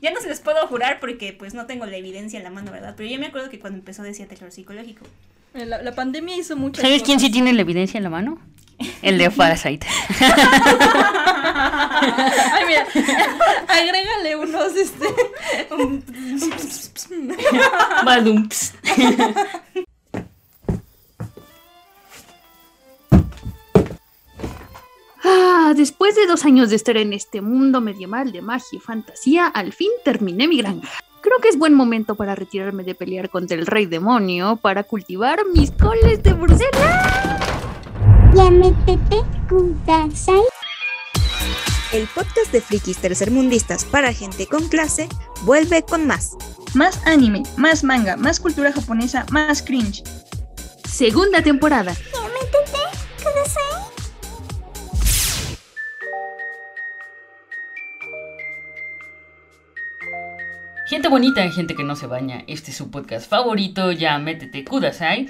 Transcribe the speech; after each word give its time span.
Ya 0.00 0.10
no 0.12 0.20
se 0.20 0.28
les 0.28 0.40
puedo 0.40 0.66
jurar 0.68 1.00
porque 1.00 1.32
pues 1.32 1.54
no 1.54 1.66
tengo 1.66 1.86
la 1.86 1.96
evidencia 1.96 2.38
en 2.38 2.44
la 2.44 2.50
mano, 2.50 2.70
¿verdad? 2.72 2.94
Pero 2.96 3.08
yo 3.10 3.18
me 3.18 3.26
acuerdo 3.26 3.50
que 3.50 3.58
cuando 3.58 3.78
empezó 3.78 4.02
decía 4.02 4.26
terror 4.28 4.50
psicológico. 4.52 5.04
Eh, 5.54 5.64
La, 5.66 5.82
la 5.82 5.94
pandemia 5.94 6.36
hizo 6.36 6.56
mucho. 6.56 6.80
¿Sabes 6.82 7.02
quién 7.02 7.18
sí 7.20 7.30
tiene 7.30 7.52
la 7.52 7.62
evidencia 7.62 7.98
en 7.98 8.04
la 8.04 8.10
mano? 8.10 8.38
El 9.02 9.18
de 9.18 9.28
Parasite. 9.30 9.86
Ay, 11.30 12.64
mira, 12.66 12.86
agrégale 13.66 14.36
unos, 14.36 14.76
este. 14.76 15.06
un- 15.74 16.04
Badumps. 18.04 18.72
Ah, 25.24 25.72
después 25.76 26.14
de 26.14 26.26
dos 26.26 26.44
años 26.44 26.70
de 26.70 26.76
estar 26.76 26.96
en 26.96 27.12
este 27.12 27.40
mundo 27.40 27.80
medieval 27.80 28.32
de 28.32 28.42
magia 28.42 28.66
y 28.76 28.78
fantasía, 28.78 29.46
al 29.46 29.72
fin 29.72 29.90
terminé 30.04 30.46
mi 30.46 30.58
granja. 30.58 30.88
Creo 31.20 31.38
que 31.40 31.48
es 31.48 31.58
buen 31.58 31.74
momento 31.74 32.14
para 32.14 32.34
retirarme 32.34 32.84
de 32.84 32.94
pelear 32.94 33.28
contra 33.28 33.56
el 33.56 33.66
rey 33.66 33.86
demonio 33.86 34.56
para 34.56 34.84
cultivar 34.84 35.40
mis 35.52 35.72
coles 35.72 36.22
de 36.22 36.32
Bruselas. 36.32 37.38
El 41.92 42.06
podcast 42.08 42.52
de 42.52 42.60
frikis 42.60 42.98
tercermundistas 42.98 43.84
para 43.84 44.12
gente 44.12 44.46
con 44.46 44.68
clase 44.68 45.08
vuelve 45.42 45.82
con 45.82 46.06
más. 46.06 46.36
Más 46.74 47.04
anime, 47.06 47.42
más 47.56 47.82
manga, 47.82 48.16
más 48.16 48.38
cultura 48.38 48.72
japonesa, 48.72 49.26
más 49.30 49.62
cringe. 49.62 50.04
Segunda 50.84 51.42
temporada. 51.42 51.94
Gente 60.88 61.08
bonita, 61.08 61.46
gente 61.50 61.74
que 61.74 61.84
no 61.84 61.96
se 61.96 62.06
baña, 62.06 62.44
este 62.46 62.70
es 62.70 62.76
su 62.78 62.90
podcast 62.90 63.28
favorito, 63.28 63.92
ya 63.92 64.16
métete 64.16 64.64
Kudasai. 64.64 65.28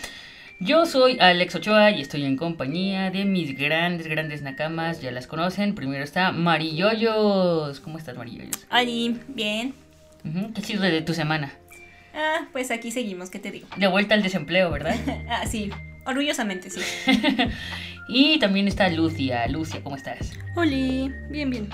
Yo 0.60 0.86
soy 0.86 1.18
Alex 1.18 1.56
Ochoa 1.56 1.90
y 1.90 2.00
estoy 2.00 2.24
en 2.26 2.36
compañía 2.36 3.10
de 3.10 3.24
mis 3.24 3.58
grandes, 3.58 4.06
grandes 4.06 4.40
nakamas, 4.42 5.00
ya 5.00 5.10
las 5.10 5.26
conocen. 5.26 5.74
Primero 5.74 6.04
está 6.04 6.30
Mariyoyos. 6.30 7.80
¿Cómo 7.80 7.98
estás, 7.98 8.16
Mariyoyos? 8.16 8.66
Ali, 8.70 9.20
bien. 9.26 9.74
¿Qué 10.54 10.60
ha 10.60 10.64
sido 10.64 10.82
de 10.82 11.02
tu 11.02 11.12
semana? 11.12 11.52
Ah, 12.14 12.46
pues 12.52 12.70
aquí 12.70 12.92
seguimos, 12.92 13.28
¿qué 13.28 13.40
te 13.40 13.50
digo? 13.50 13.66
De 13.76 13.88
vuelta 13.88 14.14
al 14.14 14.22
desempleo, 14.22 14.70
¿verdad? 14.70 14.94
Ah, 15.28 15.44
sí, 15.44 15.70
orgullosamente 16.06 16.70
sí. 16.70 16.80
y 18.08 18.38
también 18.38 18.68
está 18.68 18.88
Lucia. 18.90 19.48
Lucia, 19.48 19.80
¿cómo 19.82 19.96
estás? 19.96 20.34
Oli, 20.54 21.12
bien, 21.30 21.50
bien. 21.50 21.68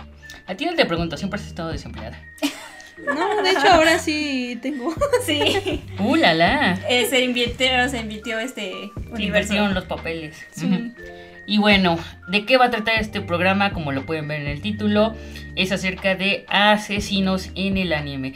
A 0.46 0.54
ti 0.54 0.64
no 0.64 0.74
te 0.74 0.86
pregunto, 0.86 1.18
siempre 1.18 1.38
has 1.38 1.46
estado 1.46 1.70
desempleada. 1.70 2.18
No, 2.98 3.42
de 3.42 3.50
hecho 3.50 3.68
ahora 3.72 3.98
sí 3.98 4.58
tengo. 4.62 4.94
Sí. 5.24 5.82
¡Uh, 5.98 6.16
la 6.16 6.34
la! 6.34 6.78
Eh, 6.88 7.06
se 7.06 7.22
invirtió, 7.22 7.88
se 7.88 7.98
invirtió 7.98 8.38
este 8.38 8.90
universo. 9.10 9.22
Invirtieron 9.22 9.74
los 9.74 9.84
papeles. 9.84 10.36
Sí. 10.50 10.92
Y 11.46 11.58
bueno, 11.58 11.98
¿de 12.28 12.44
qué 12.44 12.56
va 12.56 12.66
a 12.66 12.70
tratar 12.70 13.00
este 13.00 13.20
programa? 13.20 13.72
Como 13.72 13.92
lo 13.92 14.06
pueden 14.06 14.28
ver 14.28 14.40
en 14.42 14.48
el 14.48 14.60
título, 14.60 15.14
es 15.56 15.72
acerca 15.72 16.14
de 16.14 16.44
asesinos 16.48 17.50
en 17.54 17.76
el 17.76 17.92
anime. 17.92 18.34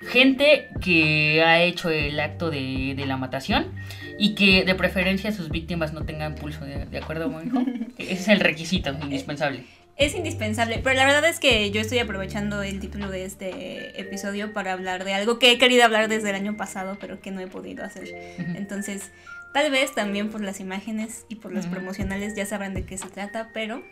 Gente 0.00 0.68
que 0.80 1.42
ha 1.42 1.62
hecho 1.62 1.90
el 1.90 2.20
acto 2.20 2.50
de, 2.50 2.94
de 2.96 3.06
la 3.06 3.16
matación 3.16 3.72
y 4.18 4.34
que 4.34 4.64
de 4.64 4.74
preferencia 4.74 5.32
sus 5.32 5.50
víctimas 5.50 5.92
no 5.92 6.04
tengan 6.04 6.34
pulso. 6.34 6.64
¿De, 6.64 6.86
de 6.86 6.98
acuerdo, 6.98 7.28
Mónico? 7.28 7.64
Ese 7.98 8.12
es 8.12 8.28
el 8.28 8.40
requisito 8.40 8.90
indispensable. 9.02 9.64
Es 9.98 10.14
indispensable, 10.14 10.80
pero 10.82 10.94
la 10.94 11.04
verdad 11.04 11.24
es 11.28 11.40
que 11.40 11.72
yo 11.72 11.80
estoy 11.80 11.98
aprovechando 11.98 12.62
el 12.62 12.78
título 12.78 13.10
de 13.10 13.24
este 13.24 14.00
episodio 14.00 14.52
para 14.52 14.72
hablar 14.72 15.04
de 15.04 15.12
algo 15.12 15.40
que 15.40 15.50
he 15.50 15.58
querido 15.58 15.84
hablar 15.84 16.08
desde 16.08 16.30
el 16.30 16.36
año 16.36 16.56
pasado, 16.56 16.96
pero 17.00 17.20
que 17.20 17.32
no 17.32 17.40
he 17.40 17.48
podido 17.48 17.84
hacer. 17.84 18.14
Entonces, 18.56 19.10
tal 19.52 19.72
vez 19.72 19.92
también 19.96 20.28
por 20.30 20.40
las 20.40 20.60
imágenes 20.60 21.26
y 21.28 21.34
por 21.34 21.52
Ujú. 21.52 21.68
promocionales 21.68 22.36
ya 22.36 22.46
sabrán 22.46 22.74
de 22.74 22.84
qué 22.84 22.96
se 22.96 23.08
trata, 23.08 23.50
pero 23.52 23.82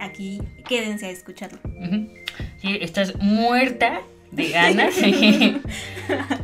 aquí 0.00 0.40
quédense 0.68 1.06
a 1.06 1.10
escucharlo. 1.10 1.60
Sí, 2.60 2.78
estás 2.80 3.14
muerta 3.20 4.00
de 4.32 4.48
ganas 4.48 4.96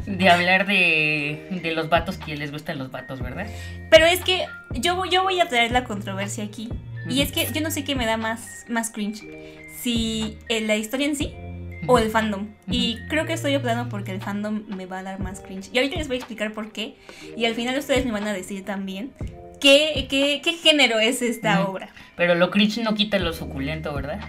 de 0.06 0.28
hablar 0.28 0.66
de, 0.66 1.59
de 1.62 1.72
los 1.72 1.88
vatos 1.88 2.19
que 2.19 2.37
les 2.37 2.53
gustan 2.53 2.78
los 2.78 2.92
vatos, 2.92 3.21
¿verdad? 3.21 3.48
Pero 3.91 4.06
es 4.06 4.21
que 4.21 4.44
yo, 4.75 5.04
yo 5.06 5.25
voy 5.25 5.41
a 5.41 5.48
traer 5.48 5.72
la 5.72 5.82
controversia 5.82 6.44
aquí. 6.44 6.69
Y 7.08 7.22
es 7.22 7.32
que 7.32 7.48
yo 7.52 7.60
no 7.60 7.70
sé 7.70 7.84
qué 7.84 7.94
me 7.94 8.06
da 8.06 8.16
más, 8.16 8.64
más 8.69 8.91
cringe. 8.91 9.22
Si 9.80 10.38
eh, 10.48 10.60
la 10.60 10.76
historia 10.76 11.06
en 11.06 11.16
sí 11.16 11.32
o 11.86 11.98
el 11.98 12.10
fandom. 12.10 12.48
Y 12.70 12.98
creo 13.08 13.26
que 13.26 13.32
estoy 13.32 13.56
optando 13.56 13.88
porque 13.88 14.12
el 14.12 14.20
fandom 14.20 14.64
me 14.69 14.86
va 14.86 14.98
a 14.98 15.02
dar 15.02 15.20
más 15.20 15.41
cringe. 15.41 15.70
Y 15.72 15.78
ahorita 15.78 15.97
les 15.97 16.08
voy 16.08 16.16
a 16.16 16.18
explicar 16.18 16.52
por 16.52 16.72
qué. 16.72 16.97
Y 17.36 17.44
al 17.47 17.54
final 17.54 17.78
ustedes 17.78 18.04
me 18.04 18.12
van 18.12 18.26
a 18.26 18.32
decir 18.32 18.64
también 18.64 19.12
qué, 19.60 20.06
qué, 20.08 20.41
qué 20.42 20.52
género 20.54 20.98
es 21.00 21.22
esta 21.22 21.66
obra. 21.66 21.91
Pero 22.16 22.34
lo 22.34 22.50
cringe 22.50 22.78
no 22.78 22.94
quita 22.94 23.18
lo 23.18 23.32
suculento, 23.32 23.94
¿verdad? 23.94 24.20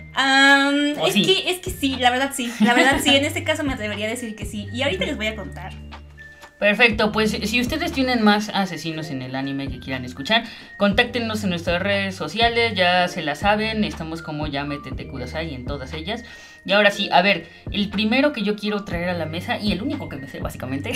¿O 1.00 1.08
es, 1.08 1.14
sí? 1.14 1.24
que, 1.24 1.50
es 1.52 1.60
que 1.60 1.72
sí, 1.72 1.96
la 1.98 2.12
verdad 2.12 2.32
sí. 2.34 2.52
La 2.62 2.74
verdad 2.74 3.00
sí, 3.04 3.16
en 3.16 3.26
este 3.26 3.44
caso 3.44 3.64
me 3.64 3.74
atrevería 3.74 4.08
a 4.08 4.10
decir 4.10 4.36
que 4.36 4.46
sí. 4.46 4.68
Y 4.74 4.84
ahorita 4.84 5.06
les 5.06 5.18
voy 5.18 5.28
a 5.28 5.36
contar. 5.36 5.74
Perfecto, 6.60 7.14
pues 7.14 7.32
si 7.32 7.62
ustedes 7.62 7.94
tienen 7.94 8.22
más 8.22 8.50
asesinos 8.50 9.12
en 9.12 9.22
el 9.22 9.36
anime 9.36 9.70
que 9.70 9.80
quieran 9.80 10.04
escuchar, 10.04 10.44
contáctenos 10.76 11.42
en 11.46 11.52
nuestras 11.52 11.82
redes 11.82 12.16
sociales, 12.16 12.74
ya 12.76 13.08
se 13.08 13.22
la 13.22 13.36
saben, 13.36 13.86
estamos 13.86 14.22
como 14.22 14.46
ya 14.46 14.66
métete 14.66 15.08
Kudasai 15.08 15.56
en 15.56 15.66
todas 15.66 15.94
ellas. 15.94 16.26
Y 16.66 16.74
ahora 16.74 16.92
sí, 16.92 17.08
a 17.14 17.22
ver, 17.22 17.48
el 17.72 17.88
primero 17.90 18.34
que 18.34 18.44
yo 18.44 18.58
quiero 18.58 18.84
traer 18.84 19.08
a 19.08 19.14
la 19.14 19.26
mesa, 19.26 19.58
y 19.58 19.72
el 19.72 19.82
único 19.82 20.10
que 20.10 20.18
me 20.18 20.28
sé 20.28 20.42
básicamente, 20.42 20.92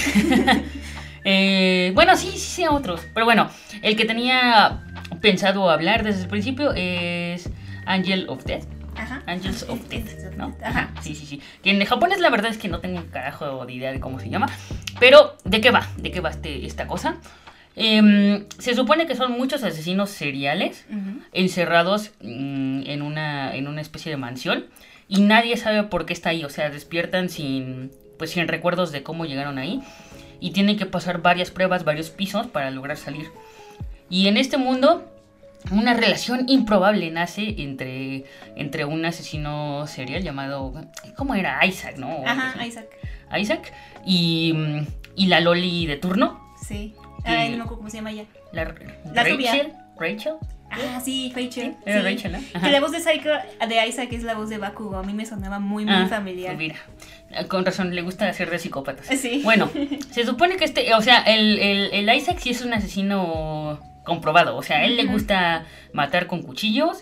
eh, 1.23 1.93
bueno, 1.95 2.17
sí, 2.17 2.31
sí 2.31 2.39
sé 2.39 2.67
otros, 2.67 2.99
pero 3.13 3.25
bueno, 3.25 3.49
el 3.81 3.95
que 3.95 4.03
tenía 4.03 4.81
pensado 5.21 5.69
hablar 5.69 6.03
desde 6.03 6.23
el 6.23 6.27
principio 6.27 6.73
es 6.75 7.49
Angel 7.85 8.25
of 8.27 8.43
Death. 8.43 8.82
Ajá. 9.03 9.23
Angels 9.27 9.63
of 9.69 9.87
Death, 9.89 10.35
¿no? 10.37 10.55
Ajá. 10.63 10.91
Sí, 11.01 11.13
sí, 11.15 11.25
sí. 11.25 11.41
Que 11.61 11.71
en 11.71 11.83
japonés 11.85 12.19
la 12.19 12.29
verdad 12.29 12.51
es 12.51 12.57
que 12.57 12.67
no 12.67 12.79
tengo 12.79 12.99
un 12.99 13.07
carajo 13.07 13.65
de 13.65 13.73
idea 13.73 13.91
de 13.91 13.99
cómo 13.99 14.19
se 14.19 14.29
llama. 14.29 14.47
Pero, 14.99 15.35
¿de 15.43 15.61
qué 15.61 15.71
va? 15.71 15.87
¿De 15.97 16.11
qué 16.11 16.21
va 16.21 16.29
este, 16.29 16.65
esta 16.65 16.87
cosa? 16.87 17.17
Em, 17.75 18.45
se 18.59 18.75
supone 18.75 19.07
que 19.07 19.15
son 19.15 19.31
muchos 19.31 19.63
asesinos 19.63 20.11
seriales 20.11 20.85
encerrados 21.31 22.11
mm, 22.21 22.83
en, 22.85 23.01
una, 23.01 23.55
en 23.55 23.67
una 23.67 23.81
especie 23.81 24.11
de 24.11 24.17
mansión 24.17 24.65
y 25.07 25.21
nadie 25.21 25.57
sabe 25.57 25.83
por 25.83 26.05
qué 26.05 26.13
está 26.13 26.29
ahí. 26.29 26.43
O 26.45 26.49
sea, 26.49 26.69
despiertan 26.69 27.29
sin, 27.29 27.91
pues, 28.17 28.31
sin 28.31 28.47
recuerdos 28.47 28.91
de 28.91 29.03
cómo 29.03 29.25
llegaron 29.25 29.57
ahí 29.57 29.81
y 30.39 30.51
tienen 30.51 30.77
que 30.77 30.85
pasar 30.85 31.21
varias 31.21 31.51
pruebas, 31.51 31.83
varios 31.83 32.09
pisos 32.09 32.47
para 32.47 32.71
lograr 32.71 32.97
salir. 32.97 33.27
Y 34.09 34.27
en 34.27 34.37
este 34.37 34.57
mundo, 34.57 35.09
una 35.71 35.93
relación 35.93 36.45
improbable 36.49 37.09
nace 37.11 37.55
entre, 37.61 38.25
entre 38.55 38.85
un 38.85 39.05
asesino 39.05 39.87
serial 39.87 40.23
llamado, 40.23 40.73
¿cómo 41.15 41.35
era? 41.35 41.65
Isaac, 41.65 41.97
¿no? 41.97 42.21
Ajá. 42.25 42.65
Isaac. 42.65 42.87
Isaac 43.37 43.73
y, 44.05 44.53
y 45.15 45.27
la 45.27 45.39
Loli 45.39 45.85
de 45.85 45.97
turno. 45.97 46.39
Sí. 46.67 46.93
Ay, 47.25 47.51
no 47.51 47.57
me 47.57 47.63
acuerdo 47.63 47.77
cómo 47.77 47.89
se 47.89 47.97
llama 47.97 48.11
ella. 48.11 48.25
La, 48.51 48.65
La 48.65 49.23
Rachel. 49.23 49.33
rubia. 49.35 49.53
Rachel. 49.97 50.33
Ah, 50.69 50.99
sí, 51.03 51.31
Rachel. 51.35 51.75
Era 51.85 52.01
sí. 52.01 52.07
Rachel, 52.07 52.31
¿no? 52.33 52.37
Ajá. 52.55 52.65
Que 52.65 52.71
la 52.71 52.79
voz 52.81 52.91
de, 52.91 52.99
Psycho, 52.99 53.29
de 53.67 53.87
Isaac 53.87 54.09
es 54.11 54.23
la 54.23 54.33
voz 54.33 54.49
de 54.49 54.57
Bakugo. 54.57 54.97
A 54.97 55.03
mí 55.03 55.13
me 55.13 55.25
sonaba 55.25 55.59
muy, 55.59 55.85
muy 55.85 55.93
Ah, 55.93 56.07
familiar. 56.09 56.55
pues 56.55 56.57
mira, 56.57 56.75
eh, 57.31 57.45
con 57.47 57.63
razón, 57.65 57.93
le 57.95 58.01
gusta 58.01 58.27
hacer 58.27 58.49
de 58.49 58.59
psicópatas. 58.59 59.05
Sí. 59.07 59.41
Bueno, 59.43 59.69
se 60.11 60.25
supone 60.25 60.57
que 60.57 60.65
este, 60.65 60.93
o 60.95 61.01
sea, 61.01 61.21
el, 61.21 61.59
el, 61.59 61.89
el 61.93 62.15
Isaac 62.15 62.39
sí 62.39 62.49
es 62.49 62.61
un 62.63 62.73
asesino 62.73 63.79
comprobado. 64.05 64.55
O 64.57 64.63
sea, 64.63 64.77
a 64.77 64.85
él 64.85 64.97
le 64.97 65.05
gusta 65.05 65.65
matar 65.93 66.27
con 66.27 66.41
cuchillos. 66.41 67.01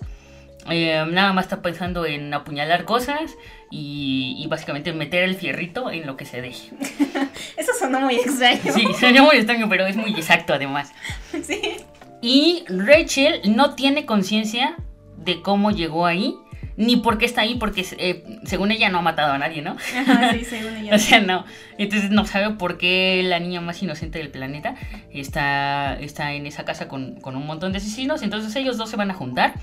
eh, 0.70 1.04
nada 1.10 1.34
más 1.34 1.46
está 1.46 1.62
pensando 1.62 2.06
en 2.06 2.34
apuñalar 2.34 2.86
cosas 2.86 3.36
y, 3.72 4.36
y 4.38 4.48
básicamente 4.48 4.94
meter 4.94 5.24
el 5.24 5.36
fierrito 5.36 5.90
en 5.92 6.06
lo 6.06 6.16
que 6.18 6.26
se 6.26 6.42
deje. 6.42 6.70
Eso 7.58 7.72
sonó 7.80 8.00
muy 8.02 8.16
extraño. 8.16 8.72
Sí, 8.72 8.86
suena 9.00 9.24
muy 9.24 9.38
extraño, 9.38 9.68
pero 9.70 9.86
es 9.88 9.96
muy 9.96 10.12
exacto 10.12 10.53
además. 10.53 10.92
Sí. 11.44 11.78
Y 12.22 12.64
Rachel 12.68 13.42
no 13.56 13.74
tiene 13.74 14.06
conciencia 14.06 14.76
de 15.18 15.42
cómo 15.42 15.72
llegó 15.72 16.06
ahí, 16.06 16.36
ni 16.82 16.98
por 16.98 17.20
qué 17.20 17.26
está 17.26 17.42
ahí, 17.42 17.56
porque 17.56 17.86
eh, 18.00 18.40
según 18.44 18.72
ella 18.72 18.90
no 18.90 18.98
ha 18.98 19.02
matado 19.02 19.34
a 19.34 19.38
nadie, 19.38 19.62
¿no? 19.62 19.78
Ajá, 19.96 20.32
sí, 20.34 20.44
según 20.50 20.76
ella. 20.78 20.96
O 20.96 20.98
sea, 20.98 21.22
no. 21.22 21.46
Entonces 21.78 22.10
no 22.10 22.26
sabe 22.26 22.56
por 22.56 22.80
qué 22.80 23.22
la 23.24 23.40
niña 23.40 23.62
más 23.62 23.82
inocente 23.84 24.18
del 24.18 24.30
planeta 24.30 24.76
está, 25.12 25.94
está 26.00 26.34
en 26.34 26.48
esa 26.48 26.66
casa 26.66 26.88
con, 26.88 27.22
con 27.22 27.36
un 27.36 27.46
montón 27.46 27.72
de 27.72 27.78
asesinos. 27.78 28.24
Entonces 28.24 28.56
ellos 28.56 28.78
dos 28.78 28.90
se 28.90 28.96
van 28.96 29.12
a 29.12 29.14
juntar 29.14 29.54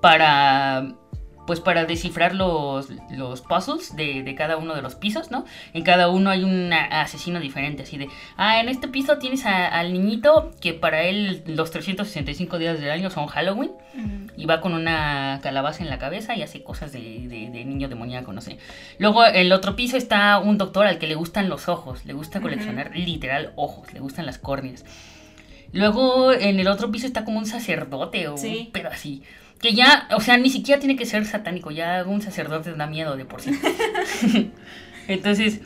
para 0.00 0.92
pues 1.46 1.60
para 1.60 1.84
descifrar 1.84 2.34
los, 2.34 2.88
los 3.10 3.42
puzzles 3.42 3.94
de, 3.96 4.22
de 4.22 4.34
cada 4.34 4.56
uno 4.56 4.74
de 4.74 4.80
los 4.82 4.94
pisos, 4.94 5.30
¿no? 5.30 5.44
En 5.74 5.82
cada 5.82 6.08
uno 6.08 6.30
hay 6.30 6.42
un 6.42 6.72
asesino 6.72 7.38
diferente, 7.40 7.82
así 7.82 7.98
de, 7.98 8.08
ah, 8.38 8.60
en 8.60 8.68
este 8.70 8.88
piso 8.88 9.18
tienes 9.18 9.44
a- 9.44 9.68
al 9.68 9.92
niñito 9.92 10.52
que 10.60 10.72
para 10.72 11.02
él 11.02 11.42
los 11.46 11.70
365 11.70 12.58
días 12.58 12.80
del 12.80 12.90
año 12.90 13.10
son 13.10 13.26
Halloween 13.26 13.72
y 14.36 14.46
va 14.46 14.60
con 14.60 14.72
una 14.74 15.38
calabaza 15.42 15.82
en 15.84 15.90
la 15.90 15.98
cabeza 15.98 16.34
y 16.34 16.42
hace 16.42 16.62
cosas 16.64 16.92
de, 16.92 17.00
de- 17.00 17.50
de 17.50 17.64
niño 17.64 17.88
demoníaco, 17.88 18.32
no 18.32 18.40
sé. 18.40 18.58
Luego 18.98 19.24
el 19.24 19.52
otro 19.52 19.76
piso 19.76 19.96
está 19.96 20.38
un 20.38 20.56
doctor 20.58 20.86
al 20.86 20.98
que 20.98 21.06
le 21.06 21.14
gustan 21.14 21.48
los 21.48 21.68
ojos, 21.68 22.04
le 22.06 22.14
gusta 22.14 22.40
coleccionar 22.40 22.90
literal 22.96 23.52
ojos, 23.56 23.92
le 23.92 24.00
gustan 24.00 24.24
las 24.26 24.38
córneas. 24.38 24.84
Luego 25.72 26.32
en 26.32 26.60
el 26.60 26.68
otro 26.68 26.90
piso 26.90 27.06
está 27.06 27.24
como 27.24 27.38
un 27.38 27.46
sacerdote 27.46 28.28
o 28.28 28.36
Sí. 28.36 28.64
un 28.66 28.72
pedo 28.72 28.88
así. 28.88 29.22
Que 29.64 29.72
ya, 29.72 30.08
o 30.14 30.20
sea, 30.20 30.36
ni 30.36 30.50
siquiera 30.50 30.78
tiene 30.78 30.94
que 30.94 31.06
ser 31.06 31.24
satánico, 31.24 31.70
ya 31.70 32.04
un 32.06 32.20
sacerdote 32.20 32.74
da 32.74 32.86
miedo 32.86 33.16
de 33.16 33.24
por 33.24 33.40
sí. 33.40 33.50
Entonces, 35.08 35.60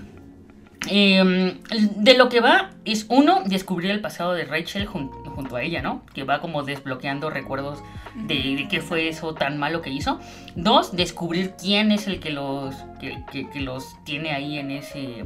eh, 0.89 1.59
de 1.97 2.15
lo 2.17 2.29
que 2.29 2.39
va 2.39 2.71
es 2.85 3.07
uno, 3.09 3.43
descubrir 3.45 3.91
el 3.91 4.01
pasado 4.01 4.35
de 4.35 4.45
Rachel 4.45 4.87
jun- 4.87 5.11
junto 5.35 5.57
a 5.57 5.63
ella, 5.63 5.83
¿no? 5.83 6.07
Que 6.15 6.23
va 6.23 6.41
como 6.41 6.63
desbloqueando 6.63 7.29
recuerdos 7.29 7.81
de, 8.15 8.35
de 8.57 8.69
qué 8.71 8.81
fue 8.81 9.09
eso 9.09 9.35
tan 9.35 9.59
malo 9.59 9.83
que 9.83 9.91
hizo. 9.91 10.21
Dos, 10.55 10.95
descubrir 10.95 11.55
quién 11.61 11.91
es 11.91 12.07
el 12.07 12.21
que 12.21 12.31
los, 12.31 12.77
que, 13.01 13.19
que- 13.33 13.51
que 13.51 13.61
los 13.61 13.97
tiene 14.05 14.31
ahí 14.31 14.59
en 14.59 14.71
ese, 14.71 15.25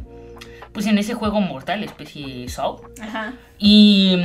pues 0.72 0.86
en 0.86 0.96
ese 0.96 1.12
juego 1.12 1.42
mortal, 1.42 1.84
especie 1.84 2.48
Saw. 2.48 2.80
Ajá. 3.02 3.34
Y, 3.58 4.16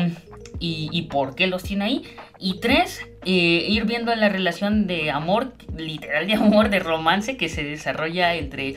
y, 0.59 0.89
y 0.91 1.03
por 1.03 1.35
qué 1.35 1.47
los 1.47 1.63
tiene 1.63 1.85
ahí. 1.85 2.03
Y 2.39 2.59
tres, 2.59 3.01
eh, 3.25 3.65
ir 3.67 3.85
viendo 3.85 4.13
la 4.15 4.29
relación 4.29 4.87
de 4.87 5.11
amor, 5.11 5.53
literal 5.75 6.27
de 6.27 6.33
amor, 6.33 6.69
de 6.69 6.79
romance 6.79 7.37
que 7.37 7.49
se 7.49 7.63
desarrolla 7.63 8.35
entre, 8.35 8.75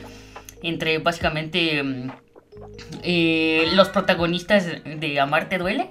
entre 0.63 0.97
básicamente 0.97 1.83
mm, 1.83 2.11
eh, 3.03 3.69
los 3.73 3.89
protagonistas 3.89 4.65
de 4.83 5.19
Amarte 5.19 5.57
Duele. 5.57 5.89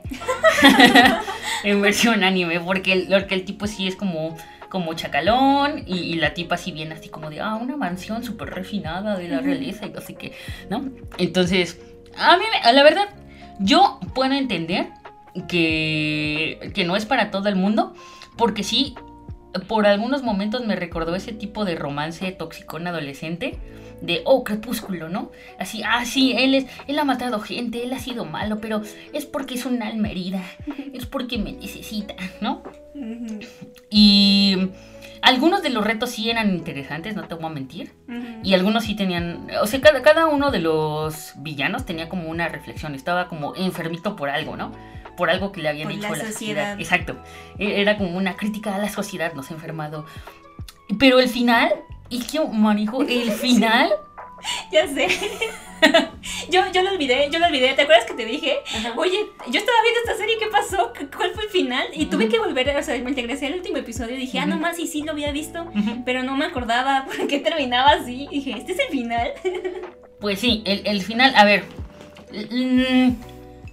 en 1.65 1.83
versión 1.83 2.25
anime, 2.25 2.61
porque 2.61 2.93
el, 2.93 3.09
porque 3.09 3.35
el 3.35 3.45
tipo 3.45 3.67
sí 3.67 3.87
es 3.87 3.97
como 3.97 4.37
como 4.71 4.95
chacalón 4.95 5.83
y, 5.85 5.99
y 5.99 6.15
la 6.15 6.33
tipa 6.33 6.57
sí 6.57 6.71
viene 6.71 6.95
así 6.95 7.09
como 7.09 7.29
de, 7.29 7.41
ah, 7.41 7.57
una 7.57 7.77
mansión 7.77 8.23
súper 8.23 8.51
refinada 8.51 9.17
de 9.17 9.29
la 9.29 9.41
realeza 9.41 9.87
y 9.87 9.93
así 9.99 10.15
que, 10.15 10.33
¿no? 10.71 10.89
Entonces, 11.19 11.81
a 12.17 12.37
mí, 12.37 12.45
la 12.73 12.83
verdad, 12.83 13.09
yo 13.59 13.99
puedo 14.15 14.33
entender 14.33 14.89
que, 15.49 16.73
que 16.75 16.85
no 16.85 16.97
es 16.97 17.07
para 17.07 17.31
todo 17.31 17.49
el 17.49 17.57
mundo, 17.57 17.95
porque 18.37 18.63
sí, 18.63 18.95
por 19.67 19.87
algunos 19.87 20.23
momentos 20.23 20.65
me 20.65 20.77
recordó 20.77 21.15
ese 21.15 21.33
tipo 21.33 21.65
de 21.65 21.75
romance 21.75 22.31
toxicón 22.33 22.87
adolescente. 22.87 23.59
De, 24.01 24.23
oh, 24.25 24.45
crepúsculo, 24.45 25.11
¿no? 25.11 25.31
Así, 25.59 25.83
ah, 25.85 26.07
sí, 26.07 26.33
él, 26.35 26.55
es, 26.55 26.67
él 26.87 26.99
ha 26.99 27.05
matado 27.05 27.39
gente, 27.39 27.83
él 27.83 27.93
ha 27.93 27.99
sido 27.99 28.25
malo, 28.25 28.59
pero 28.59 28.81
es 29.13 29.27
porque 29.27 29.57
es 29.57 29.67
un 29.67 29.83
alma 29.83 30.09
herida, 30.09 30.43
es 30.95 31.05
porque 31.05 31.37
me 31.37 31.53
necesita, 31.53 32.15
¿no? 32.41 32.63
Y 33.91 34.71
algunos 35.21 35.63
de 35.63 35.69
los 35.69 35.85
retos 35.85 36.11
sí 36.11 36.31
eran 36.31 36.49
interesantes, 36.51 37.15
no 37.15 37.29
te 37.29 37.35
voy 37.35 37.45
a 37.45 37.51
mentir. 37.51 37.93
Y 38.43 38.55
algunos 38.55 38.85
sí 38.85 38.95
tenían, 38.95 39.49
o 39.61 39.67
sea, 39.67 39.83
cada, 39.83 40.01
cada 40.01 40.27
uno 40.29 40.51
de 40.51 40.61
los 40.61 41.35
villanos 41.37 41.85
tenía 41.85 42.09
como 42.09 42.31
una 42.31 42.49
reflexión, 42.49 42.95
estaba 42.95 43.29
como 43.29 43.55
enfermito 43.55 44.17
por 44.17 44.31
algo, 44.31 44.57
¿no? 44.57 44.73
Por 45.21 45.31
algo 45.31 45.53
que 45.53 45.61
le 45.63 45.69
habían 45.69 45.85
Por 45.89 45.93
dicho 45.97 46.09
la 46.09 46.15
a 46.15 46.17
la 46.19 46.25
sociedad. 46.33 46.77
sociedad. 46.77 46.81
Exacto. 46.81 47.17
E- 47.59 47.81
Era 47.83 47.97
como 47.99 48.17
una 48.17 48.37
crítica 48.37 48.75
a 48.75 48.79
la 48.79 48.89
sociedad, 48.89 49.33
nos 49.35 49.51
ha 49.51 49.55
enfermado. 49.55 50.07
Pero 50.99 51.21
el 51.21 51.29
final, 51.29 51.73
y 52.09 52.21
que 52.23 52.41
marijo, 52.41 53.03
el 53.03 53.31
final, 53.45 53.91
Ya 54.73 54.89
sé. 54.89 55.07
yo, 56.51 56.63
yo 56.73 56.83
lo 56.83 56.91
olvidé, 56.93 57.29
yo 57.31 57.39
lo 57.39 57.47
olvidé. 57.47 57.75
¿Te 57.75 57.83
acuerdas 57.83 58.07
que 58.07 58.15
te 58.15 58.25
dije? 58.25 58.61
Oye, 58.97 59.19
yo 59.51 59.59
estaba 59.61 59.79
viendo 59.83 60.01
esta 60.05 60.17
serie, 60.17 60.37
¿qué 60.39 60.47
pasó? 60.47 60.93
¿Qué- 60.95 61.07
¿Cuál 61.09 61.33
fue 61.33 61.45
el 61.45 61.51
final? 61.51 61.87
Y 61.93 62.07
tuve 62.07 62.29
que 62.29 62.39
volver, 62.39 62.75
o 62.75 62.83
sea, 62.83 62.97
me 63.03 63.13
regresé 63.13 63.49
al 63.49 63.55
último 63.55 63.77
episodio 63.77 64.15
y 64.17 64.19
dije, 64.21 64.39
ah, 64.39 64.47
no 64.47 64.57
más, 64.59 64.79
y 64.79 64.87
sí 64.87 65.03
lo 65.03 65.13
había 65.13 65.31
visto, 65.33 65.71
pero 66.07 66.23
no 66.23 66.37
me 66.39 66.47
acordaba 66.47 67.05
por 67.17 67.27
qué 67.27 67.39
terminaba 67.41 67.91
así. 67.91 68.27
Y 68.31 68.37
dije, 68.37 68.53
¿este 68.59 68.73
es 68.73 68.79
el 68.79 68.89
final? 68.89 69.33
pues 70.21 70.39
sí, 70.41 70.63
el, 70.65 70.87
el 70.87 71.03
final, 71.03 71.35
a 71.37 71.45
ver. 71.45 71.65
mm, 72.33 73.11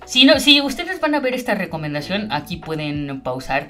Si, 0.08 0.24
no, 0.26 0.40
si 0.40 0.62
ustedes 0.62 1.00
van 1.02 1.14
a 1.16 1.20
ver 1.20 1.34
esta 1.34 1.54
recomendación, 1.54 2.32
aquí 2.32 2.58
pueden 2.58 3.22
pausar 3.22 3.68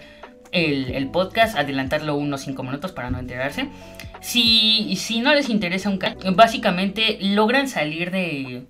el, 0.51 0.92
el 0.92 1.07
podcast, 1.10 1.57
adelantarlo 1.57 2.16
unos 2.16 2.42
5 2.42 2.63
minutos 2.63 2.92
para 2.92 3.10
no 3.10 3.19
enterarse. 3.19 3.68
Si, 4.22 4.95
si 4.98 5.19
no 5.19 5.34
les 5.34 5.50
interesa 5.50 5.89
un 5.89 5.98
ca- 5.98 6.16
básicamente 6.36 7.18
logran 7.22 7.68
salir 7.68 8.12
de, 8.12 8.63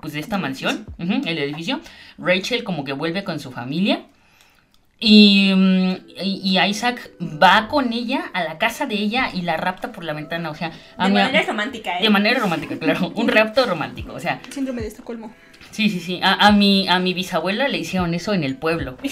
pues, 0.00 0.12
de 0.12 0.20
esta 0.20 0.38
mansión, 0.38 0.86
el 0.98 1.38
edificio. 1.38 1.80
Rachel 2.18 2.62
como 2.62 2.84
que 2.84 2.92
vuelve 2.92 3.24
con 3.24 3.40
su 3.40 3.50
familia. 3.50 4.02
Y, 5.00 5.52
mm, 5.54 5.92
y- 6.22 6.58
Isaac 6.60 7.10
va 7.20 7.68
con 7.68 7.92
ella 7.92 8.26
a 8.32 8.44
la 8.44 8.58
casa 8.58 8.86
de 8.86 8.94
ella 8.94 9.30
y 9.34 9.42
la 9.42 9.56
rapta 9.56 9.92
por 9.92 10.04
la 10.04 10.12
ventana. 10.12 10.50
O 10.50 10.54
sea, 10.54 10.70
De 10.70 11.08
manera 11.10 11.42
romántica, 11.42 11.98
¿eh? 11.98 12.02
de 12.02 12.10
manera 12.10 12.38
romántica, 12.40 12.78
claro. 12.78 13.12
Un 13.14 13.28
rapto 13.28 13.66
romántico. 13.66 14.12
O 14.14 14.20
sea, 14.20 14.40
Síndrome 14.50 14.82
de 14.82 14.88
Estocolmo. 14.88 15.34
Sí, 15.74 15.90
sí, 15.90 15.98
sí. 15.98 16.20
A, 16.22 16.34
a 16.46 16.52
mi, 16.52 16.86
a 16.88 17.00
mi 17.00 17.14
bisabuela 17.14 17.66
le 17.66 17.78
hicieron 17.78 18.14
eso 18.14 18.32
en 18.32 18.44
el 18.44 18.56
pueblo. 18.56 18.96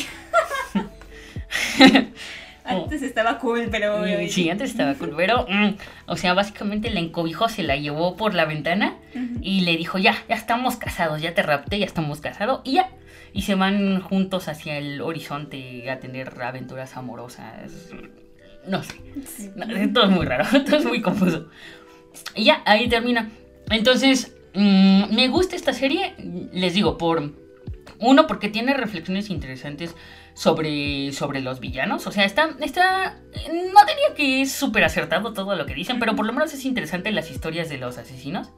Antes 2.65 3.03
estaba 3.03 3.39
cool, 3.39 3.67
pero... 3.71 4.07
Y- 4.07 4.29
Sí, 4.31 4.49
antes 4.49 4.71
estaba 4.71 4.95
cool. 4.95 5.13
Pero, 5.17 5.47
mm, 5.49 5.71
o 6.07 6.17
sea, 6.17 6.33
básicamente 6.35 6.91
la 6.91 7.01
encobijó, 7.01 7.49
se 7.49 7.65
la 7.65 7.77
llevó 7.77 8.17
por 8.17 8.35
la 8.35 8.45
ventana 8.45 8.97
y 9.41 9.63
le 9.63 9.77
dijo, 9.77 9.99
ya, 9.99 10.15
ya 10.29 10.37
estamos 10.37 10.77
casados, 10.77 11.21
ya 11.21 11.35
te 11.35 11.43
rapté, 11.43 11.81
ya 11.81 11.87
estamos 11.87 12.21
casados 12.21 12.61
y 12.65 12.75
ya. 12.75 12.91
Y 13.33 13.43
se 13.43 13.57
van 13.57 14.01
juntos 14.01 14.47
hacia 14.47 14.79
el 14.79 15.01
horizonte 15.01 15.91
a 15.91 15.99
tener 15.99 16.33
aventuras 16.41 16.97
amorosas. 16.97 17.73
No 18.69 18.83
sé. 18.85 18.95
Sí. 19.27 19.51
No, 19.57 19.67
todo 19.93 20.05
es 20.05 20.11
muy 20.11 20.25
raro, 20.27 20.45
todo 20.65 20.77
es 20.77 20.85
muy 20.85 21.03
confuso. 21.03 21.49
Y 22.37 22.45
ya, 22.45 22.63
ahí 22.65 22.89
termina. 22.89 23.29
Entonces, 23.71 24.37
mm, 24.55 25.15
me 25.15 25.29
gusta 25.29 25.57
esta 25.57 25.73
serie, 25.73 26.15
les 26.53 26.75
digo, 26.75 26.99
por 26.99 27.33
uno, 27.99 28.27
porque 28.27 28.49
tiene 28.49 28.75
reflexiones 28.75 29.31
interesantes 29.31 29.95
sobre, 30.35 31.13
sobre 31.13 31.41
los 31.41 31.61
villanos. 31.61 32.07
O 32.07 32.13
sea, 32.13 32.25
está, 32.25 32.51
está, 32.61 33.19
no 33.35 33.81
diría 33.87 34.15
que 34.17 34.43
es 34.43 34.53
súper 34.53 34.85
acertado 34.85 35.33
todo 35.33 35.55
lo 35.55 35.67
que 35.67 35.75
dicen, 35.75 35.99
pero 36.01 36.17
por 36.17 36.27
lo 36.27 36.33
menos 36.33 36.53
es 36.53 36.65
interesante 36.65 37.13
las 37.13 37.31
historias 37.31 37.69
de 37.69 37.79
los 37.79 37.99
asesinos. 37.99 38.51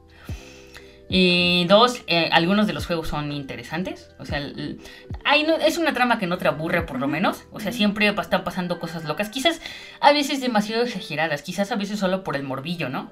Y 1.07 1.65
dos, 1.69 2.01
eh, 2.07 2.29
algunos 2.31 2.65
de 2.65 2.73
los 2.73 2.87
juegos 2.87 3.09
son 3.09 3.31
interesantes. 3.31 4.09
O 4.17 4.25
sea, 4.25 4.41
hay 5.23 5.43
no- 5.43 5.57
es 5.57 5.77
una 5.77 5.93
trama 5.93 6.17
que 6.17 6.25
no 6.25 6.39
te 6.39 6.47
aburre 6.47 6.81
por 6.81 6.99
lo 6.99 7.07
menos. 7.07 7.43
O 7.51 7.59
sea, 7.59 7.71
siempre 7.71 8.07
están 8.07 8.43
pasando 8.43 8.79
cosas 8.79 9.03
locas. 9.05 9.29
Quizás 9.29 9.61
a 9.99 10.11
veces 10.13 10.41
demasiado 10.41 10.81
exageradas. 10.81 11.43
Quizás 11.43 11.71
a 11.71 11.75
veces 11.75 11.99
solo 11.99 12.23
por 12.23 12.35
el 12.35 12.41
morbillo, 12.41 12.89
¿no? 12.89 13.11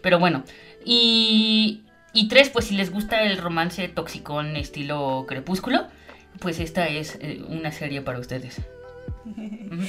Pero 0.00 0.20
bueno. 0.20 0.44
Y, 0.84 1.82
y 2.14 2.28
tres, 2.28 2.48
pues 2.48 2.66
si 2.66 2.76
les 2.76 2.90
gusta 2.90 3.22
el 3.24 3.36
romance 3.38 3.88
toxicón 3.88 4.56
estilo 4.56 5.26
crepúsculo, 5.28 5.86
pues 6.40 6.60
esta 6.60 6.86
es 6.88 7.18
eh, 7.20 7.42
una 7.48 7.72
serie 7.72 8.00
para 8.00 8.20
ustedes. 8.20 8.62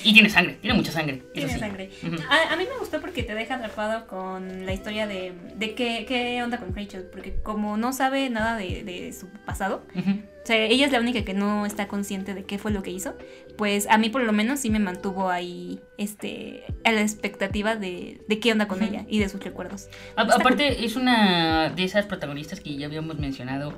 Y 0.03 0.13
tiene 0.13 0.29
sangre, 0.29 0.57
tiene 0.61 0.75
mucha 0.75 0.91
sangre. 0.91 1.23
Tiene 1.33 1.53
sí. 1.53 1.59
sangre. 1.59 1.89
A, 2.29 2.53
a 2.53 2.57
mí 2.57 2.63
me 2.71 2.79
gustó 2.79 3.01
porque 3.01 3.23
te 3.23 3.33
deja 3.35 3.55
atrapado 3.55 4.07
con 4.07 4.65
la 4.65 4.73
historia 4.73 5.07
de, 5.07 5.33
de 5.55 5.73
qué, 5.75 6.05
qué 6.07 6.41
onda 6.43 6.57
con 6.59 6.75
Rachel. 6.75 7.03
Porque 7.11 7.35
como 7.43 7.77
no 7.77 7.93
sabe 7.93 8.29
nada 8.29 8.57
de, 8.57 8.83
de 8.83 9.11
su 9.13 9.27
pasado, 9.45 9.83
o 9.95 10.47
sea, 10.47 10.57
ella 10.65 10.85
es 10.85 10.91
la 10.91 10.99
única 10.99 11.23
que 11.25 11.33
no 11.33 11.65
está 11.65 11.87
consciente 11.87 12.33
de 12.33 12.43
qué 12.43 12.57
fue 12.59 12.71
lo 12.71 12.83
que 12.83 12.91
hizo, 12.91 13.15
pues 13.57 13.87
a 13.89 13.97
mí 13.97 14.09
por 14.09 14.21
lo 14.23 14.31
menos 14.31 14.59
sí 14.59 14.69
me 14.69 14.79
mantuvo 14.79 15.29
ahí 15.29 15.79
este, 15.97 16.63
a 16.83 16.91
la 16.91 17.01
expectativa 17.01 17.75
de, 17.75 18.21
de 18.27 18.39
qué 18.39 18.51
onda 18.51 18.67
con 18.67 18.83
ella 18.83 19.05
y 19.09 19.19
de 19.19 19.27
sus 19.29 19.43
recuerdos. 19.43 19.87
A- 20.15 20.21
aparte, 20.21 20.85
es 20.85 20.95
una 20.95 21.69
de 21.69 21.83
esas 21.83 22.05
protagonistas 22.05 22.59
que 22.59 22.75
ya 22.77 22.85
habíamos 22.85 23.17
mencionado, 23.17 23.77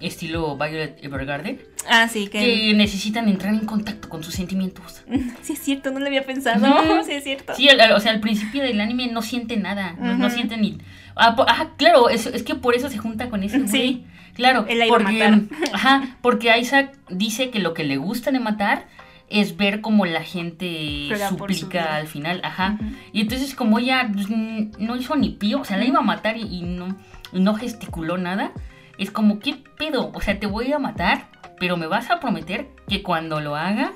estilo 0.00 0.56
Violet 0.56 0.98
Evergarden, 1.02 1.60
Ah, 1.88 2.08
sí, 2.08 2.28
que... 2.28 2.38
que 2.40 2.74
necesitan 2.74 3.28
entrar 3.28 3.54
en 3.54 3.64
contacto 3.66 4.08
con 4.08 4.22
sus 4.22 4.34
sentimientos. 4.34 5.02
Sí 5.42 5.54
es 5.54 5.58
cierto, 5.60 5.90
no 5.90 5.98
lo 6.00 6.06
había 6.06 6.24
pensado. 6.24 6.66
Ujú. 6.66 7.04
Sí 7.04 7.12
es 7.12 7.24
cierto. 7.24 7.54
Sí, 7.54 7.68
al- 7.68 7.80
al- 7.80 7.92
o 7.92 8.00
sea, 8.00 8.12
al 8.12 8.20
principio 8.20 8.62
del 8.62 8.80
anime 8.80 9.08
no 9.08 9.22
siente 9.22 9.56
nada, 9.56 9.92
no, 9.98 10.28
siente 10.30 10.56
ni... 10.56 10.78
Ah, 11.16 11.34
po- 11.36 11.48
ajá, 11.48 11.70
claro, 11.76 12.08
es, 12.08 12.26
es 12.26 12.42
que 12.42 12.54
por 12.54 12.74
eso 12.74 12.88
se 12.88 12.98
junta 12.98 13.28
con 13.28 13.42
ese 13.42 13.58
güey. 13.58 13.68
Sí. 13.70 14.04
Claro, 14.34 14.64
la 14.68 14.86
iba 14.86 14.96
a 14.96 14.98
porque, 15.00 15.12
matar. 15.12 15.40
Ajá, 15.74 16.16
porque 16.22 16.56
Isaac 16.58 16.96
dice 17.10 17.50
que 17.50 17.58
lo 17.58 17.74
que 17.74 17.84
le 17.84 17.96
gusta 17.96 18.30
de 18.30 18.38
matar 18.40 18.86
es 19.28 19.56
ver 19.56 19.80
como 19.80 20.06
la 20.06 20.22
gente 20.22 21.08
suplica 21.28 21.96
al 21.96 22.06
final, 22.06 22.40
ajá. 22.42 22.78
Y 23.12 23.20
entonces 23.20 23.54
como 23.54 23.78
ella 23.78 24.08
pues, 24.12 24.28
no 24.30 24.96
hizo 24.96 25.14
ni 25.16 25.30
pío, 25.30 25.60
o 25.60 25.64
sea, 25.64 25.76
la 25.76 25.84
iba 25.84 25.98
a 25.98 26.02
matar 26.02 26.36
y, 26.36 26.42
y 26.42 26.62
no, 26.62 26.96
y 27.32 27.40
no 27.40 27.54
gesticuló 27.54 28.18
nada, 28.18 28.52
es 29.00 29.10
como, 29.10 29.40
¿qué 29.40 29.56
pedo? 29.78 30.12
O 30.14 30.20
sea, 30.20 30.38
te 30.38 30.46
voy 30.46 30.72
a 30.72 30.78
matar, 30.78 31.28
pero 31.58 31.76
me 31.76 31.86
vas 31.86 32.10
a 32.10 32.20
prometer 32.20 32.68
que 32.86 33.02
cuando 33.02 33.40
lo 33.40 33.56
haga 33.56 33.92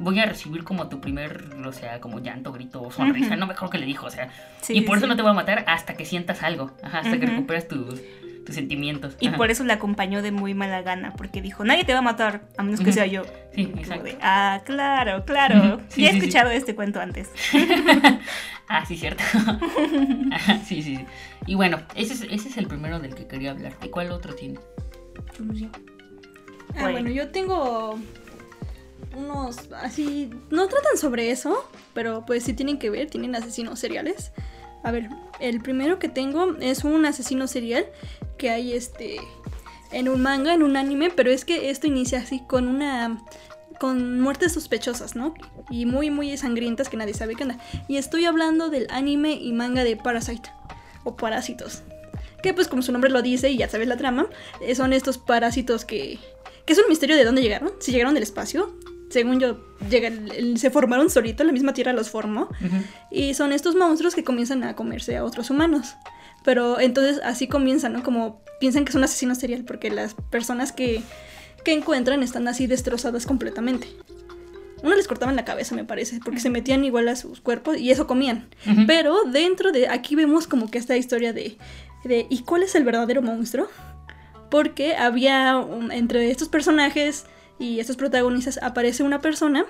voy 0.00 0.18
a 0.18 0.26
recibir 0.26 0.64
como 0.64 0.88
tu 0.88 1.00
primer, 1.00 1.54
o 1.64 1.72
sea, 1.72 2.00
como 2.00 2.20
llanto, 2.20 2.52
grito 2.52 2.90
sonrisa. 2.90 3.30
Ujú. 3.30 3.40
No 3.40 3.46
me 3.46 3.52
acuerdo 3.52 3.70
que 3.70 3.78
le 3.78 3.86
dijo, 3.86 4.06
o 4.06 4.10
sea. 4.10 4.30
Sí, 4.62 4.78
y 4.78 4.80
por 4.80 4.96
sí. 4.96 5.00
eso 5.00 5.06
no 5.06 5.16
te 5.16 5.22
voy 5.22 5.30
a 5.30 5.34
matar 5.34 5.64
hasta 5.68 5.94
que 5.94 6.04
sientas 6.04 6.42
algo, 6.42 6.72
ajá, 6.82 7.00
hasta 7.00 7.20
que 7.20 7.26
recuperas 7.26 7.68
tus, 7.68 8.00
tus 8.44 8.54
sentimientos. 8.54 9.16
Y 9.20 9.28
ajá. 9.28 9.36
por 9.36 9.50
eso 9.50 9.62
la 9.64 9.74
acompañó 9.74 10.22
de 10.22 10.32
muy 10.32 10.54
mala 10.54 10.82
gana, 10.82 11.12
porque 11.12 11.42
dijo, 11.42 11.64
nadie 11.64 11.84
te 11.84 11.92
va 11.92 12.00
a 12.00 12.02
matar, 12.02 12.42
a 12.56 12.62
menos 12.62 12.80
que 12.80 12.92
sea 12.92 13.06
yo. 13.06 13.22
Sí, 13.54 13.72
exacto. 13.76 14.04
de, 14.04 14.18
ah, 14.22 14.62
claro, 14.64 15.24
claro. 15.24 15.80
Sí, 15.88 16.02
ya 16.02 16.10
he 16.10 16.16
escuchado 16.16 16.50
este 16.50 16.74
cuento 16.74 17.00
antes. 17.00 17.30
Ah, 18.72 18.84
sí, 18.86 18.96
cierto. 18.96 19.24
Sí, 20.64 20.80
sí, 20.82 20.96
sí. 20.96 21.04
Y 21.46 21.56
bueno, 21.56 21.80
ese 21.96 22.14
es, 22.14 22.20
ese 22.22 22.48
es 22.48 22.56
el 22.56 22.68
primero 22.68 23.00
del 23.00 23.14
que 23.16 23.26
quería 23.26 23.50
hablarte. 23.50 23.90
¿Cuál 23.90 24.12
otro 24.12 24.34
tiene? 24.36 24.60
Ah, 25.28 26.82
Bueno. 26.82 26.92
bueno, 26.92 27.10
yo 27.10 27.30
tengo 27.30 27.98
unos 29.16 29.72
así, 29.72 30.30
no 30.50 30.68
tratan 30.68 30.96
sobre 30.96 31.32
eso, 31.32 31.68
pero 31.94 32.24
pues 32.24 32.44
sí 32.44 32.52
tienen 32.54 32.78
que 32.78 32.90
ver, 32.90 33.10
tienen 33.10 33.34
asesinos 33.34 33.80
seriales. 33.80 34.30
A 34.84 34.92
ver, 34.92 35.08
el 35.40 35.60
primero 35.60 35.98
que 35.98 36.08
tengo 36.08 36.54
es 36.60 36.84
un 36.84 37.04
asesino 37.04 37.48
serial 37.48 37.86
que 38.38 38.50
hay 38.50 38.72
este 38.72 39.16
en 39.90 40.08
un 40.08 40.22
manga, 40.22 40.54
en 40.54 40.62
un 40.62 40.76
anime, 40.76 41.10
pero 41.10 41.30
es 41.32 41.44
que 41.44 41.70
esto 41.70 41.88
inicia 41.88 42.20
así 42.20 42.40
con 42.46 42.68
una 42.68 43.20
con 43.80 44.20
muertes 44.20 44.52
sospechosas, 44.52 45.16
¿no? 45.16 45.34
Y 45.70 45.86
muy 45.86 46.10
muy 46.10 46.36
sangrientas 46.36 46.88
que 46.88 46.96
nadie 46.96 47.14
sabe 47.14 47.34
qué 47.34 47.44
onda. 47.44 47.58
Y 47.88 47.96
estoy 47.96 48.26
hablando 48.26 48.68
del 48.68 48.86
anime 48.90 49.32
y 49.32 49.52
manga 49.52 49.82
de 49.82 49.96
Parasite 49.96 50.50
o 51.02 51.16
Parásitos. 51.16 51.82
Que 52.42 52.54
pues 52.54 52.68
como 52.68 52.82
su 52.82 52.92
nombre 52.92 53.10
lo 53.10 53.22
dice 53.22 53.50
y 53.50 53.56
ya 53.56 53.68
sabes 53.68 53.88
la 53.88 53.96
trama, 53.96 54.26
eh, 54.60 54.74
son 54.74 54.92
estos 54.92 55.18
parásitos 55.18 55.84
que 55.84 56.18
que 56.66 56.74
es 56.74 56.78
un 56.78 56.88
misterio 56.88 57.16
de 57.16 57.24
dónde 57.24 57.42
llegaron, 57.42 57.72
si 57.80 57.90
llegaron 57.90 58.14
del 58.14 58.22
espacio. 58.22 58.78
Según 59.10 59.40
yo, 59.40 59.58
llegan, 59.88 60.56
se 60.56 60.70
formaron 60.70 61.10
solito, 61.10 61.42
la 61.42 61.50
misma 61.50 61.74
Tierra 61.74 61.92
los 61.92 62.10
formó. 62.10 62.48
Y 63.10 63.34
son 63.34 63.52
estos 63.52 63.74
monstruos 63.74 64.14
que 64.14 64.22
comienzan 64.22 64.62
a 64.62 64.76
comerse 64.76 65.16
a 65.16 65.24
otros 65.24 65.50
humanos. 65.50 65.96
Pero 66.44 66.78
entonces 66.78 67.20
así 67.24 67.48
comienzan, 67.48 67.92
¿no? 67.92 68.04
Como 68.04 68.44
piensan 68.60 68.84
que 68.84 68.90
es 68.90 68.94
un 68.94 69.02
asesino 69.02 69.34
serial 69.34 69.64
porque 69.64 69.90
las 69.90 70.14
personas 70.14 70.70
que, 70.70 71.02
que 71.64 71.72
encuentran 71.72 72.22
están 72.22 72.48
así 72.48 72.66
destrozadas 72.66 73.26
completamente. 73.26 73.88
Uno 74.82 74.94
les 74.96 75.06
cortaban 75.06 75.36
la 75.36 75.44
cabeza, 75.44 75.74
me 75.74 75.84
parece, 75.84 76.20
porque 76.24 76.40
se 76.40 76.48
metían 76.48 76.84
igual 76.84 77.08
a 77.08 77.16
sus 77.16 77.40
cuerpos 77.40 77.76
y 77.78 77.90
eso 77.90 78.06
comían. 78.06 78.48
Pero 78.86 79.24
dentro 79.24 79.72
de 79.72 79.88
aquí 79.88 80.14
vemos 80.14 80.46
como 80.46 80.70
que 80.70 80.78
esta 80.78 80.96
historia 80.96 81.32
de, 81.34 81.58
de 82.04 82.26
¿y 82.30 82.42
cuál 82.44 82.62
es 82.62 82.74
el 82.74 82.84
verdadero 82.84 83.20
monstruo? 83.20 83.68
Porque 84.50 84.96
había 84.96 85.58
un- 85.58 85.92
entre 85.92 86.30
estos 86.30 86.48
personajes 86.48 87.26
y 87.58 87.78
estos 87.78 87.96
protagonistas 87.96 88.58
aparece 88.62 89.02
una 89.02 89.20
persona 89.20 89.66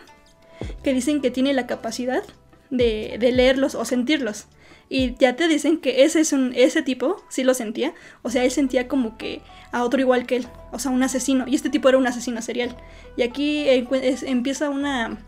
que 0.84 0.94
dicen 0.94 1.20
que 1.20 1.30
tiene 1.32 1.52
la 1.54 1.66
capacidad 1.66 2.22
de, 2.70 3.16
de 3.18 3.32
leerlos 3.32 3.74
o 3.74 3.84
sentirlos. 3.84 4.46
Y 4.88 5.14
ya 5.18 5.36
te 5.36 5.48
dicen 5.48 5.78
que 5.78 6.04
ese 6.04 6.20
es 6.20 6.32
un, 6.32 6.52
ese 6.54 6.82
tipo 6.82 7.22
sí 7.28 7.42
lo 7.44 7.54
sentía. 7.54 7.94
O 8.22 8.30
sea, 8.30 8.44
él 8.44 8.50
sentía 8.50 8.88
como 8.88 9.16
que 9.18 9.40
a 9.72 9.84
otro 9.84 10.00
igual 10.00 10.26
que 10.26 10.36
él. 10.36 10.46
O 10.72 10.78
sea, 10.78 10.90
un 10.90 11.02
asesino. 11.02 11.46
Y 11.46 11.54
este 11.54 11.70
tipo 11.70 11.88
era 11.88 11.98
un 11.98 12.06
asesino 12.06 12.40
serial. 12.42 12.76
Y 13.16 13.22
aquí 13.22 13.64
encue- 13.66 14.02
es- 14.02 14.22
empieza 14.22 14.68
una. 14.70 15.18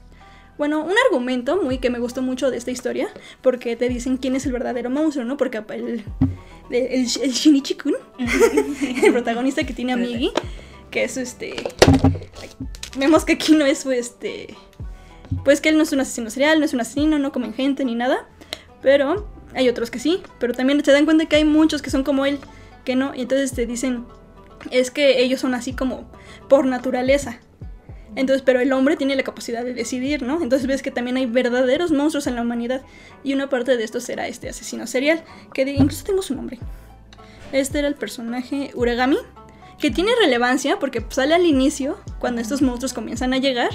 Bueno, 0.59 0.85
un 0.85 0.93
argumento 1.07 1.61
muy 1.63 1.79
que 1.79 1.91
me 1.91 1.99
gustó 1.99 2.23
mucho 2.23 2.51
de 2.51 2.57
esta 2.57 2.71
historia. 2.71 3.09
Porque 3.41 3.75
te 3.77 3.89
dicen 3.89 4.17
quién 4.19 4.37
es 4.37 4.47
el 4.47 4.53
verdadero 4.53 4.91
monstruo, 4.91 5.25
¿no? 5.25 5.37
Porque 5.37 5.59
el, 5.71 6.05
el, 6.71 6.91
el 6.91 7.07
Shinichi-kun, 7.33 7.95
el 9.05 9.13
protagonista 9.13 9.65
que 9.65 9.73
tiene 9.75 9.93
a 9.93 9.97
Migi, 9.97 10.31
que 10.91 11.05
es 11.05 11.17
este. 11.17 11.55
Vemos 12.97 13.25
que 13.25 13.33
aquí 13.35 13.55
no 13.55 13.65
es 13.65 13.87
este. 13.87 14.55
Pues 15.45 15.61
que 15.63 15.71
él 15.71 15.77
no 15.79 15.83
es 15.83 15.93
un 15.93 16.01
asesino 16.01 16.29
serial, 16.31 16.59
no 16.59 16.67
es 16.67 16.75
un 16.75 16.81
asesino, 16.81 17.19
no 17.19 17.33
comen 17.33 17.55
gente 17.55 17.85
ni 17.85 17.95
nada. 17.95 18.29
Pero 18.83 19.27
hay 19.55 19.69
otros 19.69 19.91
que 19.91 19.99
sí. 19.99 20.21
Pero 20.39 20.53
también 20.53 20.85
se 20.85 20.93
dan 20.93 21.05
cuenta 21.07 21.25
que 21.27 21.37
hay 21.37 21.45
muchos 21.45 21.81
que 21.81 21.91
son 21.91 22.05
como 22.05 22.27
él, 22.27 22.39
que 22.85 22.95
no. 22.97 23.15
Y 23.15 23.23
entonces 23.23 23.53
te 23.53 23.67
dicen. 23.67 24.05
Es 24.71 24.91
que 24.91 25.23
ellos 25.23 25.41
son 25.41 25.55
así 25.55 25.73
como 25.73 26.11
por 26.49 26.65
naturaleza. 26.67 27.39
Entonces, 28.15 28.43
pero 28.43 28.61
el 28.61 28.73
hombre 28.75 28.97
tiene 28.97 29.17
la 29.17 29.23
capacidad 29.23 29.65
de 29.65 29.73
decidir, 29.73 30.23
¿no? 30.23 30.43
Entonces 30.43 30.67
ves 30.69 30.83
que 30.83 30.91
también 30.91 31.17
hay 31.17 31.25
verdaderos 31.27 31.93
monstruos 31.93 32.27
en 32.27 32.35
la 32.37 32.43
humanidad. 32.43 32.83
Y 33.25 33.33
una 33.33 33.49
parte 33.49 33.77
de 33.77 33.85
esto 33.85 34.01
será 34.01 34.29
este 34.29 34.49
asesino 34.51 34.87
serial. 34.87 35.25
Que 35.55 35.65
de- 35.65 35.73
incluso 35.73 36.05
tengo 36.05 36.21
su 36.23 36.35
nombre. 36.35 36.59
Este 37.53 37.79
era 37.79 37.89
el 37.89 37.95
personaje 37.95 38.71
Uragami. 38.75 39.17
Que 39.79 39.91
tiene 39.91 40.11
relevancia 40.23 40.79
porque 40.79 41.05
sale 41.09 41.35
al 41.35 41.47
inicio, 41.47 41.99
cuando 42.19 42.41
estos 42.41 42.61
monstruos 42.63 42.93
comienzan 42.93 43.33
a 43.33 43.39
llegar. 43.39 43.71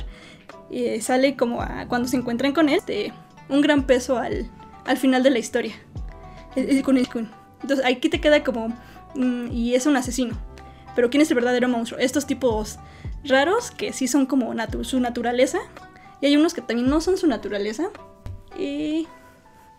Y 0.70 1.02
sale 1.02 1.36
como 1.36 1.66
cuando 1.88 2.08
se 2.08 2.18
encuentran 2.18 2.54
con 2.54 2.70
él. 2.70 2.80
de 2.86 3.12
un 3.50 3.62
gran 3.62 3.88
peso 3.88 4.18
al, 4.18 4.50
al 4.86 4.98
final 4.98 5.24
de 5.24 5.32
la 5.32 5.40
historia. 5.40 5.74
Es- 6.56 6.70
es 6.70 6.84
con 6.84 6.98
el 6.98 7.10
Kun. 7.10 7.30
Entonces 7.64 7.84
aquí 7.86 8.08
te 8.10 8.22
queda 8.22 8.44
como. 8.44 8.68
mm, 9.16 9.52
y 9.52 9.74
es 9.74 9.88
un 9.88 9.98
asesino. 9.98 10.38
Pero 10.98 11.10
¿quién 11.12 11.22
es 11.22 11.30
el 11.30 11.36
verdadero 11.36 11.70
monstruo? 11.70 12.00
Estos 12.00 12.26
tipos 12.26 12.80
raros 13.24 13.70
que 13.72 13.94
sí 13.94 14.08
son 14.08 14.26
como 14.26 14.52
natu- 14.54 14.84
su 14.84 15.00
naturaleza. 15.00 15.60
Y 16.22 16.26
hay 16.26 16.36
unos 16.36 16.54
que 16.56 16.62
también 16.62 16.90
no 16.90 17.00
son 17.02 17.18
su 17.18 17.28
naturaleza. 17.28 17.84
Y. 18.58 19.08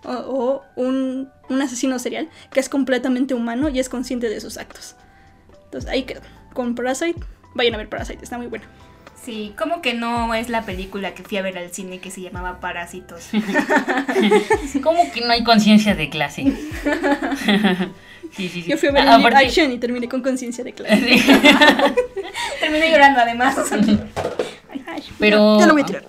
O, 0.04 0.12
o 0.12 0.62
un, 0.76 1.28
un 1.48 1.60
asesino 1.60 1.98
serial 1.98 2.28
que 2.52 2.60
es 2.60 2.68
completamente 2.68 3.34
humano 3.34 3.68
y 3.68 3.80
es 3.80 3.88
consciente 3.88 4.28
de 4.28 4.40
sus 4.40 4.56
actos. 4.56 4.94
Entonces 5.64 5.90
ahí 5.90 6.04
quedó. 6.04 6.20
Con 6.54 6.76
Parasite. 6.76 7.20
Vayan 7.54 7.74
a 7.74 7.78
ver 7.78 7.88
Parasite, 7.88 8.22
está 8.22 8.38
muy 8.38 8.46
bueno. 8.46 8.64
Sí, 9.20 9.52
como 9.58 9.82
que 9.82 9.94
no 9.94 10.32
es 10.34 10.48
la 10.48 10.62
película 10.62 11.14
que 11.14 11.24
fui 11.24 11.36
a 11.38 11.42
ver 11.42 11.58
al 11.58 11.70
cine 11.72 11.98
que 11.98 12.12
se 12.12 12.20
llamaba 12.20 12.60
Parásitos. 12.60 13.28
¿Cómo 14.84 15.10
que 15.12 15.20
no 15.22 15.32
hay 15.32 15.42
conciencia 15.42 15.96
de 15.96 16.08
clase? 16.08 16.44
sí, 18.36 18.48
sí, 18.48 18.62
sí. 18.62 18.70
Yo 18.70 18.76
fui 18.76 18.88
a 18.88 18.92
ver 18.92 19.04
Ah, 19.06 19.20
action 19.38 19.70
y 19.72 19.78
terminé 19.78 20.08
con 20.08 20.22
conciencia 20.22 20.64
de 20.64 20.72
clase. 20.72 21.18
Sí. 21.18 21.32
Terminé 22.60 22.90
llorando 22.90 23.20
además. 23.20 23.56
Ay, 24.86 25.02
Pero, 25.18 25.58
ya 25.58 25.66
lo 25.66 25.72
voy 25.72 25.82
a 25.82 25.86
tirar. 25.86 26.04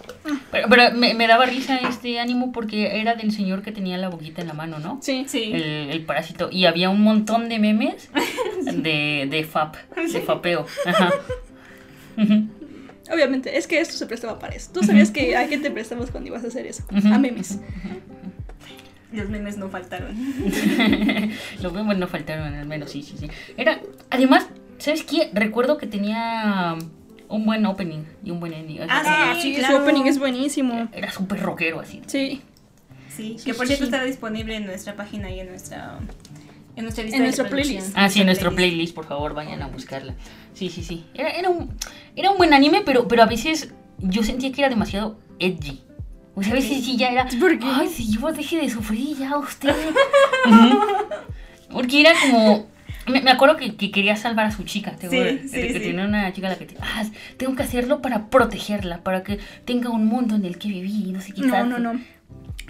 pero, 0.52 0.68
pero 0.70 0.92
me, 0.96 1.14
me 1.14 1.28
daba 1.28 1.46
risa 1.46 1.78
este 1.78 2.20
ánimo 2.20 2.52
porque 2.52 3.00
era 3.00 3.16
del 3.16 3.32
señor 3.32 3.62
que 3.62 3.72
tenía 3.72 3.98
la 3.98 4.10
boquita 4.10 4.42
en 4.42 4.48
la 4.48 4.54
mano, 4.54 4.80
¿no? 4.80 5.00
Sí. 5.02 5.26
Sí. 5.28 5.52
El, 5.54 5.64
el 5.92 6.06
parásito. 6.06 6.50
Y 6.52 6.66
había 6.66 6.90
un 6.90 7.02
montón 7.02 7.50
de 7.50 7.60
memes 7.60 8.10
de, 8.64 9.28
de 9.30 9.44
FAP, 9.44 9.76
de 9.96 10.22
fapeo. 10.22 10.66
Ajá. 10.86 11.12
Obviamente, 13.12 13.58
es 13.58 13.66
que 13.66 13.80
esto 13.80 13.96
se 13.96 14.06
prestaba 14.06 14.38
para 14.38 14.56
eso. 14.56 14.70
Tú 14.74 14.84
sabías 14.84 15.10
que 15.10 15.36
a 15.36 15.48
qué 15.48 15.58
te 15.58 15.72
prestamos 15.72 16.12
cuando 16.12 16.28
ibas 16.30 16.44
a 16.44 16.48
hacer 16.48 16.68
eso. 16.68 16.84
A 16.92 17.18
memes. 17.18 17.60
Los 19.12 19.30
memes 19.30 19.58
no 19.58 19.70
faltaron. 19.70 20.16
Los 21.62 21.74
memes 21.74 21.98
no 21.98 22.08
faltaron, 22.08 22.54
al 22.54 22.68
menos, 22.68 22.92
sí, 22.92 23.02
sí, 23.04 23.16
sí. 23.20 23.28
Era, 23.58 23.80
además, 24.10 24.48
¿sabes 24.78 25.04
qué? 25.04 25.30
Recuerdo 25.34 25.78
que 25.78 25.88
tenía 25.88 26.76
un 27.28 27.46
buen 27.46 27.66
opening 27.66 28.04
y 28.24 28.32
un 28.32 28.40
buen 28.40 28.54
ending. 28.54 28.80
Ah, 28.90 29.36
Sí, 29.40 29.56
claro. 29.56 29.78
su 29.78 29.84
opening 29.84 30.04
es 30.06 30.20
buenísimo. 30.20 30.88
Era 30.94 31.12
súper 31.12 31.40
rockero 31.42 31.80
así. 31.80 32.02
Sí. 32.08 32.42
Sí, 33.10 33.36
Sí, 33.38 33.46
que 33.46 33.54
por 33.54 33.66
sí, 33.66 33.70
cierto 33.76 33.86
sí. 33.86 33.90
estará 33.90 34.04
disponible 34.06 34.56
en 34.56 34.66
nuestra 34.66 34.96
página 34.96 35.30
y 35.32 35.40
en 35.40 35.48
nuestra 35.50 36.00
en 36.76 36.84
nuestra 36.84 37.04
lista 37.04 37.18
En 37.18 37.24
de 37.24 37.28
nuestra 37.28 37.50
playlist. 37.50 37.92
Ah, 37.96 38.10
sí, 38.10 38.22
en 38.22 38.28
nuestro 38.28 38.56
playlist, 38.56 38.96
por 38.96 39.06
favor, 39.06 39.34
vayan 39.34 39.62
a 39.62 39.68
buscarla. 39.68 40.14
Sí, 40.54 40.70
sí, 40.70 40.84
sí. 40.84 41.06
Era, 41.14 41.30
era, 41.32 41.50
un, 41.50 41.74
era 42.16 42.32
un 42.32 42.38
buen 42.38 42.54
anime, 42.54 42.82
pero, 42.86 43.08
pero 43.10 43.24
a 43.24 43.26
veces 43.26 43.74
yo 43.98 44.24
sentía 44.24 44.52
que 44.54 44.62
era 44.62 44.70
demasiado 44.70 45.20
edgy. 45.40 45.82
O 46.40 46.44
sea, 46.44 46.52
a 46.52 46.56
veces 46.56 46.84
sí 46.86 46.98
ya 46.98 47.10
era. 47.10 47.28
¿Por 47.40 47.60
qué? 47.60 47.66
Ay, 47.68 47.88
señor, 47.90 48.34
deje 48.36 48.58
de 48.62 48.70
sufrir 48.70 49.18
ya 49.18 49.38
usted. 49.38 49.74
Porque 51.72 52.02
era 52.02 52.14
como. 52.20 52.68
Me, 53.08 53.22
me 53.22 53.32
acuerdo 53.32 53.58
que, 53.58 53.76
que 53.76 53.90
quería 53.92 54.16
salvar 54.16 54.46
a 54.46 54.52
su 54.52 54.64
chica. 54.64 54.92
¿te 54.96 55.10
Sí, 55.10 55.48
sí, 55.48 55.62
que 55.68 55.74
sí. 55.74 55.80
tenía 55.80 56.06
una 56.06 56.32
chica 56.34 56.48
a 56.48 56.52
la 56.52 56.58
que. 56.58 56.66
te- 56.66 56.78
ah, 56.82 57.04
tengo 57.38 57.56
que 57.56 57.64
hacerlo 57.64 58.02
para 58.02 58.30
protegerla, 58.30 59.04
para 59.04 59.24
que 59.24 59.40
tenga 59.66 59.90
un 59.90 60.06
mundo 60.06 60.36
en 60.36 60.46
el 60.46 60.58
que 60.58 60.68
vivir 60.70 61.08
y 61.08 61.12
no 61.12 61.22
sé 61.22 61.34
qué 61.34 61.42
No, 61.42 61.66
no, 61.66 61.80
no. 61.80 62.00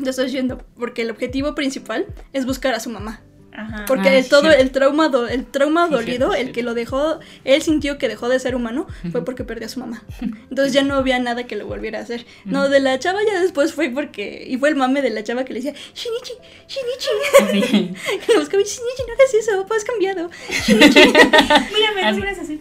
Te 0.01 0.09
estoy 0.09 0.29
yendo. 0.29 0.59
Porque 0.77 1.01
el 1.01 1.11
objetivo 1.11 1.55
principal 1.55 2.05
es 2.33 2.45
buscar 2.45 2.73
a 2.73 2.79
su 2.79 2.89
mamá. 2.89 3.21
Ajá. 3.59 3.85
Porque 3.87 4.09
Ah, 4.09 4.23
sí, 4.23 4.29
todo 4.29 4.49
el 4.51 4.71
trauma, 4.71 5.09
do- 5.09 5.27
el 5.27 5.45
trauma 5.45 5.87
Sí, 5.87 5.93
dolido, 5.93 6.11
cierto, 6.27 6.33
el 6.33 6.37
cierto. 6.39 6.53
que 6.53 6.63
lo 6.63 6.73
dejó, 6.73 7.19
él 7.43 7.61
sintió 7.61 7.97
que 7.97 8.07
dejó 8.07 8.29
de 8.29 8.39
ser 8.39 8.55
humano, 8.55 8.87
fue 9.11 9.23
porque 9.25 9.43
perdió 9.43 9.65
a 9.65 9.69
su 9.69 9.79
mamá. 9.79 10.03
Entonces 10.49 10.73
ya 10.73 10.83
no 10.83 10.95
había 10.95 11.19
nada 11.19 11.43
que 11.45 11.55
lo 11.55 11.65
volviera 11.67 11.99
a 11.99 12.03
hacer. 12.03 12.25
No, 12.45 12.69
de 12.69 12.79
la 12.79 12.97
chava 12.99 13.19
ya 13.25 13.39
después 13.41 13.73
fue 13.73 13.89
porque, 13.89 14.45
y 14.47 14.57
fue 14.57 14.69
el 14.69 14.75
mame 14.75 15.01
de 15.01 15.09
la 15.09 15.23
chava 15.23 15.43
que 15.43 15.53
le 15.53 15.61
decía, 15.61 15.73
Shinichi, 15.93 16.33
Shinichi. 16.67 17.67
Sí. 17.69 17.93
Que 18.25 18.33
lo 18.33 18.39
buscaba, 18.39 18.63
Shinichi, 18.63 19.03
no 19.07 19.13
hagas 19.13 19.33
eso, 19.33 19.65
pues 19.67 19.83
has 19.83 19.89
cambiado. 19.89 20.29
Mírame, 20.67 22.03
Así. 22.05 22.19
no 22.19 22.25
eres 22.25 22.39
así. 22.39 22.59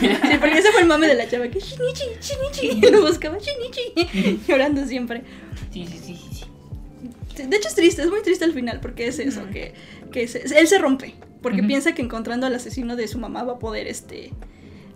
Sí, 0.00 0.36
porque 0.40 0.58
ese 0.58 0.72
fue 0.72 0.82
el 0.82 0.86
mame 0.86 1.06
de 1.06 1.14
la 1.14 1.28
chava, 1.28 1.48
que 1.48 1.58
Shinichi, 1.60 2.04
Shinichi. 2.20 2.86
Y 2.86 2.90
lo 2.90 3.02
buscaba, 3.02 3.36
Shinichi. 3.38 4.40
Llorando 4.46 4.84
siempre. 4.86 5.22
Sí, 5.72 5.86
sí, 5.86 5.98
sí. 6.04 6.18
De 7.36 7.56
hecho 7.56 7.68
es 7.68 7.74
triste, 7.74 8.02
es 8.02 8.08
muy 8.10 8.22
triste 8.22 8.44
al 8.44 8.52
final, 8.52 8.80
porque 8.80 9.06
es 9.08 9.18
eso, 9.18 9.42
que, 9.52 9.74
que 10.12 10.26
se- 10.28 10.42
él 10.58 10.66
se 10.68 10.78
rompe. 10.78 11.14
Porque 11.42 11.62
piensa 11.62 11.92
que 11.94 12.02
encontrando 12.02 12.46
al 12.46 12.54
asesino 12.54 12.94
de 12.96 13.08
su 13.08 13.18
mamá 13.18 13.42
va 13.42 13.54
a 13.54 13.58
poder, 13.58 13.86
este... 13.88 14.32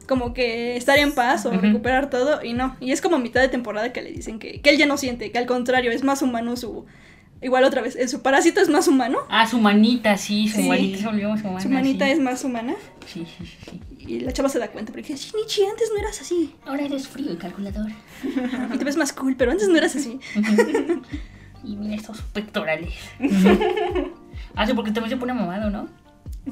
como 0.06 0.32
que 0.32 0.76
estar 0.76 0.96
en 0.98 1.12
paz 1.12 1.44
o 1.46 1.50
recuperar 1.50 2.08
todo 2.10 2.44
y 2.44 2.52
no. 2.52 2.76
Y 2.80 2.92
es 2.92 3.00
como 3.00 3.16
a 3.16 3.18
mitad 3.18 3.40
de 3.40 3.48
temporada 3.48 3.92
que 3.92 4.00
le 4.02 4.12
dicen 4.12 4.38
que, 4.38 4.60
que 4.60 4.70
él 4.70 4.78
ya 4.78 4.86
no 4.86 4.96
siente, 4.96 5.32
que 5.32 5.38
al 5.38 5.46
contrario 5.46 5.90
es 5.90 6.04
más 6.04 6.22
humano 6.22 6.56
su... 6.56 6.84
Igual 7.42 7.64
otra 7.64 7.82
vez, 7.82 7.96
eh, 7.96 8.08
su 8.08 8.22
parásito 8.22 8.60
es 8.60 8.68
más 8.70 8.88
humano, 8.88 9.18
Ah, 9.28 9.46
su 9.46 9.58
manita, 9.58 10.16
sí, 10.16 10.48
su 10.48 10.56
Sí. 10.56 10.68
manita 10.68 10.98
se 10.98 11.04
volvió 11.06 11.28
más 11.28 11.42
humana. 11.44 11.60
su 11.60 11.68
manita 11.68 12.06
sí. 12.06 12.10
es 12.12 12.18
más 12.20 12.44
humana. 12.44 12.74
Sí, 13.12 13.26
sí, 13.36 13.44
sí. 13.46 13.80
Y 14.06 14.20
la 14.20 14.32
chava 14.32 14.48
se 14.48 14.58
da 14.60 14.68
cuenta 14.68 14.92
porque 14.92 15.12
dice, 15.12 15.28
Shinichi, 15.32 15.64
antes 15.66 15.90
no 15.92 15.98
eras 16.00 16.18
así. 16.20 16.54
Ahora 16.64 16.84
eres 16.84 17.08
frío 17.08 17.32
y 17.32 17.36
calculador. 17.36 17.90
Y 18.74 18.78
te 18.78 18.84
ves 18.84 18.96
más 18.96 19.12
cool, 19.12 19.34
pero 19.36 19.50
antes 19.50 19.68
no 19.68 19.76
eras 19.76 19.96
así. 19.96 20.18
Y 21.66 21.76
mira 21.76 21.96
estos 21.96 22.23
pectorales. 22.23 22.94
ah, 24.54 24.66
sí, 24.66 24.73
porque 24.75 24.92
también 24.92 25.11
se 25.11 25.16
pone 25.16 25.35
mamado, 25.35 25.68
¿no? 25.70 25.88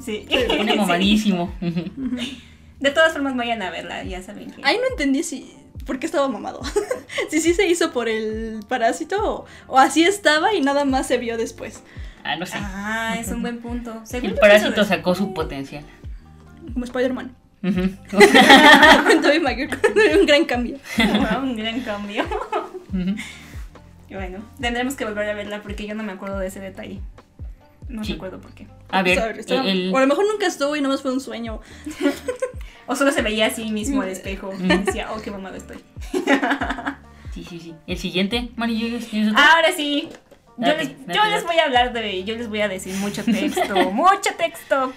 Sí. 0.01 0.25
Se 0.29 0.45
pone 0.45 0.71
Sí. 0.73 0.77
mamadísimo. 0.77 1.53
De 2.79 2.91
todas 2.91 3.13
formas, 3.13 3.35
vayan 3.35 3.61
a 3.61 3.69
verla, 3.69 4.03
ya 4.03 4.21
saben 4.21 4.51
que. 4.51 4.61
Ahí 4.63 4.77
no 4.77 4.83
entendí 4.91 5.23
si... 5.23 5.53
¿Por 5.85 5.99
qué 5.99 6.05
estaba 6.05 6.27
mamado? 6.27 6.61
si 7.29 7.39
sí 7.39 7.53
se 7.53 7.67
hizo 7.67 7.91
por 7.91 8.09
el 8.09 8.59
parásito 8.67 9.17
o, 9.23 9.45
o 9.67 9.77
así 9.77 10.03
estaba 10.03 10.53
y 10.53 10.61
nada 10.61 10.83
más 10.83 11.07
se 11.07 11.17
vio 11.17 11.37
después. 11.37 11.81
Ah, 12.23 12.35
no 12.35 12.45
sé. 12.45 12.57
Ah, 12.57 13.15
es 13.19 13.29
un 13.29 13.41
buen 13.41 13.59
punto. 13.59 14.01
Según 14.03 14.31
El 14.31 14.35
parásito 14.35 14.83
sacó 14.83 15.13
su 15.15 15.33
potencial. 15.33 15.83
Como 16.73 16.85
Spider-Man. 16.85 17.35
Tobey 19.21 19.39
Maguire, 19.39 19.69
un 20.19 20.25
gran 20.25 20.45
cambio. 20.45 20.77
Wow, 20.97 21.43
un 21.43 21.55
gran 21.55 21.79
cambio. 21.81 22.23
Y 22.93 23.15
bueno, 24.15 24.39
tendremos 24.59 24.95
que 24.95 25.05
volver 25.05 25.29
a 25.29 25.33
verla 25.33 25.61
porque 25.61 25.85
yo 25.87 25.95
no 25.95 26.03
me 26.03 26.11
acuerdo 26.13 26.39
de 26.39 26.47
ese 26.47 26.59
detalle. 26.59 26.99
No 27.87 28.03
Sí. 28.03 28.13
recuerdo 28.13 28.41
por 28.41 28.51
qué. 28.53 28.67
A 28.89 29.03
ver, 29.03 29.39
estaba- 29.39 29.63
el- 29.67 29.93
O 29.93 29.97
a 29.97 30.01
lo 30.01 30.07
mejor 30.07 30.25
nunca 30.31 30.47
estuvo 30.47 30.75
y 30.75 30.81
nomás 30.81 31.01
fue 31.01 31.11
un 31.13 31.19
sueño. 31.21 31.59
O 32.87 32.95
solo 32.95 33.11
se 33.11 33.23
veía 33.23 33.47
así 33.47 33.71
mismo 33.71 33.97
Mm. 33.97 34.01
al 34.01 34.09
espejo. 34.09 34.51
Mm. 34.57 34.65
Y 34.71 34.77
decía, 34.85 35.11
oh, 35.11 35.19
qué 35.21 35.31
mamado 35.31 35.55
estoy. 35.55 35.77
Sí, 37.33 37.43
sí, 37.43 37.59
sí. 37.59 37.75
El 37.85 37.97
siguiente, 37.97 38.49
Mari, 38.55 38.77
¿tienes 38.79 39.07
tienes 39.09 39.31
otro? 39.31 39.43
Ahora 39.43 39.71
sí. 39.75 40.07
Yo, 40.57 40.67
Date, 40.67 40.85
les, 40.85 41.05
date, 41.07 41.13
yo 41.19 41.25
les 41.25 41.43
voy 41.43 41.57
a 41.57 41.65
hablar 41.65 41.91
de. 41.91 42.23
Yo 42.23 42.35
les 42.37 42.47
voy 42.47 42.61
a 42.61 42.69
decir 42.69 42.95
mucho 42.95 43.25
texto. 43.25 43.91
mucho 43.91 44.29
texto. 44.37 44.93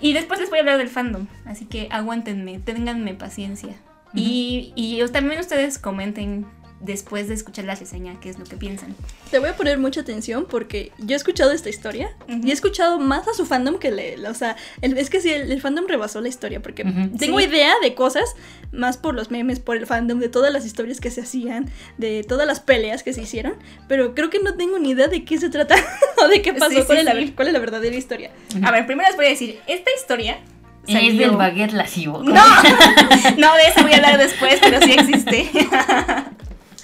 Y 0.00 0.14
después 0.14 0.40
les 0.40 0.48
voy 0.48 0.58
a 0.58 0.62
hablar 0.62 0.78
del 0.78 0.88
fandom. 0.88 1.26
Así 1.44 1.66
que 1.66 1.88
aguántenme, 1.90 2.58
ténganme 2.58 3.12
paciencia. 3.14 3.74
Y, 4.14 4.72
y 4.76 5.04
también 5.12 5.40
ustedes 5.40 5.78
comenten 5.78 6.46
después 6.82 7.28
de 7.28 7.34
escuchar 7.34 7.64
la 7.64 7.74
reseña 7.76 8.18
qué 8.20 8.28
es 8.28 8.38
lo 8.38 8.44
que 8.44 8.56
piensan. 8.56 8.94
Te 9.30 9.38
voy 9.38 9.48
a 9.50 9.56
poner 9.56 9.78
mucha 9.78 10.00
atención 10.00 10.46
porque 10.50 10.90
yo 10.98 11.14
he 11.14 11.16
escuchado 11.16 11.52
esta 11.52 11.68
historia 11.68 12.10
y 12.28 12.50
he 12.50 12.52
escuchado 12.52 12.98
más 12.98 13.28
a 13.28 13.34
su 13.34 13.46
fandom 13.46 13.78
que 13.78 13.90
le. 13.92 14.28
O 14.28 14.34
sea, 14.34 14.56
el- 14.80 14.98
es 14.98 15.08
que 15.08 15.20
sí, 15.20 15.30
el, 15.30 15.50
el 15.52 15.60
fandom 15.60 15.86
rebasó 15.86 16.20
la 16.20 16.28
historia 16.28 16.60
porque 16.60 16.84
tengo 17.18 17.38
Sí. 17.38 17.44
idea 17.44 17.72
de 17.82 17.94
cosas 17.94 18.34
más 18.72 18.96
por 18.98 19.14
los 19.14 19.30
memes, 19.30 19.60
por 19.60 19.76
el 19.76 19.86
fandom, 19.86 20.18
de 20.18 20.28
todas 20.28 20.52
las 20.52 20.66
historias 20.66 21.00
que 21.00 21.10
se 21.10 21.20
hacían, 21.22 21.70
de 21.98 22.24
todas 22.24 22.46
las 22.46 22.60
peleas 22.60 23.02
que 23.02 23.12
se 23.12 23.22
hicieron, 23.22 23.54
pero 23.86 24.14
creo 24.14 24.28
que 24.28 24.40
no 24.40 24.54
tengo 24.54 24.78
ni 24.78 24.90
idea 24.90 25.06
de 25.08 25.24
qué 25.24 25.38
se 25.38 25.48
trata 25.50 25.76
o 26.24 26.28
de 26.28 26.42
qué 26.42 26.52
pasó, 26.52 26.70
Sí, 26.72 26.76
sí, 26.80 26.82
cuál, 26.86 26.98
es 26.98 27.04
la, 27.04 27.14
cuál 27.36 27.48
es 27.48 27.54
la 27.54 27.60
verdadera 27.60 27.94
historia. 27.96 28.32
A 28.62 28.70
ver, 28.72 28.86
primero 28.86 29.08
les 29.08 29.16
voy 29.16 29.26
a 29.26 29.28
decir, 29.30 29.60
esta 29.68 29.90
historia. 29.98 30.38
Es 30.86 30.94
salió- 30.94 31.28
del 31.28 31.36
baguette 31.36 31.74
lascivo. 31.74 32.24
No, 32.24 32.32
no, 33.38 33.54
de 33.54 33.62
esa 33.68 33.82
voy 33.82 33.92
a 33.92 33.96
hablar 33.96 34.18
después, 34.18 34.58
pero 34.60 34.80
sí 34.82 34.92
existe. 34.92 35.48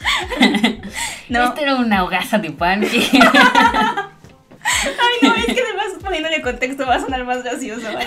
No, 1.29 1.45
Esta 1.45 1.61
era 1.61 1.75
una 1.77 2.05
hogaza 2.05 2.39
de 2.39 2.51
pan. 2.51 2.81
que- 2.81 2.89
ay 3.21 5.17
no, 5.23 5.35
es 5.35 5.47
que 5.47 5.61
además 5.63 5.87
poniéndole 6.03 6.41
contexto 6.43 6.87
va 6.87 6.97
a 6.97 7.01
sonar 7.01 7.25
más 7.25 7.43
gracioso. 7.43 7.87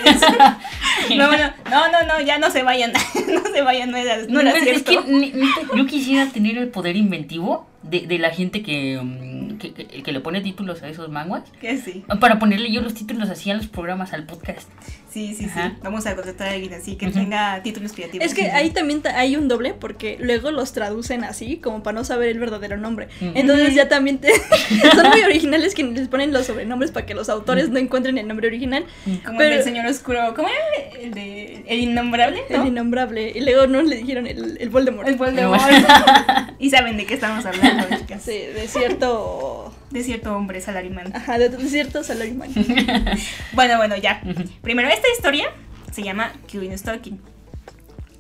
No, 1.18 1.32
no, 1.32 1.38
no, 1.70 1.92
no, 1.92 2.04
no, 2.08 2.22
ya 2.22 2.38
no 2.38 2.52
se 2.52 2.62
vayan, 2.64 2.94
no 2.94 3.42
se 3.52 3.62
vayan, 3.64 3.90
no 3.92 3.98
era, 3.98 4.18
no 4.28 4.40
era 4.40 4.52
Bueno, 4.52 4.52
es 4.52 4.84
cierto. 4.84 5.04
que 5.06 5.44
yo 5.76 5.86
quisiera 5.88 6.28
tener 6.28 6.58
el 6.60 6.68
poder 6.70 6.96
inventivo 6.96 7.68
de, 7.82 8.02
de 8.02 8.20
la 8.20 8.30
gente 8.30 8.62
que, 8.62 9.00
mm, 9.02 9.58
que, 9.58 9.74
que- 9.74 10.04
que 10.04 10.12
le 10.12 10.20
pone 10.20 10.42
títulos 10.42 10.84
a 10.84 10.90
esos 10.90 11.10
manguas. 11.10 11.44
Que 11.60 11.78
sí, 11.78 12.06
Para 12.20 12.38
ponerle 12.40 12.72
yo 12.72 12.82
los 12.82 12.94
títulos 12.94 13.30
así 13.30 13.50
a 13.50 13.56
los 13.56 13.68
programas, 13.68 14.14
al 14.14 14.26
podcast. 14.26 14.70
Sí, 15.12 15.36
sí, 15.38 15.46
sí. 15.46 15.60
Vamos 15.84 16.06
a 16.08 16.16
contratar 16.16 16.48
a 16.48 16.52
alguien 16.52 16.74
así 16.74 16.96
que 16.96 17.08
tenga 17.10 17.62
títulos 17.64 17.92
creativos. 17.94 18.26
Es 18.26 18.34
que 18.34 18.50
ahí 18.52 18.70
también 18.72 19.02
ta- 19.02 19.18
hay 19.20 19.36
un 19.36 19.48
doble 19.48 19.74
porque 19.74 20.18
luego 20.20 20.52
los 20.52 20.72
traducen 20.74 21.24
así 21.24 21.58
como 21.58 21.84
para 21.84 21.96
no 21.96 22.04
saber 22.04 22.30
el 22.30 22.40
verdadero 22.40 22.78
nombre. 22.78 23.10
Entonces 23.20 23.76
ya 23.76 23.90
también 23.90 24.20
te... 24.20 24.32
son 24.96 25.10
muy 25.10 25.22
originales 25.24 25.74
quienes 25.76 25.98
les 26.00 26.08
ponen 26.08 26.32
los 26.34 26.46
sobrenombres 26.48 26.92
para 26.92 27.06
que 27.06 27.14
los 27.14 27.30
autores 27.30 27.70
no 27.70 27.78
encuentren 27.80 28.18
el 28.18 28.28
nombre 28.28 28.48
original. 28.48 28.86
Como 29.26 29.38
pero- 29.38 29.50
el 29.52 29.56
del 29.58 29.64
señor 29.64 29.86
oscuro. 29.88 30.34
¿Cómo 30.36 30.48
era 30.48 30.96
el 31.02 31.14
de 31.14 31.64
el 31.68 31.80
innombrable? 31.80 32.42
¿no? 32.50 32.62
El 32.62 32.68
innombrable. 32.70 33.32
Y 33.36 33.42
luego 33.42 33.68
no 33.68 33.82
le 33.82 33.98
dijeron 33.98 34.28
el, 34.28 34.58
el 34.60 34.70
Voldemort. 34.70 35.08
El 35.08 35.16
Voldemort. 35.16 35.62
y 36.60 36.70
saben 36.70 36.98
de 36.98 37.06
qué 37.06 37.16
estamos 37.16 37.46
hablando, 37.46 37.86
chicas. 37.98 38.22
Sí, 38.24 38.32
de 38.32 38.68
cierto... 38.68 39.74
De 39.92 40.04
cierto 40.04 40.36
hombre 40.36 40.62
salarimán. 40.62 41.16
Ajá, 41.16 41.38
de, 41.38 41.50
de 41.50 41.68
cierto 41.68 42.04
salaryman. 42.04 42.50
Bueno, 43.54 43.78
bueno, 43.78 43.98
ya. 43.98 44.22
Primero, 44.62 44.88
esta 44.90 45.08
historia 45.16 45.52
se 45.92 46.04
llama 46.04 46.32
Killing 46.48 46.78
Stalking. 46.78 47.20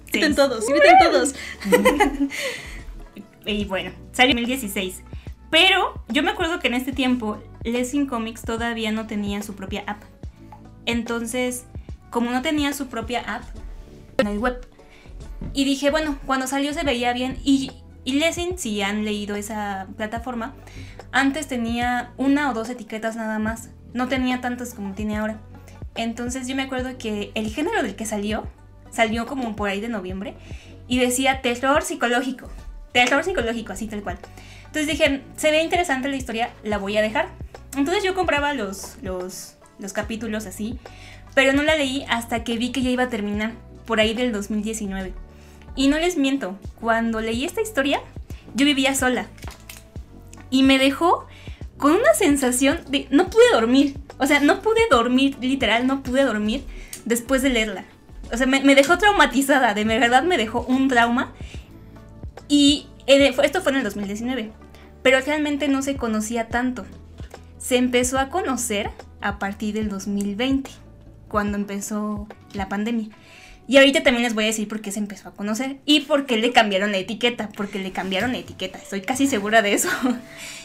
Inviten 0.07 0.35
todos, 0.35 0.67
inviten 0.67 0.95
todos. 0.99 1.35
Y 3.45 3.65
bueno, 3.65 3.91
salió 4.11 4.31
en 4.31 4.37
2016. 4.37 5.01
Pero 5.49 6.01
yo 6.09 6.23
me 6.23 6.31
acuerdo 6.31 6.59
que 6.59 6.67
en 6.67 6.75
este 6.75 6.91
tiempo 6.91 7.41
Lessing 7.63 8.07
Comics 8.07 8.43
todavía 8.43 8.91
no 8.91 9.07
tenía 9.07 9.41
su 9.41 9.55
propia 9.55 9.83
app. 9.87 10.03
Entonces, 10.85 11.65
como 12.09 12.31
no 12.31 12.41
tenía 12.41 12.73
su 12.73 12.87
propia 12.87 13.21
app 13.21 13.43
en 14.17 14.27
el 14.27 14.39
web. 14.39 14.65
Y 15.53 15.65
dije, 15.65 15.89
bueno, 15.89 16.17
cuando 16.25 16.47
salió 16.47 16.73
se 16.73 16.83
veía 16.83 17.13
bien. 17.13 17.37
Y, 17.43 17.71
y 18.03 18.13
Lessing, 18.13 18.57
si 18.57 18.81
han 18.81 19.05
leído 19.05 19.35
esa 19.35 19.87
plataforma, 19.95 20.55
antes 21.11 21.47
tenía 21.47 22.13
una 22.17 22.49
o 22.49 22.53
dos 22.53 22.69
etiquetas 22.69 23.15
nada 23.15 23.37
más. 23.37 23.69
No 23.93 24.07
tenía 24.07 24.41
tantas 24.41 24.73
como 24.73 24.93
tiene 24.93 25.17
ahora. 25.17 25.39
Entonces 25.95 26.47
yo 26.47 26.55
me 26.55 26.63
acuerdo 26.63 26.97
que 26.97 27.31
el 27.35 27.53
género 27.53 27.83
del 27.83 27.95
que 27.95 28.05
salió, 28.05 28.47
salió 28.89 29.27
como 29.27 29.55
por 29.55 29.69
ahí 29.69 29.81
de 29.81 29.89
noviembre. 29.89 30.35
Y 30.87 30.99
decía 30.99 31.41
terror 31.41 31.83
psicológico. 31.83 32.49
Terror 32.91 33.23
psicológico, 33.23 33.73
así 33.73 33.87
tal 33.87 34.01
cual. 34.01 34.17
Entonces 34.65 34.87
dije, 34.87 35.21
se 35.35 35.51
ve 35.51 35.61
interesante 35.61 36.09
la 36.09 36.15
historia, 36.15 36.49
la 36.63 36.77
voy 36.77 36.97
a 36.97 37.01
dejar. 37.01 37.27
Entonces 37.77 38.03
yo 38.03 38.15
compraba 38.15 38.53
los, 38.53 38.97
los, 39.01 39.55
los 39.79 39.93
capítulos 39.93 40.45
así, 40.45 40.79
pero 41.35 41.53
no 41.53 41.63
la 41.63 41.75
leí 41.75 42.05
hasta 42.09 42.43
que 42.43 42.57
vi 42.57 42.71
que 42.71 42.81
ya 42.81 42.89
iba 42.89 43.03
a 43.03 43.09
terminar, 43.09 43.53
por 43.85 43.99
ahí 43.99 44.13
del 44.13 44.31
2019. 44.31 45.13
Y 45.75 45.87
no 45.87 45.97
les 45.97 46.17
miento, 46.17 46.57
cuando 46.79 47.21
leí 47.21 47.45
esta 47.45 47.61
historia, 47.61 48.01
yo 48.55 48.65
vivía 48.65 48.95
sola. 48.95 49.27
Y 50.49 50.63
me 50.63 50.77
dejó 50.77 51.27
con 51.77 51.93
una 51.93 52.13
sensación 52.13 52.79
de 52.89 53.07
no 53.09 53.29
pude 53.29 53.49
dormir. 53.53 53.97
O 54.19 54.27
sea, 54.27 54.39
no 54.39 54.61
pude 54.61 54.81
dormir, 54.89 55.37
literal, 55.41 55.87
no 55.87 56.03
pude 56.03 56.23
dormir 56.23 56.63
después 57.05 57.41
de 57.41 57.49
leerla. 57.49 57.85
O 58.31 58.37
sea, 58.37 58.47
me, 58.47 58.75
dejó 58.75 58.97
traumatizada, 58.97 59.73
de 59.73 59.83
verdad 59.83 60.23
me 60.23 60.37
dejó 60.37 60.61
un 60.61 60.87
trauma. 60.87 61.33
Y 62.47 62.87
eh, 63.07 63.33
esto 63.43 63.61
fue 63.61 63.71
en 63.71 63.79
el 63.79 63.83
2019, 63.83 64.51
pero 65.01 65.19
realmente 65.21 65.67
no 65.67 65.81
se 65.81 65.95
conocía 65.95 66.47
tanto. 66.49 66.85
Se 67.57 67.77
empezó 67.77 68.19
a 68.19 68.29
conocer 68.29 68.91
a 69.21 69.39
partir 69.39 69.73
del 69.73 69.89
2020, 69.89 70.69
cuando 71.27 71.57
empezó 71.57 72.27
la 72.53 72.69
pandemia. 72.69 73.09
Y 73.71 73.77
ahorita 73.77 74.03
también 74.03 74.23
les 74.23 74.33
voy 74.33 74.43
a 74.43 74.47
decir 74.47 74.67
por 74.67 74.81
qué 74.81 74.91
se 74.91 74.99
empezó 74.99 75.29
a 75.29 75.31
conocer 75.31 75.77
y 75.85 76.01
por 76.01 76.25
qué 76.25 76.35
le 76.35 76.51
cambiaron 76.51 76.91
la 76.91 76.97
etiqueta, 76.97 77.47
porque 77.55 77.79
le 77.79 77.93
cambiaron 77.93 78.33
la 78.33 78.39
etiqueta, 78.39 78.77
estoy 78.77 78.99
casi 78.99 79.27
segura 79.27 79.61
de 79.61 79.71
eso. 79.71 79.87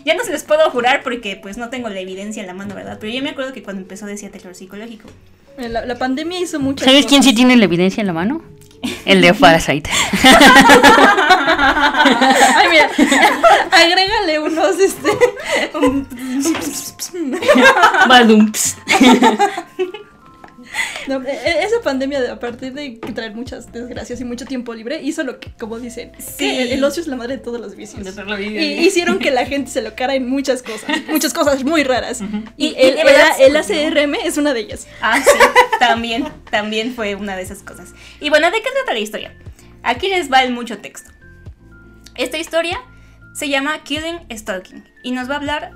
ya 0.04 0.16
no 0.16 0.24
se 0.24 0.32
les 0.32 0.42
puedo 0.42 0.68
jurar 0.72 1.04
porque 1.04 1.38
pues 1.40 1.56
no 1.56 1.68
tengo 1.68 1.88
la 1.88 2.00
evidencia 2.00 2.40
en 2.40 2.48
la 2.48 2.54
mano, 2.54 2.74
¿verdad? 2.74 2.98
Pero 3.00 3.12
yo 3.12 3.22
me 3.22 3.30
acuerdo 3.30 3.52
que 3.52 3.62
cuando 3.62 3.82
empezó 3.82 4.06
decía 4.06 4.32
terror 4.32 4.56
psicológico. 4.56 5.08
La, 5.56 5.86
la 5.86 5.94
pandemia 5.94 6.40
hizo 6.40 6.58
muchas 6.58 6.84
¿Sabes 6.84 7.06
quién 7.06 7.22
sí 7.22 7.32
tiene 7.32 7.56
la 7.56 7.66
evidencia 7.66 8.00
en 8.00 8.08
la 8.08 8.12
mano? 8.12 8.42
El 9.04 9.20
de 9.22 9.32
Parasite. 9.34 9.88
Ay, 12.56 12.68
mira, 12.68 12.90
agrégale 13.70 14.40
unos, 14.40 14.80
este... 14.80 15.10
un-. 15.78 16.08
No, 21.08 21.22
e- 21.22 21.30
e- 21.30 21.62
esa 21.64 21.80
pandemia, 21.82 22.32
a 22.32 22.38
partir 22.40 22.72
de 22.72 22.98
traer 23.14 23.32
muchas 23.34 23.70
desgracias 23.72 24.20
y 24.20 24.24
mucho 24.24 24.44
tiempo 24.44 24.74
libre, 24.74 25.00
hizo 25.02 25.22
lo 25.22 25.38
que, 25.38 25.50
como 25.52 25.78
dicen, 25.78 26.10
Sí. 26.18 26.34
que 26.38 26.62
el, 26.62 26.72
el 26.72 26.84
ocio 26.84 27.00
es 27.00 27.06
la 27.06 27.14
madre 27.16 27.36
de 27.36 27.42
todos 27.42 27.60
los 27.60 27.76
vicios. 27.76 28.04
Y 28.40 28.56
hicieron 28.86 29.18
que 29.20 29.30
la 29.30 29.46
gente 29.46 29.70
se 29.70 29.82
lo 29.82 29.94
cara 29.94 30.14
en 30.16 30.28
muchas 30.28 30.62
cosas, 30.62 30.90
muchas 31.08 31.32
cosas 31.32 31.62
muy 31.64 31.84
raras. 31.84 32.20
Y- 32.56 32.66
Y 32.66 32.68
y 32.68 32.74
el, 32.76 32.98
el- 32.98 33.08
el. 33.40 33.56
ACRM 33.56 34.14
es 34.24 34.36
una 34.36 34.52
de 34.52 34.60
ellas. 34.60 34.86
Ah, 35.00 35.20
sí, 35.22 35.30
también, 35.78 36.26
también 36.50 36.94
fue 36.94 37.14
una 37.14 37.36
de 37.36 37.42
esas 37.42 37.62
cosas. 37.62 37.90
Y 38.20 38.28
bueno, 38.30 38.50
¿de 38.50 38.60
qué 38.60 38.68
trata 38.72 38.92
la 38.92 38.98
historia? 38.98 39.34
Aquí 39.82 40.08
les 40.08 40.30
va 40.32 40.42
el 40.42 40.52
mucho 40.52 40.78
texto. 40.78 41.12
Esta 42.16 42.38
historia 42.38 42.80
se 43.34 43.48
llama 43.48 43.82
Killing 43.84 44.20
Stalking 44.36 44.84
y 45.04 45.12
nos 45.12 45.28
va 45.28 45.34
a 45.34 45.36
hablar 45.36 45.72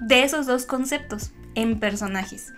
de 0.00 0.24
esos 0.24 0.46
dos 0.46 0.66
conceptos 0.66 1.30
en 1.54 1.78
personajes. 1.78 2.52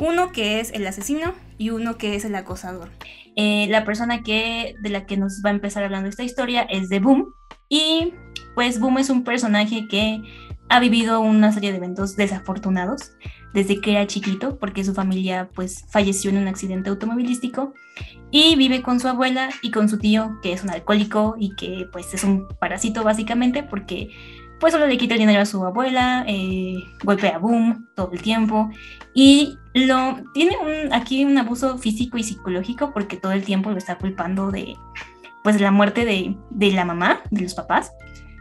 Uno 0.00 0.32
que 0.32 0.60
es 0.60 0.72
el 0.72 0.86
asesino 0.86 1.34
y 1.58 1.70
uno 1.70 1.98
que 1.98 2.16
es 2.16 2.24
el 2.24 2.34
acosador. 2.34 2.88
Eh, 3.36 3.66
la 3.68 3.84
persona 3.84 4.22
que, 4.22 4.74
de 4.82 4.88
la 4.88 5.04
que 5.04 5.18
nos 5.18 5.42
va 5.44 5.50
a 5.50 5.52
empezar 5.52 5.84
hablando 5.84 6.08
esta 6.08 6.22
historia 6.24 6.62
es 6.62 6.88
de 6.88 7.00
Boom. 7.00 7.34
Y 7.68 8.14
pues 8.54 8.80
Boom 8.80 8.98
es 8.98 9.10
un 9.10 9.24
personaje 9.24 9.86
que 9.88 10.22
ha 10.70 10.80
vivido 10.80 11.20
una 11.20 11.52
serie 11.52 11.70
de 11.70 11.76
eventos 11.76 12.16
desafortunados 12.16 13.12
desde 13.52 13.80
que 13.80 13.90
era 13.92 14.06
chiquito, 14.06 14.58
porque 14.58 14.84
su 14.84 14.94
familia 14.94 15.50
pues 15.54 15.84
falleció 15.90 16.30
en 16.30 16.38
un 16.38 16.48
accidente 16.48 16.88
automovilístico 16.90 17.74
y 18.30 18.56
vive 18.56 18.80
con 18.80 19.00
su 19.00 19.08
abuela 19.08 19.50
y 19.62 19.70
con 19.70 19.88
su 19.88 19.98
tío, 19.98 20.38
que 20.42 20.52
es 20.52 20.62
un 20.62 20.70
alcohólico 20.70 21.34
y 21.38 21.54
que 21.56 21.88
pues 21.92 22.14
es 22.14 22.24
un 22.24 22.48
parásito 22.60 23.02
básicamente, 23.02 23.64
porque 23.64 24.10
pues 24.60 24.74
solo 24.74 24.86
le 24.86 24.98
quita 24.98 25.14
el 25.14 25.20
dinero 25.20 25.40
a 25.40 25.46
su 25.46 25.64
abuela, 25.64 26.24
eh, 26.28 26.74
golpea 27.02 27.36
a 27.36 27.38
Boom 27.38 27.88
todo 27.96 28.12
el 28.12 28.20
tiempo 28.20 28.70
y 29.14 29.58
lo 29.74 30.18
tiene 30.34 30.56
un, 30.58 30.92
aquí 30.92 31.24
un 31.24 31.36
abuso 31.38 31.78
físico 31.78 32.18
y 32.18 32.22
psicológico 32.22 32.92
porque 32.92 33.16
todo 33.16 33.32
el 33.32 33.42
tiempo 33.42 33.70
lo 33.70 33.78
está 33.78 33.96
culpando 33.96 34.50
de 34.50 34.76
pues 35.42 35.58
la 35.60 35.70
muerte 35.70 36.04
de, 36.04 36.36
de 36.50 36.72
la 36.72 36.84
mamá, 36.84 37.22
de 37.30 37.42
los 37.42 37.54
papás. 37.54 37.92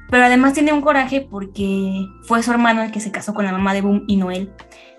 Pero 0.09 0.25
además 0.25 0.53
tiene 0.53 0.73
un 0.73 0.81
coraje 0.81 1.21
porque 1.21 2.05
fue 2.23 2.43
su 2.43 2.51
hermano 2.51 2.81
el 2.81 2.91
que 2.91 2.99
se 2.99 3.11
casó 3.11 3.33
con 3.33 3.45
la 3.45 3.51
mamá 3.51 3.73
de 3.73 3.81
Boom 3.81 4.03
y 4.07 4.17
no 4.17 4.31
él. 4.31 4.51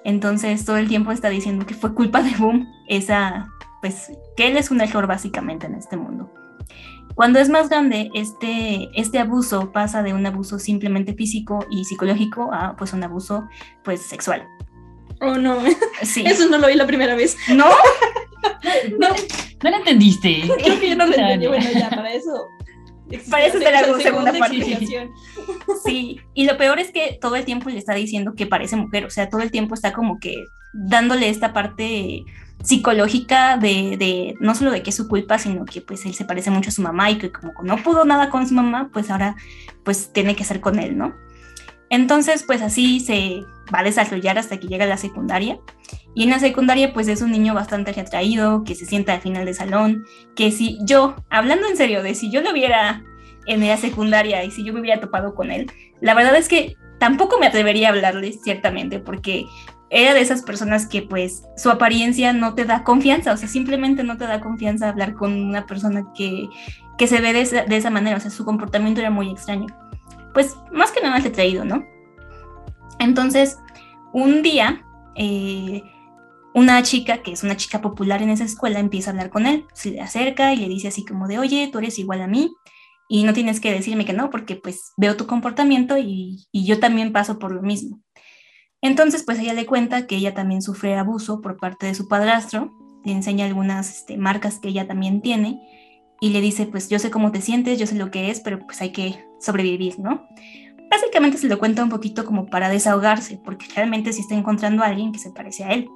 Entonces 0.05 0.65
todo 0.65 0.79
el 0.79 0.89
tiempo 0.89 1.13
está 1.13 1.29
diciendo 1.29 1.67
que 1.67 1.75
fue 1.75 1.95
culpa 1.95 2.23
de 2.23 2.31
Boom, 2.37 2.67
esa, 2.89 3.49
pues 3.83 4.11
que 4.37 4.49
él 4.49 4.57
es 4.57 4.71
un 4.71 4.81
error 4.81 5.07
básicamente 5.07 5.67
en 5.67 5.75
este 5.75 5.97
mundo. 5.97 6.33
Cuando 7.15 7.39
es 7.39 7.49
más 7.49 7.69
grande, 7.69 8.11
este, 8.15 8.89
este 8.95 9.19
abuso 9.19 9.73
pasa 9.73 10.03
de 10.03 10.15
un 10.15 10.25
abuso 10.27 10.59
simplemente 10.59 11.15
físico 11.15 11.67
y 11.71 11.85
psicológico 11.85 12.51
a 12.53 12.77
pues 12.77 12.93
un 12.93 13.03
abuso 13.03 13.49
pues 13.85 14.03
sexual. 14.03 14.47
Oh, 15.21 15.35
no. 15.35 15.59
Sí. 16.03 16.25
Eso 16.27 16.49
no 16.49 16.59
lo 16.59 16.67
vi 16.69 16.75
la 16.75 16.87
primera 16.87 17.15
vez. 17.15 17.37
¿No? 17.49 17.67
No, 18.99 19.09
no 19.63 19.71
lo 19.71 19.77
entendiste. 19.77 20.43
Creo 20.63 20.81
que 20.81 20.91
yo 20.91 20.97
no 20.97 21.07
lo 21.07 21.15
entendí. 21.15 21.47
Bueno, 21.47 21.71
ya, 21.73 21.91
para 21.91 22.13
eso. 22.13 22.49
Para 23.31 23.47
eso 23.47 23.59
te 23.59 23.71
la 23.71 23.81
hago 23.81 23.99
segunda 23.99 24.33
parte. 24.33 24.79
Sí, 25.85 26.21
y 26.35 26.45
lo 26.45 26.57
peor 26.57 26.79
es 26.79 26.93
que 26.93 27.19
todo 27.21 27.37
el 27.37 27.45
tiempo 27.45 27.69
le 27.69 27.79
está 27.79 27.95
diciendo 27.95 28.35
que 28.37 28.47
parece 28.47 28.77
mujer, 28.77 29.05
o 29.05 29.11
sea, 29.11 29.29
todo 29.29 29.41
el 29.41 29.51
tiempo 29.51 29.75
está 29.75 29.93
como 29.93 30.19
que 30.21 30.37
dándole 30.73 31.29
esta 31.29 31.53
parte 31.53 32.23
psicológica 32.63 33.57
de, 33.57 33.97
de 33.97 34.35
no 34.41 34.55
solo 34.55 34.71
de 34.71 34.83
que 34.83 34.91
es 34.91 34.97
su 34.97 35.09
culpa, 35.09 35.39
sino 35.39 35.65
que 35.65 35.81
pues 35.81 36.05
él 36.07 36.15
se 36.15 36.25
parece 36.25 36.51
mucho 36.51 36.71
a 36.71 36.73
su 36.73 36.83
mamá 36.83 37.11
y 37.11 37.19
que 37.19 37.33
como 37.33 37.53
no 37.63 37.77
pudo 37.79 38.05
nada 38.05 38.31
con 38.31 38.47
su 38.47 38.55
mamá, 38.55 38.91
pues 38.93 39.11
ahora 39.11 39.37
pues 39.85 40.13
tiene 40.13 40.37
que 40.37 40.45
ser 40.45 40.61
con 40.61 40.79
él, 40.79 40.97
¿no? 40.97 41.15
Entonces 41.89 42.45
pues 42.47 42.63
así 42.63 43.01
se 43.01 43.43
va 43.75 43.81
a 43.81 43.85
desarrollar 43.85 44.39
hasta 44.39 44.59
que 44.59 44.69
llega 44.69 44.85
a 44.85 44.89
la 44.89 44.97
secundaria. 44.97 45.59
Y 46.15 46.25
en 46.25 46.31
la 46.31 46.39
secundaria 46.39 46.93
pues 46.93 47.09
es 47.09 47.23
un 47.23 47.31
niño 47.31 47.55
bastante 47.55 47.93
retraído, 47.93 48.65
que 48.65 48.75
se 48.75 48.87
sienta 48.87 49.15
al 49.15 49.21
final 49.21 49.45
del 49.45 49.55
salón, 49.55 50.05
que 50.37 50.51
si 50.51 50.79
yo, 50.85 51.17
hablando 51.31 51.67
en 51.69 51.77
serio 51.77 52.03
de 52.03 52.15
si 52.15 52.31
yo 52.31 52.43
lo 52.43 52.53
viera 52.53 53.05
en 53.47 53.67
la 53.67 53.77
secundaria 53.77 54.45
y 54.45 54.51
si 54.51 54.65
yo 54.65 54.73
me 54.73 54.81
hubiera 54.81 55.01
topado 55.01 55.35
con 55.35 55.51
él, 55.51 55.71
la 56.01 56.15
verdad 56.15 56.37
es 56.37 56.49
que 56.49 56.77
tampoco 56.99 57.39
me 57.39 57.47
atrevería 57.47 57.89
a 57.89 57.93
hablarle 57.93 58.33
ciertamente 58.33 58.99
porque 58.99 59.47
era 59.91 60.15
de 60.15 60.21
esas 60.21 60.43
personas 60.43 60.87
que 60.87 61.03
pues 61.03 61.43
su 61.57 61.69
apariencia 61.69 62.33
no 62.33 62.55
te 62.55 62.65
da 62.65 62.85
confianza, 62.85 63.33
o 63.33 63.37
sea, 63.37 63.49
simplemente 63.49 64.05
no 64.05 64.17
te 64.17 64.27
da 64.27 64.41
confianza 64.41 64.89
hablar 64.89 65.15
con 65.15 65.33
una 65.33 65.67
persona 65.67 66.07
que, 66.15 66.49
que 66.97 67.09
se 67.09 67.21
ve 67.21 67.33
de 67.33 67.41
esa, 67.41 67.65
de 67.65 67.77
esa 67.77 67.91
manera, 67.91 68.17
o 68.17 68.21
sea, 68.21 68.31
su 68.31 68.45
comportamiento 68.45 69.01
era 69.01 69.11
muy 69.11 69.31
extraño. 69.31 69.67
Pues 70.33 70.57
más 70.73 70.93
que 70.93 71.01
nada 71.01 71.19
retraído, 71.19 71.65
¿no? 71.65 71.85
Entonces, 73.01 73.59
un 74.13 74.43
día, 74.43 74.85
eh, 75.17 75.83
una 76.55 76.83
chica, 76.85 77.19
que 77.19 77.33
es 77.33 77.43
una 77.43 77.57
chica 77.57 77.81
popular 77.81 78.23
en 78.23 78.31
esa 78.31 78.45
escuela, 78.45 78.79
empieza 78.79 79.11
a 79.11 79.13
hablar 79.13 79.31
con 79.31 79.47
él, 79.47 79.67
se 79.73 79.91
le 79.91 80.01
acerca 80.01 80.55
y 80.55 80.57
le 80.57 80.69
dice 80.69 80.89
así 80.89 81.05
como 81.05 81.27
de, 81.27 81.41
oye, 81.41 81.69
tú 81.73 81.79
eres 81.79 81.99
igual 81.99 82.23
a 82.23 82.29
mí 82.29 82.53
y 83.09 83.25
no 83.25 83.33
tienes 83.33 83.59
que 83.59 83.73
decirme 83.73 84.05
que 84.05 84.13
no, 84.13 84.31
porque 84.31 84.55
pues 84.55 84.93
veo 84.97 85.17
tu 85.17 85.27
comportamiento 85.27 85.99
y, 85.99 86.47
y 86.53 86.65
yo 86.65 86.79
también 86.79 87.13
paso 87.13 87.41
por 87.41 87.51
lo 87.51 87.61
mismo. 87.61 88.01
Entonces, 88.83 89.23
pues 89.25 89.39
ella 89.39 89.53
le 89.53 89.67
cuenta 89.67 90.07
que 90.07 90.17
ella 90.17 90.35
también 90.35 90.63
sufre 90.63 90.97
abuso 90.97 91.41
por 91.41 91.59
parte 91.59 91.87
de 91.87 91.95
su 91.95 92.09
padrastro, 92.09 92.73
le 93.05 93.13
enseña 93.13 93.47
algunas 93.47 93.91
este, 93.91 94.17
marcas 94.17 94.59
que 94.59 94.69
ella 94.69 94.87
también 94.87 95.21
tiene 95.21 95.61
y 96.21 96.31
le 96.31 96.41
dice, 96.41 96.67
pues 96.67 96.89
yo 96.89 96.99
sé 96.99 97.11
cómo 97.11 97.33
te 97.33 97.41
sientes, 97.41 97.79
yo 97.79 97.87
sé 97.87 97.97
lo 97.97 98.11
que 98.11 98.31
es, 98.31 98.41
pero 98.41 98.59
pues 98.61 98.81
hay 98.81 98.93
que 98.93 99.25
sobrevivir, 99.39 99.99
¿no? 99.99 100.27
Básicamente 100.91 101.39
se 101.39 101.49
lo 101.49 101.59
cuenta 101.59 101.83
un 101.83 101.89
poquito 101.89 102.25
como 102.25 102.47
para 102.47 102.69
desahogarse, 102.69 103.41
porque 103.43 103.67
realmente 103.75 104.13
sí 104.13 104.21
está 104.21 104.35
encontrando 104.35 104.83
a 104.83 104.87
alguien 104.87 105.13
que 105.13 105.19
se 105.19 105.31
parece 105.31 105.65
a 105.65 105.71
él. 105.71 105.89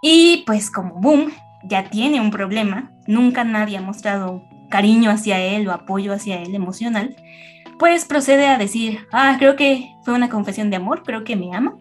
Y 0.00 0.42
pues 0.46 0.70
como 0.70 1.00
Boom 1.00 1.32
ya 1.64 1.90
tiene 1.90 2.20
un 2.20 2.30
problema, 2.30 2.92
nunca 3.06 3.44
nadie 3.44 3.76
ha 3.76 3.82
mostrado 3.82 4.42
cariño 4.70 5.10
hacia 5.10 5.38
él 5.38 5.68
o 5.68 5.72
apoyo 5.72 6.12
hacia 6.12 6.40
él 6.40 6.54
emocional, 6.54 7.16
pues 7.78 8.04
procede 8.04 8.46
a 8.46 8.58
decir, 8.58 9.06
ah, 9.12 9.36
creo 9.38 9.56
que 9.56 9.88
fue 10.04 10.14
una 10.14 10.28
confesión 10.28 10.70
de 10.70 10.76
amor, 10.76 11.02
creo 11.04 11.24
que 11.24 11.36
me 11.36 11.54
ama. 11.54 11.76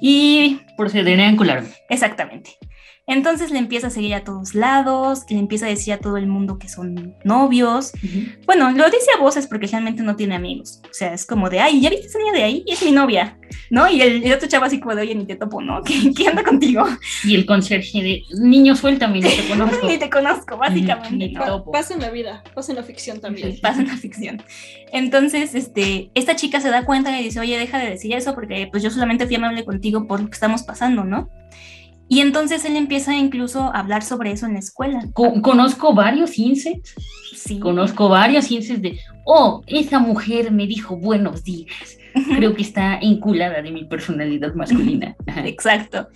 Y 0.00 0.60
Procederé 0.76 1.22
a 1.22 1.28
encularme. 1.28 1.68
exactamente. 1.88 2.56
Entonces 3.06 3.50
le 3.50 3.58
empieza 3.58 3.88
a 3.88 3.90
seguir 3.90 4.14
a 4.14 4.24
todos 4.24 4.54
lados, 4.54 5.24
le 5.28 5.38
empieza 5.38 5.66
a 5.66 5.68
decir 5.68 5.92
a 5.92 5.98
todo 5.98 6.16
el 6.16 6.26
mundo 6.26 6.58
que 6.58 6.70
son 6.70 7.14
novios. 7.22 7.92
Bueno, 8.46 8.70
lo 8.70 8.86
dice 8.86 9.08
a 9.14 9.20
voces 9.20 9.46
porque 9.46 9.66
realmente 9.66 10.02
no 10.02 10.16
tiene 10.16 10.34
amigos. 10.34 10.80
O 10.90 10.94
sea, 10.94 11.12
es 11.12 11.26
como 11.26 11.50
de, 11.50 11.60
ay, 11.60 11.82
¿ya 11.82 11.90
viste 11.90 12.06
esa 12.06 12.18
niña 12.18 12.32
de 12.32 12.42
ahí? 12.42 12.64
Es 12.66 12.82
mi 12.82 12.92
novia, 12.92 13.38
¿no? 13.68 13.90
Y 13.90 14.00
el, 14.00 14.24
el 14.24 14.32
otro 14.32 14.48
chavo 14.48 14.64
así 14.64 14.80
como 14.80 14.94
de, 14.94 15.02
oye, 15.02 15.14
ni 15.14 15.26
te 15.26 15.36
topo, 15.36 15.60
¿no? 15.60 15.82
¿Qué, 15.82 16.12
qué 16.16 16.28
anda 16.28 16.42
contigo? 16.42 16.86
Y 17.24 17.34
el 17.34 17.44
conserje 17.44 18.02
de, 18.02 18.22
niño, 18.40 18.74
suéltame, 18.74 19.20
no 19.20 19.28
te 19.28 19.48
conozco. 19.48 19.86
ni 19.86 19.98
te 19.98 20.08
conozco, 20.08 20.56
básicamente. 20.56 21.16
Ni 21.16 21.32
te 21.34 21.38
¿no? 21.38 21.44
topo. 21.44 21.72
Pasa 21.72 21.92
en 21.92 22.00
la 22.00 22.10
vida, 22.10 22.42
pasa 22.54 22.72
en 22.72 22.76
la 22.76 22.84
ficción 22.84 23.20
también. 23.20 23.58
pasa 23.60 23.82
en 23.82 23.88
la 23.88 23.96
ficción. 23.98 24.42
Entonces, 24.92 25.54
este, 25.54 26.10
esta 26.14 26.36
chica 26.36 26.60
se 26.60 26.70
da 26.70 26.86
cuenta 26.86 27.20
y 27.20 27.24
dice, 27.24 27.38
oye, 27.38 27.58
deja 27.58 27.78
de 27.78 27.90
decir 27.90 28.14
eso 28.14 28.34
porque 28.34 28.66
pues 28.70 28.82
yo 28.82 28.90
solamente 28.90 29.26
fui 29.26 29.36
amable 29.36 29.64
contigo 29.64 30.06
por 30.06 30.20
lo 30.20 30.28
que 30.28 30.34
estamos 30.34 30.62
pasando, 30.62 31.04
¿no? 31.04 31.28
Y 32.08 32.20
entonces 32.20 32.64
él 32.64 32.76
empieza 32.76 33.14
incluso 33.16 33.62
a 33.62 33.80
hablar 33.80 34.02
sobre 34.02 34.30
eso 34.32 34.46
en 34.46 34.52
la 34.54 34.58
escuela. 34.58 35.00
Co- 35.14 35.40
conozco 35.42 35.94
varios 35.94 36.38
insects, 36.38 36.94
Sí. 37.34 37.58
conozco 37.58 38.08
varios 38.08 38.50
insects 38.50 38.82
de, 38.82 38.98
oh, 39.24 39.62
esa 39.66 39.98
mujer 39.98 40.52
me 40.52 40.66
dijo 40.66 40.96
buenos 40.96 41.44
días. 41.44 41.74
Creo 42.36 42.54
que 42.54 42.62
está 42.62 42.98
enculada 43.00 43.60
de 43.60 43.72
mi 43.72 43.84
personalidad 43.84 44.54
masculina. 44.54 45.16
Exacto. 45.44 46.08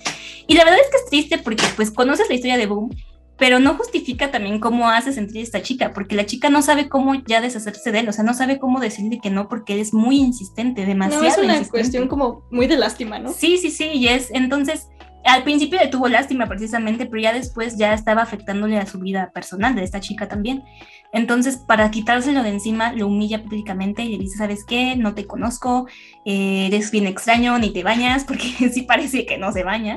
Y 0.47 0.55
la 0.55 0.65
verdad 0.65 0.79
es 0.81 0.91
que 0.91 0.97
es 1.05 1.11
triste 1.11 1.39
porque 1.39 1.65
pues 1.75 1.91
conoces 1.91 2.29
la 2.29 2.35
historia 2.37 2.57
de 2.57 2.67
Boom, 2.67 2.91
pero 3.37 3.59
no 3.59 3.75
justifica 3.75 4.31
también 4.31 4.61
cómo 4.61 4.89
hace 4.91 5.13
sentir 5.13 5.43
esta 5.43 5.63
chica, 5.63 5.93
porque 5.93 6.15
la 6.17 6.27
chica 6.27 6.51
no 6.51 6.61
sabe 6.63 6.89
cómo 6.89 7.15
ya 7.27 7.41
deshacerse 7.41 7.93
de 7.93 8.01
él, 8.01 8.09
o 8.09 8.13
sea, 8.13 8.25
no 8.25 8.35
sabe 8.35 8.59
cómo 8.59 8.79
decirle 8.81 9.21
que 9.23 9.31
no 9.31 9.49
porque 9.49 9.75
él 9.75 9.81
es 9.81 9.93
muy 9.95 10.17
insistente, 10.19 10.85
demasiado 10.87 11.23
No, 11.23 11.29
es 11.29 11.37
una 11.39 11.45
insistente. 11.47 11.71
cuestión 11.71 12.09
como 12.09 12.43
muy 12.51 12.67
de 12.67 12.77
lástima, 12.77 13.19
¿no? 13.19 13.33
Sí, 13.33 13.57
sí, 13.59 13.71
sí, 13.71 13.91
y 13.95 14.09
es 14.09 14.31
entonces 14.33 14.89
al 15.29 15.43
principio 15.43 15.79
le 15.79 15.89
tuvo 15.89 16.09
lástima 16.09 16.47
precisamente, 16.47 17.07
pero 17.07 17.21
ya 17.21 17.33
después 17.33 17.77
ya 17.77 17.93
estaba 17.93 18.23
afectándole 18.23 18.79
a 18.79 18.87
su 18.87 18.99
vida 18.99 19.31
personal 19.33 19.75
de 19.75 19.85
esta 19.85 20.01
chica 20.01 20.27
también. 20.27 20.65
Entonces, 21.13 21.57
para 21.57 21.91
quitárselo 21.91 22.43
de 22.43 22.51
encima, 22.51 22.93
lo 22.93 23.07
humilla 23.07 23.43
públicamente 23.43 24.03
y 24.03 24.09
le 24.09 24.19
dice, 24.19 24.39
¿sabes 24.39 24.65
qué? 24.65 24.97
No 24.97 25.15
te 25.15 25.27
conozco, 25.27 25.87
eh, 26.25 26.67
eres 26.67 26.91
bien 26.91 27.07
extraño, 27.07 27.59
ni 27.59 27.73
te 27.73 27.83
bañas, 27.83 28.25
porque 28.29 28.49
sí 28.73 28.83
parece 28.83 29.27
que 29.27 29.39
no 29.39 29.53
se 29.53 29.65
baña, 29.65 29.97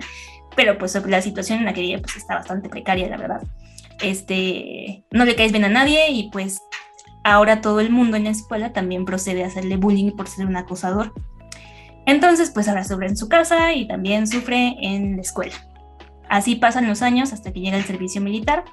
pero 0.56 0.78
pues 0.78 0.96
la 1.08 1.22
situación 1.22 1.60
en 1.60 1.66
la 1.66 1.74
que 1.74 1.82
ella 1.82 2.02
pues 2.02 2.18
está 2.18 2.36
bastante 2.36 2.70
precaria, 2.70 3.08
la 3.08 3.18
verdad. 3.18 3.42
Este, 4.02 5.06
no 5.12 5.26
le 5.26 5.36
caes 5.36 5.52
bien 5.52 5.66
a 5.66 5.70
nadie 5.70 6.12
y 6.12 6.30
pues 6.32 6.62
ahora 7.24 7.62
todo 7.62 7.80
el 7.80 7.92
mundo 7.92 8.18
en 8.18 8.24
la 8.26 8.32
escuela 8.32 8.74
también 8.74 9.06
procede 9.06 9.44
a 9.44 9.48
hacerle 9.48 9.78
bullying 9.78 10.12
por 10.12 10.28
ser 10.28 10.46
un 10.46 10.58
acosador. 10.58 11.14
Entonces, 12.12 12.50
pues 12.50 12.68
ahora 12.68 12.84
sufre 12.84 13.08
en 13.08 13.16
su 13.16 13.30
casa 13.30 13.72
y 13.74 13.88
también 13.88 14.28
sufre 14.28 14.76
en 14.82 15.16
la 15.16 15.22
escuela. 15.22 15.54
Así 16.30 16.56
pasan 16.56 16.86
los 16.88 17.02
años 17.02 17.32
hasta 17.32 17.54
que 17.54 17.62
llega 17.62 17.78
el 17.78 17.86
servicio 17.86 18.20
militar. 18.20 18.66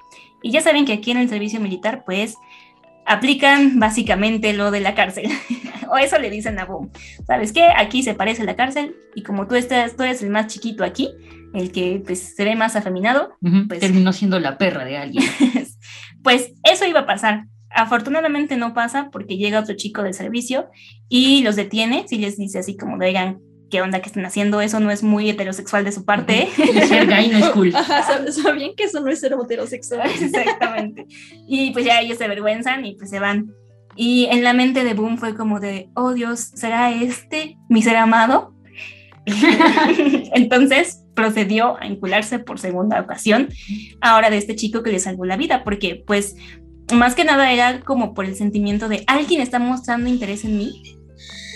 Y 0.42 0.51
ya 0.51 0.61
saben 0.61 0.85
que 0.85 0.92
aquí 0.92 1.12
en 1.12 1.18
el 1.18 1.29
servicio 1.29 1.61
militar, 1.61 2.03
pues, 2.05 2.35
aplican 3.07 3.79
básicamente 3.79 4.53
lo 4.55 4.72
de 4.72 4.81
la 4.81 4.96
cárcel. 4.96 5.31
o 5.90 5.96
eso 5.96 6.18
le 6.18 6.31
dicen 6.31 6.59
a 6.59 6.64
Boom. 6.64 6.90
¿Sabes 7.29 7.53
qué? 7.53 7.68
Aquí 7.77 8.03
se 8.03 8.14
parece 8.14 8.42
a 8.42 8.44
la 8.44 8.57
cárcel 8.57 8.96
y 9.14 9.22
como 9.22 9.46
tú, 9.46 9.55
estás, 9.55 9.94
tú 9.96 10.03
eres 10.03 10.20
el 10.22 10.31
más 10.31 10.48
chiquito 10.48 10.83
aquí, 10.83 11.09
el 11.55 11.70
que 11.70 12.03
pues, 12.05 12.35
se 12.35 12.44
ve 12.44 12.57
más 12.57 12.74
afeminado, 12.74 13.37
Ujú, 13.40 13.68
Pues- 13.68 13.81
Terminó 13.81 14.12
siendo 14.12 14.40
la 14.40 14.59
perra 14.59 14.85
de 14.85 14.98
alguien. 14.98 15.24
pues 16.24 16.53
eso 16.64 16.87
iba 16.87 17.01
a 17.01 17.07
pasar. 17.07 17.44
Afortunadamente 17.71 18.57
no 18.57 18.73
pasa 18.75 19.11
porque 19.13 19.37
llega 19.37 19.61
otro 19.61 19.77
chico 19.77 20.03
del 20.03 20.15
servicio 20.15 20.69
y 21.09 21.43
los 21.43 21.57
detiene, 21.57 22.07
si 22.09 22.19
les 22.19 22.37
dice 22.37 22.59
así 22.59 22.77
como, 22.77 22.97
de, 22.99 23.07
oigan, 23.07 23.41
¿qué 23.71 23.83
onda 23.83 24.01
que 24.01 24.09
están 24.09 24.25
haciendo? 24.25 24.61
Eso 24.63 24.81
no 24.81 24.91
es 24.91 25.03
muy 25.03 25.29
heterosexual 25.29 25.85
de 25.85 25.93
su 25.93 26.05
parte. 26.05 26.49
Y 26.59 26.81
ser 26.87 27.07
gay 27.07 27.29
no 27.29 27.39
es 27.39 27.49
cool. 27.51 27.73
Ajá, 27.77 28.03
sab- 28.03 28.31
¿sabían 28.31 28.71
que 28.77 28.85
eso 28.85 29.01
no 29.01 29.11
es 29.11 29.21
ser 29.21 29.35
heterosexual? 29.35 30.09
Exactamente. 30.11 31.07
Y 31.47 31.71
pues 31.73 31.85
ya 31.85 32.01
ellos 32.01 32.19
se 32.19 32.25
avergüenzan 32.25 32.85
y 32.87 32.95
pues 32.95 33.11
se 33.11 33.21
van. 33.21 33.53
Y 33.97 34.27
en 34.31 34.45
la 34.45 34.53
mente 34.55 34.85
de 34.85 34.95
Boom 34.95 35.19
fue 35.19 35.35
como 35.35 35.61
de, 35.61 35.91
oh 35.95 36.15
Dios, 36.15 36.41
¿será 36.55 36.91
este 36.93 37.59
mi 37.69 37.83
ser 37.83 37.97
amado? 37.97 38.55
Entonces, 40.35 41.05
procedió 41.15 41.77
a 41.81 41.87
encularse 41.87 42.39
por 42.39 42.59
segunda 42.59 43.01
ocasión, 43.01 43.49
ahora 44.01 44.31
de 44.31 44.39
este 44.39 44.55
chico 44.57 44.83
que 44.83 44.93
le 44.93 44.99
salvó 45.01 45.25
la 45.25 45.37
vida, 45.37 45.65
porque 45.65 46.03
pues 46.07 46.37
más 46.94 47.14
que 47.14 47.24
nada 47.24 47.53
era 47.53 47.81
como 47.81 48.14
por 48.14 48.24
el 48.24 48.37
sentimiento 48.37 48.88
de 48.88 49.05
alguien 49.07 49.40
está 49.40 49.59
mostrando 49.59 50.09
interés 50.09 50.44
en 50.44 50.59
mí 50.59 50.83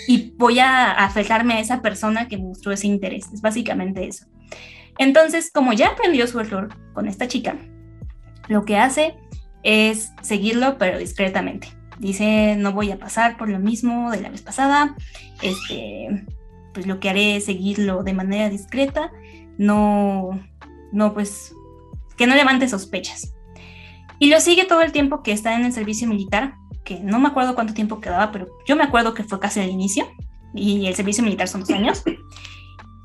y 0.07 0.33
voy 0.37 0.59
a 0.59 0.91
aferrarme 0.91 1.55
a 1.55 1.59
esa 1.59 1.81
persona 1.81 2.27
que 2.27 2.37
mostró 2.37 2.71
ese 2.71 2.87
interés. 2.87 3.25
Es 3.33 3.41
básicamente 3.41 4.07
eso. 4.07 4.25
Entonces, 4.97 5.51
como 5.51 5.73
ya 5.73 5.89
aprendió 5.89 6.27
su 6.27 6.39
error 6.39 6.69
con 6.93 7.07
esta 7.07 7.27
chica, 7.27 7.57
lo 8.47 8.65
que 8.65 8.77
hace 8.77 9.15
es 9.63 10.11
seguirlo, 10.21 10.77
pero 10.77 10.97
discretamente. 10.97 11.69
Dice, 11.99 12.55
no 12.57 12.73
voy 12.73 12.91
a 12.91 12.99
pasar 12.99 13.37
por 13.37 13.49
lo 13.49 13.59
mismo 13.59 14.11
de 14.11 14.21
la 14.21 14.29
vez 14.29 14.41
pasada, 14.41 14.95
este, 15.41 16.25
pues 16.73 16.85
lo 16.85 16.99
que 16.99 17.09
haré 17.09 17.37
es 17.37 17.45
seguirlo 17.45 18.03
de 18.03 18.13
manera 18.13 18.49
discreta, 18.49 19.11
no, 19.57 20.31
no, 20.91 21.13
pues, 21.13 21.55
que 22.17 22.27
no 22.27 22.35
levante 22.35 22.67
sospechas. 22.67 23.33
Y 24.23 24.29
lo 24.29 24.39
sigue 24.39 24.63
todo 24.63 24.81
el 24.81 24.93
tiempo 24.93 25.21
que 25.21 25.33
está 25.33 25.53
en 25.53 25.65
el 25.65 25.73
servicio 25.73 26.07
militar, 26.07 26.53
que 26.85 26.97
no 27.01 27.19
me 27.19 27.27
acuerdo 27.27 27.55
cuánto 27.55 27.73
tiempo 27.73 27.99
quedaba, 27.99 28.31
pero 28.31 28.47
yo 28.65 28.77
me 28.77 28.83
acuerdo 28.85 29.13
que 29.13 29.25
fue 29.25 29.37
casi 29.37 29.59
al 29.59 29.69
inicio, 29.69 30.09
y 30.55 30.87
el 30.87 30.95
servicio 30.95 31.25
militar 31.25 31.49
son 31.49 31.59
dos 31.59 31.71
años. 31.71 32.03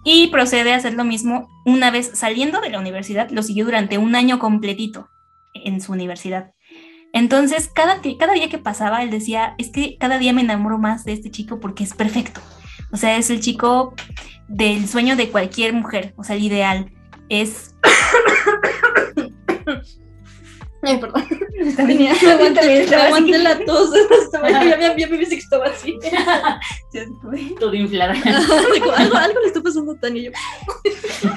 Y 0.04 0.28
procede 0.28 0.72
a 0.72 0.76
hacer 0.76 0.94
lo 0.94 1.02
mismo 1.02 1.48
una 1.66 1.90
vez 1.90 2.12
saliendo 2.14 2.60
de 2.60 2.70
la 2.70 2.78
universidad, 2.78 3.30
lo 3.30 3.42
siguió 3.42 3.64
durante 3.64 3.98
un 3.98 4.14
año 4.14 4.38
completito 4.38 5.08
en 5.54 5.80
su 5.80 5.90
universidad. 5.90 6.52
Entonces, 7.12 7.68
cada, 7.68 8.00
cada 8.16 8.34
día 8.34 8.48
que 8.48 8.58
pasaba, 8.58 9.02
él 9.02 9.10
decía, 9.10 9.56
es 9.58 9.70
que 9.70 9.98
cada 9.98 10.18
día 10.18 10.32
me 10.32 10.42
enamoro 10.42 10.78
más 10.78 11.04
de 11.04 11.14
este 11.14 11.32
chico 11.32 11.58
porque 11.58 11.82
es 11.82 11.94
perfecto. 11.94 12.40
O 12.92 12.96
sea, 12.96 13.16
es 13.16 13.28
el 13.30 13.40
chico 13.40 13.92
del 14.46 14.86
sueño 14.86 15.16
de 15.16 15.30
cualquier 15.30 15.72
mujer, 15.72 16.14
o 16.16 16.22
sea, 16.22 16.36
el 16.36 16.44
ideal. 16.44 16.92
Es... 17.28 17.74
Ay, 20.88 20.96
perdón. 20.96 21.22
Aguanté, 21.78 22.86
me 22.88 22.96
aguanté 22.96 23.38
la 23.38 23.64
tos. 23.64 23.90
Ya, 24.48 24.86
me 24.86 25.06
pensé 25.06 25.30
que 25.30 25.36
estaba 25.36 25.66
así. 25.66 25.98
Todo 27.60 27.74
inflada. 27.74 28.12
algo, 28.24 28.92
algo, 28.92 29.40
le 29.40 29.46
está 29.46 29.60
pasando 29.60 29.92
a 29.92 30.00
Tania. 30.00 30.30
Yo. 30.30 31.30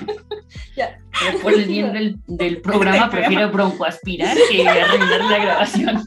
ya. 0.78 0.98
Pero 1.20 1.40
por 1.40 1.54
el 1.54 1.66
bien 1.66 1.92
del, 1.92 2.20
del 2.28 2.62
programa 2.62 3.10
prefiero 3.10 3.52
broncoaspirar 3.52 4.38
que 4.50 4.68
arruinar 4.68 5.24
la 5.26 5.38
grabación. 5.40 6.04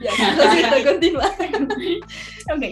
Ya, 0.00 0.34
lo 0.36 0.50
siento, 0.52 0.90
continúa. 0.90 1.30
Ok. 2.54 2.64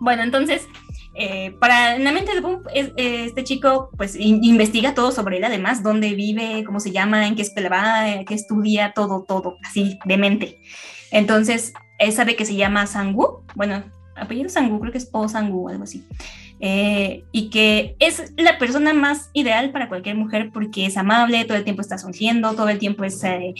Bueno, 0.00 0.22
entonces, 0.22 0.66
eh, 1.14 1.54
para 1.60 1.98
la 1.98 2.12
mente 2.12 2.32
de 2.34 2.42
es- 2.74 2.92
eh, 2.96 3.24
este 3.26 3.44
chico 3.44 3.90
pues 3.96 4.16
in- 4.16 4.42
investiga 4.44 4.94
todo 4.94 5.12
sobre 5.12 5.36
él, 5.38 5.44
además, 5.44 5.82
dónde 5.82 6.14
vive, 6.14 6.64
cómo 6.64 6.80
se 6.80 6.90
llama, 6.90 7.26
en 7.26 7.36
qué 7.36 7.42
escuela 7.42 7.68
va, 7.68 8.10
eh, 8.10 8.24
qué 8.26 8.34
estudia, 8.34 8.92
todo, 8.94 9.24
todo, 9.26 9.56
así, 9.64 9.98
de 10.04 10.16
mente. 10.16 10.60
Entonces, 11.10 11.72
él 11.98 12.12
sabe 12.12 12.34
que 12.36 12.44
se 12.44 12.56
llama 12.56 12.86
Sangu, 12.86 13.44
bueno, 13.54 13.84
apellido 14.16 14.48
Sangu, 14.48 14.80
creo 14.80 14.92
que 14.92 14.98
es 14.98 15.08
O 15.12 15.28
Sangu, 15.28 15.68
algo 15.68 15.84
así. 15.84 16.04
Eh, 16.60 17.24
y 17.32 17.50
que 17.50 17.96
es 17.98 18.32
la 18.36 18.58
persona 18.58 18.94
más 18.94 19.28
ideal 19.32 19.70
para 19.70 19.88
cualquier 19.88 20.16
mujer 20.16 20.50
porque 20.52 20.86
es 20.86 20.96
amable, 20.96 21.44
todo 21.44 21.56
el 21.58 21.64
tiempo 21.64 21.82
está 21.82 21.98
sonriendo, 21.98 22.54
todo 22.54 22.68
el 22.68 22.78
tiempo 22.78 23.04
es 23.04 23.22
eh, 23.24 23.54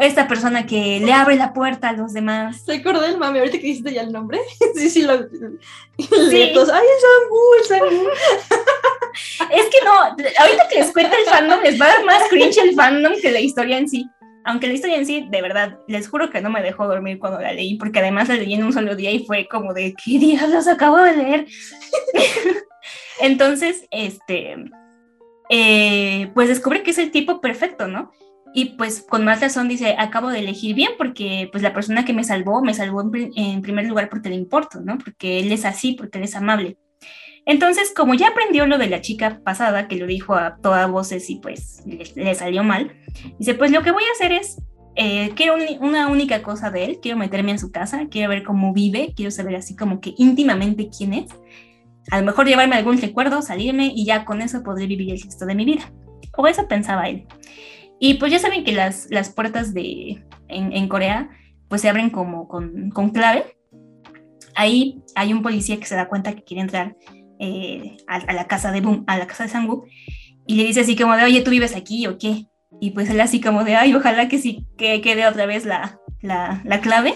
esta 0.00 0.26
persona 0.26 0.66
que 0.66 1.00
le 1.00 1.12
abre 1.12 1.36
la 1.36 1.52
puerta 1.52 1.90
a 1.90 1.92
los 1.92 2.12
demás. 2.12 2.64
Recordé 2.66 3.08
el 3.08 3.18
mami, 3.18 3.38
ahorita 3.38 3.58
que 3.58 3.66
dijiste 3.66 3.92
ya 3.92 4.02
el 4.02 4.12
nombre. 4.12 4.40
Sí, 4.74 4.90
sí, 4.90 5.02
lo. 5.02 5.28
Sí. 5.28 6.50
Todos, 6.52 6.68
Ay, 6.68 6.84
es 6.84 7.02
Sangu, 7.02 7.54
el 7.58 7.64
Sangu. 7.64 8.08
Es 9.50 9.66
que 9.66 9.84
no, 9.84 9.92
ahorita 9.92 10.68
que 10.68 10.80
les 10.80 10.92
cuento 10.92 11.16
el 11.16 11.24
fandom, 11.26 11.62
les 11.62 11.80
va 11.80 11.86
a 11.86 11.88
dar 11.90 12.04
más 12.04 12.28
cringe 12.28 12.58
el 12.58 12.74
fandom 12.74 13.12
que 13.20 13.30
la 13.30 13.38
historia 13.38 13.78
en 13.78 13.88
sí. 13.88 14.08
Aunque 14.44 14.66
la 14.66 14.74
historia 14.74 14.96
en 14.96 15.06
sí, 15.06 15.26
de 15.30 15.40
verdad, 15.40 15.78
les 15.86 16.08
juro 16.08 16.28
que 16.30 16.40
no 16.40 16.50
me 16.50 16.62
dejó 16.62 16.88
dormir 16.88 17.18
cuando 17.18 17.40
la 17.40 17.52
leí, 17.52 17.76
porque 17.76 18.00
además 18.00 18.28
la 18.28 18.34
leí 18.34 18.54
en 18.54 18.64
un 18.64 18.72
solo 18.72 18.96
día 18.96 19.12
y 19.12 19.24
fue 19.24 19.46
como 19.46 19.72
de, 19.72 19.94
¿qué 19.94 20.18
diablos 20.18 20.66
acabo 20.66 20.98
de 20.98 21.16
leer? 21.16 21.46
Entonces, 23.20 23.86
este, 23.90 24.56
eh, 25.48 26.30
pues 26.34 26.48
descubre 26.48 26.82
que 26.82 26.90
es 26.90 26.98
el 26.98 27.10
tipo 27.10 27.40
perfecto, 27.40 27.86
¿no? 27.86 28.10
Y 28.56 28.76
pues 28.76 29.04
con 29.08 29.24
más 29.24 29.40
razón 29.40 29.66
dice, 29.66 29.96
acabo 29.98 30.28
de 30.28 30.38
elegir 30.38 30.76
bien 30.76 30.92
porque 30.96 31.48
pues 31.50 31.62
la 31.62 31.74
persona 31.74 32.04
que 32.04 32.12
me 32.12 32.22
salvó, 32.22 32.62
me 32.62 32.72
salvó 32.72 33.00
en, 33.02 33.10
pri- 33.10 33.30
en 33.34 33.62
primer 33.62 33.86
lugar 33.86 34.08
porque 34.08 34.28
le 34.28 34.36
importo, 34.36 34.80
¿no? 34.80 34.96
Porque 34.96 35.40
él 35.40 35.50
es 35.50 35.64
así, 35.64 35.94
porque 35.94 36.18
él 36.18 36.24
es 36.24 36.36
amable. 36.36 36.78
Entonces, 37.46 37.92
como 37.94 38.14
ya 38.14 38.28
aprendió 38.28 38.66
lo 38.66 38.78
de 38.78 38.88
la 38.88 39.00
chica 39.00 39.40
pasada, 39.44 39.88
que 39.88 39.96
lo 39.96 40.06
dijo 40.06 40.34
a 40.34 40.56
todas 40.62 40.88
voces 40.90 41.28
y 41.28 41.36
pues 41.40 41.82
le, 42.14 42.34
salió 42.36 42.62
mal, 42.64 42.96
dice, 43.38 43.54
pues 43.54 43.70
lo 43.72 43.82
que 43.82 43.90
voy 43.90 44.04
a 44.04 44.12
hacer 44.12 44.32
es, 44.32 44.56
eh, 44.94 45.32
quiero 45.34 45.54
un- 45.56 45.84
una 45.86 46.06
única 46.06 46.42
cosa 46.42 46.70
de 46.70 46.84
él, 46.84 46.98
quiero 47.02 47.18
meterme 47.18 47.50
en 47.50 47.58
su 47.58 47.72
casa, 47.72 48.06
quiero 48.08 48.30
ver 48.30 48.44
cómo 48.44 48.72
vive, 48.72 49.12
quiero 49.16 49.32
saber 49.32 49.56
así 49.56 49.74
como 49.74 50.00
que 50.00 50.14
íntimamente 50.16 50.88
quién 50.96 51.12
es, 51.12 51.26
a 52.10 52.20
lo 52.20 52.24
mejor 52.24 52.46
llevarme 52.46 52.76
algún 52.76 52.98
recuerdo, 53.00 53.42
salirme 53.42 53.92
y 53.94 54.04
ya 54.06 54.24
con 54.24 54.40
eso 54.42 54.62
podré 54.62 54.86
vivir 54.86 55.10
el 55.12 55.20
resto 55.20 55.44
de 55.44 55.54
mi 55.56 55.64
vida. 55.64 55.92
O 56.36 56.46
eso 56.46 56.66
pensaba 56.68 57.08
él. 57.08 57.26
Y 58.00 58.14
pues 58.14 58.32
ya 58.32 58.38
saben 58.38 58.64
que 58.64 58.72
las, 58.72 59.08
las 59.10 59.30
puertas 59.30 59.74
de, 59.74 60.24
en, 60.48 60.72
en 60.72 60.88
Corea 60.88 61.30
pues 61.68 61.82
se 61.82 61.88
abren 61.88 62.10
como 62.10 62.48
con, 62.48 62.90
con 62.90 63.10
clave. 63.10 63.56
Ahí 64.54 65.02
hay 65.14 65.32
un 65.32 65.42
policía 65.42 65.78
que 65.78 65.86
se 65.86 65.96
da 65.96 66.08
cuenta 66.08 66.34
que 66.34 66.44
quiere 66.44 66.62
entrar 66.62 66.96
eh, 67.38 67.96
a, 68.06 68.16
a 68.16 68.32
la 68.32 68.46
casa 68.46 68.70
de 68.70 68.80
Boom, 68.80 69.04
a 69.06 69.18
la 69.18 69.26
casa 69.26 69.44
de 69.44 69.50
Sangu, 69.50 69.86
y 70.46 70.56
le 70.56 70.64
dice 70.64 70.80
así 70.80 70.96
como 70.96 71.16
de, 71.16 71.24
oye, 71.24 71.40
¿tú 71.40 71.50
vives 71.50 71.74
aquí 71.74 72.06
o 72.06 72.18
qué? 72.18 72.46
Y 72.80 72.90
pues 72.90 73.08
él 73.10 73.20
así 73.20 73.40
como 73.40 73.64
de, 73.64 73.76
ay, 73.76 73.94
ojalá 73.94 74.28
que 74.28 74.38
sí, 74.38 74.66
que 74.76 75.00
quede 75.00 75.26
otra 75.26 75.46
vez 75.46 75.64
la, 75.64 75.98
la, 76.20 76.62
la 76.64 76.80
clave. 76.80 77.14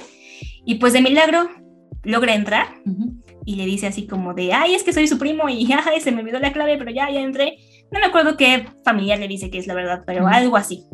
Y 0.64 0.76
pues 0.76 0.92
de 0.92 1.02
milagro 1.02 1.48
logra 2.04 2.34
entrar 2.34 2.68
y 3.44 3.56
le 3.56 3.66
dice 3.66 3.86
así 3.86 4.06
como 4.06 4.34
de, 4.34 4.52
ay, 4.52 4.74
es 4.74 4.82
que 4.82 4.92
soy 4.92 5.06
su 5.08 5.18
primo 5.18 5.48
y 5.48 5.68
ay, 5.86 6.00
se 6.00 6.12
me 6.12 6.20
olvidó 6.20 6.38
la 6.38 6.52
clave, 6.52 6.76
pero 6.78 6.90
ya, 6.90 7.10
ya 7.10 7.20
entré. 7.20 7.58
No 7.90 8.00
me 8.00 8.06
acuerdo 8.06 8.36
qué 8.36 8.66
familiar 8.84 9.18
le 9.18 9.28
dice 9.28 9.50
que 9.50 9.58
es 9.58 9.66
la 9.66 9.74
verdad, 9.74 10.02
pero 10.06 10.24
Ujú. 10.24 10.34
algo 10.34 10.56
así. 10.56 10.84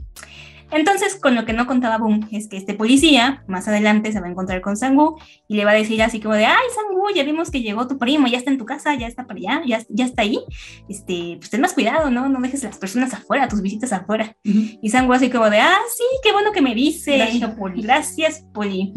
Entonces, 0.70 1.16
con 1.16 1.34
lo 1.34 1.44
que 1.44 1.52
no 1.52 1.66
contaba 1.66 1.98
Boom 1.98 2.28
es 2.32 2.48
que 2.48 2.56
este 2.56 2.74
policía 2.74 3.44
más 3.46 3.68
adelante 3.68 4.10
se 4.10 4.20
va 4.20 4.26
a 4.26 4.30
encontrar 4.30 4.60
con 4.60 4.76
Sangu 4.76 5.16
y 5.46 5.54
le 5.54 5.64
va 5.64 5.70
a 5.70 5.74
decir 5.74 6.02
así 6.02 6.20
como 6.20 6.34
de, 6.34 6.46
ay, 6.46 6.66
Sangu, 6.74 7.10
ya 7.14 7.22
vimos 7.22 7.50
que 7.50 7.62
llegó 7.62 7.86
tu 7.86 7.98
primo, 7.98 8.26
ya 8.26 8.38
está 8.38 8.50
en 8.50 8.58
tu 8.58 8.64
casa, 8.64 8.94
ya 8.96 9.06
está 9.06 9.26
para 9.26 9.38
allá, 9.38 9.62
ya, 9.66 9.82
ya 9.88 10.04
está 10.04 10.22
ahí. 10.22 10.40
Este, 10.88 11.36
pues 11.38 11.50
ten 11.50 11.60
más 11.60 11.74
cuidado, 11.74 12.10
¿no? 12.10 12.28
No 12.28 12.40
dejes 12.40 12.64
a 12.64 12.68
las 12.68 12.78
personas 12.78 13.12
afuera, 13.14 13.46
tus 13.46 13.62
visitas 13.62 13.92
afuera. 13.92 14.36
Y 14.42 14.88
Sangu 14.88 15.12
así 15.12 15.30
como 15.30 15.48
de, 15.48 15.58
ah, 15.58 15.78
sí, 15.96 16.04
qué 16.22 16.32
bueno 16.32 16.50
que 16.50 16.62
me 16.62 16.74
dice. 16.74 17.18
Gracias, 17.18 17.50
Poli. 17.52 17.82
Gracias, 17.82 18.44
Poli. 18.52 18.92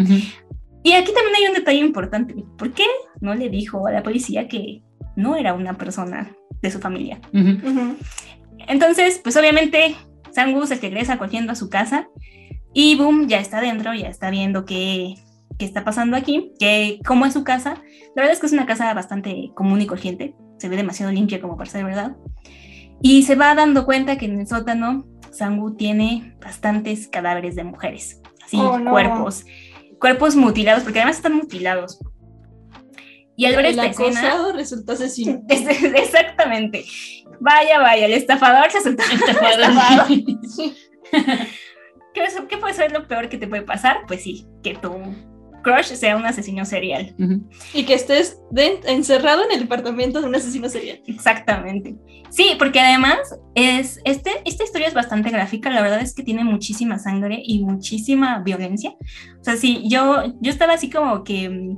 Y 0.84 0.94
aquí 0.94 1.12
también 1.14 1.36
hay 1.36 1.48
un 1.48 1.54
detalle 1.54 1.80
importante. 1.80 2.34
¿Por 2.58 2.72
qué 2.72 2.86
no 3.20 3.36
le 3.36 3.50
dijo 3.50 3.86
a 3.86 3.92
la 3.92 4.04
policía 4.04 4.48
que 4.48 4.82
no 5.16 5.36
era 5.36 5.54
una 5.54 5.78
persona 5.78 6.32
de 6.62 6.72
su 6.72 6.80
familia? 6.80 7.20
Entonces, 8.68 9.20
pues 9.24 9.38
obviamente 9.38 9.96
Sangu 10.32 10.66
se 10.66 10.76
regresa 10.76 11.18
corriendo 11.18 11.52
a 11.52 11.56
su 11.56 11.70
casa 11.70 12.08
y 12.74 12.96
Boom 12.96 13.28
ya 13.28 13.40
está 13.40 13.62
dentro, 13.62 13.94
ya 13.94 14.08
está 14.08 14.30
viendo 14.30 14.66
qué, 14.66 15.16
qué 15.58 15.66
está 15.66 15.84
pasando 15.84 16.18
aquí, 16.18 16.54
que, 16.60 17.00
cómo 17.06 17.26
es 17.26 17.34
su 17.34 17.44
casa. 17.44 17.76
La 18.16 18.22
verdad 18.24 18.34
es 18.34 18.40
que 18.40 18.48
es 18.48 18.54
una 18.54 18.66
casa 18.66 18.94
bastante 18.94 19.52
común 19.56 19.82
y 19.82 19.88
corriente, 19.88 20.36
se 20.58 20.70
ve 20.70 20.76
demasiado 20.76 21.12
limpia 21.12 21.42
como 21.42 21.58
para 21.58 21.70
ser 21.70 21.86
verdad. 21.86 22.16
Y 23.02 23.24
se 23.24 23.36
va 23.36 23.54
dando 23.56 23.86
cuenta 23.86 24.18
que 24.18 24.26
en 24.26 24.40
el 24.40 24.48
sótano 24.48 25.06
Sangu 25.32 25.76
tiene 25.76 26.36
bastantes 26.42 27.08
cadáveres 27.08 27.56
de 27.56 27.64
mujeres, 27.64 28.22
así, 28.44 28.58
Oh, 28.60 28.80
no. 28.80 28.92
cuerpos, 28.92 29.46
cuerpos 30.00 30.36
mutilados, 30.36 30.84
porque 30.84 31.00
además 31.00 31.18
están 31.18 31.36
mutilados. 31.36 32.00
Y 33.38 33.46
al 33.46 33.56
ver 33.56 33.66
el 33.68 33.72
esta 33.80 33.86
escena, 33.86 34.20
acosado 34.20 34.52
resultó 34.52 34.92
asesino. 34.94 35.42
es- 35.50 35.84
exactamente. 35.94 36.84
Vaya, 37.40 37.80
vaya, 37.80 38.06
el 38.08 38.14
estafador 38.14 38.70
se 38.72 38.80
resultó 38.80 39.04
Estafado. 39.14 40.08
estafado. 40.08 40.08
¿Qué, 42.14 42.24
¿Qué 42.50 42.58
puede 42.58 42.74
ser 42.74 42.92
lo 42.92 43.08
peor 43.08 43.30
que 43.30 43.38
te 43.38 43.48
puede 43.48 43.62
pasar? 43.62 43.98
Pues 44.08 44.24
sí, 44.24 44.46
que 44.64 44.74
tu 44.76 44.92
crush 45.64 45.86
sea 45.96 46.16
un 46.16 46.26
asesino 46.26 46.66
serial. 46.66 47.14
Y 47.74 47.84
que 47.84 47.94
estés 47.94 48.40
de- 48.52 48.80
encerrado 48.88 49.44
en 49.46 49.52
el 49.52 49.60
departamento 49.62 50.22
de 50.22 50.28
un 50.28 50.36
asesino 50.36 50.70
serial. 50.70 51.02
Exactamente. 51.08 51.96
Sí, 52.30 52.56
porque 52.58 52.80
además 52.80 53.18
es, 53.54 54.00
este, 54.06 54.32
esta 54.46 54.64
historia 54.64 54.88
es 54.88 54.94
bastante 54.94 55.30
gráfica, 55.30 55.70
la 55.70 55.82
verdad 55.82 56.02
es 56.02 56.14
que 56.16 56.24
tiene 56.24 56.44
muchísima 56.44 57.00
sangre 57.00 57.42
y 57.44 57.64
muchísima 57.64 58.40
violencia. 58.40 58.96
O 59.40 59.44
sea, 59.44 59.58
sí, 59.58 59.84
yo, 59.88 60.24
yo 60.42 60.52
estaba 60.52 60.74
así 60.74 60.90
como 60.90 61.24
que 61.24 61.76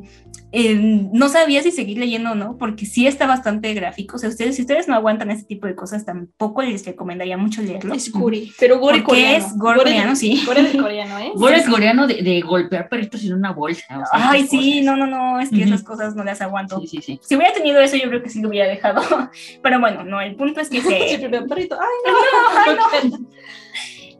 eh, 0.52 0.76
no 1.14 1.30
sabía 1.30 1.62
si 1.62 1.72
seguir 1.72 1.98
leyendo 2.00 2.32
o 2.32 2.36
no, 2.36 2.58
porque 2.58 2.86
sí 2.86 3.06
está 3.06 3.28
bastante 3.28 3.74
gráfico. 3.74 4.16
O 4.16 4.20
sea, 4.20 4.30
ustedes, 4.30 4.56
si 4.56 4.62
ustedes 4.64 4.88
no 4.88 4.96
aguantan 4.96 5.30
este 5.30 5.46
tipo 5.46 5.68
de 5.68 5.76
cosas, 5.76 6.06
tampoco 6.06 6.64
les 6.64 6.86
recomendaría 6.86 7.38
mucho 7.38 7.62
leerlo. 7.62 7.94
Es 7.94 8.12
Guri. 8.12 8.52
Pero 8.60 8.80
Gore 8.80 9.02
Porque 9.02 9.22
coreano. 9.22 9.46
es 9.46 9.58
gore 9.58 9.78
coreano, 9.80 10.16
sí. 10.16 10.44
Gore 10.46 10.64
del 10.64 10.82
coreano, 10.82 11.20
¿eh? 11.20 11.32
Gore 11.36 11.58
es 11.58 11.68
coreano 11.70 12.08
de, 12.08 12.24
de 12.24 12.42
golpear 12.42 12.90
perritos 12.90 13.24
en 13.24 13.34
una 13.34 13.52
bolsa. 13.52 13.84
o 13.90 14.06
sea, 14.06 14.32
Ay, 14.32 14.48
sí, 14.48 14.82
cosas. 14.82 14.86
no, 14.86 14.98
no, 14.98 15.08
no, 15.08 15.40
es 15.40 15.50
que 15.50 15.64
esas 15.64 15.84
cosas 15.84 16.16
no 16.16 16.24
las 16.24 16.42
aguanto. 16.42 16.80
Sí, 16.82 16.88
sí, 16.88 17.02
sí. 17.02 17.20
Si 17.22 17.36
hubiera 17.36 17.54
tenido 17.54 17.80
eso, 17.80 17.96
yo 17.98 18.08
creo 18.10 18.24
que 18.24 18.30
sí 18.30 18.42
lo 18.42 18.50
hubiera 18.50 18.68
dejado. 18.68 19.02
Pero 19.62 19.80
bueno, 19.80 20.04
no, 20.04 20.20
el 20.22 20.36
punto 20.36 20.62
es 20.62 20.70
que 20.70 20.82
se, 20.82 21.30
perrito. 21.48 21.78
Ay, 21.80 22.76
no. 22.76 22.84
Ay, 23.02 23.10
no. 23.10 23.18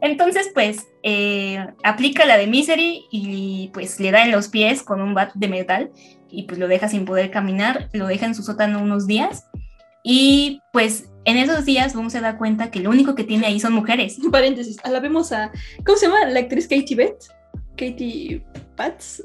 Entonces, 0.02 0.50
pues, 0.54 0.88
eh, 1.02 1.58
aplica 1.84 2.24
la 2.26 2.36
de 2.38 2.46
Misery 2.46 3.04
y 3.10 3.70
pues 3.74 4.00
le 4.00 4.10
da 4.10 4.24
en 4.24 4.30
los 4.32 4.48
pies 4.48 4.82
con 4.82 5.00
un 5.02 5.14
bat 5.14 5.32
de 5.34 5.48
metal 5.48 5.90
y 6.30 6.44
pues 6.44 6.58
lo 6.58 6.68
deja 6.68 6.88
sin 6.88 7.04
poder 7.04 7.30
caminar, 7.30 7.88
lo 7.92 8.06
deja 8.06 8.26
en 8.26 8.34
su 8.34 8.42
sótano 8.42 8.80
unos 8.82 9.06
días 9.06 9.46
y 10.02 10.60
pues 10.72 11.10
en 11.26 11.36
esos 11.36 11.66
días 11.66 11.94
Boom 11.94 12.08
se 12.08 12.20
da 12.22 12.38
cuenta 12.38 12.70
que 12.70 12.80
lo 12.80 12.88
único 12.90 13.14
que 13.14 13.24
tiene 13.24 13.46
ahí 13.46 13.60
son 13.60 13.72
mujeres. 13.74 14.18
Paréntesis, 14.32 14.78
alabemos 14.84 15.32
a. 15.32 15.50
¿Cómo 15.84 15.98
se 15.98 16.06
llama 16.06 16.24
la 16.26 16.40
actriz 16.40 16.66
Katie 16.68 16.96
Bett? 16.96 17.16
Katie 17.76 18.42
Pats. 18.76 19.22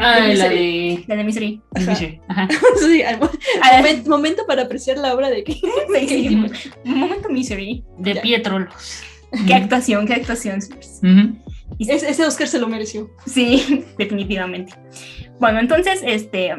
Ah, 0.00 0.20
De 0.20 0.34
la 0.36 0.48
de. 0.48 1.04
La 1.08 1.16
de 1.16 1.24
Misery. 1.24 1.60
Ajá. 1.74 1.94
Sí, 1.96 2.20
ajá. 2.28 2.48
sí, 2.80 3.02
al 3.02 3.20
Ah, 3.62 3.80
momen- 3.82 4.06
momento 4.06 4.46
para 4.46 4.62
apreciar 4.62 4.98
la 4.98 5.14
obra 5.14 5.28
de 5.30 5.44
Katie. 5.44 5.60
sí, 6.08 6.08
sí, 6.08 6.46
momento 6.84 7.28
Misery. 7.28 7.84
De 7.98 8.14
Ya. 8.14 8.22
Pietrolos. 8.22 9.02
Qué 9.46 9.54
actuación, 9.54 10.06
qué 10.06 10.14
actuación. 10.14 10.58
Ujú. 11.02 11.36
Y 11.78 11.90
Es- 11.90 12.02
ese 12.02 12.24
Oscar 12.26 12.48
se 12.48 12.58
lo 12.58 12.68
mereció. 12.68 13.10
Sí, 13.26 13.84
definitivamente. 13.98 14.72
Bueno, 15.38 15.60
entonces, 15.60 16.00
este, 16.04 16.52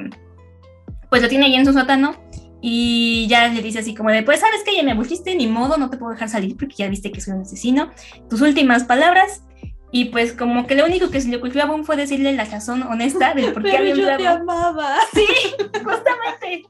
pues 1.10 1.22
lo 1.22 1.28
tiene 1.28 1.46
ahí 1.46 1.56
en 1.56 1.66
su 1.66 1.74
sótano 1.74 2.16
y 2.62 3.26
ya 3.30 3.48
le 3.48 3.62
dice 3.62 3.80
así 3.80 3.96
como 3.96 4.10
de, 4.12 4.22
pues 4.24 4.40
sabes 4.42 4.62
que 4.66 4.76
ya 4.76 4.84
me 4.84 4.92
aburriste, 4.92 5.34
ni 5.36 5.48
modo, 5.48 5.78
no 5.78 5.90
te 5.90 5.98
puedo 5.98 6.12
dejar 6.12 6.30
salir 6.30 6.56
porque 6.58 6.76
ya 6.78 6.88
viste 6.90 7.12
que 7.12 7.22
soy 7.22 7.34
un 7.34 7.42
asesino. 7.42 7.90
Tus 8.30 8.42
últimas 8.42 8.84
palabras. 8.84 9.44
Y 9.92 10.06
pues 10.06 10.34
como 10.34 10.68
que 10.68 10.76
lo 10.76 10.86
único 10.86 11.10
que 11.10 11.20
se 11.20 11.30
le 11.30 11.38
ocurrió 11.38 11.64
a 11.64 11.66
Boom 11.66 11.84
fue 11.84 11.96
decirle 11.98 12.34
la 12.34 12.46
razón 12.46 12.84
honesta 12.84 13.34
del 13.34 13.54
por 13.54 13.64
qué 13.64 13.72
Pero 13.72 13.92
había 13.92 13.96
yo 13.96 14.18
te 14.18 14.28
amaba. 14.28 14.98
Justamente. 15.74 16.64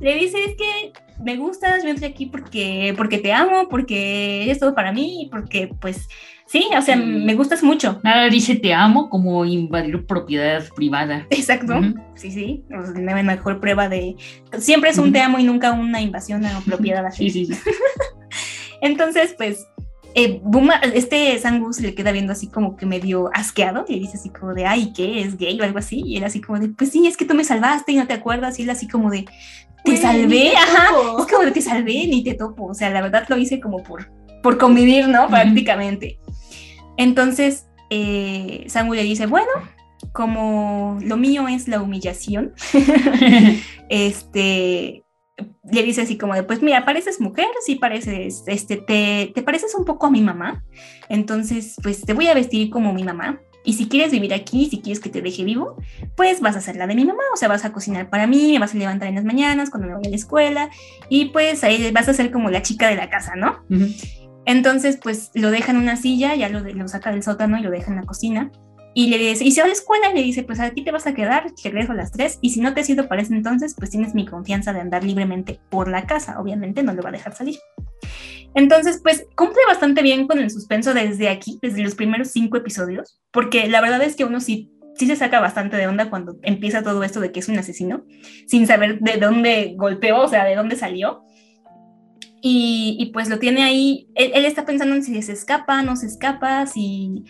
Le 0.00 0.14
dice, 0.14 0.38
es 0.44 0.56
que 0.56 0.92
me 1.22 1.36
gustas, 1.36 1.84
yo 1.84 1.90
aquí 2.06 2.26
porque, 2.26 2.94
porque 2.96 3.18
te 3.18 3.32
amo, 3.32 3.68
porque 3.68 4.44
eres 4.44 4.58
todo 4.58 4.74
para 4.74 4.92
mí, 4.92 5.28
porque 5.30 5.68
pues 5.80 6.08
sí, 6.46 6.66
o 6.76 6.82
sea, 6.82 6.96
Sí. 6.96 7.02
me 7.02 7.34
gustas 7.34 7.62
mucho. 7.62 8.00
Nada 8.02 8.28
dice 8.28 8.56
te 8.56 8.72
amo 8.74 9.08
como 9.08 9.44
invadir 9.44 10.04
propiedad 10.06 10.64
privada. 10.74 11.26
Exacto. 11.30 11.74
Sí, 12.14 12.30
sí. 12.30 12.64
O 12.76 12.84
sea, 12.84 13.00
la 13.00 13.22
mejor 13.22 13.60
prueba 13.60 13.88
de. 13.88 14.16
Siempre 14.58 14.90
es 14.90 14.98
un 14.98 15.12
te 15.12 15.20
amo 15.20 15.38
y 15.38 15.44
nunca 15.44 15.72
una 15.72 16.00
invasión 16.00 16.44
a 16.44 16.60
propiedad 16.66 17.04
así. 17.06 17.30
Sí, 17.30 17.46
sí, 17.46 17.54
sí. 17.54 17.70
Entonces, 18.80 19.34
pues. 19.36 19.66
Eh, 20.14 20.40
Buma- 20.42 20.80
este 20.94 21.38
Sangu 21.38 21.72
se 21.72 21.82
le 21.82 21.94
queda 21.94 22.12
viendo 22.12 22.32
así 22.32 22.48
como 22.48 22.76
que 22.76 22.86
medio 22.86 23.30
asqueado 23.34 23.84
y 23.88 23.94
le 23.94 24.00
dice 24.00 24.16
así 24.16 24.30
como 24.30 24.54
de, 24.54 24.66
ay, 24.66 24.92
¿qué? 24.94 25.20
¿Es 25.22 25.36
gay 25.36 25.60
o 25.60 25.64
algo 25.64 25.78
así? 25.78 26.02
Y 26.04 26.16
él 26.16 26.24
así 26.24 26.40
como 26.40 26.58
de, 26.58 26.68
pues 26.68 26.90
sí, 26.90 27.06
es 27.06 27.16
que 27.16 27.24
tú 27.24 27.34
me 27.34 27.44
salvaste 27.44 27.92
y 27.92 27.96
no 27.96 28.06
te 28.06 28.14
acuerdas. 28.14 28.58
Y 28.58 28.62
él 28.62 28.70
así 28.70 28.88
como 28.88 29.10
de, 29.10 29.24
te 29.84 29.96
salvé, 29.96 30.50
te 30.50 30.56
ajá. 30.56 30.88
topo. 30.90 31.22
Es 31.22 31.32
como 31.32 31.44
de, 31.44 31.50
te 31.52 31.60
salvé, 31.62 32.06
ni 32.06 32.22
te 32.22 32.34
topo. 32.34 32.66
O 32.66 32.74
sea, 32.74 32.90
la 32.90 33.02
verdad 33.02 33.24
lo 33.28 33.36
hice 33.36 33.60
como 33.60 33.82
por, 33.82 34.10
por 34.42 34.58
convivir, 34.58 35.08
¿no? 35.08 35.28
Prácticamente. 35.28 36.18
Entonces, 36.96 37.66
eh, 37.90 38.64
Sangu 38.68 38.94
le 38.94 39.02
dice, 39.02 39.26
bueno, 39.26 39.50
como 40.12 40.98
lo 41.02 41.16
mío 41.16 41.48
es 41.48 41.68
la 41.68 41.80
humillación, 41.80 42.52
este, 43.88 45.01
le 45.70 45.82
dice 45.82 46.02
así 46.02 46.16
como 46.18 46.34
de, 46.34 46.42
pues 46.42 46.62
mira, 46.62 46.84
pareces 46.84 47.20
mujer, 47.20 47.46
sí 47.64 47.76
pareces, 47.76 48.42
este, 48.46 48.76
te, 48.76 49.32
te 49.34 49.42
pareces 49.42 49.74
un 49.74 49.84
poco 49.84 50.06
a 50.06 50.10
mi 50.10 50.20
mamá, 50.22 50.64
entonces, 51.08 51.76
pues 51.82 52.02
te 52.02 52.12
voy 52.14 52.28
a 52.28 52.34
vestir 52.34 52.70
como 52.70 52.92
mi 52.92 53.04
mamá. 53.04 53.40
Y 53.64 53.74
si 53.74 53.86
quieres 53.88 54.10
vivir 54.10 54.34
aquí, 54.34 54.66
si 54.68 54.80
quieres 54.80 54.98
que 54.98 55.08
te 55.08 55.22
deje 55.22 55.44
vivo, 55.44 55.76
pues 56.16 56.40
vas 56.40 56.56
a 56.56 56.60
ser 56.60 56.74
la 56.74 56.88
de 56.88 56.96
mi 56.96 57.04
mamá, 57.04 57.22
o 57.32 57.36
sea, 57.36 57.46
vas 57.48 57.64
a 57.64 57.72
cocinar 57.72 58.10
para 58.10 58.26
mí, 58.26 58.54
me 58.54 58.58
vas 58.58 58.74
a 58.74 58.78
levantar 58.78 59.06
en 59.08 59.14
las 59.14 59.24
mañanas 59.24 59.70
cuando 59.70 59.86
me 59.86 59.94
voy 59.94 60.06
a 60.06 60.10
la 60.10 60.16
escuela, 60.16 60.68
y 61.08 61.26
pues 61.26 61.62
ahí 61.62 61.92
vas 61.92 62.08
a 62.08 62.12
ser 62.14 62.32
como 62.32 62.50
la 62.50 62.62
chica 62.62 62.88
de 62.88 62.96
la 62.96 63.08
casa, 63.08 63.36
¿no? 63.36 63.60
Ujú. 63.70 63.86
Entonces, 64.46 64.98
pues 65.00 65.30
lo 65.34 65.52
deja 65.52 65.70
en 65.70 65.78
una 65.78 65.94
silla, 65.96 66.34
ya 66.34 66.48
lo, 66.48 66.60
de- 66.62 66.74
lo 66.74 66.88
saca 66.88 67.12
del 67.12 67.22
sótano 67.22 67.56
y 67.56 67.62
lo 67.62 67.70
deja 67.70 67.90
en 67.92 67.98
la 67.98 68.02
cocina. 68.02 68.50
Y 68.94 69.08
le 69.08 69.18
dice, 69.18 69.44
y 69.44 69.52
se 69.52 69.60
va 69.60 69.64
a 69.64 69.68
la 69.68 69.74
escuela 69.74 70.10
y 70.10 70.14
le 70.14 70.22
dice, 70.22 70.42
pues 70.42 70.60
aquí 70.60 70.84
te 70.84 70.90
vas 70.90 71.06
a 71.06 71.14
quedar, 71.14 71.46
regreso 71.64 71.92
a 71.92 71.94
las 71.94 72.12
3. 72.12 72.38
Y 72.42 72.50
si 72.50 72.60
no 72.60 72.74
te 72.74 72.84
sido 72.84 73.08
para 73.08 73.22
ese 73.22 73.34
entonces, 73.34 73.74
pues 73.76 73.90
tienes 73.90 74.14
mi 74.14 74.26
confianza 74.26 74.72
de 74.72 74.80
andar 74.80 75.02
libremente 75.02 75.60
por 75.70 75.88
la 75.88 76.06
casa. 76.06 76.38
Obviamente 76.38 76.82
no 76.82 76.92
lo 76.92 77.02
va 77.02 77.08
a 77.08 77.12
dejar 77.12 77.34
salir. 77.34 77.58
Entonces, 78.54 79.00
pues 79.02 79.26
cumple 79.34 79.62
bastante 79.66 80.02
bien 80.02 80.26
con 80.26 80.38
el 80.38 80.50
suspenso 80.50 80.92
desde 80.92 81.30
aquí, 81.30 81.58
desde 81.62 81.82
los 81.82 81.94
primeros 81.94 82.28
cinco 82.28 82.58
episodios, 82.58 83.20
porque 83.30 83.68
la 83.68 83.80
verdad 83.80 84.02
es 84.02 84.14
que 84.14 84.24
uno 84.24 84.40
sí, 84.40 84.70
sí 84.94 85.06
se 85.06 85.16
saca 85.16 85.40
bastante 85.40 85.76
de 85.76 85.86
onda 85.86 86.10
cuando 86.10 86.38
empieza 86.42 86.82
todo 86.82 87.02
esto 87.02 87.20
de 87.20 87.32
que 87.32 87.40
es 87.40 87.48
un 87.48 87.58
asesino, 87.58 88.04
sin 88.46 88.66
saber 88.66 89.00
de 89.00 89.16
dónde 89.16 89.74
golpeó, 89.76 90.20
o 90.20 90.28
sea, 90.28 90.44
de 90.44 90.54
dónde 90.54 90.76
salió. 90.76 91.22
Y, 92.44 92.96
y, 92.98 93.12
pues 93.12 93.28
lo 93.28 93.38
tiene 93.38 93.62
ahí, 93.62 94.08
él, 94.16 94.32
él, 94.34 94.44
está 94.44 94.66
pensando 94.66 94.96
en 94.96 95.04
si 95.04 95.22
se 95.22 95.32
escapa, 95.32 95.80
no 95.82 95.94
se 95.94 96.06
escapa, 96.06 96.66
si 96.66 97.22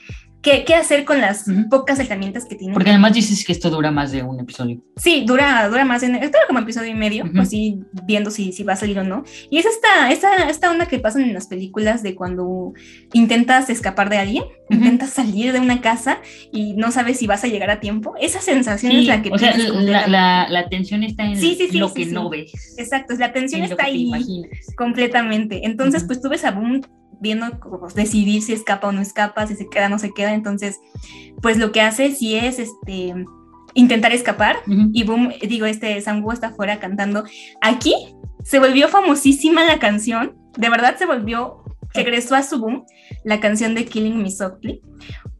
qué, 0.42 0.64
qué 0.64 0.74
hacer 0.74 1.04
con 1.04 1.20
las 1.20 1.46
Ujú. 1.48 1.68
pocas 1.68 1.98
herramientas 2.00 2.44
que 2.44 2.56
tiene. 2.56 2.74
Porque 2.74 2.90
además 2.90 3.14
dices 3.14 3.44
que 3.44 3.52
esto 3.52 3.70
dura 3.70 3.90
más 3.90 4.12
de 4.12 4.22
un 4.22 4.40
episodio. 4.40 4.82
Sí, 4.96 5.24
dura, 5.26 5.68
dura 5.68 5.84
más, 5.84 6.02
en, 6.02 6.12
dura 6.14 6.40
como 6.46 6.58
episodio 6.58 6.90
y 6.90 6.94
medio, 6.94 7.24
Ujú. 7.24 7.40
así 7.40 7.80
viendo 8.04 8.30
si, 8.30 8.52
si 8.52 8.64
va 8.64 8.74
a 8.74 8.76
salir 8.76 8.98
o 8.98 9.04
no. 9.04 9.24
Y 9.50 9.58
es 9.58 9.66
esta, 9.66 10.10
esta, 10.10 10.48
esta 10.50 10.70
onda 10.70 10.86
que 10.86 10.98
pasan 10.98 11.22
en 11.22 11.34
las 11.34 11.46
películas 11.46 12.02
de 12.02 12.14
cuando 12.14 12.72
intentas 13.12 13.70
escapar 13.70 14.10
de 14.10 14.18
alguien, 14.18 14.42
Ujú. 14.44 14.74
intentas 14.74 15.10
salir 15.10 15.52
de 15.52 15.60
una 15.60 15.80
casa 15.80 16.18
y 16.52 16.74
no 16.74 16.90
sabes 16.90 17.18
si 17.18 17.26
vas 17.26 17.44
a 17.44 17.48
llegar 17.48 17.70
a 17.70 17.80
tiempo. 17.80 18.14
Esa 18.20 18.40
sensación 18.40 18.92
es 18.92 19.00
Sí, 19.02 19.06
la 19.06 19.22
que 19.22 19.30
o 19.30 19.38
sea, 19.38 19.52
tienes 19.52 19.68
la, 19.68 19.74
completamente. 19.74 20.10
la, 20.10 20.46
la 20.48 20.68
tensión 20.68 21.02
está 21.04 21.24
en 21.24 21.36
Sí, 21.36 21.56
sí, 21.70 21.78
lo 21.78 21.92
que 21.94 22.06
no 22.06 22.28
ves. 22.28 22.52
Exacto, 22.78 23.14
la 23.18 23.32
tensión 23.32 23.62
está 23.62 23.84
ahí 23.84 24.10
completamente. 24.76 25.66
Entonces, 25.66 26.04
pues 26.04 26.20
tú 26.20 26.28
ves 26.28 26.44
a 26.44 26.50
Boom 26.50 26.80
viendo 27.22 27.58
como 27.60 27.88
decidir 27.88 28.42
si 28.42 28.52
escapa 28.52 28.88
o 28.88 28.92
no 28.92 29.00
escapa, 29.00 29.46
si 29.46 29.54
se 29.54 29.68
queda 29.68 29.86
o 29.86 29.88
no 29.88 29.98
se 29.98 30.12
queda. 30.12 30.34
Entonces, 30.34 30.80
pues 31.40 31.56
lo 31.56 31.72
que 31.72 31.80
hace 31.80 32.12
sí 32.12 32.34
es 32.34 32.58
este 32.58 33.14
intentar 33.74 34.12
escapar 34.12 34.56
Ujú. 34.66 34.90
y 34.92 35.04
Boom, 35.04 35.32
digo, 35.40 35.64
este 35.64 35.98
Sangu 36.02 36.32
está 36.32 36.48
afuera 36.48 36.78
cantando. 36.80 37.24
Aquí 37.62 37.94
se 38.44 38.58
volvió 38.58 38.88
famosísima 38.88 39.64
la 39.64 39.78
canción, 39.78 40.36
de 40.58 40.68
verdad 40.68 40.96
se 40.98 41.06
volvió, 41.06 41.64
regresó 41.94 42.34
a 42.34 42.42
su 42.42 42.58
boom, 42.58 42.84
la 43.24 43.40
canción 43.40 43.74
de 43.74 43.84
Killing 43.84 44.20
Me 44.20 44.30
Softly. 44.30 44.82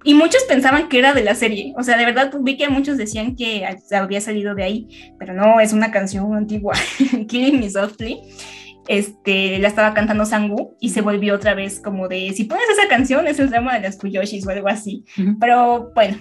Y 0.05 0.15
muchos 0.15 0.43
pensaban 0.45 0.89
que 0.89 0.99
era 0.99 1.13
de 1.13 1.23
la 1.23 1.35
serie, 1.35 1.75
o 1.77 1.83
sea, 1.83 1.97
de 1.97 2.05
verdad 2.05 2.33
vi 2.41 2.57
que 2.57 2.69
muchos 2.69 2.97
decían 2.97 3.37
que 3.37 3.65
había 3.93 4.21
salido 4.21 4.55
de 4.55 4.65
ahí, 4.65 5.13
pero 5.19 5.35
no, 5.35 5.61
es 5.61 5.73
una 5.73 5.91
canción 5.91 6.35
antigua, 6.35 6.75
Killing 7.29 7.61
Me 7.61 7.71
Softly. 7.71 8.21
Este, 8.89 9.59
la 9.59 9.69
estaba 9.69 9.95
cantando 9.95 10.25
Sangu 10.25 10.77
y 10.81 10.91
se 10.91 11.03
volvió 11.03 11.35
otra 11.35 11.55
vez 11.55 11.81
como 11.81 12.09
de, 12.09 12.33
si 12.35 12.45
pones 12.45 12.69
esa 12.69 12.89
canción 12.89 13.27
es 13.29 13.39
el 13.39 13.51
drama 13.51 13.75
de 13.75 13.83
las 13.83 13.99
Fuyoshis 13.99 14.47
o 14.47 14.51
algo 14.51 14.69
así. 14.69 15.05
Ujú. 15.19 15.39
Pero 15.39 15.93
bueno, 15.95 16.19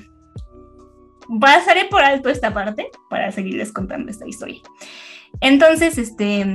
pasaré 1.39 1.86
por 1.86 2.04
alto 2.04 2.30
esta 2.30 2.54
parte 2.54 2.89
para 3.10 3.32
seguirles 3.32 3.71
contando 3.71 4.12
esta 4.12 4.28
historia. 4.28 4.62
Entonces, 5.39 5.97
este, 5.97 6.45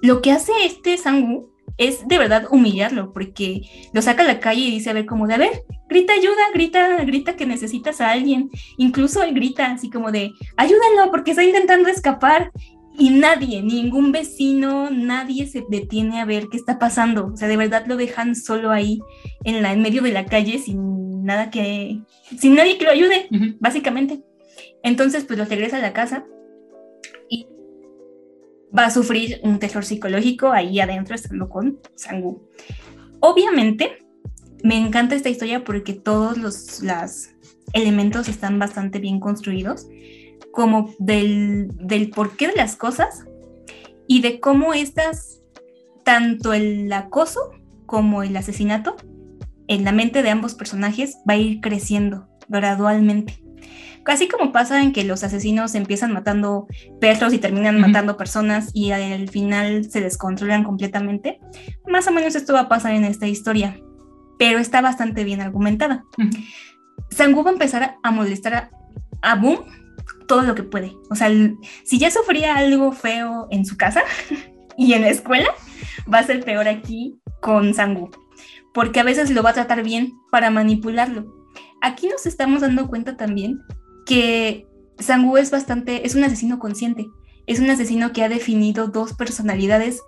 lo 0.00 0.22
que 0.22 0.32
hace 0.32 0.52
este 0.64 0.96
Sangu 0.96 1.52
es 1.78 2.06
de 2.06 2.18
verdad 2.18 2.46
humillarlo, 2.50 3.12
porque 3.12 3.62
lo 3.92 4.02
saca 4.02 4.22
a 4.22 4.26
la 4.26 4.40
calle 4.40 4.60
y 4.60 4.70
dice, 4.70 4.90
a 4.90 4.92
ver, 4.92 5.06
como 5.06 5.26
de, 5.26 5.34
a 5.34 5.38
ver, 5.38 5.62
grita 5.88 6.12
ayuda, 6.12 6.42
grita, 6.54 7.04
grita 7.04 7.36
que 7.36 7.46
necesitas 7.46 8.00
a 8.00 8.10
alguien. 8.10 8.50
Incluso 8.76 9.22
él 9.22 9.34
grita 9.34 9.66
así 9.72 9.90
como 9.90 10.12
de, 10.12 10.32
ayúdenlo 10.56 11.10
porque 11.10 11.30
está 11.30 11.44
intentando 11.44 11.88
escapar. 11.88 12.50
Y 12.98 13.10
nadie, 13.10 13.62
ningún 13.62 14.12
vecino, 14.12 14.90
nadie 14.90 15.46
se 15.46 15.64
detiene 15.68 16.20
a 16.20 16.24
ver 16.24 16.48
qué 16.50 16.56
está 16.56 16.78
pasando. 16.78 17.32
O 17.32 17.36
sea, 17.36 17.48
de 17.48 17.56
verdad 17.56 17.86
lo 17.86 17.96
dejan 17.96 18.36
solo 18.36 18.70
ahí, 18.70 19.00
en, 19.44 19.62
la, 19.62 19.72
en 19.72 19.82
medio 19.82 20.02
de 20.02 20.12
la 20.12 20.26
calle, 20.26 20.58
sin 20.58 21.24
nada 21.24 21.50
que, 21.50 22.00
sin 22.38 22.54
nadie 22.54 22.78
que 22.78 22.84
lo 22.84 22.90
ayude, 22.90 23.28
básicamente. 23.60 24.22
Entonces, 24.82 25.24
pues 25.24 25.38
lo 25.38 25.44
regresa 25.44 25.78
a 25.78 25.82
la 25.82 25.92
casa 25.92 26.26
y 27.30 27.46
va 28.76 28.86
a 28.86 28.90
sufrir 28.90 29.40
un 29.42 29.58
terror 29.58 29.84
psicológico 29.84 30.52
ahí 30.52 30.80
adentro, 30.80 31.14
estando 31.14 31.48
con 31.48 31.78
Sangu. 31.94 32.48
Obviamente, 33.20 33.98
me 34.62 34.76
encanta 34.76 35.14
esta 35.14 35.28
historia 35.28 35.64
porque 35.64 35.92
todos 35.92 36.36
los 36.36 36.82
las 36.82 37.34
elementos 37.72 38.28
están 38.28 38.58
bastante 38.58 38.98
bien 38.98 39.20
construidos, 39.20 39.86
como 40.52 40.94
del, 40.98 41.68
del 41.74 42.10
porqué 42.10 42.48
de 42.48 42.56
las 42.56 42.76
cosas 42.76 43.24
y 44.06 44.20
de 44.20 44.40
cómo 44.40 44.74
estas, 44.74 45.40
tanto 46.04 46.52
el 46.52 46.92
acoso 46.92 47.52
como 47.86 48.22
el 48.22 48.36
asesinato, 48.36 48.96
en 49.68 49.84
la 49.84 49.92
mente 49.92 50.22
de 50.22 50.30
ambos 50.30 50.54
personajes 50.54 51.16
va 51.28 51.34
a 51.34 51.38
ir 51.38 51.60
creciendo 51.60 52.28
gradualmente 52.48 53.42
Casi 54.04 54.26
como 54.26 54.50
pasa 54.50 54.82
en 54.82 54.92
que 54.92 55.04
los 55.04 55.22
asesinos 55.22 55.74
empiezan 55.76 56.12
matando 56.12 56.66
perros 57.00 57.32
y 57.32 57.38
terminan 57.38 57.80
matando 57.80 58.16
personas 58.16 58.70
y 58.74 58.90
al 58.90 59.28
final 59.28 59.88
se 59.90 60.00
descontrolan 60.00 60.64
completamente, 60.64 61.40
más 61.86 62.08
o 62.08 62.10
menos 62.10 62.34
esto 62.34 62.52
va 62.52 62.62
a 62.62 62.68
pasar 62.68 62.94
en 62.94 63.04
esta 63.04 63.28
historia, 63.28 63.78
pero 64.40 64.58
está 64.58 64.80
bastante 64.80 65.22
bien 65.22 65.40
argumentada. 65.40 66.04
Ujú. 66.18 66.30
Sangu 67.10 67.44
va 67.44 67.50
a 67.50 67.52
empezar 67.52 67.96
a 68.02 68.10
molestar 68.10 68.54
a, 68.54 68.70
a 69.22 69.36
Boom 69.36 69.60
todo 70.26 70.42
lo 70.42 70.54
que 70.54 70.62
puede. 70.62 70.96
O 71.10 71.14
sea, 71.14 71.30
si 71.84 71.98
ya 71.98 72.10
sufría 72.10 72.56
algo 72.56 72.92
feo 72.92 73.48
en 73.50 73.64
su 73.64 73.76
casa 73.76 74.02
y 74.76 74.92
en 74.92 75.02
la 75.02 75.10
escuela, 75.10 75.48
va 76.12 76.18
a 76.18 76.26
ser 76.26 76.44
peor 76.44 76.68
aquí 76.68 77.18
con 77.40 77.74
Sangu. 77.74 78.10
Porque 78.74 79.00
a 79.00 79.04
veces 79.04 79.30
lo 79.30 79.42
va 79.42 79.50
a 79.50 79.54
tratar 79.54 79.82
bien 79.82 80.12
para 80.30 80.50
manipularlo. 80.50 81.26
Aquí 81.80 82.08
nos 82.08 82.26
estamos 82.26 82.62
dando 82.62 82.88
cuenta 82.88 83.16
también 83.16 83.60
que 84.06 84.66
Sangu 84.98 85.36
es 85.36 85.50
bastante, 85.50 86.06
es 86.06 86.14
un 86.14 86.24
asesino 86.24 86.58
consciente. 86.58 87.08
Es 87.46 87.58
un 87.58 87.68
asesino 87.70 88.12
que 88.12 88.22
ha 88.22 88.28
definido 88.28 88.86
dos 88.86 89.14
personalidades 89.14 90.00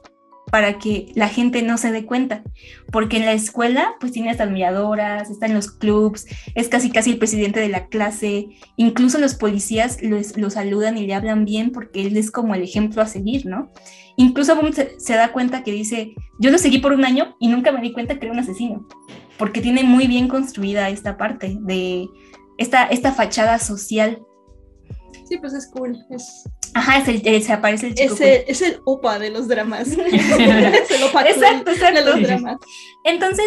para 0.54 0.78
que 0.78 1.10
la 1.16 1.26
gente 1.26 1.62
no 1.62 1.76
se 1.78 1.90
dé 1.90 2.06
cuenta. 2.06 2.44
Porque 2.92 3.16
en 3.16 3.24
la 3.24 3.32
escuela, 3.32 3.94
pues 3.98 4.12
tiene 4.12 4.30
hasta 4.30 4.44
admiradoras, 4.44 5.28
está 5.28 5.46
en 5.46 5.54
los 5.54 5.68
clubs, 5.72 6.26
es 6.54 6.68
casi 6.68 6.92
casi 6.92 7.10
el 7.10 7.18
presidente 7.18 7.58
de 7.58 7.68
la 7.68 7.88
clase. 7.88 8.50
Incluso 8.76 9.18
los 9.18 9.34
policías 9.34 10.00
los- 10.00 10.36
lo 10.36 10.50
saludan 10.50 10.96
y 10.96 11.08
le 11.08 11.14
hablan 11.14 11.44
bien 11.44 11.72
porque 11.72 12.06
él 12.06 12.16
es 12.16 12.30
como 12.30 12.54
el 12.54 12.62
ejemplo 12.62 13.02
a 13.02 13.08
seguir, 13.08 13.46
¿no? 13.46 13.72
Incluso 14.16 14.56
se 14.98 15.14
da 15.14 15.32
cuenta 15.32 15.64
que 15.64 15.72
dice, 15.72 16.14
yo 16.38 16.52
lo 16.52 16.58
seguí 16.58 16.78
por 16.78 16.92
un 16.92 17.04
año 17.04 17.34
y 17.40 17.48
nunca 17.48 17.72
me 17.72 17.80
di 17.80 17.92
cuenta 17.92 18.20
que 18.20 18.26
era 18.26 18.32
un 18.32 18.38
asesino. 18.38 18.86
Porque 19.36 19.60
tiene 19.60 19.82
muy 19.82 20.06
bien 20.06 20.28
construida 20.28 20.88
esta 20.88 21.16
parte 21.16 21.58
de 21.62 22.06
esta, 22.58 22.84
esta 22.84 23.10
fachada 23.10 23.58
social. 23.58 24.22
Sí, 25.28 25.36
pues 25.38 25.52
es 25.52 25.68
cool. 25.72 25.98
Es, 26.10 26.48
Ajá, 26.74 26.98
es 26.98 27.08
el, 27.08 27.22
el- 27.26 27.42
se 27.42 27.52
aparece 27.52 27.86
el 27.88 27.94
chico. 27.94 28.14
es, 28.14 28.20
el, 28.20 28.44
es 28.48 28.62
el 28.62 28.80
opa 28.84 29.18
de 29.18 29.30
los 29.30 29.48
dramas. 29.48 29.88
es 29.88 30.90
el 30.90 31.02
opa 31.04 31.22
Exacto, 31.28 31.70
exacto. 31.70 32.00
de 32.00 32.04
los 32.04 32.20
dramas. 32.22 32.56
Entonces, 33.04 33.46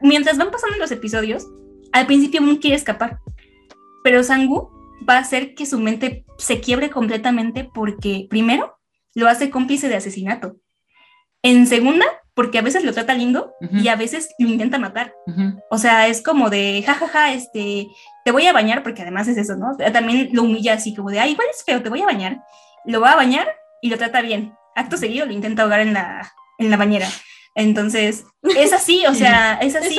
mientras 0.00 0.36
van 0.38 0.50
pasando 0.50 0.76
los 0.76 0.90
episodios, 0.90 1.46
al 1.92 2.06
principio 2.06 2.42
Moon 2.42 2.56
quiere 2.56 2.76
escapar, 2.76 3.18
pero 4.04 4.22
Sangu 4.22 4.70
va 5.08 5.14
a 5.16 5.20
hacer 5.20 5.54
que 5.54 5.64
su 5.66 5.78
mente 5.80 6.24
se 6.38 6.60
quiebre 6.60 6.90
completamente 6.90 7.68
porque, 7.72 8.26
primero, 8.28 8.78
lo 9.14 9.28
hace 9.28 9.48
cómplice 9.50 9.88
de 9.88 9.96
asesinato. 9.96 10.56
En 11.42 11.66
segunda, 11.66 12.04
porque 12.34 12.58
a 12.58 12.62
veces 12.62 12.84
lo 12.84 12.92
trata 12.92 13.14
lindo 13.14 13.52
Ujú. 13.60 13.76
y 13.78 13.88
a 13.88 13.96
veces 13.96 14.28
lo 14.38 14.48
intenta 14.48 14.78
matar. 14.78 15.14
Ujú. 15.26 15.58
O 15.70 15.78
sea, 15.78 16.08
es 16.08 16.20
como 16.22 16.50
de, 16.50 16.82
jajaja, 16.84 17.32
este, 17.32 17.86
te 18.28 18.32
voy 18.32 18.46
a 18.46 18.52
bañar, 18.52 18.82
porque 18.82 19.00
además 19.00 19.26
es 19.26 19.38
eso, 19.38 19.56
¿no? 19.56 19.74
También 19.90 20.28
lo 20.32 20.42
humilla 20.42 20.74
así 20.74 20.94
como 20.94 21.08
de, 21.08 21.18
ay, 21.18 21.30
igual 21.30 21.46
es 21.50 21.64
feo, 21.64 21.80
te 21.80 21.88
voy 21.88 22.02
a 22.02 22.04
bañar. 22.04 22.42
Lo 22.84 23.00
va 23.00 23.12
a 23.12 23.16
bañar 23.16 23.48
y 23.80 23.88
lo 23.88 23.96
trata 23.96 24.20
bien. 24.20 24.52
Acto 24.76 24.98
seguido 24.98 25.24
lo 25.24 25.32
intenta 25.32 25.62
ahogar 25.62 25.80
en 25.80 25.94
la, 25.94 26.30
en 26.58 26.68
la 26.68 26.76
bañera. 26.76 27.08
Entonces, 27.54 28.26
es 28.54 28.74
así, 28.74 29.06
o 29.06 29.14
sea, 29.14 29.54
es 29.62 29.74
así. 29.74 29.98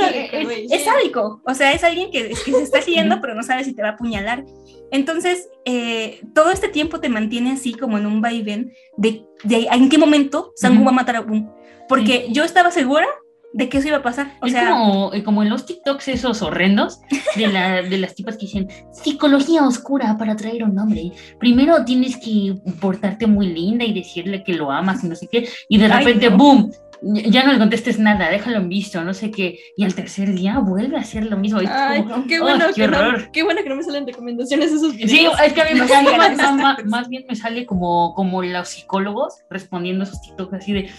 Es 0.70 0.84
sádico. 0.84 1.42
O 1.44 1.56
sea, 1.56 1.74
es 1.74 1.84
alguien 1.84 2.12
que, 2.12 2.30
que 2.30 2.52
se 2.52 2.62
está 2.62 2.84
siguiendo, 2.84 3.20
pero 3.20 3.34
no 3.34 3.42
sabe 3.42 3.64
si 3.64 3.74
te 3.74 3.82
va 3.82 3.88
a 3.88 3.92
apuñalar. 3.94 4.46
Entonces, 4.92 5.50
eh, 5.66 6.22
todo 6.36 6.52
este 6.52 6.68
tiempo 6.68 7.00
te 7.00 7.10
mantiene 7.10 7.54
así 7.54 7.74
como 7.74 7.98
en 7.98 8.06
un 8.06 8.22
vaivén 8.22 8.72
de, 8.96 9.26
de 9.44 9.70
en 9.72 9.90
qué 9.90 9.98
momento 9.98 10.54
Sangu 10.56 10.84
va 10.84 10.92
a 10.92 10.94
matar 10.94 11.16
a 11.16 11.22
Boom. 11.22 11.52
Porque 11.88 12.28
yo 12.30 12.44
estaba 12.44 12.70
segura 12.70 13.08
de 13.54 13.68
que 13.70 13.80
eso 13.80 13.88
iba 13.88 13.98
a 13.98 14.04
pasar. 14.04 14.32
O 14.42 14.46
es 14.46 14.52
sea, 14.52 14.70
como, 14.70 15.14
eh, 15.14 15.24
como 15.24 15.42
en 15.44 15.50
los 15.50 15.66
TikToks 15.66 16.08
esos 16.10 16.42
horrendos 16.42 17.02
de, 17.36 17.48
la, 17.48 17.82
de 17.82 17.98
las 17.98 18.14
tipas 18.16 18.38
que 18.38 18.46
dicen 18.46 18.68
psicología 18.92 19.64
oscura 19.66 20.18
para 20.18 20.34
atraer 20.34 20.64
a 20.64 20.66
un 20.66 20.78
hombre. 20.78 21.12
Primero 21.40 21.84
tienes 21.86 22.18
que 22.18 22.56
portarte 22.80 23.28
muy 23.28 23.48
linda 23.48 23.86
y 23.86 23.94
decirle 23.94 24.44
que 24.44 24.54
lo 24.54 24.72
amas 24.72 25.04
y 25.04 25.08
no 25.08 25.16
sé 25.16 25.28
qué. 25.28 25.48
Y 25.68 25.78
de 25.78 25.86
Ay, 25.86 26.06
repente, 26.06 26.30
no. 26.30 26.38
¡boom! 26.38 26.72
Ya 27.02 27.46
no 27.46 27.54
le 27.54 27.60
contestes 27.60 27.98
nada, 27.98 28.30
déjalo 28.30 28.58
en 28.58 28.68
visto, 28.68 29.02
no 29.06 29.14
sé 29.14 29.32
qué. 29.32 29.58
Y 29.78 29.86
al 29.86 29.96
tercer 29.96 30.34
día 30.34 30.60
vuelve 30.60 30.98
a 30.98 31.00
hacer 31.00 31.26
lo 31.28 31.38
mismo. 31.38 31.60
Ay, 31.66 32.04
como, 32.04 32.28
qué 32.28 32.36
¡ay, 32.36 32.42
bueno, 32.42 32.66
qué 32.68 32.74
que 32.82 32.88
no, 32.90 32.98
horror! 33.00 33.32
qué 33.32 33.44
bueno 33.44 33.64
que 33.64 33.70
no 33.70 33.76
me 33.78 33.84
salen 33.84 34.06
recomendaciones 34.06 34.72
esos 34.74 34.94
videos. 34.96 35.12
Sí, 35.12 35.28
es 35.46 35.54
que 35.54 35.62
a 35.62 35.66
mí 35.66 35.80
me 35.80 35.88
sale 35.88 36.18
más, 36.18 36.86
más- 36.86 37.08
bien 37.08 37.24
me 37.28 37.38
sale 37.38 37.66
como, 37.66 38.14
como 38.16 38.44
los 38.44 38.68
psicólogos 38.68 39.36
respondiendo 39.50 40.04
esos 40.04 40.22
TikToks 40.22 40.54
así 40.56 40.74
de, 40.74 40.90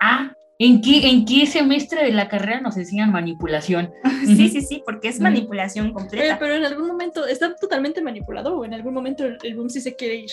ah, 0.00 0.32
¿en 0.58 0.80
qué, 0.80 1.08
¿en 1.08 1.24
qué 1.24 1.46
semestre 1.46 2.04
de 2.04 2.12
la 2.12 2.28
carrera 2.28 2.60
nos 2.60 2.76
enseñan 2.76 3.12
manipulación? 3.12 3.92
sí, 4.26 4.48
sí, 4.48 4.60
sí, 4.62 4.82
porque 4.84 5.08
es 5.08 5.20
manipulación 5.20 5.92
completa. 5.92 6.38
pero 6.38 6.54
en 6.54 6.64
algún 6.64 6.86
momento 6.86 7.26
está 7.26 7.54
totalmente 7.56 8.00
manipulado 8.02 8.56
o 8.58 8.64
en 8.64 8.74
algún 8.74 8.94
momento 8.94 9.24
el, 9.24 9.38
el 9.42 9.54
boom 9.56 9.68
sí 9.70 9.80
se 9.80 9.94
quiere 9.94 10.16
ir. 10.16 10.30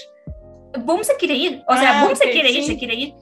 Boom 0.86 1.04
se 1.04 1.16
quiere 1.18 1.36
ir, 1.36 1.64
o 1.68 1.76
sea, 1.78 2.02
Ah, 2.02 2.06
Boom 2.06 2.16
se 2.16 2.26
ok, 2.26 2.32
quiere 2.32 2.52
ir, 2.52 2.64
sí. 2.64 2.68
se 2.74 2.78
quiere 2.78 2.96
ir. 2.96 3.14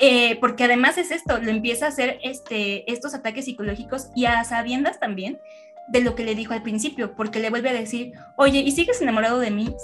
Eh, 0.00 0.36
porque 0.40 0.64
además 0.64 0.96
es 0.98 1.10
esto, 1.10 1.38
lo 1.38 1.50
empieza 1.50 1.86
a 1.86 1.88
hacer 1.88 2.18
este, 2.22 2.90
estos 2.90 3.14
ataques 3.14 3.44
psicológicos 3.44 4.08
y 4.14 4.24
a 4.24 4.42
sabiendas 4.44 4.98
también 4.98 5.38
de 5.88 6.00
lo 6.00 6.14
que 6.14 6.24
le 6.24 6.34
dijo 6.34 6.52
al 6.54 6.62
principio, 6.62 7.14
porque 7.14 7.40
le 7.40 7.50
vuelve 7.50 7.70
a 7.70 7.74
decir, 7.74 8.12
oye, 8.36 8.60
¿y 8.60 8.70
sigues 8.70 9.00
enamorado 9.02 9.38
de 9.38 9.50
mí 9.50 9.74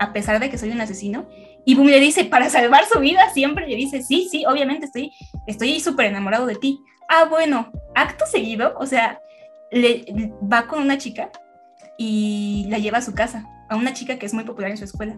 a 0.00 0.12
pesar 0.12 0.40
de 0.40 0.50
que 0.50 0.58
soy 0.58 0.70
un 0.70 0.80
asesino? 0.80 1.28
Y 1.64 1.74
Boom 1.74 1.88
le 1.88 2.00
dice, 2.00 2.24
para 2.24 2.48
salvar 2.48 2.84
su 2.90 2.98
vida, 2.98 3.30
siempre 3.32 3.68
le 3.68 3.76
dice, 3.76 4.02
sí, 4.02 4.26
sí, 4.30 4.44
obviamente 4.46 4.86
estoy 4.86 5.12
estoy 5.46 5.78
súper 5.78 6.06
enamorado 6.06 6.46
de 6.46 6.56
ti. 6.56 6.80
Ah, 7.08 7.26
bueno, 7.28 7.70
acto 7.94 8.24
seguido, 8.26 8.74
o 8.78 8.86
sea, 8.86 9.20
le, 9.70 10.04
va 10.42 10.66
con 10.66 10.80
una 10.80 10.96
chica 10.98 11.30
y 11.98 12.66
la 12.68 12.78
lleva 12.78 12.98
a 12.98 13.02
su 13.02 13.14
casa, 13.14 13.44
a 13.68 13.76
una 13.76 13.92
chica 13.92 14.18
que 14.18 14.26
es 14.26 14.32
muy 14.34 14.44
popular 14.44 14.70
en 14.70 14.78
su 14.78 14.84
escuela. 14.84 15.16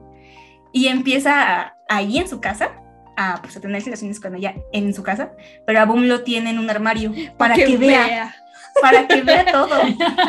Y 0.73 0.89
empieza 0.89 1.61
a- 1.61 1.77
ahí 1.89 2.19
en 2.19 2.29
su 2.29 2.41
casa 2.41 2.73
a, 3.17 3.39
pues, 3.43 3.57
a 3.57 3.61
tener 3.61 3.85
relaciones 3.85 4.19
con 4.19 4.35
ella 4.35 4.55
en 4.73 4.93
su 4.95 5.03
casa, 5.03 5.33
pero 5.67 5.81
a 5.81 5.85
Boom 5.85 6.05
lo 6.09 6.23
tiene 6.23 6.51
en 6.51 6.59
un 6.59 6.71
armario 6.71 7.13
para 7.37 7.55
que, 7.55 7.77
vea, 7.77 8.35
para 8.81 9.07
que 9.07 9.23
vea 9.23 9.45
todo. 9.45 9.69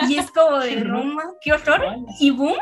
Y 0.09 0.17
es 0.17 0.29
como 0.31 0.59
de 0.59 0.75
Roma, 0.83 1.23
qué 1.41 1.53
horror. 1.53 1.81
Y 2.19 2.31
Boom 2.31 2.55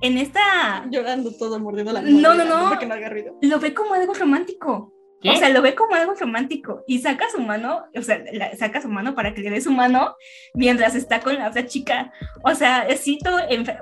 en 0.00 0.18
esta 0.18 0.84
Llorando 0.90 1.30
todo 1.36 1.58
mordiendo 1.60 1.92
la 1.92 2.02
No, 2.02 2.34
no, 2.34 2.44
no. 2.44 2.68
Porque 2.70 2.86
no 2.86 2.94
haga 2.94 3.08
ruido. 3.08 3.36
lo 3.42 3.58
ve 3.60 3.74
como 3.74 3.94
algo 3.94 4.14
romántico. 4.14 4.92
¿Qué? 5.20 5.30
O 5.30 5.36
sea, 5.36 5.50
lo 5.50 5.62
ve 5.62 5.76
como 5.76 5.94
algo 5.94 6.14
romántico 6.14 6.82
y 6.88 6.98
saca 6.98 7.26
su 7.30 7.40
mano, 7.40 7.84
o 7.96 8.02
sea, 8.02 8.20
la- 8.32 8.56
saca 8.56 8.82
su 8.82 8.88
mano 8.88 9.14
para 9.14 9.32
que 9.34 9.40
le 9.42 9.50
dé 9.50 9.60
su 9.60 9.70
mano 9.70 10.16
mientras 10.52 10.96
está 10.96 11.20
con 11.20 11.36
la 11.36 11.48
otra 11.48 11.64
chica. 11.66 12.12
O 12.42 12.52
sea, 12.56 12.82
es 12.88 13.02
cito 13.04 13.30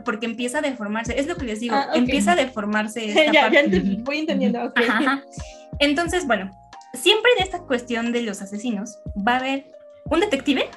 porque 0.04 0.26
empieza 0.26 0.58
a 0.58 0.60
deformarse. 0.60 1.18
Es 1.18 1.26
lo 1.26 1.36
que 1.36 1.46
les 1.46 1.60
digo, 1.60 1.76
Ah, 1.76 1.86
ok. 1.92 1.96
empieza 1.96 2.32
a 2.32 2.36
deformarse. 2.36 3.04
esta 3.08 3.32
ya, 3.32 3.42
parte. 3.42 3.70
ya 3.70 3.80
voy 4.00 4.18
entendiendo. 4.18 4.62
ok. 4.64 4.80
Ajá, 4.80 4.98
ajá. 4.98 5.24
Entonces, 5.78 6.26
bueno, 6.26 6.50
siempre 6.92 7.30
en 7.38 7.44
esta 7.44 7.60
cuestión 7.60 8.12
de 8.12 8.20
los 8.20 8.42
asesinos 8.42 8.98
va 9.26 9.36
a 9.36 9.38
haber 9.38 9.64
un 10.10 10.20
detective, 10.20 10.68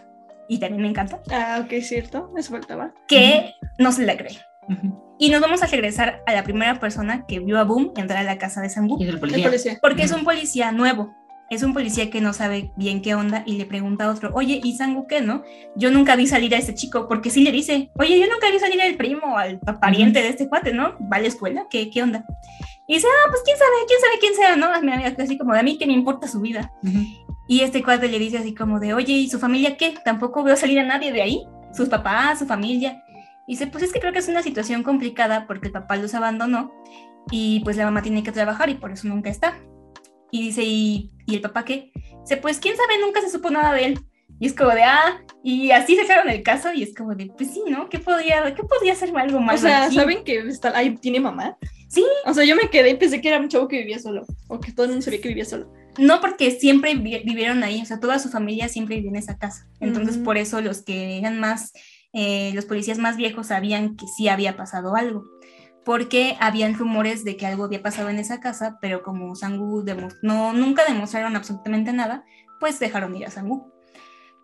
y 0.55 0.59
también 0.59 0.81
me 0.81 0.87
encanta, 0.89 1.19
Ah, 1.31 1.61
ok, 1.63 1.81
cierto. 1.81 2.31
Eso 2.37 2.51
faltaba. 2.51 2.93
que 3.07 3.53
no 3.77 3.91
se 3.91 4.05
la 4.05 4.17
cree. 4.17 4.37
Ujú. 4.69 5.15
Y 5.19 5.29
nos 5.29 5.41
vamos 5.41 5.61
a 5.61 5.67
regresar 5.67 6.21
a 6.25 6.33
la 6.33 6.43
primera 6.43 6.79
persona 6.79 7.25
que 7.27 7.39
vio 7.39 7.59
a 7.59 7.63
Boom 7.63 7.91
entrar 7.97 8.19
a 8.19 8.23
la 8.23 8.37
casa 8.37 8.61
de 8.61 8.69
Sangu. 8.69 8.97
Y 8.99 9.03
es 9.03 9.09
el 9.09 9.15
El 9.15 9.19
policía. 9.19 9.45
policía. 9.45 9.77
Porque 9.81 10.03
es 10.03 10.11
un 10.11 10.23
policía 10.23 10.71
nuevo. 10.71 11.13
Es 11.49 11.61
un 11.61 11.73
policía 11.73 12.09
que 12.09 12.19
no 12.21 12.33
sabe 12.33 12.71
bien 12.77 13.01
qué 13.01 13.13
onda 13.13 13.43
y 13.45 13.57
le 13.57 13.65
pregunta 13.65 14.05
a 14.05 14.09
otro, 14.11 14.31
oye, 14.33 14.59
¿y 14.63 14.75
Sangu 14.75 15.05
qué, 15.05 15.21
no? 15.21 15.43
Yo 15.75 15.91
nunca 15.91 16.15
vi 16.15 16.25
salir 16.25 16.55
a 16.55 16.57
ese 16.57 16.73
chico, 16.73 17.07
porque 17.07 17.29
sí 17.29 17.43
le 17.43 17.51
dice, 17.51 17.91
oye, 17.99 18.17
yo 18.19 18.25
nunca 18.27 18.49
vi 18.49 18.57
salir 18.59 18.81
al 18.81 18.95
primo, 18.95 19.37
al 19.37 19.59
pa- 19.59 19.79
pariente 19.79 20.21
de 20.23 20.29
este 20.29 20.47
cuate, 20.49 20.73
¿no? 20.73 20.95
Va 21.11 21.17
a 21.17 21.19
la 21.19 21.27
escuela, 21.27 21.67
¿qué, 21.69 21.91
qué 21.91 22.01
onda? 22.01 22.25
Y 22.87 22.95
dice, 22.95 23.07
ah, 23.07 23.29
pues 23.29 23.41
quién 23.45 23.57
sabe, 23.57 23.71
quién 23.87 23.99
sabe 24.01 24.13
quién 24.19 24.33
sea, 24.35 24.55
¿no? 24.55 25.23
Así 25.23 25.37
como 25.37 25.53
de 25.53 25.59
a 25.59 25.63
mí 25.63 25.77
que 25.77 25.85
me 25.85 25.93
importa 25.93 26.27
su 26.27 26.39
vida. 26.41 26.71
Ujú. 26.81 26.99
Y 27.47 27.61
este 27.61 27.83
cuate 27.83 28.07
le 28.07 28.19
dice 28.19 28.37
así 28.37 28.53
como 28.53 28.79
de, 28.79 28.93
oye, 28.93 29.13
¿y 29.13 29.29
su 29.29 29.39
familia 29.39 29.77
qué? 29.77 29.95
Tampoco 30.05 30.43
veo 30.43 30.55
salir 30.55 30.79
a 30.79 30.83
nadie 30.83 31.11
de 31.11 31.21
ahí, 31.21 31.43
sus 31.75 31.89
papás, 31.89 32.39
su 32.39 32.45
familia. 32.45 33.03
Y 33.47 33.53
dice, 33.53 33.67
pues 33.67 33.83
es 33.83 33.91
que 33.91 33.99
creo 33.99 34.13
que 34.13 34.19
es 34.19 34.29
una 34.29 34.41
situación 34.41 34.83
complicada 34.83 35.45
porque 35.47 35.67
el 35.67 35.73
papá 35.73 35.97
los 35.97 36.13
abandonó 36.13 36.73
y 37.31 37.59
pues 37.61 37.75
la 37.75 37.85
mamá 37.85 38.01
tiene 38.01 38.23
que 38.23 38.31
trabajar 38.31 38.69
y 38.69 38.75
por 38.75 38.91
eso 38.91 39.07
nunca 39.07 39.29
está. 39.29 39.57
Y 40.31 40.41
dice, 40.43 40.63
¿y, 40.63 41.11
¿y 41.25 41.35
el 41.35 41.41
papá 41.41 41.65
qué? 41.65 41.91
Dice, 42.21 42.37
pues 42.37 42.59
quién 42.59 42.75
sabe, 42.77 42.99
nunca 43.01 43.21
se 43.21 43.29
supo 43.29 43.49
nada 43.49 43.73
de 43.73 43.85
él. 43.85 43.99
Y 44.39 44.47
es 44.47 44.53
como 44.53 44.71
de, 44.71 44.83
ah, 44.83 45.21
y 45.43 45.71
así 45.71 45.95
dejaron 45.95 46.29
el 46.29 46.41
caso 46.41 46.73
y 46.73 46.83
es 46.83 46.95
como 46.95 47.13
de, 47.15 47.27
pues 47.37 47.51
sí, 47.51 47.63
¿no? 47.69 47.87
¿Qué 47.89 47.99
podría, 47.99 48.53
qué 48.55 48.63
podría 48.63 48.95
ser 48.95 49.15
algo 49.15 49.37
O 49.37 49.41
más? 49.41 49.61
sea, 49.61 49.91
¿saben 49.91 50.23
que 50.23 50.39
está, 50.39 50.75
ahí 50.75 50.95
tiene 50.95 51.19
mamá? 51.19 51.57
Sí. 51.87 52.03
O 52.25 52.33
sea, 52.33 52.43
yo 52.43 52.55
me 52.55 52.69
quedé 52.69 52.91
y 52.91 52.95
pensé 52.95 53.21
que 53.21 53.27
era 53.27 53.39
un 53.39 53.49
chavo 53.49 53.67
que 53.67 53.79
vivía 53.79 53.99
solo. 53.99 54.25
O 54.47 54.59
que 54.59 54.71
todo 54.71 54.85
el 54.85 54.91
mundo 54.93 55.03
sabía 55.03 55.21
que 55.21 55.27
vivía 55.29 55.45
solo. 55.45 55.71
No, 55.97 56.21
porque 56.21 56.51
siempre 56.51 56.95
vi- 56.95 57.23
vivieron 57.23 57.63
ahí, 57.63 57.81
o 57.81 57.85
sea, 57.85 57.99
toda 57.99 58.17
su 58.19 58.29
familia 58.29 58.67
siempre 58.67 58.95
vivía 58.95 59.11
en 59.11 59.15
esa 59.17 59.37
casa. 59.37 59.67
Entonces, 59.79 60.17
por 60.17 60.37
eso 60.37 60.59
los 60.61 60.81
que 60.81 61.17
eran 61.19 61.39
más, 61.39 61.71
eh, 62.13 62.51
los 62.55 62.65
policías 62.65 62.97
más 62.97 63.15
viejos 63.15 63.47
sabían 63.47 63.95
que 63.95 64.07
sí 64.07 64.27
había 64.27 64.57
pasado 64.57 64.95
algo. 64.95 65.23
Porque 65.85 66.37
habían 66.39 66.75
rumores 66.75 67.23
de 67.25 67.35
que 67.37 67.45
algo 67.45 67.65
había 67.65 67.83
pasado 67.83 68.09
en 68.09 68.17
esa 68.17 68.39
casa, 68.39 68.77
pero 68.81 69.03
como 69.03 69.35
Sangu 69.35 69.83
no, 70.21 70.53
nunca 70.53 70.83
demostraron 70.85 71.35
absolutamente 71.35 71.91
nada, 71.93 72.23
pues 72.59 72.79
dejaron 72.79 73.15
ir 73.15 73.25
a 73.25 73.31
Sangu. 73.31 73.71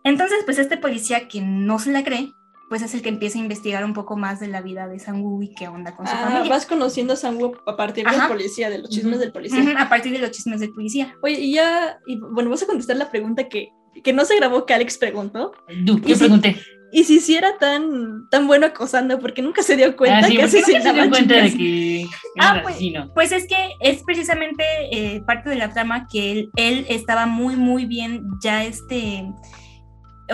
Entonces, 0.04 0.38
pues 0.44 0.58
este 0.58 0.76
policía 0.76 1.28
que 1.28 1.40
no 1.40 1.78
se 1.78 1.92
la 1.92 2.04
cree, 2.04 2.30
pues 2.70 2.82
es 2.82 2.94
el 2.94 3.02
que 3.02 3.08
empieza 3.08 3.36
a 3.36 3.42
investigar 3.42 3.84
un 3.84 3.92
poco 3.94 4.16
más 4.16 4.38
de 4.38 4.46
la 4.46 4.62
vida 4.62 4.86
de 4.86 5.00
Sangu 5.00 5.42
y 5.42 5.52
qué 5.54 5.66
onda 5.66 5.96
con 5.96 6.06
su 6.06 6.12
Ah, 6.14 6.28
familia. 6.28 6.48
vas 6.48 6.66
conociendo 6.66 7.14
a 7.14 7.16
Sangu 7.16 7.56
a 7.66 7.76
partir 7.76 8.06
del 8.08 8.20
policía, 8.28 8.70
de 8.70 8.78
los 8.78 8.88
chismes 8.90 9.18
del 9.18 9.32
policía. 9.32 9.74
A 9.76 9.88
partir 9.88 10.12
de 10.12 10.20
los 10.20 10.30
chismes 10.30 10.60
del 10.60 10.70
policía. 10.72 11.16
Oye, 11.20 11.40
y 11.40 11.54
ya, 11.54 11.98
y, 12.06 12.20
bueno, 12.32 12.48
vas 12.48 12.62
a 12.62 12.66
contestar 12.66 12.96
la 12.96 13.10
pregunta 13.10 13.48
que, 13.48 13.70
que 14.04 14.12
no 14.12 14.24
se 14.24 14.36
grabó 14.36 14.66
que 14.66 14.74
Alex 14.74 14.98
preguntó. 14.98 15.50
Du, 15.84 16.00
¿Qué 16.00 16.12
Y 16.12 16.14
sí, 16.14 16.20
pregunté? 16.20 16.56
Y 16.92 17.04
si 17.04 17.18
sí 17.18 17.34
era 17.36 17.58
tan, 17.58 18.28
tan 18.30 18.46
bueno 18.46 18.66
acosando, 18.66 19.18
porque 19.18 19.42
nunca 19.42 19.64
se 19.64 19.76
dio 19.76 19.96
cuenta 19.96 20.18
Ah, 20.18 20.22
sí, 20.22 20.36
que 20.36 20.42
¿por 20.42 20.50
qué 20.50 20.60
nunca 20.60 20.82
se 20.82 20.92
dio 20.92 21.10
cuenta 21.10 21.34
de 21.34 21.56
que 21.56 22.06
Ah, 22.38 22.60
pues? 22.62 22.76
Pues 23.14 23.32
es 23.32 23.48
que 23.48 23.56
es 23.80 24.02
precisamente 24.04 24.62
eh, 24.92 25.20
parte 25.26 25.50
de 25.50 25.56
la 25.56 25.72
trama 25.72 26.06
que 26.10 26.30
él, 26.30 26.50
él 26.54 26.86
estaba 26.88 27.26
muy, 27.26 27.56
muy 27.56 27.84
bien 27.86 28.24
ya 28.40 28.62
este... 28.64 29.24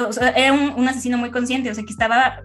O 0.09 0.13
sea, 0.13 0.31
era 0.31 0.53
un, 0.53 0.73
un 0.77 0.89
asesino 0.89 1.19
muy 1.19 1.31
consciente, 1.31 1.71
o 1.71 1.75
sea, 1.75 1.85
que 1.85 1.93
estaba 1.93 2.41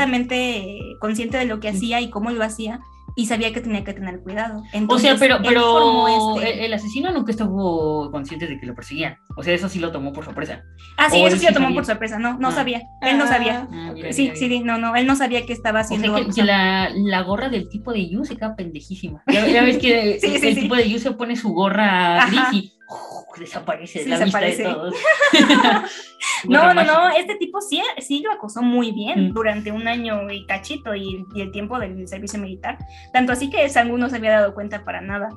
completamente 0.00 0.78
consciente 1.00 1.38
de 1.38 1.46
lo 1.46 1.60
que 1.60 1.68
hacía 1.68 2.00
y 2.00 2.10
cómo 2.10 2.30
lo 2.30 2.42
hacía 2.44 2.80
y 3.18 3.24
sabía 3.26 3.50
que 3.50 3.62
tenía 3.62 3.82
que 3.82 3.94
tener 3.94 4.20
cuidado. 4.20 4.58
O 4.58 4.62
Entonces, 4.74 5.18
sea, 5.18 5.18
pero, 5.18 5.36
este- 5.36 6.52
el, 6.52 6.64
el 6.66 6.74
asesino 6.74 7.10
nunca 7.12 7.30
estuvo 7.30 8.10
consciente 8.10 8.46
de 8.46 8.60
que 8.60 8.66
lo 8.66 8.74
perseguían. 8.74 9.16
O 9.38 9.42
sea, 9.42 9.54
eso 9.54 9.70
sí 9.70 9.78
lo 9.78 9.90
tomó 9.90 10.12
por 10.12 10.24
sorpresa. 10.26 10.62
Ah, 10.98 11.08
sí, 11.08 11.22
o 11.22 11.26
eso 11.26 11.38
sí 11.38 11.46
lo 11.46 11.52
tomó 11.54 11.66
sabía. 11.66 11.76
por 11.76 11.84
sorpresa, 11.86 12.18
no, 12.18 12.38
no 12.38 12.48
Ah. 12.48 12.52
sabía, 12.52 12.82
él 13.00 13.16
no 13.16 13.26
sabía. 13.26 13.68
Ah, 13.72 13.88
ok. 13.92 13.98
ok, 14.04 14.12
Sí, 14.12 14.32
sí, 14.34 14.60
no, 14.60 14.76
no, 14.76 14.94
él 14.96 15.06
no 15.06 15.16
sabía 15.16 15.46
que 15.46 15.54
estaba 15.54 15.80
O 15.80 15.84
sea, 15.84 15.96
haciendo... 15.96 16.14
que, 16.26 16.30
que 16.34 16.44
la, 16.44 16.90
la 16.94 17.22
gorra 17.22 17.48
del 17.48 17.70
tipo 17.70 17.92
de 17.94 18.06
Yu 18.06 18.24
se 18.26 18.36
queda 18.36 18.54
pendejísima. 18.54 19.22
Ya, 19.32 19.46
ya 19.46 19.62
ves 19.64 19.78
que 19.78 20.18
Sí, 20.20 20.26
el, 20.26 20.40
sí, 20.40 20.46
el 20.48 20.54
sí. 20.54 20.60
tipo 20.60 20.74
de 20.76 20.90
Yu 20.90 20.98
se 20.98 21.12
pone 21.12 21.36
su 21.36 21.54
gorra 21.54 22.18
Ajá. 22.22 22.50
gris 22.50 22.75
desaparece 23.38 23.98
de 24.00 24.04
Sí, 24.04 24.10
la 24.10 24.18
desaparece. 24.18 24.62
vista 24.64 24.68
de 24.68 24.74
todos. 24.74 24.94
No, 26.48 26.74
no, 26.74 26.84
no, 26.84 27.08
este 27.10 27.36
tipo 27.36 27.60
sí, 27.60 27.82
sí 27.98 28.20
lo 28.20 28.30
acosó 28.30 28.62
muy 28.62 28.92
bien 28.92 29.30
Mm. 29.30 29.32
durante 29.32 29.72
un 29.72 29.88
año 29.88 30.30
y 30.30 30.44
cachito 30.46 30.94
y, 30.94 31.24
y 31.34 31.40
el 31.40 31.50
tiempo 31.50 31.78
del 31.78 32.06
servicio 32.06 32.38
militar. 32.38 32.78
Tanto 33.12 33.32
así 33.32 33.48
que 33.50 33.68
Sangu 33.68 33.96
no 33.96 34.08
se 34.10 34.16
había 34.16 34.32
dado 34.32 34.54
cuenta 34.54 34.84
para 34.84 35.00
nada. 35.00 35.28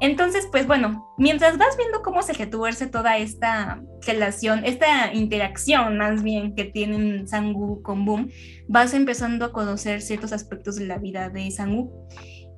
Entonces, 0.00 0.48
pues 0.50 0.66
bueno, 0.66 1.14
mientras 1.18 1.56
vas 1.56 1.76
viendo 1.76 2.02
cómo 2.02 2.22
se 2.22 2.32
retuerce 2.32 2.86
toda 2.86 3.16
esta 3.18 3.80
relación, 4.06 4.64
esta 4.64 5.12
interacción 5.14 5.98
más 5.98 6.22
bien 6.22 6.54
que 6.54 6.64
tienen 6.64 7.28
Sangu 7.28 7.80
con 7.82 8.04
Boom, 8.04 8.30
vas 8.66 8.92
empezando 8.92 9.44
a 9.44 9.52
conocer 9.52 10.00
ciertos 10.02 10.32
aspectos 10.32 10.76
de 10.76 10.86
la 10.86 10.98
vida 10.98 11.28
de 11.28 11.50
Sangu. 11.50 12.08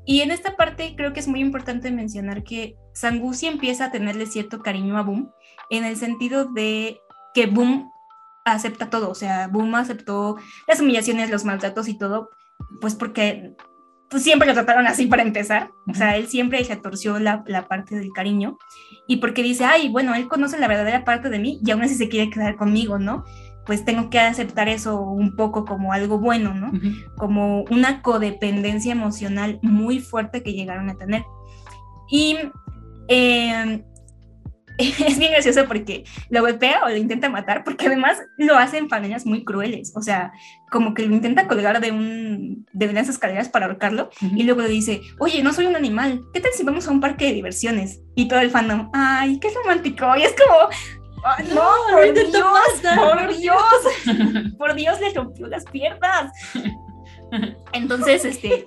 Y 0.07 0.21
en 0.21 0.31
esta 0.31 0.57
parte 0.57 0.95
creo 0.97 1.13
que 1.13 1.21
es 1.21 1.29
muy 1.29 1.41
importante 1.41 1.91
mencionar 1.91 2.45
que 2.45 2.77
Sangu 2.95 3.35
sí 3.35 3.47
empieza 3.47 3.87
a 3.87 3.91
tenerle 3.91 4.27
cierto 4.27 4.61
cariño 4.61 4.97
a 4.97 5.03
Boom, 5.03 5.33
en 5.69 5.85
el 5.85 5.97
sentido 5.97 6.45
de 6.45 7.01
que 7.35 7.47
Boom 7.47 7.91
acepta 8.45 8.89
todo, 8.89 9.11
o 9.11 9.15
sea, 9.15 9.49
Boom 9.49 9.75
aceptó 9.75 10.37
las 10.69 10.81
humillaciones, 10.81 11.29
los 11.29 11.45
maltratos 11.45 11.89
y 11.89 11.99
todo, 11.99 12.31
pues 12.81 12.95
porque 12.95 13.55
pues, 14.09 14.23
siempre 14.23 14.47
lo 14.47 14.55
trataron 14.55 14.87
así 14.87 15.07
para 15.07 15.23
empezar, 15.23 15.73
o 15.89 15.95
sea, 15.95 16.17
él 16.17 16.29
siempre 16.29 16.63
retorció 16.63 17.19
la, 17.19 17.43
la 17.47 17.67
parte 17.67 17.97
del 17.97 18.13
cariño 18.13 18.57
y 19.09 19.17
porque 19.17 19.43
dice, 19.43 19.65
ay, 19.65 19.89
bueno, 19.89 20.15
él 20.15 20.29
conoce 20.29 20.59
la 20.59 20.69
verdadera 20.69 21.05
parte 21.05 21.29
de 21.29 21.41
mí 21.41 21.61
y 21.65 21.71
aún 21.73 21.83
así 21.83 21.97
se 21.97 22.09
quiere 22.09 22.31
quedar 22.31 22.55
conmigo, 22.55 23.01
¿no? 23.01 23.25
Pues 23.67 23.85
tengo 23.85 24.11
que 24.11 24.21
aceptar 24.21 24.69
eso 24.69 25.01
un 25.01 25.35
poco 25.37 25.65
como 25.65 25.93
algo 25.93 26.19
bueno, 26.19 26.55
¿no? 26.55 26.69
Ujú. 26.69 26.89
como 27.17 27.63
una 27.71 28.01
codependencia 28.01 28.93
emocional 28.93 29.59
muy 29.63 29.99
fuerte 30.01 30.43
que 30.43 30.53
llegaron 30.53 30.89
a 30.89 30.97
tener. 30.97 31.25
Y 32.09 32.39
eh, 33.09 33.85
es 34.79 35.19
bien 35.19 35.33
gracioso 35.33 35.65
porque 35.67 36.05
lo 36.29 36.43
golpea 36.43 36.85
o 36.85 36.89
lo 36.89 36.97
intenta 36.97 37.31
matar, 37.31 37.65
porque 37.65 37.87
además 37.87 38.19
lo 38.37 38.57
hace 38.57 38.79
en 38.79 38.89
maneras 38.89 39.25
muy 39.25 39.45
crueles. 39.45 39.93
O 39.97 40.03
sea, 40.03 40.33
como 40.71 40.95
que 40.95 41.07
lo 41.07 41.15
intenta 41.15 41.49
colgar 41.49 41.81
de, 41.81 41.93
un, 41.93 42.67
de 42.73 42.89
unas 42.89 43.09
escaleras 43.09 43.49
para 43.49 43.67
ahorcarlo 43.67 44.11
y 44.21 44.43
luego 44.43 44.63
le 44.63 44.69
dice, 44.69 45.01
oye, 45.19 45.43
no 45.43 45.53
soy 45.53 45.67
un 45.67 45.77
animal, 45.77 46.21
¿qué 46.35 46.41
tal 46.41 46.53
si 46.53 46.63
vamos 46.63 46.87
a 46.87 46.91
un 46.91 47.01
parque 47.01 47.27
de 47.27 47.33
diversiones? 47.33 48.01
Y 48.15 48.29
todo 48.29 48.41
el 48.41 48.51
fandom, 48.51 48.91
ay, 48.93 49.39
qué 49.41 49.49
romántico. 49.51 50.07
Y 50.17 50.23
es 50.23 50.35
como, 50.35 50.69
"Ah, 51.27 51.43
no, 51.55 51.63
por 51.91 52.13
Dios, 52.15 52.31
por 52.97 53.37
Dios, 53.37 54.55
por 54.59 54.75
Dios, 54.75 55.01
le 55.01 55.13
rompió 55.13 55.47
las 55.49 55.65
piernas. 55.65 56.33
Entonces, 57.73 58.25
este, 58.25 58.65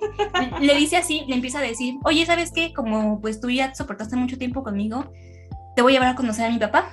le 0.60 0.74
dice 0.76 0.96
así, 0.96 1.24
le 1.26 1.34
empieza 1.34 1.58
a 1.58 1.62
decir, 1.62 1.94
oye, 2.04 2.24
¿sabes 2.26 2.52
qué? 2.54 2.72
Como 2.72 3.20
pues 3.20 3.40
tú 3.40 3.50
ya 3.50 3.74
soportaste 3.74 4.16
mucho 4.16 4.38
tiempo 4.38 4.62
conmigo, 4.62 5.10
te 5.76 5.82
voy 5.82 5.92
a 5.92 5.94
llevar 5.96 6.08
a 6.10 6.14
conocer 6.14 6.46
a 6.46 6.50
mi 6.50 6.58
papá. 6.58 6.90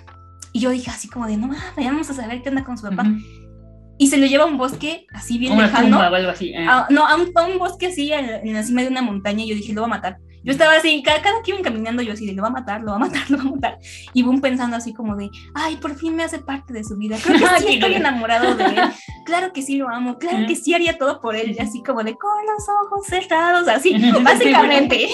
Y 0.53 0.59
yo 0.61 0.69
dije 0.71 0.89
así 0.89 1.07
como 1.09 1.27
de, 1.27 1.37
no, 1.37 1.47
mames, 1.47 1.75
vamos 1.77 2.09
a 2.09 2.13
saber 2.13 2.41
qué 2.41 2.49
onda 2.49 2.63
con 2.63 2.77
su 2.77 2.87
papá. 2.89 3.05
Y 3.99 4.07
se 4.07 4.17
lo 4.17 4.25
lleva 4.27 4.43
a 4.45 4.47
un 4.47 4.57
bosque 4.57 5.05
así 5.13 5.37
bien 5.37 5.53
Una 5.53 5.63
lejano. 5.65 5.89
tumba 5.89 6.09
o 6.11 6.15
algo 6.15 6.29
así. 6.31 6.49
eh. 6.53 6.65
a- 6.67 6.87
no, 6.89 7.05
a 7.07 7.15
un, 7.15 7.31
a 7.35 7.43
un 7.45 7.57
bosque 7.57 7.87
así 7.87 8.11
en, 8.13 8.25
en 8.29 8.53
la 8.53 8.63
cima 8.63 8.81
de 8.83 8.87
una 8.87 9.01
montaña 9.01 9.43
y 9.43 9.49
yo 9.49 9.55
dije, 9.55 9.73
lo 9.73 9.81
va 9.81 9.87
a 9.87 9.89
matar. 9.89 10.17
Yo 10.47 10.53
estaba 10.53 10.75
así, 10.75 11.03
cada, 11.03 11.21
cada 11.21 11.41
que 11.43 11.51
iban 11.51 11.61
caminando 11.61 12.01
yo 12.01 12.13
así 12.13 12.25
de, 12.25 12.31
lo 12.31 12.41
va 12.41 12.47
a 12.47 12.51
matar, 12.51 12.79
lo 12.79 12.91
va 12.91 12.95
a 12.95 12.99
matar, 12.99 13.21
lo 13.29 13.37
va 13.37 13.43
a 13.43 13.51
matar. 13.51 13.79
Y 14.13 14.23
Boom 14.23 14.39
pensando 14.39 14.77
así 14.77 14.93
como 14.93 15.17
de, 15.17 15.29
ay, 15.53 15.75
por 15.75 15.93
fin 15.95 16.15
me 16.15 16.23
hace 16.23 16.39
parte 16.39 16.71
de 16.71 16.85
su 16.85 16.95
vida. 16.95 17.17
Creo 17.21 17.37
que 17.37 17.45
sí 17.67 17.73
estoy 17.73 17.95
enamorado 17.95 18.55
de 18.55 18.63
él. 18.63 18.79
Claro 19.25 19.51
que 19.51 19.61
sí 19.61 19.75
lo 19.75 19.89
amo, 19.89 20.17
claro 20.17 20.47
que 20.47 20.55
sí 20.55 20.73
haría 20.73 20.97
todo 20.97 21.19
por 21.19 21.35
él. 21.35 21.51
Y 21.51 21.59
así 21.59 21.83
como 21.83 22.01
de, 22.01 22.15
con 22.15 22.31
los 22.45 22.65
ojos 22.85 23.07
cerrados, 23.07 23.67
así, 23.67 23.93
básicamente. 24.23 25.09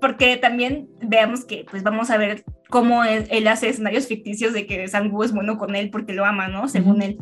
Porque 0.00 0.38
también 0.38 0.88
veamos 1.02 1.44
que 1.44 1.66
pues 1.70 1.82
vamos 1.82 2.08
a 2.08 2.16
ver 2.16 2.46
cómo 2.70 3.04
él, 3.04 3.26
él 3.30 3.46
hace 3.46 3.68
escenarios 3.68 4.06
ficticios 4.06 4.54
de 4.54 4.64
que 4.64 4.88
Sangu 4.88 5.22
es 5.22 5.32
bueno 5.32 5.58
con 5.58 5.76
él 5.76 5.90
porque 5.90 6.14
lo 6.14 6.24
ama, 6.24 6.48
¿no? 6.48 6.66
Según 6.68 7.02
él. 7.02 7.18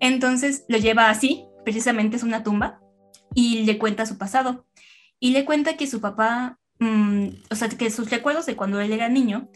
Entonces 0.00 0.66
lo 0.68 0.76
lleva 0.76 1.08
así, 1.08 1.46
precisamente 1.64 2.18
es 2.18 2.24
una 2.24 2.42
tumba, 2.42 2.80
y 3.34 3.64
le 3.64 3.78
cuenta 3.78 4.06
su 4.06 4.18
pasado. 4.18 4.66
Y 5.20 5.32
le 5.32 5.44
cuenta 5.44 5.76
que 5.76 5.86
su 5.86 6.00
papá, 6.00 6.58
mm, 6.78 7.26
o 7.50 7.54
sea, 7.54 7.68
que 7.68 7.90
sus 7.90 8.10
recuerdos 8.10 8.46
de 8.46 8.56
cuando 8.56 8.80
él 8.80 8.92
era 8.92 9.08
niño 9.08 9.48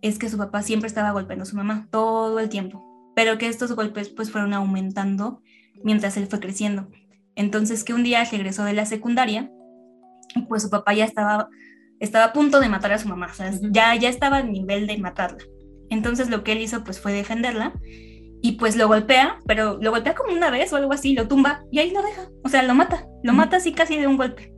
es 0.00 0.18
que 0.18 0.30
su 0.30 0.38
papá 0.38 0.62
siempre 0.62 0.88
estaba 0.88 1.12
golpeando 1.12 1.42
a 1.42 1.46
su 1.46 1.56
mamá 1.56 1.86
todo 1.90 2.40
el 2.40 2.48
tiempo, 2.48 3.12
pero 3.14 3.36
que 3.36 3.46
estos 3.46 3.72
golpes 3.72 4.08
pues 4.08 4.30
fueron 4.32 4.54
aumentando 4.54 5.42
mientras 5.84 6.16
él 6.16 6.26
fue 6.26 6.40
creciendo. 6.40 6.88
Entonces 7.36 7.84
que 7.84 7.92
un 7.94 8.02
día 8.02 8.24
regresó 8.24 8.64
de 8.64 8.72
la 8.72 8.86
secundaria, 8.86 9.50
pues 10.48 10.62
su 10.62 10.70
papá 10.70 10.94
ya 10.94 11.04
estaba, 11.04 11.48
estaba 12.00 12.26
a 12.26 12.32
punto 12.32 12.60
de 12.60 12.70
matar 12.70 12.92
a 12.92 12.98
su 12.98 13.08
mamá, 13.08 13.28
o 13.30 13.34
sea, 13.34 13.52
ya, 13.70 13.94
ya 13.94 14.08
estaba 14.08 14.38
a 14.38 14.42
nivel 14.42 14.86
de 14.86 14.96
matarla. 14.96 15.44
Entonces 15.90 16.30
lo 16.30 16.44
que 16.44 16.52
él 16.52 16.62
hizo 16.62 16.82
pues 16.82 16.98
fue 16.98 17.12
defenderla 17.12 17.74
y 18.42 18.52
pues 18.52 18.76
lo 18.76 18.88
golpea, 18.88 19.38
pero 19.46 19.78
lo 19.82 19.90
golpea 19.90 20.14
como 20.14 20.32
una 20.32 20.50
vez 20.50 20.72
o 20.72 20.76
algo 20.76 20.92
así, 20.94 21.14
lo 21.14 21.28
tumba 21.28 21.64
y 21.70 21.78
ahí 21.80 21.90
lo 21.90 22.02
deja, 22.02 22.30
o 22.42 22.48
sea, 22.48 22.62
lo 22.62 22.74
mata, 22.74 23.06
lo 23.22 23.32
Ujú. 23.32 23.38
mata 23.38 23.58
así 23.58 23.72
casi 23.72 23.98
de 23.98 24.06
un 24.06 24.16
golpe. 24.16 24.54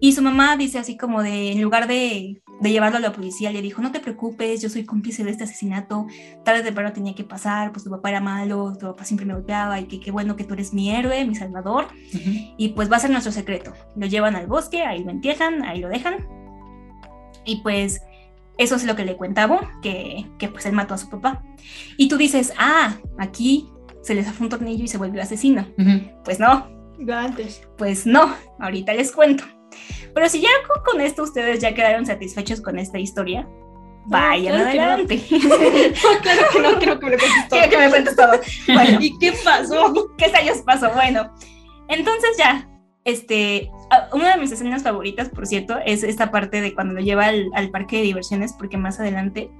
Y 0.00 0.12
su 0.12 0.22
mamá 0.22 0.56
dice 0.56 0.78
así 0.78 0.96
como 0.96 1.22
de, 1.22 1.52
en 1.52 1.62
lugar 1.62 1.86
de, 1.88 2.42
de 2.60 2.70
llevarlo 2.70 2.98
a 2.98 3.00
la 3.00 3.12
policía, 3.12 3.50
le 3.52 3.62
dijo, 3.62 3.80
no 3.80 3.90
te 3.92 4.00
preocupes, 4.00 4.60
yo 4.60 4.68
soy 4.68 4.84
cómplice 4.84 5.24
de 5.24 5.30
este 5.30 5.44
asesinato, 5.44 6.06
tarde 6.44 6.60
o 6.60 6.64
temprano 6.64 6.92
tenía 6.92 7.14
que 7.14 7.24
pasar, 7.24 7.72
pues 7.72 7.84
tu 7.84 7.90
papá 7.90 8.10
era 8.10 8.20
malo, 8.20 8.74
tu 8.78 8.86
papá 8.86 9.04
siempre 9.04 9.24
me 9.24 9.34
golpeaba 9.34 9.80
y 9.80 9.84
que 9.86 10.00
qué 10.00 10.10
bueno 10.10 10.36
que 10.36 10.44
tú 10.44 10.54
eres 10.54 10.74
mi 10.74 10.90
héroe, 10.90 11.24
mi 11.24 11.34
salvador, 11.34 11.86
Ujú. 12.14 12.30
y 12.58 12.68
pues 12.70 12.90
va 12.92 12.96
a 12.96 13.00
ser 13.00 13.10
nuestro 13.10 13.32
secreto. 13.32 13.72
Lo 13.96 14.06
llevan 14.06 14.36
al 14.36 14.46
bosque, 14.46 14.82
ahí 14.82 15.02
lo 15.04 15.10
entierran, 15.10 15.62
ahí 15.64 15.80
lo 15.80 15.88
dejan. 15.88 16.26
Y 17.46 17.56
pues 17.62 18.02
eso 18.58 18.76
es 18.76 18.84
lo 18.84 18.96
que 18.96 19.04
le 19.04 19.16
cuenta 19.16 19.44
a 19.44 19.46
Bo, 19.46 19.60
que, 19.82 20.26
que 20.38 20.48
pues 20.48 20.66
él 20.66 20.72
mató 20.72 20.94
a 20.94 20.98
su 20.98 21.08
papá. 21.08 21.42
Y 21.96 22.08
tú 22.08 22.16
dices, 22.16 22.52
ah, 22.58 22.96
aquí 23.18 23.68
se 24.02 24.14
les 24.14 24.30
fue 24.32 24.44
un 24.46 24.50
tornillo 24.50 24.84
y 24.84 24.88
se 24.88 24.98
volvió 24.98 25.22
asesino. 25.22 25.66
Pues 26.24 26.38
no, 26.40 26.68
Yo 26.98 27.14
antes. 27.16 27.62
pues 27.78 28.06
no, 28.06 28.34
ahorita 28.60 28.92
les 28.94 29.10
cuento. 29.12 29.44
Pero 30.14 30.28
si 30.28 30.40
ya 30.40 30.48
con, 30.68 30.82
con 30.84 31.00
esto 31.00 31.22
ustedes 31.22 31.60
ya 31.60 31.74
quedaron 31.74 32.06
satisfechos 32.06 32.60
con 32.60 32.78
esta 32.78 32.98
historia, 32.98 33.48
vayan 34.06 34.54
claro 34.54 34.70
que 34.70 34.76
no. 34.76 34.82
adelante. 34.82 35.22
claro 36.22 36.42
que 36.52 36.60
no, 36.60 36.78
quiero 36.78 37.00
que 37.00 37.06
me 37.06 37.18
cuentes 37.18 37.48
todo. 37.48 37.60
Quiero 37.60 37.70
que 37.70 37.78
me 37.78 37.90
cuentes 37.90 38.16
todo. 38.16 38.40
Bueno, 38.72 38.98
¿Y 39.00 39.18
qué 39.18 39.32
pasó? 39.44 39.94
¿Qué 40.18 40.28
rayos 40.28 40.58
pasó? 40.58 40.90
Bueno, 40.92 41.32
entonces 41.88 42.30
ya, 42.38 42.68
este, 43.04 43.70
ah, 43.90 44.08
una 44.12 44.34
de 44.34 44.40
mis 44.40 44.52
escenas 44.52 44.82
favoritas, 44.82 45.28
por 45.28 45.46
cierto, 45.46 45.78
es 45.84 46.02
esta 46.02 46.30
parte 46.30 46.60
de 46.60 46.74
cuando 46.74 46.94
lo 46.94 47.00
lleva 47.00 47.26
al, 47.26 47.50
al 47.54 47.70
parque 47.70 47.96
de 47.96 48.02
diversiones, 48.02 48.52
porque 48.52 48.76
más 48.76 49.00
adelante 49.00 49.50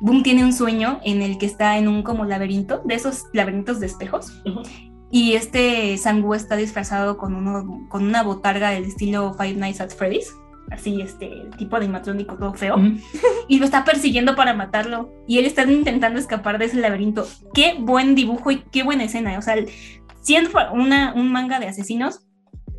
Boom 0.00 0.22
tiene 0.22 0.44
un 0.44 0.52
sueño 0.52 1.00
en 1.04 1.22
el 1.22 1.38
que 1.38 1.46
está 1.46 1.78
en 1.78 1.88
un 1.88 2.02
como 2.02 2.24
laberinto, 2.24 2.82
de 2.84 2.94
esos 2.94 3.24
laberintos 3.32 3.80
de 3.80 3.86
espejos, 3.86 4.42
Ujú. 4.44 4.62
Y 5.16 5.32
este 5.32 5.96
Sangu 5.96 6.34
está 6.34 6.56
disfrazado 6.56 7.16
con, 7.16 7.34
uno, 7.34 7.88
con 7.88 8.04
una 8.04 8.22
botarga 8.22 8.68
del 8.68 8.84
estilo 8.84 9.32
Five 9.32 9.54
Nights 9.54 9.80
at 9.80 9.88
Freddy's. 9.88 10.30
Así, 10.70 11.00
este, 11.00 11.48
tipo 11.56 11.76
animatrónico 11.76 12.36
todo 12.36 12.52
feo 12.52 12.76
y 13.48 13.58
lo 13.58 13.64
está 13.64 13.82
persiguiendo 13.82 14.36
para 14.36 14.52
matarlo. 14.52 15.10
Y 15.26 15.38
él 15.38 15.46
está 15.46 15.62
intentando 15.62 16.20
escapar 16.20 16.58
de 16.58 16.66
ese 16.66 16.76
laberinto. 16.76 17.26
Qué 17.54 17.76
buen 17.80 18.14
dibujo 18.14 18.50
y 18.50 18.58
qué 18.70 18.82
buena 18.82 19.04
escena. 19.04 19.38
O 19.38 19.40
sea, 19.40 19.56
siendo 20.20 20.50
una, 20.74 21.14
un 21.14 21.32
manga 21.32 21.60
de 21.60 21.68
asesinos, 21.68 22.26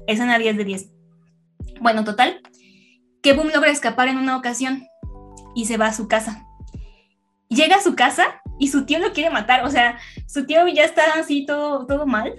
escena 0.06 0.38
10 0.38 0.58
de 0.58 0.64
10. 0.64 0.92
Bueno, 1.82 2.04
total, 2.04 2.42
que 3.24 3.34
Boom 3.34 3.50
logra 3.52 3.72
escapar 3.72 4.10
en 4.10 4.18
una 4.18 4.38
ocasión 4.38 4.86
y 5.56 5.66
se 5.66 5.78
va 5.78 5.88
a 5.88 5.94
su 5.94 6.08
casa. 6.08 6.46
Llega 7.50 7.78
a 7.78 7.82
su 7.82 7.96
casa 7.96 8.44
y 8.60 8.70
su 8.70 8.86
tío 8.86 9.00
lo 9.00 9.14
quiere 9.14 9.30
matar, 9.30 9.66
o 9.66 9.70
sea, 9.70 9.98
su 10.26 10.46
tío 10.46 10.68
ya 10.68 10.84
está 10.84 11.04
así 11.20 11.46
todo, 11.46 11.86
todo 11.86 12.06
mal 12.06 12.34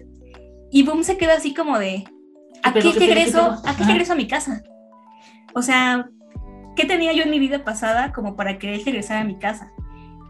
y 0.71 0.83
Boom 0.83 1.05
se 1.05 1.17
queda 1.17 1.35
así 1.35 1.55
como 1.55 1.79
de, 1.79 2.05
¿a 2.63 2.73
qué 2.73 2.81
regreso, 2.93 3.61
a 3.65 3.77
qué 3.77 3.85
regreso 3.85 4.13
a 4.13 4.17
mi 4.17 4.27
casa? 4.27 4.63
O 5.55 5.63
sea, 5.63 6.11
¿qué 6.77 6.85
tenía 6.85 7.13
yo 7.13 7.23
en 7.23 7.31
mi 7.31 7.39
vida 7.39 7.65
pasada 7.65 8.13
como 8.13 8.37
para 8.37 8.59
querer 8.59 8.85
regresar 8.85 9.19
a 9.19 9.25
mi 9.25 9.39
casa? 9.39 9.73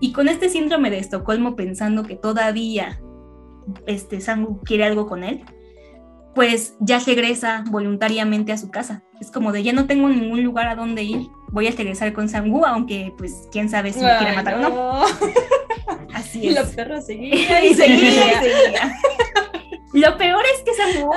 Y 0.01 0.13
con 0.13 0.29
este 0.29 0.49
síndrome 0.49 0.91
de 0.91 0.99
Estocolmo 0.99 1.57
pensando 1.57 2.05
que 2.05 2.15
todavía 2.15 3.01
este 3.87 4.21
Sangu 4.21 4.61
quiere 4.63 4.85
algo 4.85 5.07
con 5.07 5.25
él, 5.25 5.45
pues 6.35 6.77
ya 6.79 7.01
regresa 7.01 7.65
voluntariamente 7.69 8.53
a 8.53 8.59
su 8.59 8.71
casa. 8.71 9.03
Es 9.21 9.33
como 9.33 9.51
de 9.51 9.65
ya 9.65 9.73
no 9.73 9.87
tengo 9.87 10.09
ningún 10.09 10.45
lugar 10.45 10.69
a 10.69 10.77
donde 10.77 11.03
ir, 11.03 11.27
voy 11.49 11.67
a 11.67 11.73
regresar 11.73 12.13
con 12.13 12.29
Sangu, 12.29 12.65
aunque 12.65 13.13
pues 13.19 13.49
quién 13.51 13.69
sabe 13.69 13.93
si 13.93 14.01
me 14.01 14.17
quiere 14.19 14.37
matar 14.37 14.55
o 14.55 14.61
no. 14.61 15.03
Así 16.19 16.41
Y 16.41 16.49
es. 16.49 16.55
la 16.55 16.65
perra 16.65 17.01
seguía 17.01 17.65
y 17.65 17.75
seguía 17.75 18.09
y 18.09 18.35
seguía. 18.45 18.93
Lo 19.95 20.19
peor 20.19 20.43
es 20.55 20.63
que 20.63 20.75
Sangu, 20.75 21.11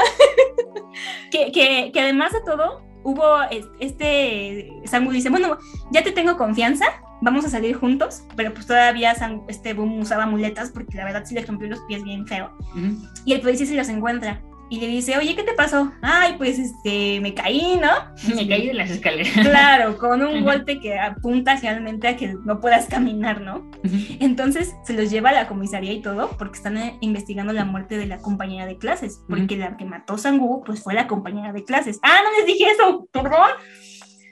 que, 1.29 1.51
que, 1.51 1.91
que 1.93 1.99
además 1.99 2.31
de 2.33 2.41
todo, 2.41 2.81
hubo 3.03 3.41
es- 3.51 3.67
este, 3.79 4.71
Sangu 4.85 5.11
dice, 5.11 5.29
bueno, 5.29 5.57
ya 5.91 6.03
te 6.03 6.11
tengo 6.11 6.37
confianza, 6.37 6.85
vamos 7.21 7.45
a 7.45 7.49
salir 7.49 7.75
juntos, 7.75 8.23
pero 8.35 8.53
pues 8.53 8.65
todavía 8.67 9.13
Sang- 9.15 9.43
este 9.49 9.73
Boom 9.73 9.99
usaba 9.99 10.25
muletas 10.25 10.71
porque 10.71 10.97
la 10.97 11.05
verdad 11.05 11.23
sí 11.25 11.35
le 11.35 11.45
rompió 11.45 11.67
los 11.67 11.79
pies 11.81 12.03
bien 12.03 12.25
feo. 12.25 12.51
Y 13.25 13.33
el 13.33 13.41
policía 13.41 13.65
se 13.67 13.75
los 13.75 13.89
encuentra 13.89 14.41
y 14.72 14.80
le 14.80 14.88
dice, 14.88 15.17
oye, 15.17 15.36
¿qué 15.36 15.43
te 15.43 15.51
pasó? 15.51 15.91
Ay, 16.01 16.36
pues 16.38 16.57
este, 16.57 17.19
me 17.19 17.34
caí, 17.34 17.78
¿no? 17.78 17.89
Me 18.36 18.47
caí 18.47 18.67
de 18.67 18.74
las 18.74 18.89
escaleras. 18.89 19.34
Claro, 19.34 19.97
con 19.97 20.22
un 20.22 20.45
golpe 20.45 20.80
que 20.80 20.97
apunta 20.97 21.57
realmente 21.57 22.07
a 22.07 22.15
que 22.15 22.36
no 22.45 22.61
puedas 22.61 22.88
caminar, 22.88 23.41
¿no? 23.41 23.69
Entonces 24.22 24.74
se 24.86 24.93
los 24.93 25.11
lleva 25.11 25.32
a 25.32 25.34
la 25.34 25.47
comisaría 25.49 25.91
y 25.91 26.01
todo 26.01 26.38
porque 26.38 26.55
están 26.55 26.78
eh, 26.78 26.97
investigando 27.01 27.51
la 27.51 27.65
muerte 27.65 27.97
de 27.97 28.05
la 28.05 28.19
compañera 28.19 28.65
de 28.65 28.78
clases, 28.78 29.19
porque 29.28 29.57
la 29.57 29.76
que 29.76 29.84
mató 29.84 30.17
Sangu 30.17 30.63
pues 30.63 30.82
fue 30.82 30.93
la 30.93 31.05
compañera 31.05 31.51
de 31.51 31.65
clases. 31.65 31.99
Ah, 32.01 32.19
no 32.24 32.38
les 32.38 32.45
dije 32.45 32.72
eso, 32.72 33.09
perdón. 33.11 33.49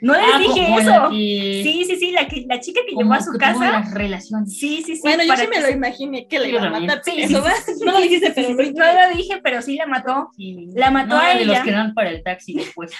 No 0.01 0.13
les 0.13 0.23
Ah, 0.33 0.37
dije 0.39 0.61
eso. 0.79 0.89
la 0.89 1.09
que- 1.09 1.61
Sí, 1.63 1.83
sí, 1.85 1.95
sí, 1.97 2.11
la, 2.11 2.27
que, 2.27 2.45
la 2.47 2.59
chica 2.59 2.81
que 2.87 2.93
como 2.93 3.11
llevó 3.13 3.13
a 3.15 3.21
su 3.21 3.37
casa. 3.37 3.71
las 3.71 3.93
relaciones. 3.93 4.57
Sí, 4.57 4.81
sí, 4.85 4.95
sí. 4.95 5.01
Bueno, 5.01 5.23
yo 5.23 5.35
sí 5.35 5.47
me 5.47 5.61
lo 5.61 5.69
imaginé 5.69 6.27
que 6.27 6.39
le 6.39 6.51
Yo 6.51 6.57
iba 6.59 6.67
a 6.67 6.69
matar. 6.79 7.01
Sí, 7.03 7.11
eso, 7.17 7.43
sí, 7.65 7.73
No 7.85 7.91
lo 7.91 8.01
dijiste, 8.01 8.31
pero 8.33 8.47
sí, 8.47 8.53
lo 8.53 8.63
sí, 8.63 8.73
No 8.73 8.85
lo 8.85 9.15
dije, 9.15 9.41
pero 9.43 9.61
sí 9.61 9.75
la 9.75 9.87
mató. 9.87 10.29
Sí. 10.37 10.67
La 10.75 10.91
mató 10.91 11.15
No, 11.15 11.21
a 11.21 11.29
de 11.35 11.45
los 11.45 11.55
ella. 11.55 11.63
que 11.63 11.71
dan 11.71 11.93
para 11.93 12.09
el 12.11 12.23
taxi 12.23 12.53
después. 12.53 12.91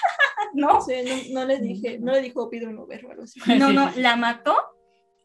No, 0.54 0.80
Sí, 0.86 0.92
no, 1.32 1.40
no 1.40 1.46
les 1.46 1.62
dije, 1.62 1.98
no 2.00 2.12
le 2.12 2.20
dijo 2.22 2.48
pido 2.50 2.68
un 2.68 2.78
Uber 2.78 3.04
o 3.06 3.10
algo 3.10 3.22
así. 3.24 3.40
no, 3.58 3.72
no, 3.72 3.90
la 3.96 4.16
mató 4.16 4.56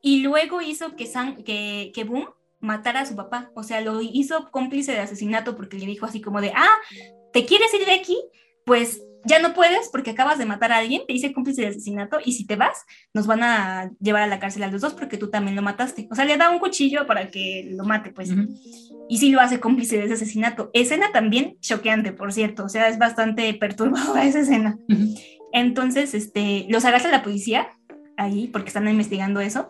y 0.02 0.22
luego 0.22 0.62
hizo 0.62 0.96
que, 0.96 1.08
San, 1.08 1.44
que, 1.44 1.92
que 1.94 2.04
Boom 2.04 2.30
matara 2.60 3.02
a 3.02 3.06
su 3.06 3.16
papá. 3.16 3.52
O 3.56 3.64
sea, 3.64 3.82
lo 3.82 4.02
hizo 4.02 4.50
cómplice 4.52 4.92
de 4.94 5.00
asesinato 5.00 5.56
porque 5.56 5.78
le 5.78 5.86
dijo 5.88 6.06
así 6.06 6.22
como 6.22 6.42
de, 6.42 6.52
ah, 6.56 6.76
¿te 7.34 7.46
quieres 7.46 7.74
ir 7.74 7.86
de 7.86 7.94
aquí? 7.94 8.18
Pues 8.66 9.02
ya 9.26 9.40
no 9.40 9.54
puedes 9.54 9.90
porque 9.90 10.12
acabas 10.12 10.38
de 10.38 10.46
matar 10.46 10.72
a 10.72 10.78
alguien, 10.78 11.02
te 11.08 11.14
hice 11.14 11.34
cómplice 11.34 11.62
de 11.62 11.68
asesinato 11.70 12.20
y 12.24 12.34
si 12.34 12.46
te 12.46 12.56
vas, 12.56 12.86
nos 13.14 13.28
van 13.28 13.44
a 13.44 13.92
llevar 14.00 14.24
a 14.24 14.28
la 14.28 14.40
cárcel 14.40 14.64
a 14.64 14.68
los 14.72 14.82
dos 14.82 14.94
porque 14.94 15.18
tú 15.18 15.30
también 15.30 15.56
lo 15.56 15.62
mataste. 15.62 16.08
O 16.12 16.16
sea, 16.16 16.26
le 16.26 16.38
da 16.38 16.50
un 16.50 16.60
cuchillo 16.60 17.08
para 17.08 17.30
que 17.30 17.68
lo 17.72 17.84
mate, 17.84 18.12
pues. 18.12 18.32
Ujú. 18.32 18.48
Y 19.10 19.18
sí 19.18 19.30
lo 19.30 19.42
hace 19.42 19.60
cómplice 19.60 19.98
de 19.98 20.06
ese 20.06 20.14
asesinato. 20.14 20.70
Escena 20.74 21.12
también 21.12 21.58
choqueante, 21.60 22.12
por 22.12 22.34
cierto. 22.34 22.66
O 22.66 22.70
sea, 22.70 22.88
es 22.88 22.98
bastante 22.98 23.54
perturbadora 23.60 24.26
esa 24.26 24.40
escena. 24.40 24.78
Ujú. 24.88 25.16
Entonces, 25.52 26.14
este, 26.14 26.66
los 26.70 26.86
agarra 26.86 27.10
la 27.10 27.24
policía 27.24 27.70
ahí 28.18 28.48
porque 28.48 28.68
están 28.68 28.88
investigando 28.88 29.40
eso. 29.40 29.70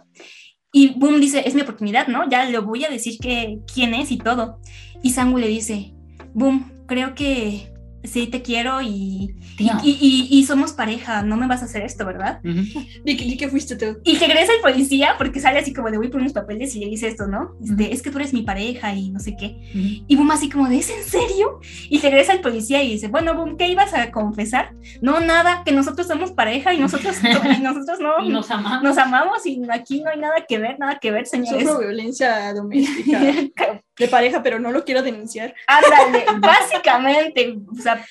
Y 0.72 0.99
Boom 0.99 1.22
dice, 1.22 1.43
es 1.45 1.56
mi 1.56 1.62
oportunidad, 1.62 2.08
¿no? 2.08 2.30
Ya 2.30 2.43
le 2.43 2.60
voy 2.60 2.84
a 2.84 2.89
decir 2.89 3.18
que, 3.22 3.60
quién 3.74 3.93
es 3.93 4.12
y 4.12 4.18
todo. 4.18 4.60
Y 5.01 5.12
Sangu 5.12 5.38
le 5.38 5.47
dice, 5.47 5.93
Boom, 6.34 6.72
creo 6.88 7.16
que 7.16 7.72
sí 8.08 8.28
te 8.28 8.41
quiero 8.41 8.82
y, 8.82 9.36
y, 9.58 9.70
y- 9.84 10.28
y 10.32 10.45
somos 10.45 10.74
pareja, 10.74 11.22
no 11.24 11.38
me 11.38 11.47
vas 11.47 11.62
a 11.62 11.66
hacer 11.66 11.84
esto, 11.84 12.06
¿verdad? 12.06 12.39
Que, 12.43 13.03
di 13.03 13.38
que 13.38 13.47
fuiste 13.49 13.76
tú. 13.76 13.97
Y 14.03 14.18
regresa 14.18 14.51
el 14.53 14.62
policía 14.62 15.16
porque 15.18 15.39
sale 15.39 15.60
así 15.60 15.74
como 15.74 15.89
de 15.91 15.97
voy 15.97 16.10
por 16.10 16.22
unos 16.22 16.34
papeles 16.34 16.76
y 16.76 16.80
le 16.80 16.88
dice 16.88 17.08
esto, 17.08 17.28
¿no? 17.28 17.56
Este. 17.64 17.93
Es 17.93 18.01
que 18.01 18.12
tú 18.12 18.18
eres 18.18 18.34
mi 18.34 18.41
pareja 18.43 18.93
y 18.93 19.10
no 19.12 19.20
sé 19.20 19.36
qué. 19.38 19.58
Ujú. 19.74 20.06
Y 20.08 20.16
Boom 20.16 20.32
así 20.32 20.49
como 20.49 20.68
de, 20.70 20.78
¿es 20.78 20.89
en 20.89 21.03
serio? 21.03 21.60
Y 21.89 21.99
regresa 21.99 22.34
el 22.34 22.41
policía 22.41 22.84
y 22.84 22.91
dice, 22.91 23.08
bueno, 23.08 23.36
Boom, 23.36 23.58
¿qué 23.58 23.68
ibas 23.68 23.93
a 23.93 24.12
confesar? 24.12 24.74
No, 25.01 25.20
nada, 25.20 25.64
que 25.66 25.72
nosotros 25.72 26.08
somos 26.08 26.32
pareja 26.32 26.74
y 26.74 26.80
nosotros, 26.80 27.16
y 27.24 27.62
nosotros 27.62 27.99
no, 27.99 28.16
Y 28.26 28.30
nos 28.30 28.49
amamos. 28.51 28.84
nos 28.84 28.97
amamos 28.97 29.45
y 29.45 29.62
aquí 29.72 30.01
no 30.01 30.10
hay 30.10 30.20
nada 30.20 30.45
que 30.47 30.58
ver, 30.58 30.78
nada 30.80 30.99
que 30.99 31.12
ver, 31.12 31.26
señores. 31.28 31.64
Sufro 31.64 31.80
violencia 31.80 32.53
doméstica 32.53 33.22
de 33.98 34.08
pareja, 34.08 34.43
pero 34.43 34.60
no 34.60 34.72
lo 34.72 34.84
quiero 34.84 35.02
denunciar. 35.02 35.54
Ándale, 35.68 36.26
básicamente, 36.39 37.58
o 37.72 37.82
sea, 37.82 38.06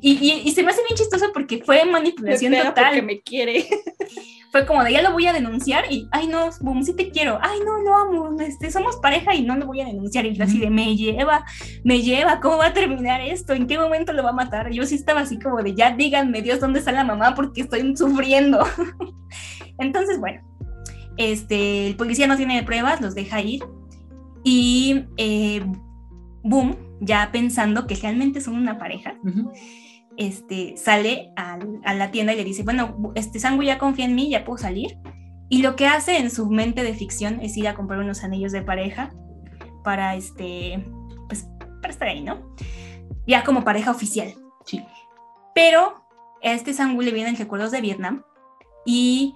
y, 0.00 0.12
y- 0.12 0.42
y 0.48 0.52
se 0.52 0.62
me 0.62 0.70
hace 0.70 0.82
bien 0.84 0.96
chistoso 0.96 1.30
porque 1.32 1.62
fue 1.64 1.84
Me 1.84 1.90
manipulación 1.92 2.52
pega 2.52 2.64
total. 2.68 2.84
porque 2.86 3.02
me 3.02 3.20
quiere. 3.20 3.66
Fue 4.52 4.64
como 4.64 4.82
de 4.84 4.92
ya 4.92 5.02
lo 5.02 5.12
voy 5.12 5.26
a 5.26 5.34
denunciar 5.34 5.92
y, 5.92 6.08
ay 6.12 6.28
no, 6.28 6.48
boom, 6.60 6.82
sí 6.82 6.94
te 6.94 7.10
quiero, 7.10 7.38
ay 7.42 7.58
no, 7.66 7.78
lo 7.80 7.94
amo, 7.94 8.40
este, 8.40 8.70
somos 8.70 8.96
pareja 9.02 9.34
y 9.34 9.42
no 9.42 9.54
lo 9.56 9.66
voy 9.66 9.82
a 9.82 9.84
denunciar. 9.84 10.24
Y 10.24 10.34
yo 10.34 10.44
así 10.44 10.58
de, 10.58 10.70
me 10.70 10.96
lleva, 10.96 11.44
me 11.84 12.00
lleva, 12.00 12.40
¿cómo 12.40 12.56
va 12.58 12.66
a 12.66 12.72
terminar 12.72 13.20
esto? 13.20 13.52
¿En 13.52 13.66
qué 13.66 13.76
momento 13.76 14.14
lo 14.14 14.22
va 14.22 14.30
a 14.30 14.34
matar? 14.34 14.70
Yo 14.70 14.86
sí 14.86 14.94
estaba 14.94 15.20
así 15.22 15.38
como 15.38 15.60
de, 15.62 15.74
ya 15.74 15.90
díganme, 15.90 16.40
Dios, 16.40 16.60
¿dónde 16.60 16.78
está 16.78 16.92
la 16.92 17.04
mamá? 17.04 17.34
Porque 17.34 17.62
estoy 17.62 17.94
sufriendo. 17.96 18.64
Entonces, 19.78 20.18
bueno, 20.18 20.40
este, 21.18 21.88
el 21.88 21.96
policía 21.96 22.26
no 22.26 22.36
tiene 22.38 22.62
pruebas, 22.62 23.00
los 23.02 23.14
deja 23.14 23.42
ir 23.42 23.62
y 24.48 25.06
eh, 25.16 25.60
boom, 26.44 26.76
ya 27.00 27.30
pensando 27.32 27.88
que 27.88 27.96
realmente 27.96 28.40
son 28.40 28.54
una 28.54 28.78
pareja, 28.78 29.14
Ujú. 29.24 29.50
este, 30.16 30.76
sale 30.76 31.32
al- 31.34 31.80
a 31.84 31.94
la 31.94 32.12
tienda 32.12 32.32
y 32.32 32.36
le 32.36 32.44
dice, 32.44 32.62
bueno, 32.62 33.12
este 33.16 33.40
Sangu 33.40 33.64
ya 33.64 33.76
confía 33.76 34.04
en 34.04 34.14
mí, 34.14 34.30
ya 34.30 34.44
puedo 34.44 34.56
salir. 34.58 34.98
Y 35.48 35.62
lo 35.62 35.74
que 35.74 35.88
hace 35.88 36.18
en 36.18 36.30
su 36.30 36.48
mente 36.48 36.84
de 36.84 36.94
ficción 36.94 37.40
es 37.40 37.56
ir 37.56 37.66
a 37.66 37.74
comprar 37.74 37.98
unos 37.98 38.22
anillos 38.22 38.52
de 38.52 38.62
pareja 38.62 39.10
para, 39.82 40.14
este, 40.14 40.84
pues, 41.28 41.48
para 41.82 41.92
estar 41.92 42.06
ahí, 42.06 42.22
¿no? 42.22 42.54
Ya 43.26 43.42
como 43.42 43.64
pareja 43.64 43.90
oficial. 43.90 44.32
Sí. 44.64 44.80
Pero 45.56 46.04
a 46.44 46.52
este 46.52 46.72
Sangu 46.72 47.02
le 47.02 47.10
vienen 47.10 47.34
recuerdos 47.36 47.72
de 47.72 47.80
Vietnam 47.80 48.22
y 48.84 49.34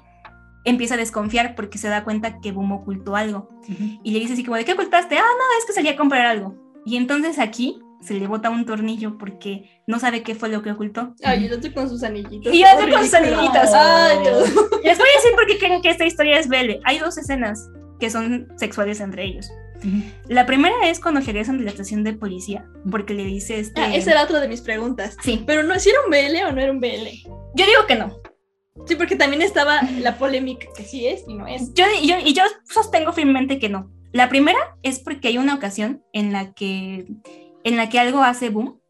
empieza 0.64 0.94
a 0.94 0.98
desconfiar 0.98 1.54
porque 1.54 1.78
se 1.78 1.88
da 1.88 2.04
cuenta 2.04 2.40
que 2.40 2.52
Boom 2.52 2.72
ocultó 2.72 3.16
algo. 3.16 3.48
Ujú. 3.62 4.00
Y 4.02 4.10
le 4.12 4.20
dice 4.20 4.34
así 4.34 4.44
como, 4.44 4.56
¿de 4.56 4.64
qué 4.64 4.72
ocultaste? 4.72 5.16
Ah, 5.16 5.22
no, 5.22 5.58
es 5.58 5.66
que 5.66 5.72
salí 5.72 5.88
a 5.88 5.96
comprar 5.96 6.26
algo. 6.26 6.54
Y 6.84 6.96
entonces 6.96 7.38
aquí 7.38 7.80
se 8.00 8.14
le 8.14 8.26
bota 8.26 8.50
un 8.50 8.64
tornillo 8.64 9.18
porque 9.18 9.82
no 9.86 9.98
sabe 9.98 10.22
qué 10.22 10.34
fue 10.34 10.48
lo 10.48 10.62
que 10.62 10.72
ocultó. 10.72 11.14
Ay, 11.22 11.48
yo 11.48 11.54
estoy 11.54 11.72
con 11.72 11.88
sus 11.88 12.02
anillitos. 12.02 12.52
Y 12.52 12.60
yo 12.60 12.66
estoy 12.66 12.90
con 12.90 13.04
sus 13.04 13.14
anillitos. 13.14 13.70
Ay, 13.74 14.18
Dios. 14.22 14.48
Les 14.84 14.98
voy 14.98 15.08
a 15.08 15.16
decir 15.16 15.32
por 15.34 15.46
qué 15.46 15.58
creen 15.58 15.82
que 15.82 15.90
esta 15.90 16.06
historia 16.06 16.38
es 16.38 16.48
Belle. 16.48 16.80
Hay 16.84 16.98
dos 16.98 17.18
escenas 17.18 17.68
que 17.98 18.10
son 18.10 18.48
sexuales 18.56 19.00
entre 19.00 19.24
ellos. 19.24 19.50
La 20.28 20.44
primera 20.44 20.74
es 20.84 21.00
cuando 21.00 21.20
regresan 21.20 21.58
de 21.58 21.64
la 21.64 21.70
estación 21.70 22.04
de 22.04 22.12
policía, 22.12 22.66
porque 22.90 23.14
le 23.14 23.24
dice 23.24 23.58
este... 23.58 23.80
Ah, 23.80 23.94
esa 23.94 24.10
era 24.12 24.24
otra 24.24 24.40
de 24.40 24.48
mis 24.48 24.60
preguntas. 24.60 25.16
Sí, 25.22 25.42
Pero 25.46 25.62
no, 25.62 25.78
si 25.78 25.88
era 25.88 26.00
un 26.04 26.10
BL 26.10 26.36
o 26.48 26.52
no 26.52 26.60
era 26.60 26.70
un 26.72 26.80
BL. 26.80 27.06
yo 27.54 27.66
digo 27.66 27.86
que 27.88 27.94
no. 27.94 28.19
Sí, 28.86 28.96
porque 28.96 29.16
también 29.16 29.42
estaba 29.42 29.80
la 30.00 30.16
polémica 30.18 30.66
que 30.76 30.82
sí 30.84 31.06
es 31.06 31.24
y 31.28 31.34
no 31.34 31.46
es. 31.46 31.72
Yo, 31.74 31.84
yo- 32.02 32.18
y 32.24 32.32
yo 32.32 32.42
sostengo 32.68 33.12
firmemente 33.12 33.58
que 33.58 33.68
no. 33.68 33.90
La 34.12 34.28
primera 34.28 34.58
es 34.82 34.98
porque 34.98 35.28
hay 35.28 35.38
una 35.38 35.54
ocasión 35.54 36.02
en 36.12 36.32
la 36.32 36.52
que, 36.52 37.06
en 37.62 37.76
la 37.76 37.88
que 37.88 38.00
algo 38.00 38.22
hace 38.22 38.48
boom, 38.48 38.80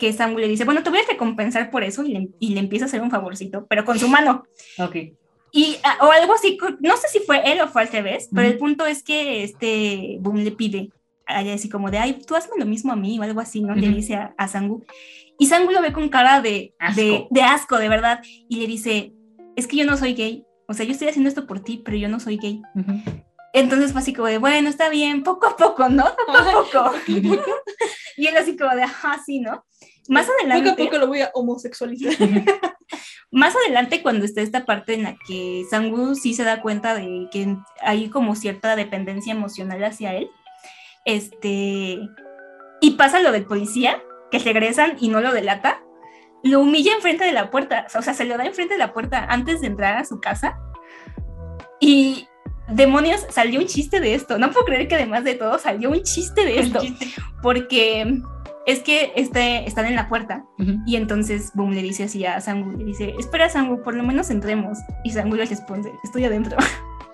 que 0.00 0.12
Samuel 0.12 0.42
le 0.42 0.48
dice, 0.48 0.64
bueno, 0.64 0.82
te 0.82 0.90
voy 0.90 0.98
a 0.98 1.08
recompensar 1.12 1.70
por 1.70 1.84
eso, 1.84 2.02
y 2.04 2.08
le, 2.12 2.28
y 2.40 2.54
le 2.54 2.60
empieza 2.60 2.86
a 2.86 2.88
hacer 2.88 3.00
un 3.00 3.10
favorcito, 3.12 3.66
pero 3.68 3.84
con 3.84 3.98
su 3.98 4.08
mano. 4.08 4.42
Ok. 4.78 4.96
Y, 5.52 5.76
ah, 5.84 5.98
o 6.02 6.10
algo 6.10 6.34
así, 6.34 6.58
no 6.80 6.96
sé 6.96 7.06
si 7.12 7.20
fue 7.20 7.52
él 7.52 7.60
o 7.60 7.68
fue 7.68 7.82
al 7.82 7.88
revés, 7.88 8.28
pero 8.34 8.48
el 8.48 8.58
punto 8.58 8.84
es 8.86 9.04
que 9.04 9.44
este 9.44 10.16
Boom 10.20 10.38
le 10.38 10.50
pide 10.50 10.90
a 11.26 11.42
ella 11.42 11.54
así 11.54 11.68
como 11.68 11.92
de, 11.92 11.98
ay, 11.98 12.18
tú 12.26 12.34
hazme 12.34 12.54
lo 12.58 12.66
mismo 12.66 12.92
a 12.92 12.96
mí 12.96 13.16
o 13.20 13.22
algo 13.22 13.38
así, 13.40 13.62
¿no? 13.62 13.72
Le 13.76 13.88
dice 13.88 14.16
a, 14.16 14.34
a 14.36 14.48
Sangu. 14.48 14.84
Y 15.38 15.46
Sangu 15.46 15.70
lo 15.70 15.80
ve 15.80 15.92
con 15.92 16.08
cara 16.08 16.40
de 16.40 16.74
Asco. 16.80 17.00
de, 17.00 17.26
de 17.30 17.42
asco, 17.42 17.78
de 17.78 17.88
verdad, 17.88 18.20
y 18.48 18.56
le 18.56 18.66
dice, 18.66 19.12
es 19.56 19.66
que 19.66 19.76
yo 19.76 19.84
no 19.84 19.96
soy 19.96 20.14
gay. 20.14 20.46
O 20.68 20.74
sea, 20.74 20.86
yo 20.86 20.92
estoy 20.92 21.08
haciendo 21.08 21.28
esto 21.28 21.46
por 21.46 21.60
ti, 21.60 21.82
pero 21.84 21.96
yo 21.96 22.08
no 22.08 22.20
soy 22.20 22.38
gay. 22.38 22.62
Entonces 23.52 23.92
fue 23.92 24.00
así 24.00 24.12
como 24.12 24.28
de, 24.28 24.38
bueno, 24.38 24.68
está 24.68 24.88
bien, 24.88 25.22
poco 25.22 25.46
a 25.46 25.56
poco, 25.56 25.88
¿no? 25.88 26.04
Poco 26.26 26.78
a 26.78 26.92
poco. 26.92 26.94
Y 28.16 28.28
él 28.28 28.36
así 28.36 28.56
como 28.56 28.74
de, 28.74 28.84
ajá, 28.84 29.20
sí, 29.24 29.40
¿no? 29.40 29.64
Más 30.08 30.28
adelante. 30.28 30.70
Poco 30.70 30.82
a 30.82 30.84
poco 30.86 30.98
lo 30.98 31.06
voy 31.08 31.20
a 31.20 31.30
homosexualizar. 31.34 32.14
Más 33.30 33.56
adelante, 33.56 34.02
cuando 34.02 34.24
está 34.24 34.42
esta 34.42 34.64
parte 34.64 34.94
en 34.94 35.02
la 35.02 35.16
que 35.26 35.64
Sangu 35.68 36.14
sí 36.14 36.34
se 36.34 36.44
da 36.44 36.62
cuenta 36.62 36.94
de 36.94 37.28
que 37.32 37.56
hay 37.80 38.08
como 38.08 38.36
cierta 38.36 38.76
dependencia 38.76 39.32
emocional 39.32 39.82
hacia 39.82 40.14
él, 40.14 40.30
este, 41.04 41.98
y 42.80 42.90
pasa 42.96 43.20
lo 43.20 43.32
del 43.32 43.46
policía, 43.46 44.00
que 44.30 44.38
regresan 44.38 44.96
y 45.00 45.08
no 45.08 45.20
lo 45.20 45.32
delata, 45.32 45.83
lo 46.44 46.60
humilla 46.60 46.92
enfrente 46.94 47.24
de 47.24 47.32
la 47.32 47.50
puerta, 47.50 47.86
o 47.96 48.02
sea, 48.02 48.14
se 48.14 48.24
lo 48.24 48.36
da 48.36 48.44
enfrente 48.44 48.74
de 48.74 48.78
la 48.78 48.92
puerta 48.92 49.26
antes 49.28 49.60
de 49.60 49.66
entrar 49.66 49.96
a 49.96 50.04
su 50.04 50.20
casa, 50.20 50.58
y 51.80 52.28
demonios, 52.68 53.26
salió 53.30 53.60
un 53.60 53.66
chiste 53.66 54.00
de 54.00 54.14
esto. 54.14 54.38
No 54.38 54.50
puedo 54.50 54.66
creer 54.66 54.88
que 54.88 54.94
además 54.94 55.24
de 55.24 55.34
todo 55.34 55.58
salió 55.58 55.90
un 55.90 56.02
chiste 56.02 56.44
de 56.44 56.60
esto. 56.60 56.80
Porque 57.42 58.20
es 58.66 58.80
que 58.80 59.12
este, 59.16 59.66
están 59.68 59.86
en 59.86 59.94
la 59.94 60.08
puerta 60.08 60.44
Ujú. 60.58 60.76
y 60.86 60.96
entonces 60.96 61.50
Boom 61.54 61.72
le 61.72 61.82
dice 61.82 62.04
así 62.04 62.24
a 62.24 62.40
Sangu, 62.40 62.72
le 62.78 62.84
dice, 62.84 63.14
espera 63.18 63.50
Sangu, 63.50 63.82
por 63.82 63.94
lo 63.94 64.02
menos 64.02 64.30
entremos. 64.30 64.78
Y 65.02 65.10
Sangu 65.10 65.36
le 65.36 65.44
responde, 65.44 65.92
estoy 66.02 66.24
adentro. 66.24 66.56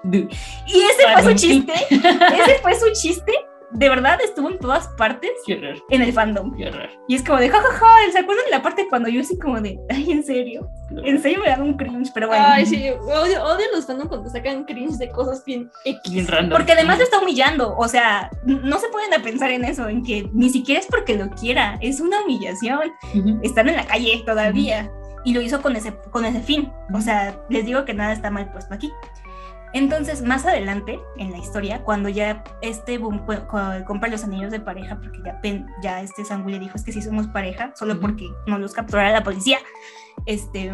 Y 0.03 0.81
ese 0.81 1.13
fue 1.13 1.23
su 1.23 1.35
chiste, 1.35 1.75
ese 1.91 2.59
fue 2.63 2.75
su 2.75 2.91
chiste. 2.95 3.33
De 3.73 3.89
verdad 3.89 4.19
estuvo 4.23 4.51
en 4.51 4.59
todas 4.59 4.89
partes 4.89 5.31
Qué 5.47 5.55
horror, 5.55 5.77
en 5.91 6.03
el 6.03 6.13
fandom. 6.13 6.57
qué 6.57 6.69
horror. 6.69 6.89
Y 7.07 7.15
es 7.15 7.25
como 7.25 7.39
de, 7.39 7.49
jajaja, 7.49 7.87
¿se 8.11 8.19
acuerdan 8.19 8.45
de 8.47 8.51
la 8.51 8.63
parte 8.63 8.87
cuando 8.89 9.09
yo 9.09 9.21
así 9.21 9.39
como 9.39 9.61
de, 9.61 9.79
ay, 9.91 10.11
en 10.11 10.25
serio? 10.25 10.69
En 11.05 11.23
serio 11.23 11.39
me 11.41 11.49
dan 11.49 11.63
un 11.63 11.75
cringe, 11.77 12.11
pero 12.13 12.27
bueno. 12.27 12.45
Ay, 12.47 12.67
sí, 12.67 12.91
odio, 12.91 13.45
odio 13.45 13.67
los 13.73 13.87
fandom 13.87 14.09
cuando 14.09 14.29
sacan 14.29 14.65
cringe 14.65 14.97
de 14.99 15.09
cosas 15.11 15.45
bien 15.45 15.71
X. 15.85 16.13
Bien 16.13 16.27
random. 16.27 16.51
Porque 16.59 16.73
además 16.73 16.99
lo 16.99 17.05
está 17.05 17.21
humillando, 17.21 17.77
o 17.77 17.87
sea, 17.87 18.29
no 18.45 18.79
se 18.79 18.89
pueden 18.89 19.15
a 19.15 19.23
pensar 19.23 19.51
en 19.51 19.65
eso, 19.65 19.89
en 19.89 20.03
que 20.03 20.29
ni 20.33 20.51
siquiera 20.51 20.81
es 20.81 20.87
porque 20.87 21.17
lo 21.17 21.31
quiera, 21.31 21.79
es 21.81 22.01
una 22.01 22.23
humillación. 22.25 22.91
Ujú. 23.15 23.39
Están 23.43 23.69
en 23.69 23.77
la 23.77 23.87
calle 23.87 24.21
todavía 24.27 24.91
y 25.25 25.33
lo 25.33 25.41
hizo 25.41 25.63
con 25.63 25.77
ese, 25.77 25.95
con 26.11 26.25
ese 26.25 26.41
fin. 26.41 26.73
O 26.93 27.01
sea, 27.01 27.39
les 27.49 27.65
digo 27.65 27.85
que 27.85 27.95
nada 27.95 28.13
está 28.13 28.31
mal 28.31 28.51
puesto 28.51 28.75
aquí. 28.75 28.91
Entonces, 29.73 30.23
más 30.23 30.47
adelante 30.47 30.99
en 31.17 31.31
la 31.31 31.39
historia, 31.39 31.83
cuando 31.85 32.09
ya 32.09 32.43
este 32.61 32.99
Boom 32.99 33.23
compra 33.87 34.09
los 34.11 34.25
anillos 34.25 34.51
de 34.51 34.59
pareja, 34.61 34.99
porque 35.01 35.21
ya, 35.25 35.41
pen- 35.41 35.67
ya 35.83 36.03
este 36.03 36.25
Sangu 36.25 36.49
le 36.49 36.59
dijo 36.59 36.73
es 36.77 36.83
que 36.85 36.93
sí 36.93 37.01
somos 37.03 37.29
pareja, 37.29 37.73
solo 37.77 38.01
porque 38.01 38.27
no 38.47 38.59
los 38.59 38.73
capturara 38.73 39.13
la 39.13 39.23
policía, 39.23 39.59
este, 40.27 40.73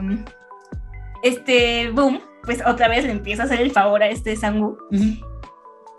este 1.23 1.91
Boom, 1.91 2.21
pues 2.43 2.63
otra 2.67 2.89
vez 2.89 3.05
le 3.05 3.13
empieza 3.13 3.43
a 3.43 3.47
hacer 3.47 3.61
el 3.61 3.71
favor 3.71 4.03
a 4.03 4.09
este 4.09 4.37
Sangu 4.37 4.79
Ujú. 4.91 5.27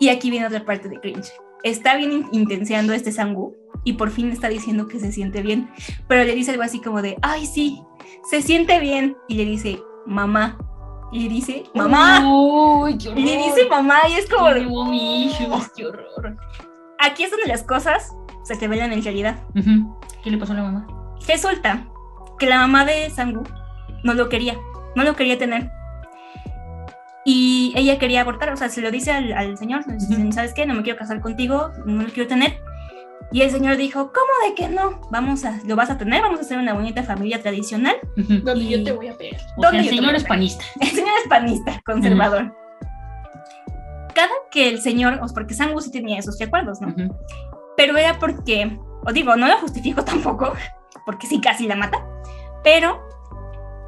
y 0.00 0.08
aquí 0.08 0.30
viene 0.30 0.46
otra 0.46 0.64
parte 0.64 0.88
de 0.88 0.98
cringe. 1.00 1.30
Está 1.62 1.96
bien 1.96 2.12
in- 2.12 2.28
intenseando 2.32 2.92
este 2.92 3.12
Sangu 3.12 3.54
y 3.84 3.94
por 3.94 4.10
fin 4.10 4.30
está 4.30 4.48
diciendo 4.48 4.86
que 4.88 4.98
se 5.00 5.12
siente 5.12 5.42
bien, 5.42 5.70
pero 6.08 6.24
le 6.24 6.34
dice 6.34 6.50
algo 6.52 6.62
así 6.62 6.80
como 6.80 7.02
de, 7.02 7.16
ay, 7.22 7.46
sí, 7.46 7.80
se 8.30 8.42
siente 8.42 8.80
bien. 8.80 9.16
Y 9.28 9.36
le 9.36 9.44
dice, 9.44 9.80
mamá. 10.06 10.58
Y 11.10 11.20
le 11.22 11.28
dice, 11.28 11.64
mamá. 11.74 12.20
Uy, 12.30 12.98
qué 12.98 13.08
horror. 13.08 13.18
Y 13.20 13.24
le 13.24 13.36
dice 13.38 13.66
mamá 13.68 14.00
y 14.08 14.14
es 14.14 14.28
como 14.28 14.46
Qué 15.76 15.86
horror. 15.86 16.36
aquí 16.98 17.24
es 17.24 17.30
donde 17.30 17.46
las 17.46 17.62
cosas 17.62 18.14
se 18.42 18.54
revelan 18.54 18.92
en 18.92 19.02
realidad. 19.02 19.36
Ujú. 19.54 19.98
¿Qué 20.22 20.30
le 20.30 20.38
pasó 20.38 20.52
a 20.52 20.56
la 20.56 20.62
mamá? 20.62 20.86
Resulta 21.26 21.86
que 22.38 22.46
la 22.46 22.58
mamá 22.58 22.84
de 22.84 23.10
Sangu 23.10 23.42
no 24.04 24.14
lo 24.14 24.28
quería, 24.28 24.56
no 24.94 25.04
lo 25.04 25.16
quería 25.16 25.38
tener. 25.38 25.70
Y 27.24 27.72
ella 27.76 27.98
quería 27.98 28.22
abortar, 28.22 28.50
o 28.52 28.56
sea, 28.56 28.68
se 28.70 28.80
lo 28.80 28.90
dice 28.90 29.12
al, 29.12 29.32
al 29.32 29.58
señor. 29.58 29.82
¿sabes 30.32 30.54
qué? 30.54 30.64
No 30.64 30.74
me 30.74 30.82
quiero 30.82 30.98
casar 30.98 31.20
contigo, 31.20 31.70
no 31.84 32.02
lo 32.02 32.08
quiero 32.08 32.26
tener. 32.28 32.58
Y 33.30 33.42
el 33.42 33.50
señor 33.50 33.76
dijo, 33.76 34.12
¿cómo 34.12 34.48
de 34.48 34.54
que 34.54 34.68
no? 34.68 35.02
Vamos 35.10 35.44
a, 35.44 35.58
lo 35.66 35.76
vas 35.76 35.90
a 35.90 35.98
tener, 35.98 36.22
vamos 36.22 36.38
a 36.38 36.42
hacer 36.42 36.56
una 36.58 36.72
bonita 36.72 37.02
familia 37.02 37.42
tradicional. 37.42 37.96
Donde 38.16 38.64
Y- 38.64 38.68
yo 38.70 38.84
te 38.84 38.92
voy 38.92 39.08
a 39.08 39.16
pegar. 39.18 39.40
O 39.56 39.60
sea, 39.60 39.70
¿Dónde 39.70 39.78
el 39.80 39.88
señor 39.88 40.14
es 40.14 40.24
panista. 40.24 40.64
El 40.80 40.88
señor 40.88 41.12
es 41.22 41.28
panista, 41.28 41.80
conservador. 41.84 42.54
Cada 44.14 44.30
que 44.50 44.68
el 44.68 44.80
señor, 44.80 45.20
o 45.22 45.26
porque 45.32 45.54
Sangu 45.54 45.80
sí 45.80 45.90
tenía 45.90 46.18
esos 46.18 46.38
recuerdos, 46.40 46.80
¿no? 46.80 46.88
Ujú. 46.88 47.14
pero 47.76 47.96
era 47.96 48.18
porque, 48.18 48.76
o 49.06 49.12
digo, 49.12 49.36
no 49.36 49.46
lo 49.46 49.58
justifico 49.58 50.02
tampoco, 50.04 50.54
porque 51.06 51.26
sí 51.28 51.40
casi 51.40 51.68
la 51.68 51.76
mata, 51.76 52.04
pero 52.64 53.06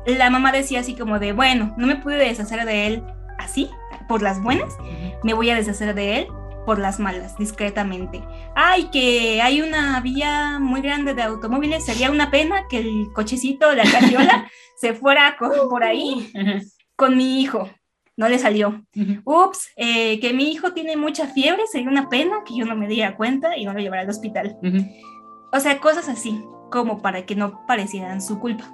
la 0.07 0.31
mamá 0.31 0.53
decía 0.53 0.81
así 0.81 0.95
como 0.95 1.19
de, 1.19 1.33
bueno, 1.33 1.75
no 1.77 1.87
me 1.89 1.97
pude 1.97 2.15
deshacer 2.17 2.65
de 2.65 2.87
él 2.87 3.05
así, 3.39 3.69
por 4.07 4.23
las 4.23 4.41
buenas, 4.43 4.75
Ujú. 4.79 5.19
me 5.25 5.35
voy 5.35 5.51
a 5.51 5.57
deshacer 5.57 5.95
de 5.95 6.19
él 6.19 6.29
por 6.71 6.79
las 6.79 7.01
malas, 7.01 7.37
discretamente. 7.37 8.23
Ay, 8.55 8.91
que 8.93 9.43
hay 9.43 9.61
una 9.61 10.01
vía 10.01 10.61
muy 10.61 10.81
grande 10.81 11.15
de 11.15 11.23
automóviles, 11.23 11.85
sería 11.85 12.13
una 12.13 12.31
pena 12.31 12.69
que 12.71 12.79
el 12.79 13.09
cochecito, 13.13 13.75
la 13.75 13.83
carriola, 13.83 14.49
se 14.81 14.95
fuera 14.95 15.37
por 15.37 15.83
ahí 15.83 16.33
con 16.95 17.17
mi 17.17 17.41
hijo. 17.41 17.69
No 18.17 18.29
le 18.29 18.39
salió. 18.39 18.85
Ups, 19.25 19.71
eh, 19.75 20.21
que 20.21 20.33
mi 20.33 20.53
hijo 20.53 20.73
tiene 20.73 20.97
mucha 20.97 21.27
fiebre, 21.27 21.67
sería 21.67 21.89
una 21.89 22.09
pena 22.09 22.45
que 22.47 22.57
yo 22.57 22.65
no 22.65 22.77
me 22.77 22.87
diera 22.87 23.17
cuenta 23.17 23.57
y 23.57 23.65
no 23.65 23.73
lo 23.73 23.81
llevara 23.81 24.03
al 24.03 24.11
hospital. 24.11 24.57
O 25.53 25.59
sea, 25.59 25.81
cosas 25.81 26.09
así, 26.09 26.41
como 26.71 27.03
para 27.03 27.27
que 27.27 27.35
no 27.35 27.67
parecieran 27.67 28.23
su 28.23 28.39
culpa. 28.39 28.73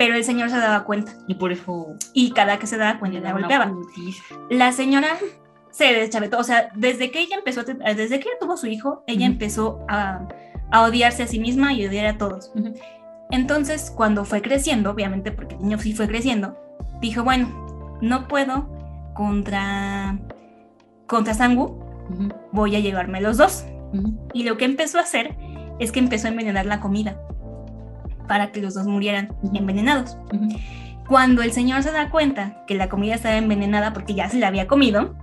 Pero 0.00 0.16
el 0.16 0.24
señor 0.24 0.50
se 0.50 0.56
daba 0.58 0.82
cuenta 0.84 1.12
Y 1.28 1.36
por 1.36 1.52
eso 1.52 1.86
y 2.12 2.32
cada 2.32 2.58
que 2.58 2.66
se 2.66 2.76
daba 2.76 2.98
cuenta 2.98 3.18
le 3.18 3.24
la 3.24 3.32
golpeaba. 3.34 3.68
putiza. 3.68 4.24
La 4.50 4.72
señora 4.72 5.10
se 5.78 5.84
deschavetó, 5.94 6.38
o 6.38 6.42
sea, 6.42 6.70
desde 6.74 7.12
que 7.12 7.20
ella 7.20 7.36
empezó, 7.36 7.60
a 7.60 7.64
te- 7.64 7.74
desde 7.74 8.18
que 8.18 8.28
ella 8.28 8.38
tuvo 8.40 8.56
su 8.56 8.66
hijo, 8.66 9.04
ella 9.06 9.26
empezó 9.26 9.84
a, 9.88 10.26
a 10.72 10.82
odiarse 10.82 11.22
a 11.22 11.28
sí 11.28 11.38
misma 11.38 11.72
y 11.72 11.86
odiar 11.86 12.06
a 12.06 12.18
todos. 12.18 12.50
Entonces, 13.30 13.92
cuando 13.94 14.24
fue 14.24 14.42
creciendo, 14.42 14.90
obviamente 14.90 15.30
porque 15.30 15.54
el 15.54 15.60
niño 15.62 15.78
sí 15.78 15.92
fue 15.94 16.08
creciendo, 16.08 16.56
dijo, 17.00 17.22
bueno, 17.22 17.48
no 18.00 18.26
puedo 18.26 18.68
contra, 19.14 20.18
contra 21.06 21.34
Sangu, 21.34 21.78
voy 22.50 22.74
a 22.74 22.80
llevarme 22.80 23.20
los 23.20 23.36
dos. 23.36 23.64
Y 24.32 24.42
lo 24.42 24.56
que 24.56 24.64
empezó 24.64 24.98
a 24.98 25.02
hacer 25.02 25.36
es 25.78 25.92
que 25.92 26.00
empezó 26.00 26.26
a 26.26 26.30
envenenar 26.30 26.66
la 26.66 26.80
comida 26.80 27.20
para 28.26 28.50
que 28.50 28.60
los 28.60 28.74
dos 28.74 28.86
murieran 28.86 29.28
envenenados. 29.54 30.16
Cuando 31.06 31.42
el 31.42 31.52
señor 31.52 31.84
se 31.84 31.92
da 31.92 32.10
cuenta 32.10 32.64
que 32.66 32.74
la 32.74 32.88
comida 32.88 33.14
estaba 33.14 33.36
envenenada 33.36 33.92
porque 33.92 34.14
ya 34.14 34.28
se 34.28 34.38
la 34.38 34.48
había 34.48 34.66
comido, 34.66 35.14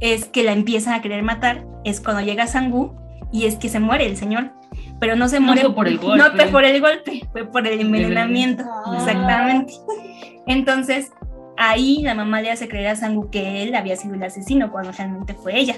es 0.00 0.24
que 0.26 0.42
la 0.42 0.52
empieza 0.52 0.94
a 0.94 1.02
querer 1.02 1.22
matar, 1.22 1.64
es 1.84 2.00
cuando 2.00 2.22
llega 2.22 2.46
Sangu 2.46 2.94
y 3.32 3.46
es 3.46 3.56
que 3.56 3.68
se 3.68 3.80
muere 3.80 4.06
el 4.06 4.16
señor. 4.16 4.52
Pero 4.98 5.16
no 5.16 5.28
se 5.28 5.40
No 5.40 5.46
muere 5.46 5.62
fue 5.62 5.74
por 5.74 5.88
el 5.88 5.96
No 6.00 6.06
golpe. 6.06 6.36
fue 6.36 6.46
por 6.48 6.64
el 6.64 6.80
golpe, 6.80 7.28
fue 7.32 7.44
por 7.46 7.66
el 7.66 7.80
envenenamiento. 7.80 8.64
Ah. 8.86 8.94
Exactamente. 8.98 9.74
Entonces, 10.46 11.12
ahí 11.56 12.02
la 12.02 12.14
mamá 12.14 12.40
le 12.40 12.50
hace 12.50 12.68
creer 12.68 12.88
a 12.88 12.96
Sangu 12.96 13.30
que 13.30 13.62
él 13.62 13.74
había 13.74 13.96
sido 13.96 14.14
el 14.14 14.22
asesino 14.22 14.70
cuando 14.70 14.92
realmente 14.92 15.34
fue 15.34 15.58
ella. 15.58 15.76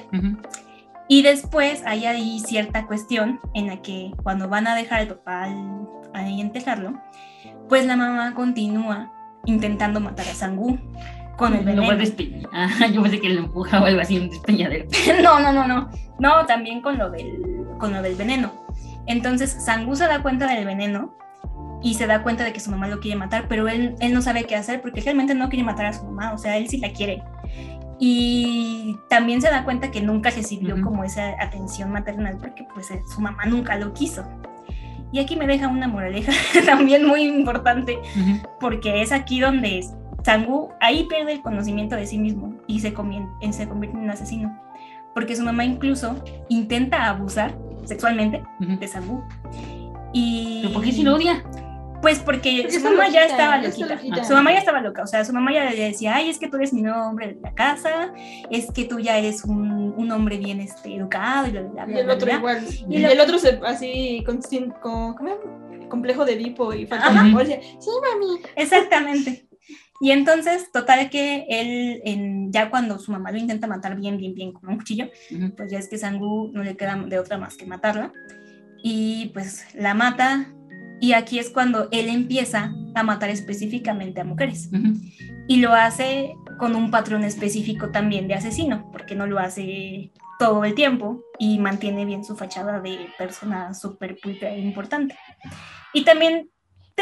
Y 1.09 1.23
después 1.23 1.83
hay 1.85 2.07
ahí 2.07 2.41
cierta 2.41 2.87
cuestión 2.87 3.41
en 3.55 3.67
la 3.67 3.83
que 3.83 4.13
cuando 4.23 4.49
van 4.49 4.67
a 4.67 4.75
dejar 4.75 5.01
al 5.01 5.09
papá 5.09 5.45
al, 5.45 5.87
ahí 6.15 6.41
enterrarlo, 6.41 7.01
pues 7.69 7.85
la 7.87 7.97
mamá 7.97 8.35
continúa 8.35 9.13
intentando 9.45 10.01
matar 10.01 10.27
a 10.29 10.35
Sangu 10.35 10.79
con 11.43 11.55
el 11.55 11.65
Lo 11.65 11.83
veneno. 11.83 11.97
despeñar. 11.97 12.43
Ah, 12.53 12.87
yo 12.87 13.03
pensé 13.03 13.21
que 13.21 13.29
lo 13.31 13.41
empujaba 13.41 13.87
algo 13.89 14.01
así, 14.01 14.19
un 14.19 14.29
despeñadero. 14.29 14.87
no, 15.23 15.41
no, 15.41 15.53
no, 15.53 15.67
no. 15.67 15.91
No, 16.19 16.47
también 16.47 16.81
con 16.83 16.99
lo 16.99 17.11
del, 17.11 17.65
con 17.79 17.93
lo 17.93 18.03
del 18.03 18.15
veneno. 18.15 18.53
Entonces 19.07 19.51
Sangu 19.65 19.97
se 19.97 20.07
da 20.07 20.23
cuenta 20.23 20.47
del 20.47 20.65
veneno 20.65 21.15
y 21.83 21.95
se 21.95 22.07
da 22.07 22.23
cuenta 22.23 22.45
de 22.45 22.53
que 22.53 22.61
su 22.61 22.71
mamá 22.71 22.87
lo 22.89 23.01
quiere 23.01 23.19
matar, 23.19 23.47
pero 23.49 23.69
él, 23.69 23.97
él 24.01 24.13
no 24.15 24.23
sabe 24.23 24.45
qué 24.45 24.55
hacer 24.55 24.81
porque 24.83 25.01
realmente 25.01 25.35
no 25.35 25.49
quiere 25.49 25.65
matar 25.65 25.87
a 25.87 25.93
su 25.93 26.05
mamá, 26.05 26.33
o 26.33 26.39
sea, 26.39 26.57
él 26.57 26.69
sí 26.69 26.79
la 26.79 26.93
quiere. 26.93 27.23
Y 27.99 28.97
también 29.09 29.41
se 29.41 29.49
da 29.51 29.65
cuenta 29.65 29.91
que 29.91 30.01
nunca 30.01 30.31
recibió 30.31 30.75
Ujú. 30.75 30.85
como 30.85 31.05
esa 31.05 31.35
atención 31.41 31.91
maternal 31.91 32.37
porque 32.41 32.67
pues 32.75 32.91
eh, 32.91 33.01
su 33.13 33.21
mamá 33.21 33.45
nunca 33.47 33.77
lo 33.77 33.93
quiso. 33.93 34.25
Y 35.13 35.19
aquí 35.21 35.37
me 35.37 35.47
deja 35.47 35.69
una 35.69 35.89
moraleja 35.89 36.33
también 36.67 37.07
muy 37.07 37.23
importante 37.23 37.99
porque 38.61 39.03
es 39.03 39.13
aquí 39.13 39.41
donde 39.41 39.85
Sangu 40.25 40.71
ahí 40.81 41.05
pierde 41.05 41.33
el 41.33 41.43
conocimiento 41.43 41.97
de 41.97 42.07
sí 42.07 42.19
mismo 42.19 42.55
y 42.67 42.81
se, 42.81 42.95
comien- 42.95 43.31
en- 43.41 43.53
se 43.53 43.69
convierte 43.69 43.97
en 43.99 44.05
un 44.05 44.11
asesino. 44.11 44.59
Porque 45.15 45.37
su 45.37 45.43
mamá 45.43 45.65
incluso 45.65 46.17
intenta 46.49 47.07
abusar 47.09 47.55
sexualmente 47.85 48.43
Ujú. 48.61 48.79
de 48.79 48.89
Sangu. 48.89 49.23
Y 50.13 50.61
¿Pero 50.63 50.75
por 50.75 50.85
qué 50.85 50.93
si 50.93 51.03
lo 51.03 51.15
odia? 51.17 51.43
Pues 52.01 52.19
porque, 52.19 52.63
Porque 52.63 52.81
su 52.81 52.85
mamá 52.85 53.09
ya 53.09 53.21
loquita, 53.21 53.27
estaba 53.27 53.57
está 53.57 53.69
loquita. 53.69 53.95
loquita. 53.95 54.25
Su 54.25 54.33
mamá 54.35 54.53
ya 54.53 54.59
estaba 54.59 54.81
loca. 54.81 55.03
O 55.03 55.07
sea, 55.07 55.25
su 55.25 55.33
mamá 55.33 55.53
ya 55.53 55.71
le 55.71 55.77
decía, 55.85 56.17
ay, 56.17 56.31
es 56.31 56.39
que 56.39 56.49
tú 56.49 56.57
eres 56.57 56.73
mi 56.73 56.83
nuevo 56.83 57.01
hombre 57.07 57.35
de 57.35 57.41
la 57.41 57.53
casa, 57.55 58.13
es 58.51 58.73
que 58.73 58.85
tú 58.87 58.99
ya 58.99 59.19
eres 59.19 59.45
un, 59.45 59.95
un 59.97 60.11
hombre 60.11 60.39
bien 60.39 60.59
este, 60.61 60.97
educado 60.97 61.47
y 61.47 61.53
bla, 61.53 61.61
bla, 61.63 61.85
bla, 61.85 61.95
Y 61.95 61.99
el 62.01 62.05
bla, 62.07 62.15
otro 62.15 62.27
bla". 62.27 62.35
igual. 62.39 62.65
Y 62.89 62.97
Y, 62.97 62.99
lo- 62.99 63.09
el 63.09 63.21
otro 63.21 63.39
se, 63.39 63.61
así, 63.65 64.25
con, 64.27 64.41
¿cómo 64.81 65.15
se 65.19 65.25
llama? 65.25 65.89
complejo 65.89 66.25
de 66.25 66.33
Edipo 66.33 66.73
y 66.73 66.87
falta 66.87 67.11
de 67.11 67.61
Sí, 67.79 67.91
mami. 68.03 68.41
Exactamente. 68.57 69.47
Y 70.03 70.11
entonces, 70.11 70.73
total 70.73 71.11
que 71.11 71.47
él, 71.49 72.03
en, 72.05 72.51
ya 72.51 72.71
cuando 72.71 72.99
su 72.99 73.13
mamá 73.13 73.31
lo 73.31 73.39
intenta 73.39 73.69
matar 73.69 73.95
bien, 73.95 74.19
bien, 74.19 74.35
bien 74.35 74.53
con 74.53 74.69
un 74.69 74.79
cuchillo, 74.79 75.09
pues 75.57 75.71
ya 75.71 75.79
es 75.79 75.89
que 75.89 75.97
Sangu 75.97 76.51
no 76.53 76.65
le 76.65 76.77
queda 76.77 76.97
de 76.97 77.21
otra 77.21 77.39
más 77.39 77.57
que 77.57 77.67
matarla. 77.67 78.13
Y 78.83 79.31
pues 79.33 79.65
la 79.77 79.95
mata. 79.95 80.53
Y 81.01 81.13
aquí 81.13 81.39
es 81.39 81.51
cuando 81.51 81.89
él 81.93 82.09
empieza 82.09 82.73
a 82.97 83.03
matar 83.05 83.31
específicamente 83.31 84.21
a 84.21 84.25
mujeres. 84.25 84.71
Y 85.47 85.61
lo 85.61 85.73
hace 85.73 86.35
con 86.59 86.75
un 86.75 86.91
patrón 86.91 87.23
específico 87.23 87.93
también 87.93 88.27
de 88.27 88.35
asesino, 88.35 88.91
porque 88.91 89.15
no 89.15 89.27
lo 89.27 89.39
hace 89.39 90.11
todo 90.41 90.65
el 90.65 90.75
tiempo 90.75 91.23
y 91.39 91.61
mantiene 91.61 92.05
bien 92.07 92.25
su 92.25 92.35
fachada 92.35 92.81
de 92.81 93.07
persona 93.19 93.73
súper 93.73 94.19
e 94.25 94.59
importante. 94.59 95.17
Y 95.95 96.03
también 96.03 96.51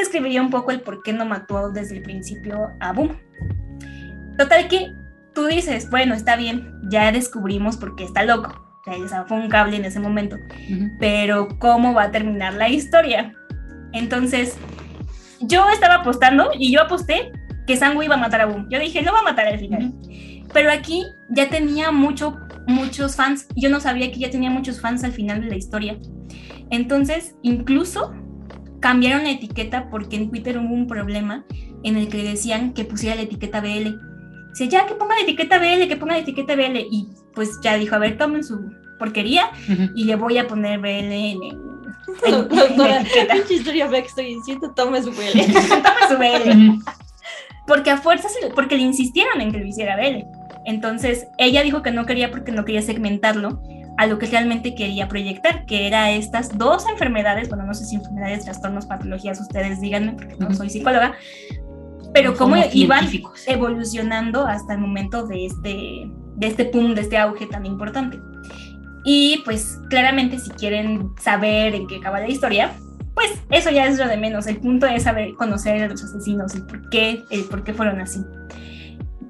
describiría 0.00 0.42
un 0.42 0.50
poco 0.50 0.70
el 0.70 0.80
por 0.80 1.02
qué 1.02 1.12
no 1.12 1.24
mató 1.24 1.70
desde 1.70 1.96
el 1.96 2.02
principio 2.02 2.70
a 2.80 2.92
Boom. 2.92 3.16
Total 4.36 4.68
que 4.68 4.92
tú 5.34 5.46
dices, 5.46 5.88
bueno, 5.90 6.14
está 6.14 6.36
bien, 6.36 6.80
ya 6.90 7.12
descubrimos 7.12 7.76
por 7.76 7.94
qué 7.96 8.04
está 8.04 8.24
loco. 8.24 8.66
O 8.86 9.08
sea, 9.08 9.24
fue 9.24 9.38
un 9.38 9.48
cable 9.48 9.76
en 9.76 9.84
ese 9.84 10.00
momento. 10.00 10.36
Ujú. 10.36 10.90
Pero, 10.98 11.48
¿cómo 11.58 11.94
va 11.94 12.04
a 12.04 12.10
terminar 12.10 12.54
la 12.54 12.68
historia? 12.68 13.32
Entonces, 13.92 14.56
yo 15.40 15.68
estaba 15.70 15.96
apostando 15.96 16.50
y 16.58 16.72
yo 16.72 16.82
aposté 16.82 17.32
que 17.66 17.76
Sangu 17.76 18.02
iba 18.02 18.14
a 18.14 18.18
matar 18.18 18.40
a 18.40 18.46
Boom. 18.46 18.66
Yo 18.70 18.80
dije, 18.80 19.02
lo 19.02 19.12
va 19.12 19.20
a 19.20 19.24
matar 19.24 19.46
al 19.46 19.58
final. 19.58 19.92
Pero 20.52 20.72
aquí 20.72 21.04
ya 21.28 21.48
tenía 21.48 21.92
mucho, 21.92 22.38
muchos 22.66 23.16
fans. 23.16 23.46
Yo 23.54 23.70
no 23.70 23.80
sabía 23.80 24.10
que 24.10 24.18
ya 24.18 24.30
tenía 24.30 24.50
muchos 24.50 24.80
fans 24.80 25.04
al 25.04 25.12
final 25.12 25.40
de 25.40 25.48
la 25.48 25.56
historia. 25.56 25.96
Entonces, 26.70 27.36
incluso 27.42 28.14
cambiaron 28.80 29.24
la 29.24 29.30
etiqueta 29.30 29.88
porque 29.90 30.16
en 30.16 30.30
Twitter 30.30 30.58
hubo 30.58 30.74
un 30.74 30.86
problema 30.86 31.44
en 31.84 31.96
el 31.96 32.08
que 32.08 32.22
decían 32.22 32.72
que 32.72 32.84
pusiera 32.84 33.16
la 33.16 33.22
etiqueta 33.22 33.60
BL. 33.60 33.96
Dice, 34.50 34.68
ya 34.68 34.86
que 34.86 34.94
ponga 34.94 35.14
la 35.14 35.22
etiqueta 35.22 35.58
BL, 35.58 35.86
que 35.86 35.96
ponga 35.96 36.14
la 36.14 36.20
etiqueta 36.20 36.56
BL. 36.56 36.76
Y 36.90 37.08
pues 37.34 37.50
ya 37.62 37.76
dijo, 37.76 37.94
a 37.94 37.98
ver, 37.98 38.18
tomen 38.18 38.42
su 38.42 38.72
porquería 38.98 39.50
y 39.94 40.04
le 40.04 40.16
voy 40.16 40.38
a 40.38 40.46
poner 40.46 40.78
BL 40.80 41.12
en, 41.12 41.38
Doctora, 42.50 43.04
pinche 43.32 43.54
historia 43.54 43.86
backstory, 43.86 44.38
siento, 44.44 44.72
tome 44.72 45.02
su 45.02 45.10
huele. 45.10 45.44
Tome 45.48 46.08
su 46.08 46.16
BL. 46.18 46.82
Porque 47.66 47.90
a 47.90 47.98
fuerzas, 47.98 48.32
porque 48.54 48.76
le 48.76 48.82
insistieron 48.82 49.40
en 49.40 49.52
que 49.52 49.58
lo 49.58 49.66
hiciera 49.66 49.96
BL. 49.96 50.24
Entonces, 50.66 51.26
ella 51.38 51.62
dijo 51.62 51.82
que 51.82 51.90
no 51.90 52.04
quería 52.04 52.30
porque 52.30 52.52
no 52.52 52.64
quería 52.64 52.82
segmentarlo 52.82 53.62
a 54.00 54.06
lo 54.06 54.18
que 54.18 54.24
realmente 54.24 54.74
quería 54.74 55.08
proyectar, 55.08 55.66
que 55.66 55.86
era 55.86 56.10
estas 56.10 56.56
dos 56.56 56.88
enfermedades, 56.88 57.50
bueno, 57.50 57.66
no 57.66 57.74
sé 57.74 57.84
si 57.84 57.96
enfermedades, 57.96 58.46
trastornos, 58.46 58.86
patologías, 58.86 59.38
ustedes 59.38 59.78
díganme, 59.82 60.14
porque 60.14 60.36
no 60.38 60.54
soy 60.54 60.70
psicóloga, 60.70 61.16
pero 62.14 62.30
No 62.30 62.38
cómo 62.38 62.56
iban 62.72 63.06
evolucionando 63.46 64.46
hasta 64.46 64.72
el 64.72 64.78
momento 64.78 65.26
de 65.26 65.44
este, 65.44 66.10
de 66.36 66.46
este 66.46 66.70
boom, 66.72 66.94
de 66.94 67.02
este 67.02 67.18
auge 67.18 67.44
tan 67.44 67.66
importante. 67.66 68.18
Y 69.04 69.42
pues 69.44 69.78
claramente 69.90 70.38
si 70.38 70.48
quieren 70.52 71.10
saber 71.20 71.74
en 71.74 71.86
qué 71.86 71.96
acaba 71.96 72.20
la 72.20 72.28
historia, 72.28 72.72
pues 73.14 73.30
eso 73.50 73.68
ya 73.68 73.84
es 73.84 73.98
lo 73.98 74.08
de 74.08 74.16
menos. 74.16 74.46
El 74.46 74.60
punto 74.60 74.86
es 74.86 75.02
saber 75.02 75.34
conocer 75.34 75.82
a 75.82 75.88
los 75.88 76.02
asesinos 76.02 76.54
y 76.54 76.62
por 76.62 76.88
qué, 76.88 77.22
el 77.28 77.44
por 77.44 77.64
qué 77.64 77.74
fueron 77.74 78.00
así. 78.00 78.24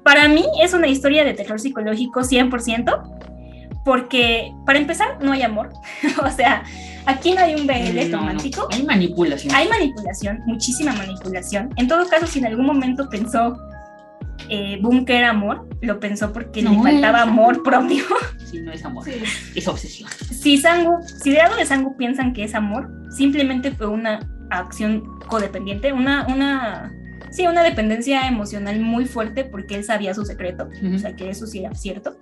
Para 0.05 0.29
mí 0.29 0.45
es 0.61 0.73
una 0.73 0.87
historia 0.87 1.25
de 1.25 1.33
terror 1.33 1.59
psicológico 1.59 2.21
100%, 2.21 3.30
porque 3.85 4.53
para 4.65 4.79
empezar 4.79 5.17
no 5.21 5.31
hay 5.31 5.41
amor. 5.43 5.69
o 6.23 6.29
sea, 6.29 6.63
aquí 7.05 7.33
no 7.33 7.41
hay 7.41 7.55
un 7.55 7.65
BL 7.67 8.09
No, 8.09 8.17
no. 8.17 8.17
romántico. 8.19 8.67
Hay 8.71 8.83
manipulación. 8.83 9.53
Hay 9.55 9.67
manipulación, 9.67 10.39
muchísima 10.45 10.93
manipulación. 10.93 11.69
En 11.77 11.87
todo 11.87 12.07
caso, 12.07 12.27
si 12.27 12.39
en 12.39 12.45
algún 12.47 12.65
momento 12.65 13.09
pensó 13.09 13.57
eh, 14.49 14.77
Boom 14.81 15.05
que 15.05 15.17
era 15.17 15.29
amor, 15.29 15.67
lo 15.81 15.99
pensó 15.99 16.33
porque 16.33 16.61
No 16.61 16.71
le 16.71 16.91
faltaba 16.93 17.19
es. 17.19 17.23
amor 17.27 17.63
propio. 17.63 18.03
Sí, 18.51 18.59
no 18.59 18.73
es 18.73 18.83
amor. 18.83 19.05
Sí. 19.05 19.13
Es 19.55 19.65
obsesión. 19.69 20.09
si 20.29 20.57
Sangu, 20.57 20.97
si 21.23 21.31
de 21.31 21.37
lado 21.37 21.55
de 21.55 21.65
Sangu 21.65 21.95
piensan 21.95 22.33
que 22.33 22.43
es 22.43 22.53
amor, 22.53 22.89
simplemente 23.15 23.71
fue 23.71 23.87
una 23.87 24.19
acción 24.49 25.05
codependiente, 25.29 25.93
una, 25.93 26.27
una, 26.27 26.91
sí, 27.31 27.47
una 27.47 27.63
dependencia 27.63 28.27
emocional 28.27 28.77
muy 28.81 29.05
fuerte 29.05 29.45
porque 29.45 29.75
él 29.75 29.85
sabía 29.85 30.13
su 30.13 30.25
secreto, 30.25 30.67
Ujú. 30.83 30.95
o 30.95 30.99
sea 30.99 31.15
que 31.15 31.29
eso 31.29 31.47
sí 31.47 31.59
era 31.59 31.73
cierto. 31.75 32.17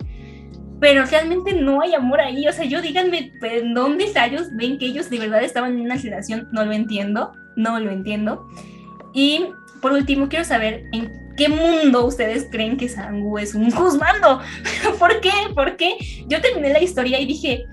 Pero 0.80 1.04
realmente 1.04 1.52
no 1.52 1.82
hay 1.82 1.94
amor 1.94 2.20
ahí, 2.20 2.48
o 2.48 2.52
sea, 2.52 2.64
yo 2.64 2.80
díganme, 2.80 3.32
¿en 3.42 3.74
dónde 3.74 4.06
ellos 4.26 4.48
ven 4.52 4.78
que 4.78 4.86
ellos 4.86 5.10
de 5.10 5.18
verdad 5.18 5.42
estaban 5.42 5.74
en 5.74 5.82
una 5.82 5.96
relación? 5.96 6.48
No 6.52 6.64
lo 6.64 6.72
entiendo, 6.72 7.32
no 7.56 7.78
lo 7.78 7.90
entiendo. 7.90 8.48
Y 9.12 9.44
por 9.80 9.92
último, 9.92 10.28
quiero 10.28 10.44
saber 10.44 10.84
en 10.92 11.10
qué 11.36 11.48
mundo 11.48 12.06
ustedes 12.06 12.48
creen 12.50 12.76
que 12.76 12.88
Sangu 12.88 13.38
es 13.38 13.54
un 13.54 13.70
juzgando. 13.70 14.40
¿Por 14.98 15.20
qué? 15.20 15.32
¿Por 15.54 15.76
qué? 15.76 15.96
Yo 16.26 16.40
terminé 16.40 16.70
la 16.72 16.82
historia 16.82 17.20
y 17.20 17.26
dije, 17.26 17.66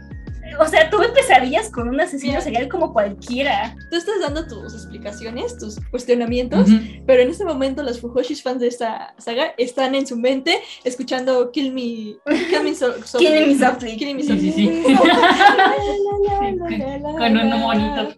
o 0.60 0.66
sea, 0.68 0.90
tuve 0.90 1.10
pesadillas 1.10 1.70
con 1.70 1.90
un 1.90 2.00
asesino 2.00 2.34
Mira. 2.34 2.42
serial 2.42 2.68
como 2.68 2.94
cualquiera. 2.94 3.76
Tú 3.90 3.98
estás 3.98 4.16
dando 4.22 4.46
tus 4.48 4.74
explicaciones, 4.74 5.58
tus 5.58 5.80
cuestionamientos, 5.92 6.70
Ujú. 6.70 6.80
pero 7.06 7.22
en 7.22 7.30
este 7.30 7.46
momento 7.46 7.84
los 7.84 8.00
Fujoshis 8.00 8.42
fans 8.44 8.60
de 8.60 8.68
esta 8.68 9.14
saga 9.18 9.54
están 9.58 9.96
en 9.96 10.06
su 10.08 10.18
mente 10.18 10.60
escuchando 10.84 11.52
Kill 11.52 11.74
Me, 11.74 12.16
Kill 12.50 12.64
Me, 12.64 12.76
so-. 12.76 12.96
Killing 13.18 13.48
Me 13.48 13.58
Softly. 13.58 13.98
Kill 13.98 14.16
Me 14.16 14.22
Sí, 14.24 14.28
Softly. 14.30 14.52
sí, 14.52 14.84
sí. 14.86 14.96
Con 17.18 17.38
un 17.38 17.50
monito 17.60 18.10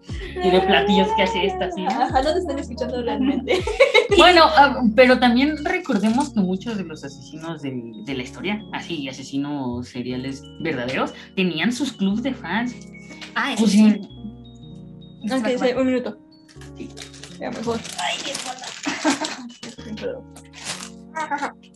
y 0.43 0.49
de 0.49 0.61
platillos 0.61 1.07
que 1.15 1.23
hace 1.23 1.45
esta, 1.47 1.69
¿no? 1.77 1.87
Ajá, 1.87 2.21
no 2.21 2.33
te 2.33 2.39
están 2.39 2.59
escuchando 2.59 3.01
realmente. 3.01 3.59
Bueno, 4.17 4.41
ah, 4.47 4.81
pero 4.95 5.19
también 5.19 5.63
recordemos 5.63 6.33
que 6.33 6.39
muchos 6.41 6.77
de 6.77 6.83
los 6.83 7.03
asesinos 7.03 7.61
de, 7.61 7.71
de 8.05 8.13
la 8.15 8.23
historia, 8.23 8.61
así, 8.73 9.07
asesinos 9.07 9.87
seriales 9.87 10.41
verdaderos, 10.61 11.13
tenían 11.35 11.71
sus 11.71 11.93
clubs 11.93 12.23
de 12.23 12.28
fans. 12.35 12.75
Ah, 13.35 13.55
Pues 13.57 13.71
sí. 13.71 14.01
Ok, 15.31 15.47
sí, 15.47 15.73
un 15.77 15.85
minuto. 15.87 16.17
Ya, 17.39 17.49
mejor. 17.51 17.79
Ay, 17.99 18.17
qué 18.25 18.33
buena. 18.45 18.65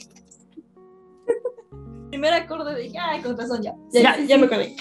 Primer 2.09 2.33
acorde 2.33 2.79
dije, 2.81 2.97
ay, 2.99 3.21
con 3.21 3.37
razón, 3.37 3.61
ya. 3.63 3.73
Ya, 3.91 4.01
Ya, 4.01 4.17
ya, 4.17 4.25
ya 4.25 4.37
me 4.37 4.45
acordé. 4.45 4.75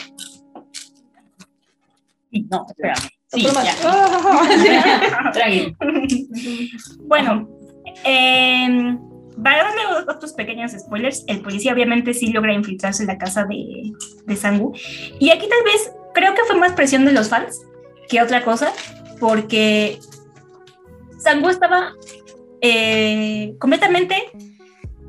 Sí, 2.30 2.46
no, 2.50 2.66
espérame. 2.68 2.98
Sí, 3.32 3.42
ya. 3.46 3.74
Ah. 3.84 4.46
Bueno, 7.06 7.48
eh, 8.04 8.98
para 9.42 9.64
darle 9.64 9.80
otros 10.08 10.32
pequeños 10.32 10.72
spoilers, 10.72 11.24
el 11.28 11.40
policía 11.40 11.72
obviamente 11.72 12.12
sí 12.14 12.32
logra 12.32 12.52
infiltrarse 12.52 13.02
en 13.02 13.06
la 13.08 13.18
casa 13.18 13.44
de, 13.44 13.92
de 14.26 14.36
Sangu. 14.36 14.72
Y 15.20 15.30
aquí 15.30 15.48
tal 15.48 15.62
vez 15.64 15.92
creo 16.14 16.34
que 16.34 16.42
fue 16.46 16.56
más 16.56 16.72
presión 16.72 17.04
de 17.04 17.12
los 17.12 17.28
fans 17.28 17.60
que 18.08 18.20
otra 18.20 18.42
cosa, 18.44 18.72
porque 19.20 19.98
Sangu 21.18 21.48
estaba 21.48 21.92
eh, 22.60 23.54
completamente 23.58 24.16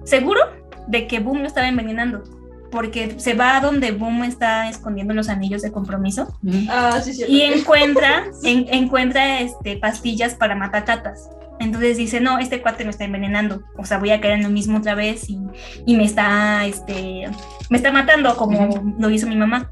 seguro 0.03 0.39
de 0.88 1.07
que 1.07 1.19
Boom 1.19 1.39
lo 1.41 1.47
estaba 1.47 1.67
envenenando. 1.67 2.24
Porque 2.71 3.19
se 3.19 3.36
va 3.36 3.57
a 3.57 3.61
donde 3.61 3.91
Boom 3.91 4.24
está 4.24 4.67
escondiendo 4.67 5.13
los 5.13 5.30
anillos 5.30 5.61
de 5.61 5.71
compromiso. 5.71 6.36
Ah, 6.69 6.99
sí, 7.03 7.13
cierto. 7.13 7.32
y 7.32 7.41
encuentra, 7.43 8.26
en- 8.43 8.67
encuentra 8.74 9.41
este, 9.41 9.78
pastillas 9.78 10.34
para 10.34 10.55
matar 10.55 10.86
ratas. 10.88 11.30
Entonces 11.64 11.95
dice, 11.95 12.20
no, 12.20 12.39
este 12.39 12.61
cuate 12.61 12.84
me 12.84 12.89
está 12.89 13.05
envenenando. 13.05 13.64
O 13.78 13.86
sea, 13.86 13.97
voy 13.97 14.11
a 14.11 14.20
caer 14.20 14.34
en 14.34 14.43
lo 14.43 14.49
mismo 14.49 14.80
otra 14.80 14.95
vez 14.95 15.30
y, 15.30 15.39
y 15.86 15.95
me 15.95 16.03
está, 16.03 16.66
este, 16.66 17.24
me 17.70 17.78
está 17.78 17.91
matando 17.91 18.36
como 18.36 18.93
lo 18.99 19.09
hizo 19.09 19.28
mi 19.28 19.38
mamá. 19.38 19.72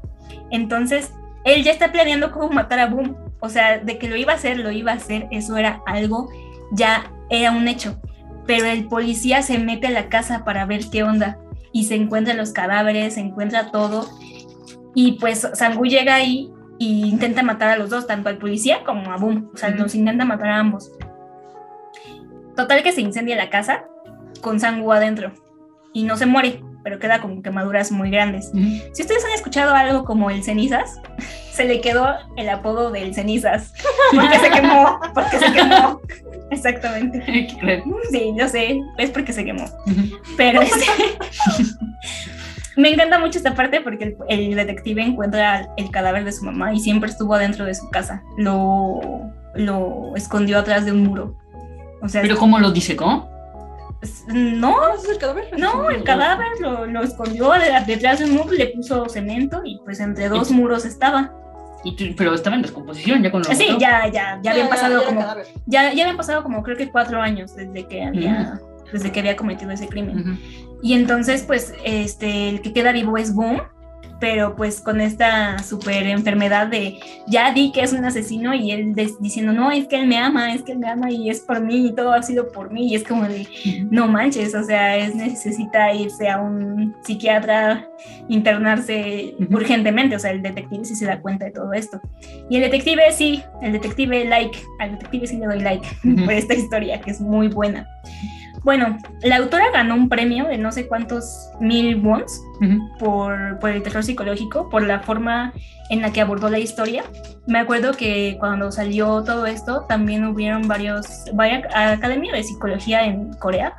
Entonces, 0.50 1.12
él 1.44 1.62
ya 1.64 1.70
está 1.70 1.92
planeando 1.92 2.32
cómo 2.32 2.48
matar 2.48 2.78
a 2.78 2.86
Boom. 2.86 3.16
O 3.40 3.48
sea, 3.50 3.78
de 3.78 3.98
que 3.98 4.08
lo 4.08 4.16
iba 4.16 4.32
a 4.32 4.36
hacer, 4.36 4.58
lo 4.58 4.70
iba 4.70 4.92
a 4.92 4.96
hacer. 4.96 5.28
Eso 5.30 5.56
era 5.56 5.82
algo, 5.86 6.30
ya 6.72 7.12
era 7.28 7.50
un 7.50 7.68
hecho. 7.68 8.00
Pero 8.46 8.64
el 8.64 8.88
policía 8.88 9.42
se 9.42 9.58
mete 9.58 9.88
a 9.88 9.90
la 9.90 10.08
casa 10.08 10.44
para 10.44 10.64
ver 10.64 10.88
qué 10.90 11.02
onda. 11.02 11.38
Y 11.72 11.84
se 11.84 11.94
encuentra 11.94 12.32
los 12.34 12.52
cadáveres, 12.52 13.14
se 13.14 13.20
encuentra 13.20 13.70
todo. 13.70 14.08
Y 14.94 15.12
pues 15.12 15.46
Sangu 15.54 15.84
llega 15.84 16.14
ahí 16.14 16.50
e 16.80 16.84
intenta 16.84 17.42
matar 17.42 17.68
a 17.68 17.76
los 17.76 17.90
dos, 17.90 18.06
tanto 18.06 18.28
al 18.30 18.38
policía 18.38 18.82
como 18.84 19.12
a 19.12 19.16
Boom. 19.16 19.50
O 19.52 19.56
sea, 19.56 19.68
Ujú. 19.70 19.78
los 19.78 19.94
intenta 19.94 20.24
matar 20.24 20.48
a 20.48 20.58
ambos. 20.58 20.90
Total 22.56 22.82
que 22.82 22.92
se 22.92 23.00
incendia 23.00 23.36
la 23.36 23.50
casa 23.50 23.84
con 24.40 24.60
Sangu 24.60 24.92
adentro. 24.92 25.32
Y 25.94 26.04
no 26.04 26.16
se 26.16 26.26
muere, 26.26 26.62
pero 26.82 26.98
queda 26.98 27.20
con 27.20 27.42
quemaduras 27.42 27.92
muy 27.92 28.10
grandes. 28.10 28.50
Si 28.92 29.02
ustedes 29.02 29.24
han 29.24 29.32
escuchado 29.32 29.74
algo 29.74 30.04
como 30.04 30.30
el 30.30 30.42
cenizas, 30.42 31.00
se 31.52 31.64
le 31.64 31.80
quedó 31.80 32.14
el 32.36 32.48
apodo 32.48 32.90
del 32.90 33.14
cenizas. 33.14 33.72
Porque 34.14 34.38
se 34.38 34.50
quemó, 34.50 35.00
porque 35.14 35.38
se 35.38 35.52
quemó. 35.52 36.00
Exactamente. 36.50 37.22
¿Qué 37.24 37.56
crees? 37.58 37.84
Sí, 38.10 38.32
yo 38.36 38.46
sé, 38.48 38.80
es 38.98 39.10
porque 39.10 39.32
se 39.32 39.44
quemó. 39.44 39.64
Pero 40.36 40.60
este, 40.60 40.84
me 42.76 42.92
encanta 42.92 43.18
mucho 43.18 43.38
esta 43.38 43.54
parte 43.54 43.80
porque 43.80 44.04
el, 44.04 44.16
el 44.28 44.54
detective 44.54 45.02
encuentra 45.02 45.68
el 45.78 45.90
cadáver 45.90 46.24
de 46.24 46.32
su 46.32 46.44
mamá 46.44 46.74
y 46.74 46.80
siempre 46.80 47.10
estuvo 47.10 47.34
adentro 47.34 47.64
de 47.64 47.74
su 47.74 47.88
casa. 47.90 48.22
Lo, 48.36 49.00
lo 49.54 50.14
escondió 50.14 50.58
atrás 50.58 50.84
de 50.84 50.92
un 50.92 51.04
muro. 51.04 51.38
O 52.02 52.08
sea, 52.08 52.22
¿Pero 52.22 52.36
cómo 52.36 52.58
lo 52.58 52.70
disecó? 52.72 53.28
no, 54.26 54.70
¿No 54.70 54.94
el 55.10 55.18
cadáver? 55.18 55.48
no, 55.58 55.90
el 55.90 56.02
cadáver 56.02 56.48
lo, 56.60 56.86
lo 56.86 57.02
escondió 57.02 57.52
de- 57.52 57.72
detrás 57.86 58.18
de 58.18 58.24
un 58.24 58.32
muro, 58.32 58.50
le 58.52 58.66
puso 58.68 59.08
cemento 59.08 59.62
y 59.64 59.78
pues 59.84 60.00
entre 60.00 60.28
dos 60.28 60.50
muros 60.50 60.84
estaba. 60.84 61.32
Y 61.84 61.94
tú- 61.96 62.14
pero 62.16 62.34
estaba 62.34 62.56
en 62.56 62.62
descomposición 62.62 63.22
ya 63.22 63.30
con 63.30 63.42
lo 63.42 63.54
Sí, 63.54 63.68
ya, 63.78 64.08
ya, 64.08 64.40
ya 64.42 64.50
habían 64.52 64.68
pasado 64.68 64.96
era 64.98 65.06
como, 65.06 65.20
ya, 65.66 65.92
ya 65.92 66.02
habían 66.02 66.16
pasado 66.16 66.42
como 66.42 66.62
creo 66.62 66.76
que 66.76 66.90
cuatro 66.90 67.20
años 67.20 67.54
desde 67.54 67.86
que 67.86 68.02
había, 68.04 68.60
desde 68.92 69.12
que 69.12 69.20
había 69.20 69.36
cometido 69.36 69.70
ese 69.70 69.88
crimen. 69.88 70.38
Y 70.82 70.94
entonces, 70.94 71.42
pues, 71.44 71.72
este, 71.84 72.48
el 72.48 72.60
que 72.60 72.72
queda 72.72 72.90
vivo 72.92 73.16
es 73.16 73.32
Boom 73.34 73.60
pero 74.22 74.54
pues 74.54 74.80
con 74.80 75.00
esta 75.00 75.58
super 75.64 76.06
enfermedad 76.06 76.68
de 76.68 77.00
ya 77.26 77.52
di 77.52 77.72
que 77.72 77.82
es 77.82 77.92
un 77.92 78.04
asesino 78.04 78.54
y 78.54 78.70
él 78.70 78.94
diciendo, 79.18 79.52
no, 79.52 79.72
es 79.72 79.88
que 79.88 79.96
él 79.96 80.06
me 80.06 80.16
ama, 80.16 80.54
es 80.54 80.62
que 80.62 80.70
él 80.70 80.78
me 80.78 80.88
ama 80.88 81.10
y 81.10 81.28
es 81.28 81.40
por 81.40 81.60
mí 81.60 81.88
y 81.88 81.92
todo 81.92 82.12
ha 82.12 82.22
sido 82.22 82.52
por 82.52 82.72
mí 82.72 82.86
y 82.86 82.94
es 82.94 83.02
como 83.02 83.24
de, 83.24 83.48
no 83.90 84.06
manches, 84.06 84.54
o 84.54 84.62
sea, 84.62 84.96
es 84.96 85.16
necesita 85.16 85.92
irse 85.92 86.28
a 86.28 86.40
un 86.40 86.94
psiquiatra, 87.02 87.88
internarse 88.28 89.34
Ujú. 89.40 89.56
urgentemente, 89.56 90.14
o 90.14 90.20
sea, 90.20 90.30
el 90.30 90.40
detective 90.40 90.84
sí 90.84 90.94
se 90.94 91.06
da 91.06 91.20
cuenta 91.20 91.46
de 91.46 91.50
todo 91.50 91.72
esto. 91.72 92.00
Y 92.48 92.58
el 92.58 92.62
detective 92.62 93.02
sí, 93.10 93.42
el 93.60 93.72
detective 93.72 94.24
like, 94.26 94.56
al 94.78 94.92
detective 94.92 95.26
sí 95.26 95.36
le 95.38 95.46
doy 95.46 95.58
like 95.58 95.84
Ujú. 96.04 96.14
por 96.26 96.32
esta 96.32 96.54
historia 96.54 97.00
que 97.00 97.10
es 97.10 97.20
muy 97.20 97.48
buena. 97.48 97.88
Bueno, 98.64 98.96
la 99.22 99.36
autora 99.38 99.64
ganó 99.72 99.94
un 99.94 100.08
premio 100.08 100.46
de 100.46 100.56
no 100.58 100.70
sé 100.72 100.86
cuántos 100.86 101.50
mil 101.60 101.96
wons 101.96 102.40
Ujú. 102.60 102.78
por, 102.98 103.58
por 103.58 103.70
el 103.70 103.82
terror 103.82 104.04
psicológico, 104.04 104.68
por 104.68 104.82
la 104.84 105.00
forma 105.00 105.52
en 105.90 106.00
la 106.00 106.12
que 106.12 106.20
abordó 106.20 106.48
la 106.48 106.58
historia. 106.60 107.04
Me 107.46 107.58
acuerdo 107.58 107.92
que 107.92 108.36
cuando 108.38 108.70
salió 108.70 109.24
todo 109.24 109.46
esto, 109.46 109.84
también 109.88 110.24
hubieron 110.24 110.68
varios, 110.68 111.24
varias 111.34 111.64
academia 111.74 112.32
de 112.32 112.44
psicología 112.44 113.04
en 113.04 113.32
Corea. 113.34 113.74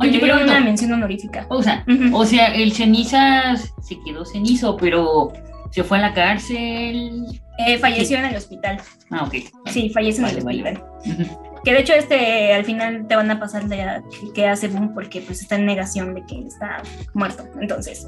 Y 0.00 0.08
Oye, 0.08 0.18
dieron 0.18 0.38
pero 0.40 0.50
una 0.50 0.60
mención 0.60 0.92
honorífica. 0.92 1.46
Pausa. 1.48 1.82
Ujú. 1.88 2.14
O 2.16 2.24
sea, 2.26 2.48
el 2.54 2.72
cenizas 2.72 3.72
se 3.82 3.96
quedó 4.04 4.24
cenizo, 4.26 4.76
pero 4.76 5.32
se 5.70 5.82
fue 5.82 5.98
a 5.98 6.02
la 6.02 6.14
cárcel. 6.14 7.24
Eh, 7.58 7.78
falleció 7.78 8.18
en 8.18 8.26
el 8.26 8.36
hospital. 8.36 8.78
Ah, 9.10 9.24
ok. 9.24 9.34
Sí, 9.70 9.88
falleció 9.88 10.26
en 10.28 10.36
el 10.36 10.44
Vale, 10.44 10.62
vale. 10.62 10.78
hospital. 11.02 11.24
Ujú. 11.26 11.55
Que 11.66 11.72
de 11.72 11.80
hecho 11.80 11.92
este 11.94 12.54
al 12.54 12.64
final 12.64 13.08
te 13.08 13.16
van 13.16 13.28
a 13.28 13.40
pasar 13.40 13.64
la 13.64 14.00
que 14.36 14.46
hace 14.46 14.68
boom 14.68 14.94
porque 14.94 15.20
pues 15.20 15.42
está 15.42 15.56
en 15.56 15.66
negación 15.66 16.14
de 16.14 16.24
que 16.24 16.38
está 16.46 16.80
muerto. 17.12 17.42
Entonces, 17.60 18.06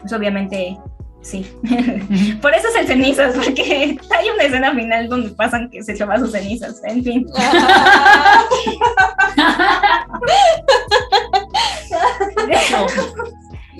pues 0.00 0.10
obviamente 0.14 0.78
sí. 1.20 1.46
Por 2.40 2.54
eso 2.54 2.68
es 2.68 2.76
el 2.80 2.86
cenizas, 2.86 3.34
porque 3.34 3.98
hay 4.18 4.30
una 4.30 4.44
escena 4.44 4.74
final 4.74 5.06
donde 5.06 5.28
pasan 5.28 5.68
que 5.68 5.82
se 5.82 5.96
lleva 5.96 6.18
sus 6.18 6.32
cenizas. 6.32 6.80
En 6.84 7.04
fin. 7.04 7.26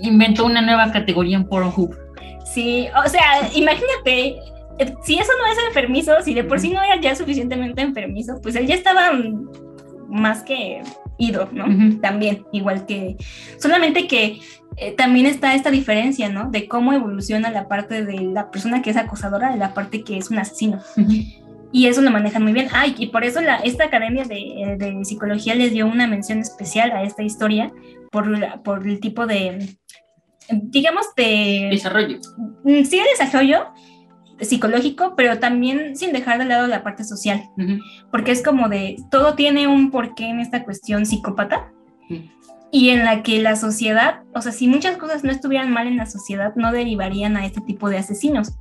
Inventó 0.02 0.44
una 0.44 0.60
nueva 0.60 0.92
categoría 0.92 1.38
en 1.38 1.48
Pornhub. 1.48 1.96
Sí, 2.52 2.88
o 3.02 3.08
sea, 3.08 3.48
imagínate, 3.54 4.36
si 5.02 5.18
eso 5.18 5.30
no 5.40 5.46
es 5.52 5.58
enfermizo, 5.68 6.12
si 6.22 6.34
de 6.34 6.44
por 6.44 6.60
sí 6.60 6.70
no 6.70 6.82
era 6.82 7.00
ya 7.00 7.14
suficientemente 7.14 7.82
enfermizo, 7.82 8.40
pues 8.42 8.54
él 8.56 8.66
ya 8.66 8.74
estaba 8.74 9.10
más 10.08 10.42
que 10.42 10.82
ido, 11.18 11.48
¿no? 11.52 11.66
Ujú. 11.66 12.00
También, 12.00 12.44
igual 12.52 12.86
que, 12.86 13.16
solamente 13.58 14.06
que 14.06 14.40
eh, 14.76 14.92
también 14.92 15.26
está 15.26 15.54
esta 15.54 15.70
diferencia, 15.70 16.28
¿no? 16.28 16.50
De 16.50 16.68
cómo 16.68 16.92
evoluciona 16.92 17.50
la 17.50 17.66
parte 17.68 18.04
de 18.04 18.20
la 18.20 18.50
persona 18.50 18.80
que 18.82 18.90
es 18.90 18.96
acosadora 18.96 19.50
de 19.52 19.58
la 19.58 19.74
parte 19.74 20.04
que 20.04 20.16
es 20.16 20.30
un 20.30 20.38
asesino. 20.38 20.78
Ujú. 20.96 21.12
Y 21.72 21.86
eso 21.86 22.00
lo 22.00 22.10
manejan 22.10 22.42
muy 22.44 22.52
bien. 22.52 22.68
Ay, 22.72 22.94
y 22.96 23.08
por 23.08 23.24
eso 23.24 23.40
la, 23.42 23.56
esta 23.56 23.84
academia 23.84 24.24
de, 24.24 24.76
de 24.78 25.04
psicología 25.04 25.54
les 25.54 25.72
dio 25.72 25.86
una 25.86 26.06
mención 26.06 26.38
especial 26.38 26.92
a 26.92 27.02
esta 27.02 27.22
historia 27.22 27.70
por, 28.10 28.26
la- 28.26 28.62
por 28.62 28.86
el 28.86 29.00
tipo 29.00 29.26
de, 29.26 29.76
digamos, 30.50 31.14
de... 31.16 31.68
Desarrollo. 31.70 32.18
Mm, 32.64 32.84
sí 32.84 32.98
el 32.98 33.06
desarrollo 33.18 33.66
psicológico, 34.40 35.14
pero 35.16 35.38
también 35.38 35.96
sin 35.96 36.12
dejar 36.12 36.38
de 36.38 36.44
lado 36.44 36.66
la 36.66 36.82
parte 36.82 37.04
social, 37.04 37.42
Ujú. 37.56 37.78
porque 38.10 38.32
es 38.32 38.42
como 38.42 38.68
de, 38.68 38.96
todo 39.10 39.34
tiene 39.34 39.66
un 39.66 39.90
porqué 39.90 40.26
en 40.28 40.40
esta 40.40 40.64
cuestión 40.64 41.06
psicópata 41.06 41.70
Sí. 42.08 42.30
y 42.70 42.90
en 42.90 43.04
la 43.04 43.22
que 43.22 43.40
la 43.42 43.56
sociedad, 43.56 44.20
o 44.34 44.40
sea, 44.40 44.52
si 44.52 44.66
muchas 44.68 44.96
cosas 44.96 45.24
no 45.24 45.30
estuvieran 45.32 45.70
mal 45.72 45.86
en 45.86 45.96
la 45.96 46.06
sociedad, 46.06 46.52
no 46.56 46.72
derivarían 46.72 47.36
a 47.36 47.44
este 47.46 47.60
tipo 47.60 47.88
de 47.90 47.98
asesinos, 47.98 48.52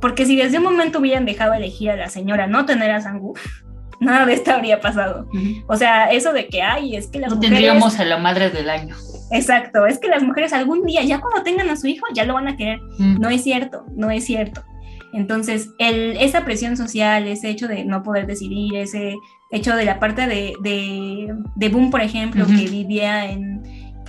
porque 0.00 0.24
si 0.26 0.36
desde 0.36 0.58
un 0.58 0.64
momento 0.64 0.98
hubieran 1.00 1.26
dejado 1.26 1.52
elegir 1.54 1.90
a 1.90 1.96
la 1.96 2.08
señora 2.08 2.46
no 2.46 2.64
tener 2.64 2.90
a 2.90 3.00
Sangu, 3.00 3.34
nada 4.00 4.24
de 4.24 4.32
esto 4.32 4.52
habría 4.52 4.80
pasado. 4.80 5.26
Ujú. 5.34 5.64
O 5.68 5.76
sea, 5.76 6.10
eso 6.10 6.32
de 6.32 6.48
que, 6.48 6.62
ay, 6.62 6.96
es 6.96 7.08
que 7.08 7.18
las 7.18 7.28
No 7.30 7.36
mujeres... 7.36 7.58
tendríamos 7.58 7.98
a 8.00 8.04
la 8.06 8.16
madre 8.16 8.48
del 8.50 8.70
año. 8.70 8.96
Exacto, 9.32 9.84
es 9.86 9.98
que 9.98 10.08
las 10.08 10.22
mujeres 10.22 10.52
algún 10.54 10.84
día, 10.86 11.02
ya 11.04 11.20
cuando 11.20 11.42
tengan 11.42 11.68
a 11.70 11.76
su 11.76 11.86
hijo, 11.86 12.06
ya 12.14 12.24
lo 12.24 12.34
van 12.34 12.48
a 12.48 12.56
querer. 12.56 12.80
No 12.98 13.28
es 13.28 13.44
cierto, 13.44 13.84
no 13.94 14.10
es 14.10 14.24
cierto. 14.24 14.64
Entonces, 15.12 15.70
el, 15.78 16.16
esa 16.18 16.44
presión 16.44 16.76
social, 16.76 17.26
ese 17.26 17.50
hecho 17.50 17.68
de 17.68 17.84
no 17.84 18.02
poder 18.02 18.26
decidir, 18.26 18.76
ese 18.76 19.16
hecho 19.50 19.74
de 19.74 19.84
la 19.84 19.98
parte 19.98 20.26
de, 20.26 20.54
de, 20.62 21.34
de 21.56 21.68
Boom, 21.68 21.90
por 21.90 22.00
ejemplo, 22.00 22.46
que 22.46 22.68
vivía 22.68 23.30
en, 23.30 23.62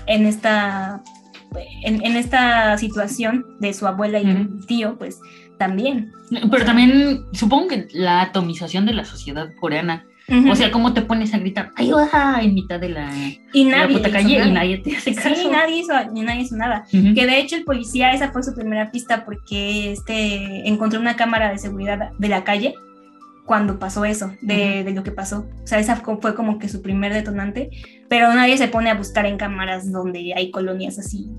en 0.07 0.25
esta 0.25 1.01
en, 1.83 2.05
en 2.05 2.15
esta 2.15 2.77
situación 2.77 3.45
de 3.59 3.73
su 3.73 3.87
abuela 3.87 4.19
y 4.19 4.29
el 4.29 4.65
tío, 4.67 4.97
pues 4.97 5.19
también. 5.57 6.11
Pero 6.49 6.65
también 6.65 7.25
supongo 7.33 7.67
que 7.69 7.87
la 7.91 8.21
atomización 8.21 8.85
de 8.85 8.93
la 8.93 9.05
sociedad 9.05 9.49
coreana. 9.59 10.05
O 10.49 10.55
sea, 10.55 10.71
cómo 10.71 10.93
te 10.93 11.01
pones 11.01 11.33
a 11.33 11.39
gritar 11.39 11.71
ayuda 11.75 12.39
en 12.41 12.53
mitad 12.53 12.79
de 12.79 12.89
la, 12.89 13.09
y 13.53 13.65
de 13.65 13.71
la 13.71 13.77
nadie 13.77 13.97
puta 13.97 14.11
calle 14.11 14.37
nada. 14.37 14.49
y 14.49 14.53
nadie 14.53 14.77
te 14.77 14.95
hace 14.95 15.15
caso. 15.15 15.35
Sí, 15.35 15.47
nadie 15.51 15.79
hizo, 15.79 15.93
ni 16.11 16.21
nadie 16.21 16.41
hizo 16.41 16.55
nada. 16.55 16.85
Que 16.91 17.25
de 17.25 17.39
hecho 17.39 17.55
el 17.55 17.63
policía, 17.63 18.13
esa 18.13 18.31
fue 18.31 18.43
su 18.43 18.53
primera 18.53 18.91
pista 18.91 19.25
porque 19.25 19.91
este 19.91 20.67
encontró 20.67 20.99
una 20.99 21.15
cámara 21.15 21.51
de 21.51 21.57
seguridad 21.57 22.11
de 22.17 22.27
la 22.27 22.43
calle 22.43 22.75
cuando 23.45 23.79
pasó 23.79 24.05
eso, 24.05 24.31
de, 24.41 24.83
de 24.83 24.91
lo 24.91 25.03
que 25.03 25.11
pasó. 25.11 25.47
O 25.63 25.67
sea, 25.67 25.79
esa 25.79 25.97
fue 25.97 26.35
como 26.35 26.59
que 26.59 26.69
su 26.69 26.81
primer 26.81 27.13
detonante, 27.13 27.69
pero 28.07 28.33
nadie 28.33 28.57
se 28.57 28.67
pone 28.67 28.89
a 28.89 28.95
buscar 28.95 29.25
en 29.25 29.37
cámaras 29.37 29.91
donde 29.91 30.33
hay 30.35 30.51
colonias 30.51 30.99
así, 30.99 31.29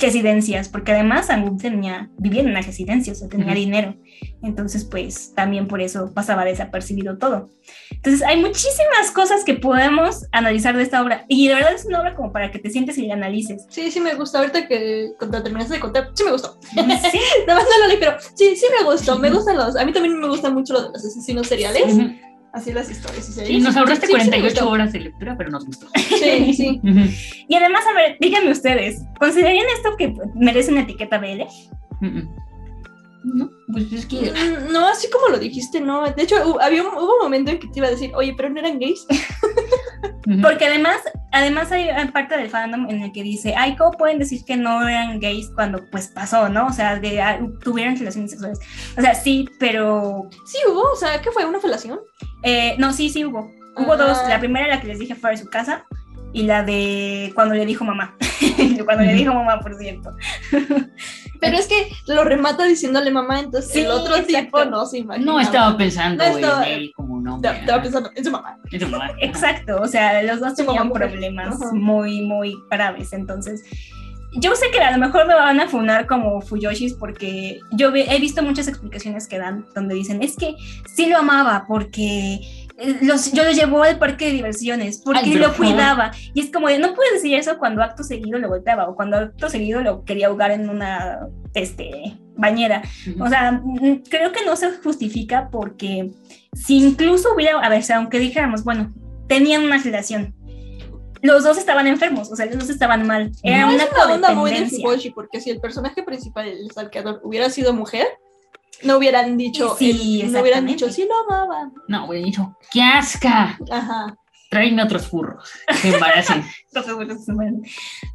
residencias, 0.00 0.68
porque 0.68 0.92
además 0.92 1.30
Angum 1.30 1.58
tenía, 1.58 2.10
vivía 2.18 2.40
en 2.42 2.48
una 2.50 2.62
residencia, 2.62 3.12
o 3.12 3.16
sea, 3.16 3.28
tenía 3.28 3.46
Ujú. 3.46 3.54
dinero. 3.54 3.96
Entonces, 4.42 4.84
pues 4.84 5.34
también 5.34 5.68
por 5.68 5.80
eso 5.80 6.12
pasaba 6.14 6.44
desapercibido 6.44 7.18
todo. 7.18 7.50
Entonces, 7.90 8.22
hay 8.26 8.40
muchísimas 8.40 9.10
cosas 9.12 9.44
que 9.44 9.54
podemos 9.54 10.26
analizar 10.32 10.76
de 10.76 10.82
esta 10.82 11.02
obra. 11.02 11.24
Y 11.28 11.48
de 11.48 11.54
verdad 11.54 11.74
es 11.74 11.84
una 11.84 12.00
obra 12.00 12.14
como 12.16 12.32
para 12.32 12.50
que 12.50 12.58
te 12.58 12.70
sientes 12.70 12.96
y 12.98 13.06
la 13.06 13.14
analices. 13.14 13.66
Sí, 13.68 13.90
sí 13.90 14.00
me 14.00 14.14
gusta. 14.14 14.38
Ahorita 14.38 14.66
que 14.66 15.10
cuando 15.18 15.42
terminaste 15.42 15.74
de 15.74 15.80
contar, 15.80 16.10
sí 16.14 16.24
me 16.24 16.32
gustó. 16.32 16.58
Sí, 17.10 17.20
Nada 17.46 17.60
más 17.60 17.68
no 17.68 17.82
lo 17.84 17.88
leí, 17.88 17.98
pero 18.00 18.16
sí, 18.34 18.56
sí 18.56 18.66
me 18.78 18.84
gustó. 18.90 19.18
Me 19.18 19.30
gustan 19.30 19.56
los. 19.56 19.76
A 19.76 19.84
mí 19.84 19.92
también 19.92 20.18
me 20.18 20.28
gusta 20.28 20.50
mucho 20.50 20.72
los 20.74 20.94
asesinos 20.94 21.46
seriales. 21.46 21.94
Ujú. 21.94 22.10
Así 22.52 22.72
las 22.72 22.90
historias 22.90 23.28
y 23.28 23.32
Sí, 23.46 23.58
nos 23.60 23.76
ahorraste 23.76 24.06
Sí, 24.06 24.12
sí 24.12 24.18
me 24.18 24.24
48 24.24 24.54
gustó. 24.54 24.70
horas 24.70 24.92
de 24.92 25.00
lectura, 25.00 25.36
pero 25.38 25.50
nos 25.50 25.64
gustó. 25.66 25.86
Sí, 25.96 26.52
sí. 26.54 26.80
Y 27.48 27.54
además, 27.54 27.84
a 27.86 27.94
ver, 27.94 28.16
díganme 28.20 28.50
ustedes, 28.50 29.02
¿considerarían 29.18 29.66
esto 29.76 29.96
que 29.96 30.14
merece 30.34 30.72
una 30.72 30.80
etiqueta 30.82 31.18
BL? 31.18 31.42
No, 33.22 33.50
pues 33.70 33.92
es 33.92 34.06
que. 34.06 34.16
Mm, 34.32 34.72
No, 34.72 34.88
así 34.88 35.08
como 35.10 35.28
lo 35.28 35.38
dijiste, 35.38 35.80
no. 35.80 36.10
De 36.10 36.22
hecho, 36.22 36.36
había 36.60 36.82
un, 36.82 36.88
hubo 36.96 37.14
un 37.16 37.22
momento 37.22 37.50
en 37.50 37.58
que 37.60 37.68
te 37.68 37.78
iba 37.78 37.86
a 37.88 37.90
decir, 37.90 38.10
oye, 38.14 38.32
pero 38.36 38.48
no 38.48 38.58
eran 38.60 38.78
gays. 38.78 39.06
Porque 40.42 40.66
además, 40.66 40.96
además 41.32 41.70
hay 41.72 41.88
parte 42.08 42.36
del 42.36 42.48
fandom 42.50 42.88
en 42.88 43.02
el 43.02 43.12
que 43.12 43.22
dice, 43.22 43.54
ay, 43.56 43.76
¿cómo 43.76 43.92
pueden 43.92 44.18
decir 44.18 44.44
que 44.46 44.56
no 44.56 44.86
eran 44.88 45.20
gays 45.20 45.50
cuando 45.54 45.84
pues 45.90 46.08
pasó, 46.08 46.48
¿no? 46.48 46.66
O 46.66 46.72
sea, 46.72 46.96
de, 46.98 47.20
ah, 47.20 47.38
tuvieron 47.62 47.96
relaciones 47.96 48.30
sexuales. 48.30 48.58
O 48.96 49.00
sea, 49.00 49.14
sí, 49.14 49.48
pero... 49.58 50.28
Sí 50.46 50.58
hubo, 50.70 50.82
o 50.92 50.96
sea, 50.96 51.20
¿qué 51.20 51.30
fue? 51.30 51.44
¿Una 51.44 51.60
felación? 51.60 52.00
eh, 52.42 52.74
no, 52.78 52.92
sí, 52.92 53.10
sí 53.10 53.24
hubo. 53.24 53.50
Hubo 53.76 53.92
Ah. 53.92 53.96
dos. 53.96 54.18
La 54.28 54.38
primera, 54.38 54.66
la 54.68 54.80
que 54.80 54.88
les 54.88 54.98
dije 54.98 55.14
fue 55.14 55.30
de 55.30 55.36
su 55.38 55.48
casa, 55.48 55.84
y 56.32 56.42
la 56.42 56.62
de 56.62 57.32
cuando 57.34 57.54
le 57.54 57.66
dijo 57.66 57.84
mamá. 57.84 58.16
cuando 58.84 59.04
le 59.04 59.14
dijo 59.14 59.34
mamá, 59.34 59.60
por 59.60 59.76
cierto. 59.76 60.14
Pero 61.40 61.56
es 61.56 61.66
que 61.66 61.88
lo 62.06 62.22
remata 62.24 62.64
diciéndole 62.64 63.10
mamá, 63.10 63.40
entonces 63.40 63.72
Sí, 63.72 63.80
el 63.80 63.86
otro 63.88 64.14
exacto. 64.16 64.44
tipo 64.44 64.64
no 64.66 64.84
se 64.86 64.98
imagina. 64.98 65.24
No 65.32 65.40
estaba 65.40 65.76
pensando 65.76 66.22
No 66.22 66.36
estaba- 66.36 66.68
en 66.68 66.72
él 66.80 66.92
como 66.94 67.14
un 67.14 67.24
No, 67.24 67.40
estaba 67.42 67.82
pensando 67.82 68.10
en 68.14 68.24
su 68.24 68.30
mamá. 68.30 68.58
En 68.70 68.80
su 68.80 68.88
mamá. 68.88 69.10
Exacto, 69.20 69.80
o 69.80 69.86
sea, 69.88 70.22
los 70.22 70.40
dos 70.40 70.50
mamá 70.50 70.54
tenían 70.56 70.92
problemas 70.92 71.56
Ajá. 71.62 71.72
muy, 71.72 72.20
muy 72.22 72.54
graves. 72.70 73.12
Entonces, 73.14 73.62
yo 74.34 74.54
sé 74.54 74.66
que 74.70 74.80
a 74.80 74.92
lo 74.92 74.98
mejor 74.98 75.26
me 75.26 75.34
van 75.34 75.58
a 75.60 75.66
funar 75.66 76.06
como 76.06 76.40
Fuyoshis 76.40 76.92
porque 76.94 77.58
yo 77.72 77.90
he 77.94 78.20
visto 78.20 78.42
muchas 78.42 78.68
explicaciones 78.68 79.26
que 79.26 79.38
dan 79.38 79.66
donde 79.74 79.94
dicen, 79.94 80.22
es 80.22 80.36
que 80.36 80.54
sí 80.94 81.06
lo 81.06 81.16
amaba 81.18 81.64
porque 81.66 82.38
los, 83.02 83.32
yo 83.32 83.44
lo 83.44 83.52
llevó 83.52 83.82
al 83.82 83.98
parque 83.98 84.26
de 84.26 84.32
diversiones, 84.32 85.02
porque 85.04 85.20
Ay, 85.24 85.34
lo 85.34 85.54
cuidaba. 85.54 86.12
Y 86.34 86.40
es 86.40 86.50
como 86.50 86.68
de, 86.68 86.78
no 86.78 86.94
puedes 86.94 87.14
decir 87.14 87.34
eso 87.34 87.58
cuando 87.58 87.82
acto 87.82 88.02
seguido 88.02 88.38
lo 88.38 88.48
golpeaba 88.48 88.88
o 88.88 88.94
cuando 88.94 89.18
acto 89.18 89.48
seguido 89.48 89.82
lo 89.82 90.04
quería 90.04 90.28
ahogar 90.28 90.50
en 90.50 90.68
una 90.68 91.28
este, 91.54 92.16
bañera. 92.36 92.82
O 93.18 93.28
sea, 93.28 93.52
mm, 93.52 94.02
creo 94.08 94.32
que 94.32 94.44
no 94.44 94.56
se 94.56 94.72
justifica 94.72 95.48
porque 95.50 96.10
si 96.52 96.78
incluso 96.78 97.34
hubiera, 97.34 97.58
a 97.58 97.68
ver, 97.68 97.80
o 97.80 97.84
sea, 97.84 97.96
aunque 97.98 98.18
dijéramos, 98.18 98.64
bueno, 98.64 98.92
tenían 99.28 99.64
una 99.64 99.78
relación, 99.78 100.34
los 101.22 101.44
dos 101.44 101.58
estaban 101.58 101.86
enfermos, 101.86 102.32
o 102.32 102.36
sea, 102.36 102.46
los 102.46 102.58
dos 102.58 102.70
estaban 102.70 103.06
mal. 103.06 103.30
Era 103.42 103.66
No, 103.66 103.74
una 103.74 103.84
es 103.84 103.90
una 103.92 104.14
onda 104.14 104.32
muy 104.32 104.50
de 104.50 105.12
porque 105.14 105.40
si 105.40 105.50
el 105.50 105.60
personaje 105.60 106.02
principal, 106.02 106.48
el 106.48 106.70
salqueador, 106.70 107.20
hubiera 107.22 107.50
sido 107.50 107.74
mujer, 107.74 108.06
no 108.82 108.96
hubieran 108.98 109.36
dicho, 109.36 109.76
Sí, 109.78 110.20
el- 110.22 110.32
no 110.32 110.40
hubieran 110.40 110.66
dicho, 110.66 110.90
sí 110.90 111.06
lo 111.08 111.34
amaba. 111.34 111.70
No, 111.88 112.06
hubiera 112.08 112.24
dicho, 112.26 112.56
¡qué 112.72 112.82
asca! 112.82 113.58
Ajá. 113.70 114.16
Tráeme 114.50 114.82
otros 114.82 115.06
se 117.24 117.32
mueren. 117.32 117.62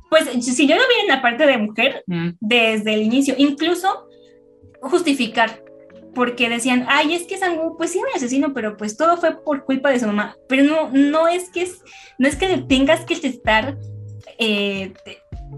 Pues 0.09 0.25
si 0.43 0.67
yo 0.67 0.75
lo 0.75 0.81
vi 0.81 1.01
en 1.01 1.07
la 1.07 1.21
parte 1.21 1.45
de 1.45 1.57
mujer, 1.57 2.03
Mm. 2.07 2.29
desde 2.39 2.93
el 2.93 3.03
inicio, 3.03 3.35
incluso 3.37 4.07
justificar, 4.81 5.63
porque 6.13 6.49
decían, 6.49 6.85
ay, 6.89 7.13
es 7.13 7.23
que 7.23 7.37
Sangu, 7.37 7.75
pues 7.77 7.91
sí 7.91 7.99
era 7.99 8.07
un 8.09 8.15
asesino, 8.15 8.53
pero 8.53 8.77
pues 8.77 8.95
todo 8.97 9.17
fue 9.17 9.41
por 9.43 9.65
culpa 9.65 9.89
de 9.89 9.99
su 9.99 10.07
mamá. 10.07 10.35
Pero 10.47 10.63
no, 10.63 10.89
no 10.91 11.27
es 11.27 11.49
que 11.49 11.63
es, 11.63 11.81
no 12.17 12.27
es 12.27 12.35
que 12.35 12.57
tengas 12.59 13.01
que 13.05 13.13
estar 13.15 13.77
eh, 14.37 14.93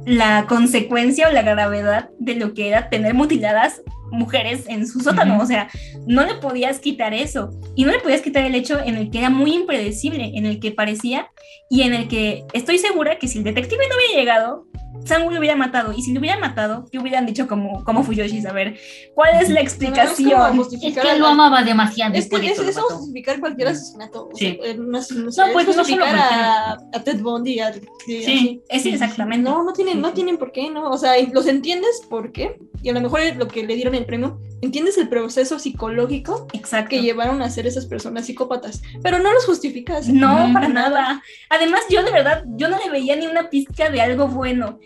la 0.05 0.45
consecuencia 0.47 1.27
o 1.27 1.31
la 1.31 1.41
gravedad 1.43 2.09
de 2.19 2.35
lo 2.35 2.53
que 2.53 2.67
era 2.69 2.89
tener 2.89 3.13
mutiladas 3.13 3.81
mujeres 4.11 4.65
en 4.67 4.87
su 4.87 4.99
sótano, 4.99 5.35
Ujú. 5.35 5.43
o 5.43 5.45
sea, 5.45 5.69
no 6.05 6.25
le 6.25 6.35
podías 6.35 6.79
quitar 6.79 7.13
eso 7.13 7.51
y 7.75 7.83
no 7.83 7.91
le 7.91 7.99
podías 7.99 8.21
quitar 8.21 8.45
el 8.45 8.55
hecho 8.55 8.79
en 8.79 8.95
el 8.95 9.09
que 9.09 9.19
era 9.19 9.29
muy 9.29 9.53
impredecible, 9.53 10.31
en 10.35 10.45
el 10.45 10.59
que 10.59 10.71
parecía 10.71 11.31
y 11.69 11.81
en 11.81 11.93
el 11.93 12.07
que 12.07 12.45
estoy 12.53 12.77
segura 12.77 13.19
que 13.19 13.27
si 13.27 13.39
el 13.39 13.43
detective 13.43 13.83
no 13.89 13.95
hubiera 13.95 14.19
llegado, 14.19 14.66
Sangu 15.05 15.31
lo 15.31 15.39
hubiera 15.39 15.55
matado 15.55 15.93
y 15.93 16.01
si 16.01 16.13
lo 16.13 16.19
hubiera 16.19 16.37
matado, 16.37 16.85
¿qué 16.91 16.99
hubieran 16.99 17.25
dicho 17.25 17.47
como, 17.47 17.83
como 17.83 18.03
Fuyoshi? 18.03 18.45
A 18.45 18.51
ver, 18.51 18.77
¿cuál 19.15 19.41
es 19.41 19.49
la 19.49 19.61
explicación? 19.61 20.31
como 20.31 20.47
Es 20.63 20.67
justificar 20.69 21.03
que 21.03 21.09
al- 21.11 21.19
lo 21.19 21.27
amaba 21.27 21.63
demasiado. 21.63 22.13
Es 22.15 22.29
que 22.29 22.35
es 22.45 22.59
eso 22.59 22.81
justificar 22.81 23.39
cualquier 23.39 23.69
asesinato. 23.69 24.29
O 24.31 24.35
Sí. 24.35 24.59
sea, 24.61 24.73
no, 24.75 24.97
es- 24.97 25.11
no, 25.11 25.23
No, 25.23 25.29
es 25.29 25.35
pues, 25.53 25.67
no 25.67 25.73
solo 25.73 25.77
justificar 25.85 26.15
a, 26.15 26.71
a 26.93 27.03
Ted 27.03 27.19
Bundy. 27.21 27.59
a- 27.59 27.73
Sí. 28.05 28.61
Es 28.69 28.85
exactamente. 28.85 29.49
No, 29.49 29.63
no 29.63 29.73
tienen, 29.73 30.01
no 30.01 30.13
tienen 30.13 30.37
por 30.37 30.51
qué, 30.51 30.69
¿no? 30.69 30.89
O 30.89 30.97
sea, 30.97 31.13
los 31.31 31.47
entiendes 31.47 32.01
por 32.09 32.31
qué. 32.31 32.57
Y 32.83 32.89
a 32.89 32.93
lo 32.93 33.01
mejor 33.01 33.21
es 33.21 33.35
lo 33.37 33.47
que 33.47 33.65
le 33.65 33.75
dieron 33.75 33.95
el 33.95 34.05
premio, 34.05 34.39
entiendes 34.61 34.97
el 34.97 35.09
proceso 35.09 35.57
psicológico 35.59 36.47
Exacto. 36.53 36.89
que 36.89 37.01
llevaron 37.01 37.41
a 37.41 37.49
ser 37.49 37.65
esas 37.67 37.85
personas 37.85 38.25
psicópatas. 38.25 38.81
Pero 39.01 39.19
no 39.19 39.31
los 39.33 39.45
justificas. 39.45 40.07
No, 40.07 40.43
Ujú. 40.45 40.53
para 40.53 40.67
nada. 40.67 41.21
Además, 41.49 41.81
yo 41.89 42.03
de 42.03 42.11
verdad, 42.11 42.43
yo 42.55 42.67
no 42.69 42.77
le 42.77 42.89
veía 42.89 43.15
ni 43.15 43.27
una 43.27 43.49
pizca 43.49 43.89
de 43.89 44.01
algo 44.01 44.27
bueno. 44.27 44.79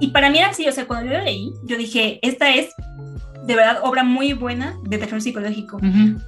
Y 0.00 0.08
para 0.08 0.30
mí 0.30 0.38
era 0.38 0.48
así, 0.48 0.66
o 0.68 0.72
sea, 0.72 0.86
cuando 0.86 1.10
yo 1.10 1.18
lo 1.18 1.24
leí, 1.24 1.52
yo 1.64 1.76
dije, 1.76 2.18
esta 2.22 2.54
es 2.54 2.70
de 3.46 3.56
verdad 3.56 3.80
obra 3.82 4.04
muy 4.04 4.32
buena 4.32 4.78
de 4.84 4.98
terror 4.98 5.20
psicológico. 5.20 5.80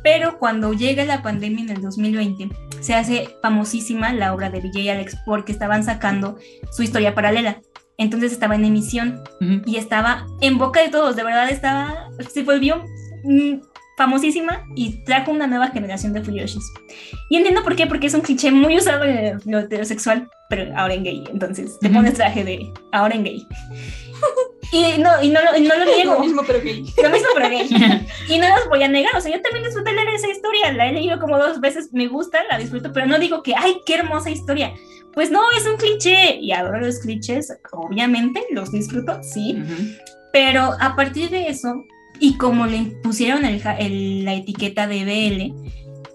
Pero 0.03 0.39
cuando 0.39 0.73
llega 0.73 1.05
la 1.05 1.23
pandemia 1.23 1.65
en 1.65 1.71
el 1.71 1.83
2020, 1.83 2.51
se 2.81 2.95
hace 2.95 3.29
famosísima 3.43 4.13
la 4.13 4.35
obra 4.35 4.51
de 4.51 4.61
Vijay 4.61 4.89
Alex 4.89 5.17
porque 5.25 5.53
estaban 5.53 5.85
sacando 5.85 6.37
su 6.73 6.83
historia 6.83 7.15
paralela. 7.15 7.61
Entonces 7.97 8.33
estaba 8.33 8.57
en 8.57 8.65
emisión 8.65 9.23
y 9.67 9.77
estaba 9.77 10.27
en 10.41 10.59
boca 10.59 10.83
de 10.83 10.89
todos, 10.89 11.15
de 11.15 11.23
verdad 11.23 11.49
estaba, 11.51 12.09
se 12.29 12.43
volvió 12.43 12.83
famosísima 13.97 14.65
y 14.75 15.05
trajo 15.05 15.31
una 15.31 15.47
nueva 15.47 15.69
generación 15.69 16.13
de 16.13 16.23
Fuyoshis. 16.23 16.65
Y 17.31 17.37
entiendo 17.37 17.63
por 17.63 17.77
qué, 17.77 17.87
porque 17.87 18.07
es 18.09 18.15
un 18.15 18.21
cliché 18.23 18.51
muy 18.51 18.77
usado 18.77 19.05
en 19.05 19.41
lo 19.47 19.61
heterosexual, 19.61 20.29
pero 20.51 20.73
ahora 20.77 20.95
en 20.95 21.05
gay, 21.05 21.25
entonces 21.33 21.79
te 21.81 21.89
pones 21.91 22.15
traje 22.15 22.45
de 22.45 22.73
ahora 22.93 23.15
en 23.15 23.25
gay. 23.25 23.47
Y 24.73 24.99
no, 25.01 25.23
y 25.23 25.29
no, 25.29 25.41
lo- 25.43 25.57
y 25.57 25.61
no 25.63 25.77
lo 25.77 25.85
niego, 25.85 26.15
Lo 26.15 26.21
mismo, 26.21 26.43
pero 26.47 26.61
gay. 26.61 26.85
lo 27.03 27.11
mismo 27.11 27.29
pero 27.35 27.49
gay. 27.49 27.69
Y 28.29 28.39
no 28.39 28.49
los 28.49 28.69
voy 28.69 28.83
a 28.83 28.89
negar, 28.89 29.15
o 29.17 29.21
sea, 29.21 29.31
yo 29.31 29.41
también 29.43 29.65
disfruté 29.65 29.93
leer 29.93 30.09
esa 30.09 30.29
historia, 30.29 30.73
la 30.73 30.87
he 30.89 30.93
leído 30.93 31.21
como 31.21 31.39
dos 31.39 31.61
veces, 31.61 31.91
me 31.93 32.09
gusta, 32.09 32.43
la 32.51 32.59
disfruto, 32.59 32.93
pero 32.93 33.07
no 33.07 33.19
digo 33.19 33.43
que, 33.43 33.55
ay, 33.57 33.77
qué 33.87 33.95
hermosa 33.97 34.31
historia. 34.31 34.73
Pues 35.13 35.31
no, 35.31 35.43
es 35.57 35.65
un 35.67 35.77
cliché 35.77 36.39
y 36.41 36.51
adoro 36.51 36.81
los 36.81 36.99
clichés, 36.99 37.57
obviamente, 37.71 38.43
los 38.51 38.73
disfruto, 38.73 39.23
sí, 39.23 39.63
Ujú. 39.63 39.83
pero 40.33 40.73
a 40.81 40.97
partir 40.97 41.31
de 41.31 41.47
eso, 41.49 41.85
y 42.21 42.37
como 42.37 42.67
le 42.67 42.83
pusieron 43.03 43.45
el 43.45 43.61
el- 43.79 44.25
la 44.25 44.35
etiqueta 44.35 44.87
de 44.87 45.05
BL, 45.05 45.55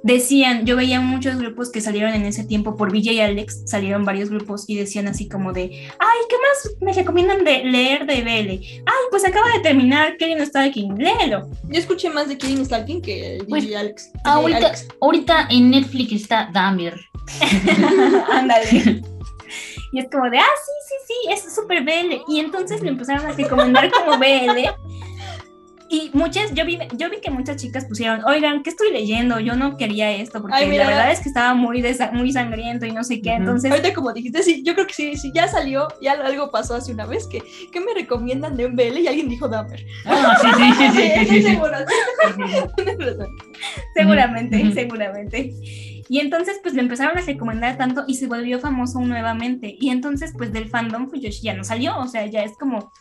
decían, 0.02 0.66
yo 0.66 0.78
veía 0.78 1.02
muchos 1.02 1.36
grupos 1.38 1.70
que 1.72 1.82
salieron 1.82 2.14
en 2.14 2.26
ese 2.26 2.46
tiempo 2.46 2.78
por 2.78 2.90
VJ 2.90 3.12
y 3.12 3.20
Alex, 3.20 3.64
salieron 3.66 4.06
varios 4.06 4.30
grupos 4.30 4.64
y 4.70 4.76
decían 4.78 5.10
así 5.10 5.28
como 5.28 5.52
de, 5.52 5.64
ay, 5.64 6.18
¿qué 6.30 6.36
más 6.38 6.76
me 6.80 6.94
recomiendan 6.94 7.44
de 7.44 7.66
leer 7.66 8.06
de 8.06 8.22
BL? 8.22 8.50
Ay, 8.86 9.04
pues 9.12 9.26
acaba 9.28 9.52
de 9.52 9.60
terminar 9.60 10.16
Killing 10.16 10.40
Stalking, 10.46 10.96
léelo. 10.98 11.50
Yo 11.68 11.80
escuché 11.80 12.10
más 12.10 12.30
de 12.30 12.38
Killing 12.38 12.64
Stalking 12.66 13.02
que 13.02 13.40
de 13.40 13.44
Pues, 13.44 13.64
DJ 13.64 13.76
Alex. 13.78 14.06
DJ 14.14 14.22
Ahorita, 14.24 14.58
Alex. 14.68 14.88
ahorita 15.02 15.48
en 15.52 15.70
Netflix 15.70 16.12
está 16.14 16.50
Dahmer. 16.54 16.98
Ándale. 18.32 19.02
Y 19.92 20.00
es 20.00 20.06
como 20.12 20.30
de, 20.30 20.38
ah, 20.38 20.44
sí, 20.66 20.72
sí, 20.88 20.96
sí, 21.08 21.34
es 21.34 21.54
súper 21.56 21.84
BL. 21.84 22.22
Y 22.28 22.40
entonces 22.40 22.82
le 22.82 22.90
empezaron 22.90 23.26
a 23.26 23.32
recomendar 23.34 23.92
como 23.92 24.18
BL. 24.18 24.70
Y 25.92 26.12
muchas, 26.14 26.54
yo 26.54 26.66
vi, 26.66 26.78
yo 26.98 27.10
vi 27.10 27.20
que 27.20 27.32
muchas 27.32 27.58
chicas 27.58 27.86
pusieron, 27.86 28.24
oigan, 28.26 28.62
¿qué 28.62 28.70
estoy 28.70 28.92
leyendo? 28.92 29.40
Yo 29.40 29.56
no 29.56 29.76
quería 29.76 30.12
esto, 30.12 30.40
porque 30.40 30.56
Ay, 30.58 30.70
mira. 30.70 30.84
la 30.84 30.90
verdad 30.92 31.12
es 31.12 31.20
que 31.22 31.30
estaba 31.30 31.56
muy, 31.56 31.82
desa- 31.82 32.12
muy 32.12 32.32
sangriento 32.32 32.86
y 32.86 32.92
no 32.92 33.04
sé 33.04 33.22
qué. 33.22 33.34
Entonces, 33.34 33.72
Ahorita 33.72 33.94
como 33.96 34.14
dijiste, 34.14 34.44
sí, 34.44 34.62
yo 34.64 34.76
creo 34.76 34.86
que 34.86 34.94
sí, 34.94 35.16
sí, 35.16 35.32
ya 35.34 35.48
salió, 35.48 35.88
ya 36.00 36.12
algo 36.14 36.52
pasó 36.52 36.76
hace 36.76 36.92
una 36.94 37.08
vez, 37.08 37.26
que, 37.26 37.42
¿qué 37.72 37.80
me 37.80 37.94
recomiendan 37.96 38.56
de 38.56 38.68
un 38.68 38.76
BL? 38.76 39.00
Y 39.00 39.08
alguien 39.08 39.30
dijo 39.30 39.48
Dahmer. 39.50 39.84
Ah, 40.06 40.38
sí, 40.40 40.48
sí, 40.58 41.26
sí, 41.26 41.26
sí, 41.42 41.42
seguramente, 43.96 44.72
seguramente. 44.74 45.52
Y 46.10 46.20
entonces, 46.20 46.60
pues 46.64 46.74
le 46.74 46.82
empezaron 46.82 47.18
a 47.18 47.22
recomendar 47.22 47.78
tanto 47.78 48.04
y 48.08 48.16
se 48.16 48.26
volvió 48.28 48.60
famoso 48.60 49.00
nuevamente. 49.00 49.76
Y 49.80 49.90
entonces, 49.92 50.34
pues 50.36 50.52
del 50.52 50.68
fandom 50.68 51.08
Fuyoshi 51.08 51.44
ya 51.44 51.54
no 51.54 51.64
salió, 51.64 51.98
o 52.00 52.08
sea, 52.08 52.26
ya 52.26 52.42
es 52.44 52.58
como... 52.58 52.92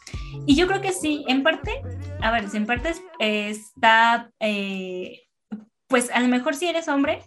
Y 0.47 0.55
yo 0.55 0.67
creo 0.69 0.83
que 0.83 0.93
sí, 0.93 1.25
en 1.27 1.43
parte, 1.43 1.71
a 2.21 2.31
ver, 2.31 2.45
en 2.53 2.67
parte 2.67 2.91
es- 2.91 3.03
está, 3.19 4.31
eh, 4.41 5.23
pues 5.87 6.11
a 6.13 6.21
lo 6.21 6.29
mejor 6.29 6.55
si 6.55 6.67
eres 6.67 6.87
hombre 6.89 7.23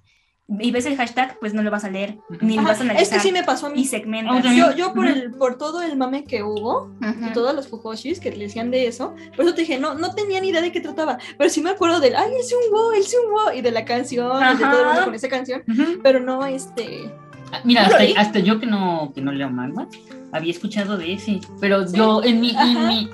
y 0.60 0.72
ves 0.72 0.86
el 0.86 0.98
hashtag, 0.98 1.38
pues 1.40 1.54
no 1.54 1.64
lo 1.64 1.72
vas 1.72 1.86
a 1.86 1.90
leer, 1.90 2.18
ni 2.42 2.56
lo 2.56 2.62
Ajá, 2.62 2.70
vas 2.72 2.80
a 2.80 2.84
analizar. 2.84 3.04
Es 3.04 3.10
que 3.10 3.20
sí 3.22 3.32
me 3.32 3.44
pasó 3.44 3.68
a 3.68 3.70
Y 3.72 3.74
mí. 3.76 3.86
segmentas. 3.86 4.44
Ah, 4.46 4.54
Yo, 4.54 4.76
yo 4.76 4.94
por, 4.94 5.06
Ujú. 5.06 5.14
el, 5.16 5.32
por 5.32 5.58
todo 5.58 5.82
el 5.82 5.96
mame 5.96 6.26
que 6.26 6.44
hubo, 6.44 6.92
Ujú. 7.00 7.26
y 7.30 7.34
todos 7.34 7.56
los 7.56 7.68
fujoshis 7.70 8.20
que 8.20 8.32
le 8.32 8.40
decían 8.46 8.70
de 8.70 8.88
eso, 8.88 9.16
por 9.36 9.46
eso 9.46 9.54
te 9.56 9.62
dije, 9.62 9.80
no, 9.80 9.94
no 9.94 10.14
tenía 10.14 10.42
ni 10.42 10.50
idea 10.50 10.62
de 10.62 10.72
qué 10.74 10.82
trataba, 10.82 11.18
pero 11.38 11.50
sí 11.50 11.62
me 11.62 11.70
acuerdo 11.70 12.00
del, 12.02 12.16
ay, 12.16 12.32
el 12.38 12.44
Sunwo, 12.44 12.92
el 12.92 13.04
Sunwo, 13.04 13.54
y 13.56 13.62
de 13.62 13.72
la 13.72 13.86
canción, 13.86 14.42
y 14.44 14.58
de 14.58 14.66
todo 14.66 14.80
el 14.82 14.86
mundo 14.88 15.06
con 15.06 15.16
esa 15.16 15.30
canción, 15.30 15.64
Ujú. 15.70 16.00
pero 16.04 16.20
no, 16.20 16.46
este, 16.46 17.10
Ah, 17.54 17.60
Mira, 17.66 17.84
¿No 17.84 17.90
lo 17.90 17.96
hasta, 17.98 18.22
hasta 18.22 18.40
yo 18.40 18.60
que 18.62 18.66
no, 18.66 19.12
que 19.14 19.20
no 19.20 19.34
leo 19.34 19.50
manga, 19.50 19.86
había 20.32 20.52
escuchado 20.52 20.98
de 20.98 21.12
ese. 21.14 21.42
Pero 21.60 21.86
yo 21.92 22.24
en 22.24 22.40
mi, 22.40 22.52
en 22.52 22.88
mi 22.88 23.10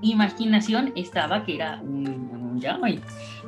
imaginación 0.00 0.92
estaba 0.96 1.44
que 1.44 1.56
era 1.56 1.78
un, 1.82 2.06
un 2.08 2.58
yaoi. 2.58 3.00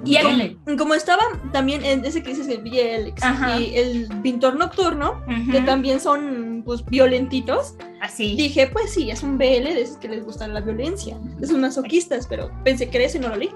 Un 0.05 0.75
Y 0.75 0.77
como 0.77 0.95
estaba 0.95 1.23
también 1.53 1.85
en 1.85 2.05
ese 2.05 2.23
que 2.23 2.31
dices 2.31 2.49
el 2.49 3.15
Ajá. 3.21 3.61
y 3.61 3.77
el 3.77 4.09
pintor 4.23 4.57
nocturno, 4.57 5.23
que 5.51 5.61
también 5.63 6.01
son 6.01 6.63
pues 6.65 6.85
violentitos, 6.85 7.75
Así. 8.01 8.37
dije, 8.37 8.67
pues 8.69 8.93
sí, 8.93 9.11
es 9.11 9.23
un 9.23 9.37
BL 9.39 9.65
de 9.65 9.83
esos 9.83 9.97
que 9.99 10.09
les 10.09 10.25
gusta 10.25 10.49
la 10.49 10.61
violencia, 10.61 11.19
de 11.19 11.45
esos 11.45 11.59
masoquistas, 11.59 12.27
pero 12.27 12.51
pensé 12.65 12.89
que 12.89 12.99
era 12.99 13.07
eso 13.07 13.19
y 13.19 13.21
no 13.21 13.29
lo 13.29 13.37
leí. 13.37 13.51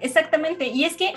Exactamente, 0.00 0.66
y 0.68 0.84
es 0.84 0.96
que 0.96 1.12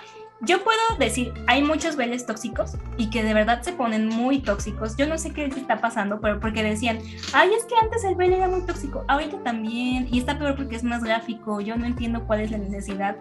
yo 0.45 0.63
puedo 0.63 0.79
decir, 0.99 1.33
hay 1.47 1.63
muchos 1.63 1.95
veles 1.95 2.25
tóxicos 2.25 2.77
y 2.97 3.09
que 3.09 3.23
de 3.23 3.33
verdad 3.33 3.61
se 3.61 3.71
ponen 3.71 4.09
muy 4.09 4.39
tóxicos. 4.39 4.97
Yo 4.97 5.07
no 5.07 5.17
sé 5.17 5.31
qué 5.31 5.45
está 5.45 5.79
pasando, 5.79 6.19
pero 6.19 6.39
porque 6.39 6.63
decían, 6.63 6.99
ay, 7.33 7.49
es 7.57 7.63
que 7.65 7.75
antes 7.81 8.03
el 8.03 8.15
vele 8.15 8.37
era 8.37 8.49
muy 8.49 8.61
tóxico, 8.65 9.05
ahorita 9.07 9.41
también, 9.43 10.07
y 10.11 10.19
está 10.19 10.37
peor 10.37 10.55
porque 10.55 10.75
es 10.75 10.83
más 10.83 11.03
gráfico. 11.03 11.61
Yo 11.61 11.77
no 11.77 11.85
entiendo 11.85 12.25
cuál 12.25 12.41
es 12.41 12.51
la 12.51 12.57
necesidad 12.57 13.15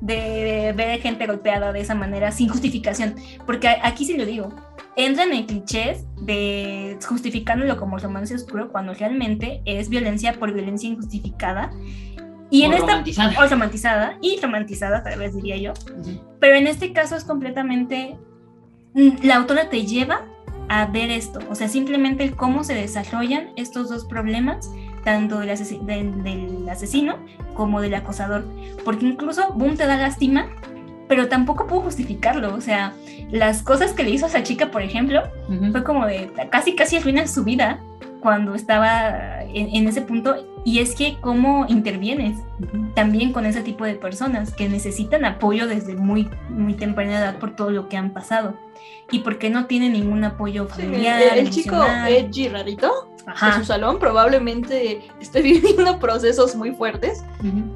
de 0.00 0.72
ver 0.76 1.00
gente 1.00 1.26
golpeada 1.26 1.72
de 1.72 1.80
esa 1.80 1.94
manera 1.94 2.30
sin 2.30 2.48
justificación, 2.48 3.16
porque 3.44 3.68
aquí 3.82 4.04
sí 4.04 4.16
lo 4.16 4.24
digo. 4.24 4.54
Entran 4.94 5.32
en 5.32 5.46
clichés 5.46 6.04
de 6.22 6.98
justificándolo 7.06 7.76
como 7.76 7.98
romance 7.98 8.34
oscuro 8.34 8.70
cuando 8.70 8.94
realmente 8.94 9.62
es 9.64 9.88
violencia 9.88 10.34
por 10.34 10.52
violencia 10.52 10.88
injustificada. 10.88 11.70
Y 12.50 12.62
en 12.62 12.72
O 12.72 12.74
esta 12.76 12.86
romantizada. 12.86 13.34
o 13.44 13.46
romantizada 13.48 14.18
y 14.22 14.40
romantizada 14.40 15.02
tal 15.02 15.18
vez 15.18 15.34
diría 15.34 15.56
yo 15.58 15.72
Ujú. 15.72 16.20
pero 16.40 16.54
en 16.56 16.66
este 16.66 16.92
caso 16.92 17.14
es 17.16 17.24
completamente 17.24 18.16
mm, 18.94 19.08
la 19.24 19.36
autora 19.36 19.68
te 19.68 19.84
lleva 19.84 20.22
a 20.70 20.86
ver 20.86 21.10
esto 21.10 21.40
o 21.50 21.54
sea 21.54 21.68
simplemente 21.68 22.24
el 22.24 22.34
cómo 22.36 22.64
se 22.64 22.74
desarrollan 22.74 23.50
estos 23.56 23.88
dos 23.88 24.04
problemas 24.04 24.70
tanto 25.04 25.38
del, 25.40 25.50
asesi- 25.50 25.80
del- 25.82 26.22
del 26.22 26.68
asesino 26.68 27.16
como 27.54 27.80
del 27.80 27.94
acosador 27.94 28.44
porque 28.84 29.06
incluso 29.06 29.52
Boom 29.54 29.76
te 29.76 29.86
da 29.86 29.96
lástima 29.96 30.46
pero 31.08 31.28
tampoco 31.28 31.66
puedo 31.66 31.82
justificarlo 31.82 32.54
o 32.54 32.60
sea 32.60 32.92
las 33.30 33.62
cosas 33.62 33.92
que 33.92 34.02
le 34.04 34.10
hizo 34.10 34.26
a 34.26 34.28
esa 34.28 34.42
chica 34.42 34.70
por 34.70 34.82
ejemplo 34.82 35.22
Ujú. 35.48 35.70
fue 35.72 35.84
como 35.84 36.06
de 36.06 36.30
casi 36.50 36.74
casi 36.74 36.96
arruina 36.96 37.26
su 37.26 37.44
vida 37.44 37.80
cuando 38.20 38.54
estaba 38.54 39.42
en, 39.42 39.74
en 39.74 39.88
ese 39.88 40.02
punto 40.02 40.36
y 40.64 40.80
es 40.80 40.94
que 40.94 41.16
cómo 41.20 41.66
intervienes 41.68 42.38
también 42.94 43.32
con 43.32 43.46
ese 43.46 43.62
tipo 43.62 43.84
de 43.84 43.94
personas 43.94 44.52
que 44.52 44.68
necesitan 44.68 45.24
apoyo 45.24 45.66
desde 45.66 45.94
muy, 45.94 46.28
muy 46.50 46.74
temprana 46.74 47.18
edad 47.18 47.36
por 47.38 47.54
todo 47.56 47.70
lo 47.70 47.88
que 47.88 47.96
han 47.96 48.10
pasado 48.12 48.54
y 49.10 49.20
porque 49.20 49.50
no 49.50 49.66
tienen 49.66 49.92
ningún 49.92 50.24
apoyo 50.24 50.66
Sí, 50.76 50.82
familiar. 50.82 51.22
el, 51.22 51.38
el 51.38 51.50
chico 51.50 51.76
edgy 52.08 52.48
rarito 52.48 53.08
de 53.24 53.32
Ajá. 53.32 53.58
su 53.58 53.64
salón 53.64 53.98
probablemente 53.98 55.02
esté 55.20 55.40
viviendo 55.42 55.98
procesos 55.98 56.54
muy 56.56 56.72
fuertes 56.72 57.24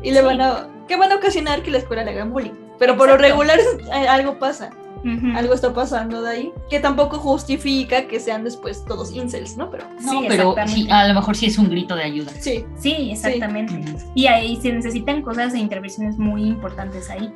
y 0.03 0.11
le 0.11 0.21
Sí. 0.21 0.25
van 0.27 0.41
a 0.41 0.69
que 0.89 0.97
van 0.97 1.13
a 1.13 1.17
ocasionar 1.17 1.63
que 1.63 1.71
la 1.71 1.79
escuela 1.79 2.05
le 2.05 2.11
hagan 2.11 2.33
bullying. 2.33 2.53
Pero 2.79 2.97
por 2.97 3.09
lo 3.09 3.17
regular 3.17 3.59
eh, 3.95 4.09
algo 4.09 4.39
pasa. 4.41 4.71
Algo 5.37 5.55
está 5.55 5.73
pasando 5.75 6.23
de 6.23 6.31
ahí, 6.31 6.53
que 6.71 6.79
tampoco 6.79 7.19
justifica 7.19 8.07
que 8.07 8.21
sean 8.21 8.45
después 8.45 8.85
todos 8.85 9.13
incels, 9.13 9.57
¿no? 9.57 9.71
Pero 9.71 9.85
No, 10.01 10.21
Sí, 10.21 10.27
pero 10.29 10.55
sí, 10.67 10.89
a 10.91 11.09
lo 11.09 11.15
mejor 11.15 11.37
sí 11.37 11.47
es 11.47 11.59
un 11.59 11.69
grito 11.69 11.95
de 11.97 12.05
ayuda. 12.05 12.31
sí, 12.39 12.65
Sí, 12.79 13.11
exactamente. 13.11 13.75
Y 14.15 14.27
ahí 14.27 14.57
se 14.61 14.73
necesitan 14.73 15.23
cosas 15.23 15.55
e 15.55 15.59
intervenciones 15.59 16.19
muy 16.19 16.45
importantes 16.45 17.11
ahí. 17.11 17.33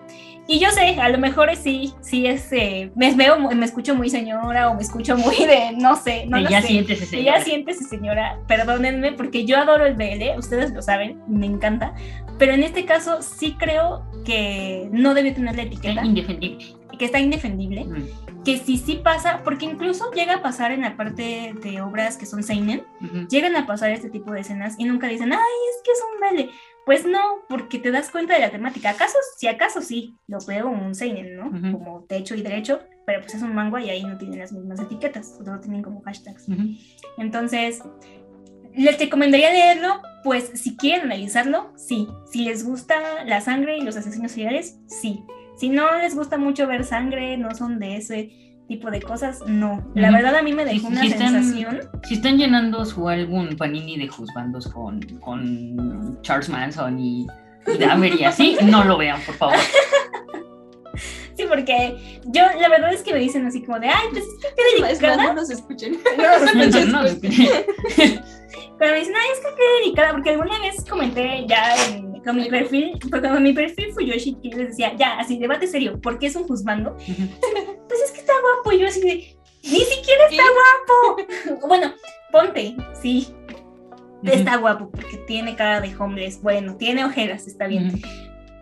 Y 0.49 0.61
yo 0.61 0.71
sé, 0.71 1.01
a 1.01 1.09
lo 1.09 1.19
mejor 1.19 1.55
sí, 1.57 1.93
sí 2.01 2.27
es, 2.27 2.53
eh, 2.53 2.93
me 2.95 3.13
veo, 3.15 3.37
me 3.39 3.65
escucho 3.65 3.97
muy 3.97 4.09
señora 4.11 4.71
o 4.71 4.75
me 4.75 4.83
escucho 4.83 5.17
muy 5.17 5.35
de, 5.37 5.73
no 5.77 5.97
sé, 5.97 6.27
no 6.27 6.37
Que 6.37 6.43
lo 6.45 6.51
ya 6.51 6.63
sé. 6.63 6.69
sientes 6.69 7.03
ese 7.03 7.17
Que 7.17 7.25
ya 7.25 7.41
siéntese, 7.41 7.85
señora, 7.85 8.39
perdónenme, 8.47 9.13
porque 9.13 9.45
yo 9.45 9.57
adoro 9.59 9.85
el 9.87 9.95
BL, 9.95 10.39
ustedes 10.39 10.73
lo 10.73 10.83
saben, 10.83 11.21
me 11.27 11.47
encanta, 11.47 11.95
pero 12.39 12.53
en 12.53 12.63
este 12.63 12.85
caso 12.85 13.23
sí 13.23 13.57
creo 13.59 14.05
que 14.25 14.89
no 14.93 15.15
debe 15.15 15.33
tener 15.33 15.57
la 15.57 15.63
etiqueta, 15.63 16.05
indefendible. 16.05 16.65
que 16.97 17.05
está 17.05 17.19
indefendible, 17.19 17.85
Mm, 17.85 18.43
que 18.45 18.59
si 18.59 18.79
sí 18.79 19.01
pasa, 19.03 19.41
porque 19.43 19.65
incluso 19.65 20.13
llega 20.13 20.35
a 20.37 20.43
pasar 20.43 20.71
en 20.71 20.83
la 20.83 20.97
parte 20.97 21.55
de 21.61 21.81
obras 21.83 22.17
que 22.17 22.25
son 22.27 22.45
seinen, 22.45 22.85
ujú. 23.03 23.27
llegan 23.29 23.57
a 23.57 23.67
pasar 23.67 23.91
este 23.91 24.09
tipo 24.11 24.31
de 24.33 24.41
escenas 24.43 24.77
y 24.79 24.85
nunca 24.85 25.09
dicen, 25.09 25.33
ay, 25.33 25.39
es 25.39 25.83
que 25.85 25.91
es 25.91 26.01
un 26.05 26.21
BL. 26.47 26.51
Pues 26.87 27.05
no, 27.05 27.19
porque 27.49 27.81
te 27.81 27.91
das 27.91 28.13
cuenta 28.13 28.35
de 28.35 28.41
la 28.41 28.51
temática. 28.51 28.91
¿Acaso? 28.91 29.19
Si 29.37 29.49
acaso 29.49 29.83
sí, 29.83 30.15
lo 30.29 30.39
veo 30.47 30.69
un 30.69 30.95
seinen, 30.95 31.35
¿no? 31.37 31.51
Como 31.51 32.05
techo 32.05 32.37
y 32.37 32.43
derecho, 32.43 32.79
pero 33.05 33.21
pues 33.23 33.35
es 33.35 33.43
un 33.43 33.57
manga 33.57 33.81
y 33.81 33.91
ahí 33.91 34.05
no 34.05 34.17
tienen 34.17 34.39
las 34.39 34.53
mismas 34.53 34.79
etiquetas, 34.79 35.35
solo 35.37 35.59
tienen 35.59 35.83
como 35.83 36.01
hashtags. 36.03 36.47
Entonces, 37.19 37.83
les 38.73 39.01
recomendaría 39.01 39.51
leerlo, 39.51 40.01
pues 40.23 40.53
si 40.55 40.77
quieren 40.77 41.07
analizarlo, 41.07 41.73
sí. 41.77 42.07
Si 42.31 42.45
les 42.45 42.65
gusta 42.65 43.25
la 43.25 43.41
sangre 43.41 43.79
y 43.79 43.81
los 43.81 43.97
asesinos 43.97 44.31
seriales, 44.31 44.79
sí. 44.87 45.25
Si 45.57 45.71
no 45.71 45.93
les 45.99 46.15
gusta 46.15 46.39
mucho 46.39 46.69
ver 46.69 46.85
sangre, 46.85 47.37
no 47.37 47.53
son 47.53 47.81
de 47.81 47.97
ese 47.97 48.46
tipo 48.69 48.91
de 48.91 49.01
cosas, 49.01 49.41
no. 49.47 49.85
La 49.95 50.11
verdad 50.11 50.37
a 50.37 50.43
mí 50.43 50.53
me 50.53 50.65
dejó 50.65 50.89
una 50.89 51.05
están- 51.05 51.33
sensación. 51.33 51.81
Si 52.05 52.15
están 52.15 52.37
llenando 52.37 52.85
su 52.85 53.09
álbum 53.09 53.57
Panini 53.57 53.97
de 53.97 54.09
juzgandos 54.09 54.69
con, 54.69 55.01
con 55.21 56.19
Charles 56.23 56.49
Manson 56.49 56.99
y, 56.99 57.27
y 57.67 57.79
Dahmer 57.79 58.15
y 58.21 58.25
así, 58.25 58.57
no 58.65 58.85
lo 58.85 58.97
vean, 58.99 59.21
por 59.25 59.35
favor. 59.37 59.57
Porque 61.49 62.21
yo 62.27 62.43
la 62.61 62.69
verdad 62.69 62.93
es 62.93 63.03
que 63.03 63.13
me 63.13 63.19
dicen 63.21 63.47
así 63.47 63.63
como 63.65 63.79
de, 63.81 63.89
ay, 63.89 64.09
pues 64.13 64.25
qué 64.41 64.81
más, 64.81 65.01
no 65.17 65.35
nos 65.35 65.51
escuchen. 65.51 65.99
No, 66.17 66.39
no, 66.87 67.03
Pero 68.79 68.93
me 68.93 68.99
dicen, 68.99 69.15
ay, 69.17 69.29
es 69.33 69.39
que 69.41 69.55
qué 69.57 69.63
delicada, 69.81 70.13
porque 70.13 70.31
alguna 70.31 70.59
vez 70.61 70.85
comenté 70.89 71.45
ya 71.49 71.75
en- 71.89 72.07
con 72.23 72.37
mi 72.37 72.49
perfil, 72.49 72.99
porque 73.11 73.29
con 73.29 73.43
mi 73.43 73.53
perfil 73.53 73.93
Fuyoshi, 73.95 74.35
que 74.43 74.51
yo 74.51 74.59
les 74.59 74.69
decía, 74.71 74.95
ya, 74.97 75.19
así, 75.19 75.39
debate 75.39 75.67
serio, 75.67 76.01
¿por 76.01 76.19
qué 76.19 76.27
es 76.27 76.35
un 76.37 76.47
juzgando? 76.47 76.97
Pues 76.97 78.01
es 78.05 78.11
que 78.13 78.19
está 78.21 78.33
guapo, 78.41 78.73
y 78.73 78.81
yo 78.81 78.89
así 78.89 79.01
de, 79.01 79.37
ni 79.63 79.81
siquiera 79.81 80.27
está 80.29 80.43
guapo. 80.43 81.67
bueno, 81.69 81.95
ponte, 82.33 82.75
sí, 83.01 83.29
está 84.25 84.57
guapo, 84.57 84.91
porque 84.91 85.19
tiene 85.27 85.55
cara 85.57 85.81
de 85.81 85.95
homeless, 85.97 86.43
bueno, 86.43 86.77
tiene 86.77 87.05
ojeras, 87.05 87.47
está 87.47 87.67
bien. 87.69 88.03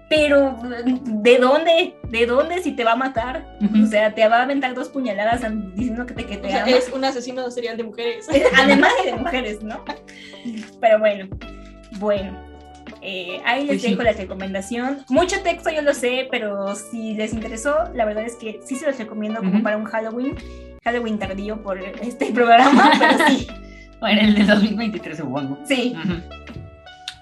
Pero, 0.09 0.57
¿de 1.05 1.39
dónde? 1.39 1.97
¿De 2.11 2.27
dónde 2.27 2.63
si 2.63 2.73
te 2.73 2.85
va 2.85 2.93
a 2.93 2.97
matar? 2.97 3.57
O 3.83 3.87
sea, 3.87 4.15
te 4.15 4.27
va 4.29 4.39
a 4.39 4.43
aventar 4.43 4.75
dos 4.75 4.89
puñaladas 4.91 5.43
diciendo 5.75 6.05
que 6.07 6.15
te, 6.15 6.27
que 6.27 6.37
te 6.37 6.47
O 6.49 6.51
sea, 6.51 6.63
ama. 6.63 6.71
es 6.73 6.93
un 6.95 7.05
asesino 7.05 7.51
serial 7.51 7.77
de 7.77 7.85
mujeres. 7.85 8.27
Además 8.57 8.93
de 9.05 9.15
mujeres, 9.15 9.63
¿no? 9.63 9.83
Pero 10.81 10.99
bueno, 10.99 11.27
bueno. 11.99 12.39
eh, 13.01 13.41
ahí 13.47 13.61
les 13.63 13.69
Pues 13.69 13.83
sí. 13.83 13.91
dejo 13.91 14.03
la 14.03 14.13
recomendación. 14.13 14.99
Mucho 15.09 15.41
texto, 15.43 15.71
yo 15.71 15.81
lo 15.83 15.95
sé, 15.95 16.29
pero 16.31 16.75
si 16.77 17.15
les 17.15 17.33
interesó, 17.33 17.75
la 17.95 18.05
verdad 18.05 18.25
es 18.25 18.37
que 18.37 18.61
sí 18.65 18.77
se 18.77 18.87
los 18.87 18.99
recomiendo 18.99 19.41
como 19.41 19.63
para 19.63 19.77
un 19.79 19.85
Halloween. 19.85 20.37
Halloween 20.85 21.19
tardío 21.19 21.63
por 21.63 21.79
este 21.81 22.27
programa, 22.33 22.93
pero 22.99 23.27
sí, 23.27 23.47
Bueno, 24.01 24.21
el 24.21 24.35
de 24.35 24.45
2023 24.45 25.17
supongo. 25.17 25.59
sí. 25.65 25.97
Ujú. 25.99 26.15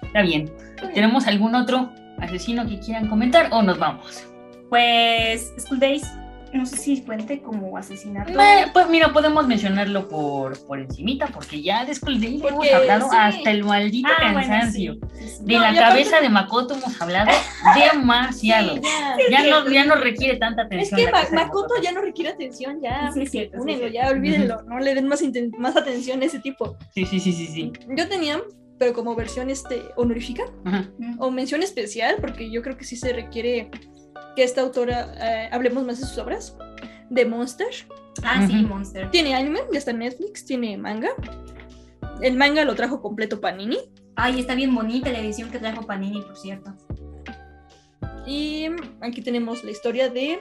Está 0.07 0.21
bien. 0.21 0.51
¿Tenemos 0.93 1.25
algún 1.27 1.55
otro 1.55 1.89
asesino 2.23 2.67
que 2.67 2.79
quieran 2.79 3.07
comentar 3.07 3.49
o 3.51 3.61
nos 3.61 3.77
vamos? 3.77 4.23
Pues 4.69 5.53
School 5.59 5.79
Days, 5.79 6.03
no 6.51 6.65
sé 6.65 6.77
si 6.77 7.01
cuente 7.01 7.41
como 7.41 7.77
asesinato. 7.77 8.31
Me- 8.33 8.67
pues 8.73 8.87
mira, 8.89 9.11
podemos 9.11 9.47
mencionarlo 9.47 10.07
por, 10.07 10.57
por 10.67 10.79
encimita, 10.79 11.27
porque 11.27 11.61
ya 11.63 11.83
de 11.85 11.93
School 11.95 12.19
Days 12.21 12.43
hemos 12.43 12.71
hablado 12.71 13.09
sí. 13.09 13.17
hasta 13.19 13.51
el 13.51 13.63
maldito 13.63 14.09
Ah, 14.15 14.31
bueno, 14.33 14.47
cansancio. 14.47 14.93
sí, 14.93 14.99
sí, 15.19 15.27
sí. 15.29 15.43
De 15.45 15.53
No, 15.55 15.61
la 15.61 15.73
cabeza 15.73 16.21
de 16.21 16.29
Makoto 16.29 16.75
hemos 16.75 17.01
hablado 17.01 17.31
demasiado. 17.91 18.75
Sí, 18.75 18.81
ya. 19.31 19.43
ya, 19.43 19.49
no, 19.49 19.69
ya 19.69 19.85
no 19.85 19.95
requiere 19.95 20.37
tanta 20.37 20.61
Es 20.63 20.67
atención. 20.67 20.97
que 20.99 21.05
la 21.05 21.11
Ma- 21.11 21.43
Makoto 21.45 21.73
ya 21.81 21.91
no 21.91 22.01
requiere 22.01 22.31
atención, 22.31 22.79
ya. 22.81 23.11
Sí, 23.13 23.21
es 23.23 23.31
cierto, 23.31 23.57
sí, 23.57 23.57
es 23.57 23.63
Únenlo, 23.77 23.87
ya, 23.87 24.09
olvídenlo, 24.09 24.61
no 24.63 24.79
le 24.79 24.93
den 24.95 25.07
más, 25.07 25.21
más 25.57 25.75
atención 25.75 26.21
a 26.21 26.25
ese 26.25 26.39
tipo. 26.39 26.77
Sí, 26.93 27.05
sí, 27.05 27.19
sí, 27.19 27.31
sí, 27.33 27.47
sí. 27.47 27.71
Yo 27.95 28.07
tenía, 28.07 28.39
pero 28.79 28.93
como 28.93 29.15
versión 29.15 29.49
este, 29.49 29.81
honorífica 29.95 30.43
Ajá. 30.65 30.89
o 31.19 31.31
mención 31.31 31.63
especial, 31.63 32.17
porque 32.19 32.49
yo 32.51 32.61
creo 32.61 32.77
que 32.77 32.83
sí 32.83 32.95
se 32.95 33.13
requiere 33.13 33.69
que 34.35 34.43
esta 34.43 34.61
autora 34.61 35.13
eh, 35.21 35.49
hablemos 35.51 35.83
más 35.83 35.99
de 35.99 36.05
sus 36.07 36.17
obras, 36.17 36.57
de 37.09 37.25
Monster. 37.25 37.67
Ah, 38.23 38.45
sí. 38.47 38.53
Monster. 38.65 39.09
Tiene 39.11 39.35
anime, 39.35 39.59
ya 39.71 39.77
está 39.79 39.91
en 39.91 39.99
Netflix, 39.99 40.45
tiene 40.45 40.77
manga. 40.77 41.09
El 42.21 42.35
manga 42.37 42.63
lo 42.65 42.75
trajo 42.75 43.01
completo 43.01 43.39
Panini. 43.41 43.77
Ay, 44.15 44.39
está 44.39 44.55
bien 44.55 44.73
bonita 44.73 45.11
la 45.11 45.19
edición 45.19 45.49
que 45.51 45.59
trajo 45.59 45.85
Panini, 45.85 46.21
por 46.21 46.37
cierto. 46.37 46.73
Y 48.25 48.67
aquí 49.01 49.21
tenemos 49.21 49.63
la 49.63 49.71
historia 49.71 50.09
de 50.09 50.39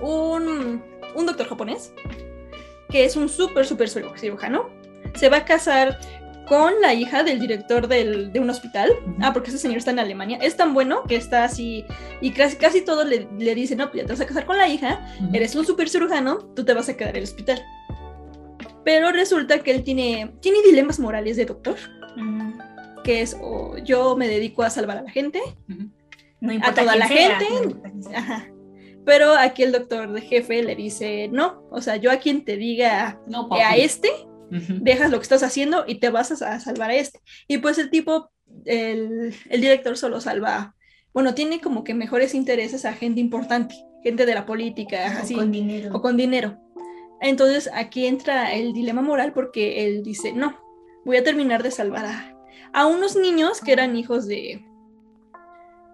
un, 0.00 0.82
un 1.16 1.26
doctor 1.26 1.48
japonés 1.48 1.92
que 2.88 3.04
es 3.04 3.16
un 3.16 3.28
súper, 3.28 3.66
súper 3.66 3.88
ciru- 3.88 4.16
cirujano. 4.16 4.68
Se 5.14 5.28
va 5.28 5.38
a 5.38 5.44
casar 5.44 5.98
con 6.50 6.80
la 6.82 6.92
hija 6.94 7.22
del 7.22 7.38
director 7.38 7.86
del- 7.86 8.32
de 8.32 8.40
un 8.40 8.50
hospital. 8.50 8.90
Ah, 9.22 9.32
porque 9.32 9.50
ese 9.50 9.58
señor 9.58 9.78
está 9.78 9.92
en 9.92 10.00
Alemania. 10.00 10.36
Es 10.42 10.56
tan 10.56 10.74
bueno 10.74 11.04
que 11.04 11.14
está 11.14 11.44
así. 11.44 11.84
Y 12.20 12.32
casi, 12.32 12.56
casi 12.56 12.80
todo 12.84 13.04
le, 13.04 13.28
le 13.38 13.54
dicen: 13.54 13.78
No, 13.78 13.88
pues 13.88 14.02
ya 14.02 14.06
te 14.08 14.12
vas 14.14 14.20
a 14.20 14.26
casar 14.26 14.46
con 14.46 14.58
la 14.58 14.66
hija. 14.68 15.00
Eres 15.32 15.54
un 15.54 15.64
súper 15.64 15.88
cirujano. 15.88 16.38
Tú 16.56 16.64
te 16.64 16.74
vas 16.74 16.88
a 16.88 16.96
quedar 16.96 17.10
en 17.12 17.18
el 17.18 17.22
hospital. 17.22 17.62
Pero 18.84 19.12
resulta 19.12 19.60
que 19.60 19.70
él 19.70 19.84
tiene, 19.84 20.32
tiene 20.40 20.58
dilemas 20.62 20.98
morales 20.98 21.36
de 21.36 21.44
doctor. 21.44 21.76
Mm, 22.16 22.58
Que 23.04 23.22
es: 23.22 23.36
o 23.40 23.78
yo 23.78 24.16
me 24.16 24.26
dedico 24.26 24.64
a 24.64 24.70
salvar 24.70 24.98
a 24.98 25.02
la 25.02 25.10
gente. 25.10 25.40
No 26.40 26.52
importa 26.52 26.82
toda 26.82 26.96
la 26.96 27.06
sea, 27.06 27.38
gente. 27.38 27.76
no. 27.76 28.16
Ajá. 28.18 28.46
Pero 29.06 29.34
aquí 29.34 29.62
el 29.62 29.70
doctor 29.72 30.10
de 30.12 30.20
jefe 30.20 30.62
le 30.64 30.74
dice, 30.74 31.28
no, 31.32 31.62
o 31.70 31.80
sea, 31.80 31.96
yo 31.96 32.10
a 32.10 32.16
quien 32.16 32.44
te 32.44 32.56
diga 32.56 33.18
No, 33.28 33.48
que 33.48 33.62
a 33.62 33.68
papi. 33.70 33.80
Dejas 34.50 35.10
lo 35.10 35.18
que 35.18 35.22
estás 35.22 35.42
haciendo 35.42 35.84
y 35.86 35.96
te 35.96 36.10
vas 36.10 36.42
a, 36.42 36.54
a 36.54 36.60
salvar 36.60 36.90
a 36.90 36.94
este. 36.94 37.20
Y 37.48 37.58
pues 37.58 37.78
el 37.78 37.90
tipo, 37.90 38.30
el, 38.64 39.34
el 39.48 39.60
director 39.60 39.96
solo 39.96 40.20
salva, 40.20 40.74
bueno, 41.12 41.34
tiene 41.34 41.60
como 41.60 41.84
que 41.84 41.94
mejores 41.94 42.34
intereses 42.34 42.84
a 42.84 42.92
gente 42.92 43.20
importante, 43.20 43.74
gente 44.02 44.26
de 44.26 44.34
la 44.34 44.46
política, 44.46 45.14
O 45.16 45.22
así, 45.22 45.34
con 45.34 45.52
dinero. 45.52 45.90
o 45.94 46.00
con 46.02 46.16
dinero. 46.16 46.58
Entonces 47.20 47.70
aquí 47.74 48.06
entra 48.06 48.52
el 48.54 48.72
dilema 48.72 49.02
moral 49.02 49.32
porque 49.32 49.86
él 49.86 50.02
dice, 50.02 50.32
no, 50.32 50.58
voy 51.04 51.16
a 51.16 51.24
terminar 51.24 51.62
de 51.62 51.70
salvar 51.70 52.06
a, 52.06 52.36
a 52.72 52.86
unos 52.86 53.16
niños 53.16 53.60
que 53.60 53.72
eran 53.72 53.96
hijos 53.96 54.26
de, 54.26 54.64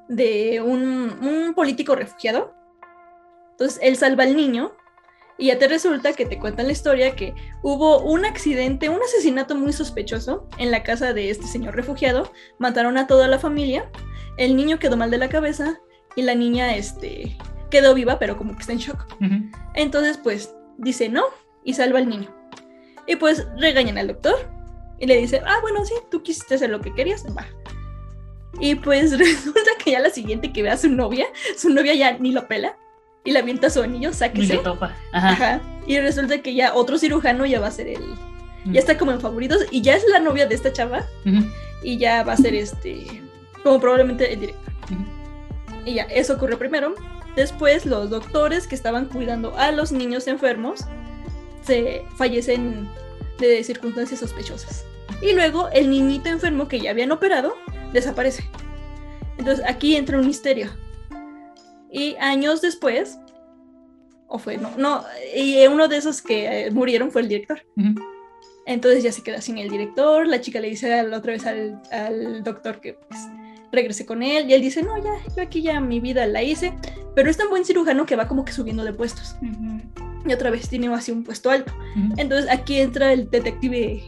de 0.09 0.61
un, 0.61 1.19
un 1.23 1.55
político 1.55 1.95
refugiado. 1.95 2.55
Entonces 3.53 3.78
él 3.83 3.97
salva 3.97 4.24
al 4.24 4.37
niño 4.37 4.73
y 5.38 5.46
ya 5.46 5.58
te 5.58 5.68
resulta 5.68 6.14
que 6.14 6.24
te 6.24 6.38
cuentan 6.38 6.66
la 6.66 6.72
historia 6.72 7.14
que 7.14 7.34
hubo 7.62 8.00
un 8.00 8.24
accidente, 8.24 8.88
un 8.88 9.02
asesinato 9.02 9.54
muy 9.54 9.72
sospechoso 9.72 10.48
en 10.58 10.70
la 10.70 10.82
casa 10.82 11.12
de 11.12 11.30
este 11.30 11.46
señor 11.46 11.76
refugiado. 11.76 12.32
Mataron 12.58 12.96
a 12.96 13.06
toda 13.06 13.28
la 13.28 13.38
familia. 13.38 13.90
El 14.38 14.56
niño 14.56 14.78
quedó 14.78 14.96
mal 14.96 15.10
de 15.10 15.18
la 15.18 15.28
cabeza 15.28 15.78
y 16.14 16.22
la 16.22 16.34
niña 16.34 16.74
este, 16.74 17.36
quedó 17.70 17.94
viva, 17.94 18.18
pero 18.18 18.36
como 18.38 18.54
que 18.54 18.60
está 18.60 18.72
en 18.72 18.78
shock. 18.78 19.06
Entonces, 19.74 20.16
pues 20.16 20.54
dice 20.78 21.08
no 21.10 21.24
y 21.64 21.74
salva 21.74 21.98
al 21.98 22.08
niño. 22.08 22.34
Y 23.06 23.16
pues 23.16 23.46
regañan 23.58 23.98
al 23.98 24.08
doctor 24.08 24.36
y 24.98 25.06
le 25.06 25.18
dice, 25.18 25.42
ah, 25.44 25.58
bueno, 25.60 25.84
sí, 25.84 25.94
tú 26.10 26.22
quisiste 26.22 26.54
hacer 26.54 26.70
lo 26.70 26.80
que 26.80 26.94
querías, 26.94 27.24
va. 27.36 27.46
Y 28.58 28.74
pues 28.76 29.12
resulta 29.18 29.70
que 29.84 29.90
ya 29.90 30.00
la 30.00 30.08
siguiente 30.08 30.50
que 30.50 30.62
ve 30.62 30.70
a 30.70 30.78
su 30.78 30.88
novia, 30.88 31.26
su 31.58 31.68
novia 31.68 31.94
ya 31.94 32.16
ni 32.18 32.32
lo 32.32 32.48
pela 32.48 32.78
y 33.27 33.32
le 33.32 33.40
avienta 33.40 33.69
su 33.69 33.82
anillo, 33.82 34.11
Ni 34.11 34.15
sáquese. 34.15 34.61
Ajá. 35.12 35.31
Ajá. 35.31 35.61
Y 35.86 35.98
resulta 35.98 36.40
que 36.40 36.55
ya 36.55 36.74
otro 36.74 36.97
cirujano 36.97 37.44
ya 37.44 37.61
va 37.61 37.66
a 37.66 37.70
ser 37.73 37.89
el. 37.89 38.03
Ya 38.66 38.81
está 38.81 38.98
como 38.98 39.12
en 39.12 39.20
favoritos 39.20 39.59
y 39.70 39.81
ya 39.82 39.94
es 39.94 40.05
la 40.11 40.19
novia 40.19 40.47
de 40.47 40.55
esta 40.57 40.73
chava 40.73 41.07
y 41.82 41.98
ya 41.98 42.23
va 42.23 42.32
a 42.32 42.36
ser 42.36 42.55
este. 42.55 43.23
Como 43.62 43.81
probablemente 43.81 44.32
el 44.32 44.40
director. 44.40 44.73
Y 45.85 45.94
ya, 45.94 46.05
eso 46.05 46.35
ocurrió 46.35 46.59
primero. 46.59 46.94
Después, 47.36 47.85
los 47.85 48.11
doctores 48.11 48.66
que 48.66 48.74
estaban 48.74 49.07
cuidando 49.07 49.57
a 49.59 49.70
los 49.70 49.93
niños 49.93 50.27
enfermos 50.27 50.81
se 51.62 52.03
fallecen 52.16 52.89
de 53.39 53.62
circunstancias 53.62 54.20
sospechosas. 54.20 54.85
Y 55.20 55.32
luego, 55.35 55.69
el 55.73 55.90
niñito 55.90 56.28
enfermo 56.28 56.66
que 56.66 56.81
ya 56.81 56.90
habían 56.90 57.12
operado 57.12 57.55
desaparece. 57.93 58.48
Entonces, 59.39 59.65
aquí 59.69 59.97
entra 59.97 60.19
un 60.19 60.27
misterio. 60.27 60.70
Y 61.90 62.16
años 62.16 62.60
después, 62.60 63.18
O 64.28 64.38
fue, 64.38 64.56
no, 64.56 64.70
no. 64.76 65.04
Y 65.36 65.66
uno 65.66 65.86
de 65.88 65.98
esos 65.98 66.20
que 66.20 66.66
eh, 66.66 66.70
murieron 66.70 67.10
fue 67.10 67.22
el 67.22 67.28
director. 67.28 67.62
Entonces 68.66 69.04
ya 69.04 69.12
se 69.12 69.22
queda 69.22 69.40
sin 69.40 69.58
el 69.58 69.70
director. 69.70 70.26
La 70.26 70.40
chica 70.40 70.58
le 70.60 70.68
dice 70.68 71.02
la 71.04 71.18
otra 71.18 71.32
vez 71.32 71.46
al, 71.46 71.80
al 71.92 72.42
doctor 72.42 72.80
que 72.80 72.94
pues, 72.94 73.20
regrese 73.70 74.04
con 74.04 74.22
él. 74.22 74.50
Y 74.50 74.54
él 74.54 74.62
dice, 74.62 74.82
no, 74.82 74.96
ya, 74.98 75.12
yo 75.36 75.42
aquí 75.42 75.62
ya 75.62 75.80
mi 75.80 76.00
vida 76.00 76.26
la 76.26 76.42
hice. 76.42 76.72
Pero 77.14 77.30
es 77.30 77.36
tan 77.36 77.48
buen 77.48 77.64
cirujano 77.64 78.04
que 78.04 78.16
va 78.16 78.26
como 78.26 78.44
que 78.44 78.52
subiendo 78.52 78.82
de 78.82 78.92
puestos. 78.92 79.36
Y 80.26 80.32
otra 80.32 80.50
vez 80.50 80.68
tiene 80.68 80.92
así 80.92 81.12
un 81.12 81.22
puesto 81.22 81.50
alto. 81.50 81.72
Entonces 82.16 82.50
aquí 82.50 82.80
entra 82.80 83.12
el 83.12 83.30
detective 83.30 84.02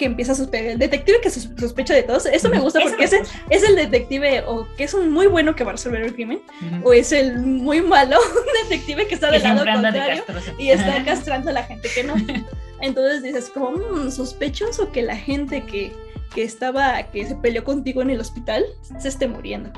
que 0.00 0.06
empieza 0.06 0.32
a 0.32 0.34
sospechar. 0.34 0.66
El 0.66 0.78
detective 0.78 1.18
que 1.22 1.28
sos- 1.30 1.50
sospecha 1.58 1.92
de 1.94 2.02
todos. 2.02 2.24
Eso 2.26 2.48
me 2.48 2.58
gusta 2.58 2.80
porque 2.80 3.04
ese 3.04 3.20
es 3.50 3.62
el 3.62 3.76
detective 3.76 4.42
o 4.46 4.66
que 4.76 4.84
es 4.84 4.94
un 4.94 5.12
muy 5.12 5.26
bueno 5.26 5.54
que 5.54 5.62
va 5.62 5.70
a 5.70 5.74
resolver 5.74 6.00
el 6.02 6.14
crimen. 6.14 6.40
O 6.82 6.92
es 6.94 7.12
el 7.12 7.38
muy 7.38 7.82
malo 7.82 8.16
detective 8.64 9.06
que 9.06 9.14
está 9.14 9.30
del 9.30 9.42
lado 9.42 9.64
de 9.64 9.70
contrario 9.92 10.24
castroso. 10.26 10.52
y 10.58 10.70
está 10.70 11.04
castrando 11.04 11.50
a 11.50 11.52
la 11.52 11.62
gente 11.64 11.88
que 11.94 12.02
no. 12.02 12.14
Entonces 12.80 13.22
dices 13.22 13.50
como, 13.50 13.72
"Mm, 13.72 14.10
sospechoso 14.10 14.90
que 14.90 15.02
la 15.02 15.16
gente 15.16 15.64
que, 15.66 15.92
que 16.34 16.42
estaba, 16.42 17.02
que 17.12 17.26
se 17.26 17.34
peleó 17.36 17.62
contigo 17.62 18.00
en 18.00 18.08
el 18.08 18.20
hospital, 18.20 18.64
se 18.98 19.08
esté 19.08 19.28
muriendo. 19.28 19.70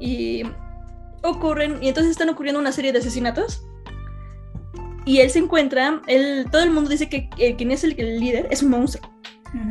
Y 0.00 0.42
ocurren, 1.22 1.78
y 1.82 1.88
entonces 1.88 2.10
están 2.10 2.28
ocurriendo 2.30 2.60
una 2.60 2.72
serie 2.72 2.92
de 2.92 2.98
asesinatos. 2.98 3.62
Y 5.08 5.20
él 5.22 5.30
se 5.30 5.38
encuentra, 5.38 6.02
él, 6.06 6.44
todo 6.52 6.62
el 6.62 6.70
mundo 6.70 6.90
dice 6.90 7.08
que 7.08 7.30
eh, 7.38 7.56
quien 7.56 7.70
es 7.70 7.82
el, 7.82 7.98
el 7.98 8.20
líder 8.20 8.46
es 8.50 8.62
un 8.62 8.68
monstruo. 8.68 9.10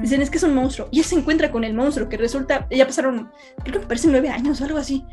Dicen 0.01 0.23
es 0.23 0.31
que 0.31 0.37
es 0.37 0.43
un 0.43 0.55
monstruo. 0.55 0.87
Y 0.91 0.97
él 0.97 1.05
se 1.05 1.13
encuentra 1.13 1.51
con 1.51 1.63
el 1.63 1.75
monstruo, 1.75 2.09
que 2.09 2.17
resulta, 2.17 2.67
ya 2.71 2.87
pasaron, 2.87 3.29
creo 3.61 3.73
que 3.73 3.79
me 3.81 3.85
parece 3.85 4.07
nueve 4.07 4.29
años 4.29 4.59
o 4.59 4.65
algo 4.65 4.79
así. 4.79 5.05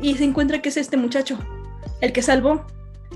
Y 0.00 0.14
se 0.14 0.22
encuentra 0.22 0.62
que 0.62 0.68
es 0.68 0.76
este 0.76 0.96
muchacho, 0.96 1.40
el 2.00 2.12
que 2.12 2.22
salvó, 2.22 2.64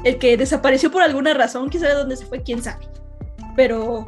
el 0.03 0.19
que 0.19 0.37
desapareció 0.37 0.91
por 0.91 1.03
alguna 1.03 1.33
razón, 1.33 1.69
quién 1.69 1.85
sabe 1.85 1.95
dónde 1.95 2.17
se 2.17 2.27
fue, 2.27 2.43
quién 2.43 2.61
sabe. 2.61 2.89
Pero 3.55 4.05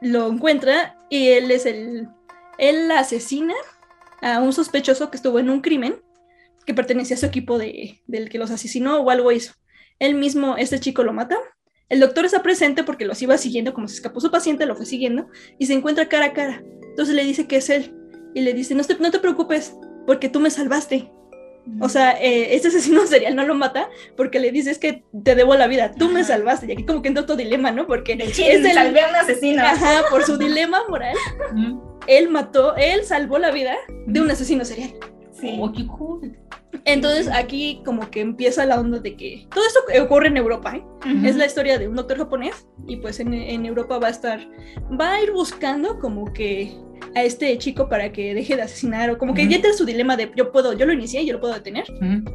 lo 0.00 0.26
encuentra 0.26 0.96
y 1.10 1.28
él 1.28 1.50
es 1.50 1.66
el, 1.66 2.08
él 2.56 2.90
asesina 2.92 3.52
a 4.22 4.40
un 4.40 4.54
sospechoso 4.54 5.10
que 5.10 5.18
estuvo 5.18 5.38
en 5.38 5.50
un 5.50 5.60
crimen 5.60 5.96
que 6.64 6.72
pertenecía 6.72 7.16
a 7.16 7.20
su 7.20 7.26
equipo 7.26 7.58
de, 7.58 8.00
del 8.06 8.30
que 8.30 8.38
los 8.38 8.50
asesinó 8.50 9.00
o 9.00 9.10
algo 9.10 9.30
hizo. 9.32 9.59
Él 10.00 10.14
mismo, 10.14 10.56
este 10.56 10.80
chico 10.80 11.04
lo 11.04 11.12
mata. 11.12 11.36
El 11.88 12.00
doctor 12.00 12.24
está 12.24 12.42
presente 12.42 12.82
porque 12.82 13.04
los 13.04 13.20
iba 13.22 13.36
siguiendo, 13.36 13.74
como 13.74 13.86
se 13.86 13.96
escapó 13.96 14.20
su 14.20 14.30
paciente, 14.30 14.66
lo 14.66 14.74
fue 14.74 14.86
siguiendo 14.86 15.28
y 15.58 15.66
se 15.66 15.74
encuentra 15.74 16.08
cara 16.08 16.26
a 16.26 16.32
cara. 16.32 16.62
Entonces 16.88 17.14
le 17.14 17.24
dice 17.24 17.46
que 17.46 17.56
es 17.56 17.70
él 17.70 17.94
y 18.34 18.40
le 18.40 18.54
dice, 18.54 18.74
no 18.74 18.82
te, 18.82 18.96
no 18.98 19.10
te 19.10 19.18
preocupes 19.18 19.76
porque 20.06 20.28
tú 20.28 20.40
me 20.40 20.50
salvaste. 20.50 21.12
O 21.80 21.88
sea, 21.88 22.12
eh, 22.12 22.54
este 22.54 22.68
asesino 22.68 23.06
serial 23.06 23.36
no 23.36 23.44
lo 23.44 23.54
mata 23.54 23.88
porque 24.16 24.40
le 24.40 24.50
dice 24.50 24.70
es 24.70 24.78
que 24.78 25.04
te 25.22 25.34
debo 25.34 25.54
la 25.54 25.66
vida, 25.66 25.92
tú 25.92 26.08
me 26.08 26.24
salvaste. 26.24 26.66
Y 26.66 26.72
aquí 26.72 26.84
como 26.84 27.02
que 27.02 27.08
entra 27.08 27.22
otro 27.22 27.36
dilema, 27.36 27.70
¿no? 27.70 27.86
Porque 27.86 28.16
De 28.16 28.24
es 28.24 28.38
el... 28.38 28.72
salvé 28.72 29.02
a 29.02 29.08
un 29.08 29.16
asesino. 29.16 29.62
Ajá, 29.62 30.04
por 30.10 30.24
su 30.24 30.38
dilema 30.38 30.82
moral, 30.88 31.14
él 32.06 32.30
mató, 32.30 32.74
él 32.76 33.04
salvó 33.04 33.38
la 33.38 33.50
vida 33.50 33.76
de 34.06 34.20
un 34.20 34.30
asesino 34.30 34.64
serial. 34.64 34.94
Sí. 35.40 35.56
Oh, 35.60 35.72
qué 35.72 35.86
cool. 35.86 36.36
Entonces 36.84 37.28
aquí 37.28 37.82
como 37.84 38.10
que 38.10 38.20
empieza 38.20 38.64
la 38.66 38.78
onda 38.80 38.98
de 39.00 39.16
que 39.16 39.46
todo 39.52 39.64
esto 39.66 39.80
ocurre 40.04 40.28
en 40.28 40.36
Europa, 40.36 40.76
¿eh? 40.76 40.84
Ujú. 41.04 41.26
Es 41.26 41.36
la 41.36 41.46
historia 41.46 41.78
de 41.78 41.88
un 41.88 41.96
doctor 41.96 42.18
japonés 42.18 42.66
y 42.86 42.96
pues 42.96 43.20
en, 43.20 43.32
en 43.34 43.66
Europa 43.66 43.98
va 43.98 44.06
a 44.08 44.10
estar, 44.10 44.40
va 45.00 45.14
a 45.14 45.22
ir 45.22 45.32
buscando 45.32 45.98
como 45.98 46.32
que 46.32 46.72
a 47.16 47.24
este 47.24 47.56
chico 47.58 47.88
para 47.88 48.12
que 48.12 48.34
deje 48.34 48.54
de 48.56 48.62
asesinar 48.62 49.10
o 49.10 49.18
como 49.18 49.34
que 49.34 49.42
Ujú. 49.42 49.50
ya 49.50 49.56
entra 49.56 49.72
su 49.72 49.84
dilema 49.84 50.16
de 50.16 50.30
yo 50.36 50.52
puedo, 50.52 50.72
yo 50.74 50.86
lo 50.86 50.92
inicié, 50.92 51.24
yo 51.26 51.32
lo 51.34 51.40
puedo 51.40 51.54
detener. 51.54 51.84
Ujú. 51.90 52.30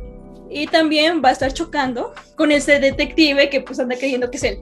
Y 0.50 0.68
también 0.68 1.22
va 1.24 1.30
a 1.30 1.32
estar 1.32 1.52
chocando 1.54 2.14
con 2.36 2.52
ese 2.52 2.80
detective 2.80 3.50
que 3.50 3.62
pues 3.62 3.80
anda 3.80 3.96
creyendo 3.98 4.30
que 4.30 4.38
es 4.38 4.44
él. 4.44 4.58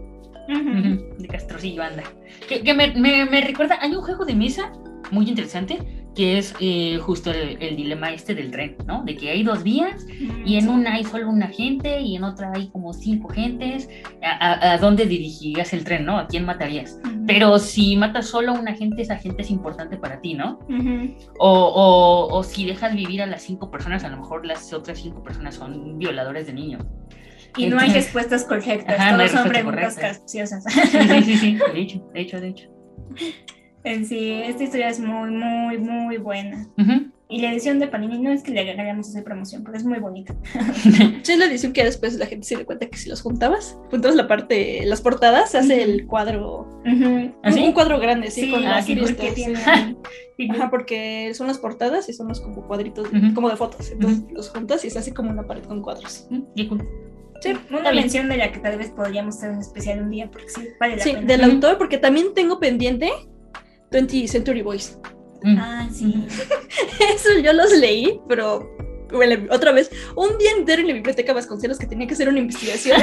De 1.17 1.27
castrosillo 1.27 1.83
anda. 1.83 2.03
Que, 2.47 2.61
que 2.61 2.73
me, 2.73 2.93
me- 2.93 3.25
me 3.25 3.41
recuerda, 3.41 3.77
hay 3.81 3.95
un 3.95 4.01
juego 4.01 4.25
de 4.25 4.35
mesa 4.35 4.71
muy 5.11 5.27
interesante 5.29 5.79
que 6.15 6.38
es 6.38 6.53
eh, 6.60 6.99
justo 7.02 7.31
el, 7.31 7.57
el 7.61 7.76
dilema 7.76 8.11
este 8.14 8.35
del 8.35 8.52
tren, 8.52 8.76
¿no? 8.85 9.03
De 9.03 9.15
que 9.15 9.30
hay 9.31 9.44
dos 9.44 9.64
vías 9.64 10.06
y 10.45 10.57
en 10.57 10.69
una 10.69 10.94
hay 10.94 11.03
solo 11.06 11.30
una 11.30 11.48
gente 11.48 12.02
y 12.02 12.15
en 12.15 12.23
otra 12.23 12.52
hay 12.53 12.68
como 12.69 12.94
cinco 12.94 13.30
gentes. 13.30 13.90
¿A, 14.22 14.30
a- 14.53 14.73
a 14.73 14.77
dónde 14.77 15.06
dirigirías 15.06 15.73
el 15.73 15.84
tren, 15.84 16.06
no? 16.06 16.18
¿A 16.19 16.27
quién 16.27 16.45
matarías? 16.45 16.99
Ujú. 17.03 17.23
Pero 17.26 17.57
si 17.57 17.95
matas 17.98 18.27
solo 18.27 18.52
a 18.52 18.60
una 18.60 18.73
gente, 18.76 19.02
esa 19.02 19.18
gente 19.18 19.41
es 19.41 19.49
importante 19.49 19.98
para 19.98 20.22
ti, 20.22 20.34
¿no? 20.35 20.60
Ujú. 20.69 21.15
O, 21.40 21.49
o, 21.49 22.38
o 22.38 22.44
si 22.44 22.65
dejas 22.65 22.94
vivir 22.95 23.22
a 23.22 23.26
las 23.26 23.41
cinco 23.41 23.72
personas, 23.72 24.03
a 24.03 24.10
lo 24.10 24.18
mejor 24.18 24.45
las 24.45 24.72
otras 24.73 24.99
cinco 24.99 25.23
personas 25.23 25.56
son 25.56 25.98
violadores 25.98 26.45
de 26.48 26.53
niños. 26.53 26.84
Y 27.57 27.68
no 27.68 27.77
hay 27.77 27.88
Entonces- 27.88 27.95
respuestas 28.06 28.44
correctas, 28.45 28.99
Ajá, 28.99 29.11
no 29.15 29.22
hay 29.23 29.27
todos 29.30 29.41
son 29.41 29.49
preguntas 29.49 29.95
capciosas. 29.95 30.64
Sí, 30.64 30.98
sí, 30.99 31.22
sí, 31.23 31.38
sí, 31.38 31.57
de 31.73 31.80
hecho, 31.81 31.99
de 32.14 32.22
hecho, 32.22 32.40
de 32.41 32.48
hecho. 32.49 32.69
En 33.84 34.05
sí, 34.05 34.31
esta 34.31 34.64
historia 34.64 34.89
es 34.89 34.99
muy, 34.99 35.30
muy, 35.31 35.77
muy 35.77 36.18
buena. 36.18 36.68
Ujú. 36.77 37.11
Y 37.30 37.41
la 37.41 37.51
edición 37.51 37.80
de 37.80 37.88
Panini 37.88 38.19
no 38.19 38.31
es 38.31 38.43
que 38.43 38.51
le 38.51 38.69
hagamos 38.72 39.10
hacer 39.10 39.23
promoción, 39.23 39.64
pero 39.64 39.76
es 39.76 39.84
muy 39.84 39.97
bonita. 39.99 40.35
Sí, 41.23 41.31
es 41.31 41.38
la 41.39 41.45
edición 41.45 41.73
que 41.73 41.84
después 41.84 42.14
la 42.15 42.26
gente 42.27 42.45
se 42.45 42.55
dio 42.57 42.65
cuenta 42.65 42.85
que 42.88 42.97
si 42.97 43.10
los 43.10 43.22
juntabas, 43.22 43.77
juntabas 43.89 44.15
la 44.15 44.27
parte, 44.27 44.85
las 44.85 45.01
portadas, 45.01 45.51
se 45.51 45.57
hace 45.57 45.81
el 45.84 46.05
cuadro, 46.05 46.68
Ujú. 46.85 47.34
¿Ah, 47.41 47.51
sí? 47.51 47.60
un, 47.61 47.68
un 47.68 47.72
cuadro 47.73 47.97
grande, 47.99 48.30
sí, 48.30 48.41
Sí, 48.41 48.51
con 48.51 48.64
las 48.64 48.85
porque 48.85 49.31
tiene... 49.31 49.57
Ajá, 50.49 50.69
porque 50.69 51.31
son 51.34 51.47
las 51.47 51.57
portadas 51.60 52.07
y 52.10 52.14
son 52.14 52.27
los 52.27 52.41
como 52.41 52.68
cuadritos, 52.68 53.11
de- 53.11 53.34
como 53.34 53.49
de 53.49 53.55
fotos. 53.55 53.91
Entonces 53.91 54.23
los 54.31 54.49
juntas 54.49 54.84
y 54.85 54.89
se 54.89 54.99
hace 54.99 55.14
como 55.14 55.30
una 55.31 55.43
pared 55.47 55.64
con 55.64 55.81
cuadros. 55.81 56.27
Qué 56.55 56.68
cool. 56.68 56.88
Sí, 57.41 57.53
una 57.72 57.91
mención 57.91 58.30
de 58.30 58.38
la 58.38 58.51
que 58.51 58.60
tal 58.60 58.77
vez 58.77 58.89
podríamos 58.91 59.35
hacer 59.38 59.51
un 59.51 59.60
especial 59.60 60.01
un 60.01 60.10
día, 60.11 60.30
porque 60.31 60.49
sí, 60.49 60.68
vale 60.80 60.97
la 60.97 61.03
Sí, 61.03 61.14
pena. 61.14 61.26
del 61.27 61.43
autor, 61.43 61.77
porque 61.77 61.97
también 61.97 62.34
tengo 62.34 62.60
pendiente 62.60 63.10
20th 63.93 64.27
Century 64.27 64.61
Boys. 64.61 64.97
Mm. 65.43 65.57
Ah, 65.59 65.87
sí. 65.91 66.25
Eso 67.15 67.37
yo 67.43 67.53
los 67.53 67.71
leí, 67.77 68.19
pero 68.27 68.69
bueno, 69.11 69.45
otra 69.51 69.71
vez, 69.71 69.91
un 70.15 70.37
día 70.39 70.51
entero 70.57 70.81
en 70.81 70.87
la 70.87 70.93
biblioteca 70.95 71.33
Vasconcelos 71.33 71.77
que 71.77 71.85
tenía 71.85 72.07
que 72.07 72.13
hacer 72.15 72.27
una 72.29 72.39
investigación. 72.39 72.99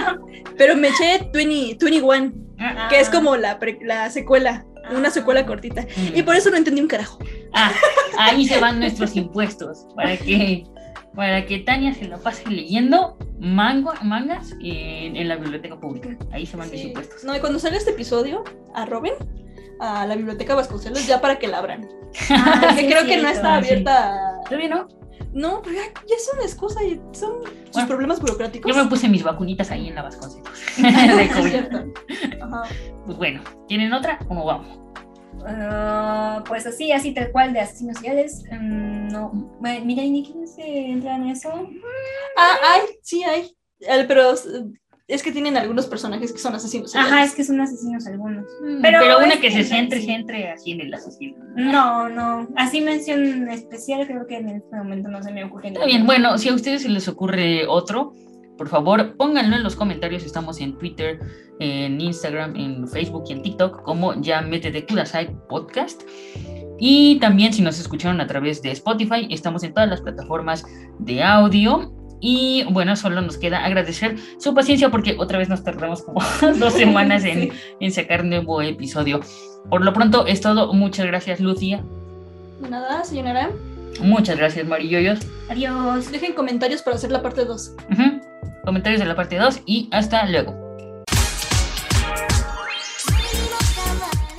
pero 0.58 0.76
me 0.76 0.88
eché 0.88 1.28
20, 1.32 1.78
21, 1.84 2.32
Ah, 2.58 2.86
que 2.88 3.00
es 3.00 3.10
como 3.10 3.36
la, 3.36 3.58
pre- 3.58 3.78
la 3.82 4.08
secuela, 4.10 4.64
una 4.96 5.10
secuela 5.10 5.44
cortita. 5.44 5.82
mm. 5.82 6.16
Y 6.16 6.22
por 6.22 6.36
eso 6.36 6.50
no 6.50 6.56
entendí 6.56 6.80
un 6.80 6.86
carajo. 6.88 7.18
Ah, 7.52 7.72
ahí 8.18 8.46
se 8.46 8.58
van 8.60 8.78
nuestros 8.78 9.14
impuestos. 9.16 9.86
Para 9.96 10.16
que, 10.16 10.64
para 11.16 11.44
que 11.46 11.58
Tania 11.60 11.92
se 11.94 12.06
la 12.06 12.16
pase 12.18 12.48
leyendo 12.48 13.18
mango, 13.40 13.92
mangas 14.02 14.52
en, 14.60 15.16
en 15.16 15.28
la 15.28 15.36
biblioteca 15.36 15.78
pública. 15.78 16.16
Ahí 16.32 16.46
se 16.46 16.56
van 16.56 16.70
mis 16.70 16.80
Sí. 16.80 16.86
impuestos. 16.88 17.24
No, 17.24 17.36
y 17.36 17.40
cuando 17.40 17.58
salga 17.58 17.76
este 17.76 17.90
episodio, 17.90 18.44
arroben 18.74 19.14
a 19.80 20.06
la 20.06 20.14
biblioteca 20.16 20.54
Vasconcelos 20.54 21.06
ya 21.06 21.20
para 21.20 21.38
que 21.38 21.48
la 21.48 21.58
abran. 21.58 21.88
Ah, 22.30 22.58
Porque 22.68 22.80
sí, 22.82 22.86
creo 22.88 23.04
que 23.04 23.16
no 23.18 23.28
está 23.28 23.60
sí. 23.60 23.66
abierta. 23.68 24.40
¿Todavía 24.44 24.68
no? 24.68 24.88
No, 25.32 25.60
pero 25.62 25.74
ya, 25.76 25.82
ya 26.08 26.14
es 26.16 26.30
una 26.32 26.42
excusa 26.44 26.80
son 27.12 27.40
sus 27.70 27.82
problemas 27.84 28.20
burocráticos. 28.20 28.72
Yo 28.74 28.84
me 28.84 28.88
puse 28.88 29.08
mis 29.08 29.24
vacunitas 29.24 29.70
ahí 29.72 29.88
en 29.88 29.96
la 29.96 30.02
Vasconcelos. 30.02 30.48
Sí. 30.76 32.36
Ajá. 32.40 32.62
Pues 33.06 33.18
bueno, 33.18 33.42
¿tienen 33.66 33.92
otra 33.92 34.18
o 34.28 34.34
no 34.34 34.44
vamos? 34.44 34.78
Ah, 35.46 36.42
pues 36.46 36.66
así, 36.66 36.92
así 36.92 37.12
tal 37.12 37.30
cual 37.32 37.52
de 37.52 37.60
asesinos 37.60 37.96
seriales. 37.98 38.44
mm, 38.50 39.08
no. 39.08 39.30
Bueno, 39.60 39.84
Mira, 39.84 40.02
¿y 40.02 40.10
ni 40.10 40.24
quién 40.24 40.46
se 40.46 40.62
entra 40.90 41.16
en 41.16 41.28
eso? 41.28 41.50
Ah, 42.36 42.56
hay, 42.72 42.82
sí 43.02 43.24
hay. 43.24 43.56
El- 43.80 44.06
pero 44.06 44.34
es 45.06 45.22
que 45.22 45.32
tienen 45.32 45.56
algunos 45.56 45.86
personajes 45.86 46.32
que 46.32 46.38
son 46.38 46.54
asesinos. 46.54 46.96
Ajá, 46.96 47.24
es 47.24 47.34
que 47.34 47.44
son 47.44 47.60
asesinos 47.60 48.06
algunos. 48.06 48.46
Pero, 48.80 49.00
Pero 49.00 49.18
una 49.18 49.34
es 49.34 49.40
que 49.40 49.50
se 49.50 49.64
centre, 49.64 50.00
sí. 50.00 50.06
centre 50.06 50.50
así 50.50 50.72
en 50.72 50.80
el 50.80 50.94
asesino. 50.94 51.36
No, 51.56 52.08
no. 52.08 52.48
Así 52.56 52.80
mención 52.80 53.48
especial, 53.50 54.06
creo 54.06 54.26
que 54.26 54.38
en 54.38 54.48
este 54.48 54.76
momento 54.76 55.10
no 55.10 55.22
se 55.22 55.30
me 55.30 55.44
ocurre. 55.44 55.68
Está 55.68 55.84
bien, 55.84 56.06
bueno, 56.06 56.38
si 56.38 56.48
a 56.48 56.54
ustedes 56.54 56.82
se 56.82 56.88
les 56.88 57.06
ocurre 57.06 57.66
otro, 57.66 58.14
por 58.56 58.68
favor, 58.68 59.14
pónganlo 59.16 59.56
en 59.56 59.62
los 59.62 59.76
comentarios. 59.76 60.24
Estamos 60.24 60.58
en 60.60 60.78
Twitter, 60.78 61.20
en 61.60 62.00
Instagram, 62.00 62.56
en 62.56 62.88
Facebook 62.88 63.24
y 63.28 63.32
en 63.32 63.42
TikTok 63.42 63.82
como 63.82 64.18
ya 64.22 64.40
métete 64.40 64.86
Kudasai 64.86 65.36
Podcast. 65.48 66.02
Y 66.78 67.18
también 67.20 67.52
si 67.52 67.60
nos 67.60 67.78
escucharon 67.78 68.22
a 68.22 68.26
través 68.26 68.62
de 68.62 68.70
Spotify, 68.70 69.28
estamos 69.30 69.62
en 69.64 69.74
todas 69.74 69.88
las 69.88 70.00
plataformas 70.00 70.64
de 70.98 71.22
audio. 71.22 71.92
Y 72.26 72.64
bueno, 72.70 72.96
solo 72.96 73.20
nos 73.20 73.36
queda 73.36 73.66
agradecer 73.66 74.16
su 74.38 74.54
paciencia 74.54 74.88
porque 74.88 75.14
otra 75.18 75.36
vez 75.36 75.50
nos 75.50 75.62
tardamos 75.62 76.00
como 76.00 76.22
dos 76.58 76.72
semanas 76.72 77.22
en, 77.22 77.52
en 77.80 77.92
sacar 77.92 78.24
nuevo 78.24 78.62
episodio. 78.62 79.20
Por 79.68 79.84
lo 79.84 79.92
pronto 79.92 80.26
es 80.26 80.40
todo. 80.40 80.72
Muchas 80.72 81.04
gracias, 81.04 81.38
Lucia. 81.38 81.84
De 82.62 82.70
Nada, 82.70 83.04
señora. 83.04 83.50
Muchas 84.00 84.38
gracias, 84.38 84.66
Marilloyos. 84.66 85.18
Adiós. 85.50 86.10
Dejen 86.10 86.32
comentarios 86.32 86.80
para 86.80 86.96
hacer 86.96 87.12
la 87.12 87.20
parte 87.20 87.44
2. 87.44 87.76
Ujú. 87.92 88.20
Comentarios 88.64 89.00
de 89.00 89.06
la 89.06 89.16
parte 89.16 89.36
2 89.36 89.60
y 89.66 89.90
hasta 89.92 90.24
luego. 90.24 90.63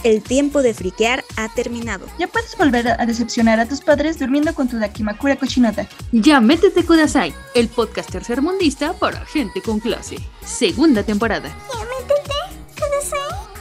el 0.06 0.22
tiempo 0.22 0.62
de 0.62 0.74
friquear 0.74 1.26
ha 1.36 1.50
terminado. 1.54 2.06
Ya 2.20 2.28
puedes 2.28 2.56
volver 2.56 2.88
a 2.88 3.06
decepcionar 3.06 3.60
a 3.60 3.68
tus 3.68 3.82
padres 3.82 4.20
durmiendo 4.20 4.54
con 4.54 4.70
tu 4.70 4.78
Dakimakura 4.78 5.36
cochinota. 5.36 5.90
Ya 6.12 6.40
métete 6.40 6.86
Kudasai, 6.86 7.34
el 7.56 7.68
podcast 7.68 8.12
tercermundista 8.12 8.94
para 8.94 9.26
gente 9.26 9.62
con 9.62 9.80
clase. 9.80 10.18
Segunda 10.46 11.02
temporada. 11.04 11.50
Ya 11.50 11.80
métete 11.80 12.34
Kudasai. 12.76 13.55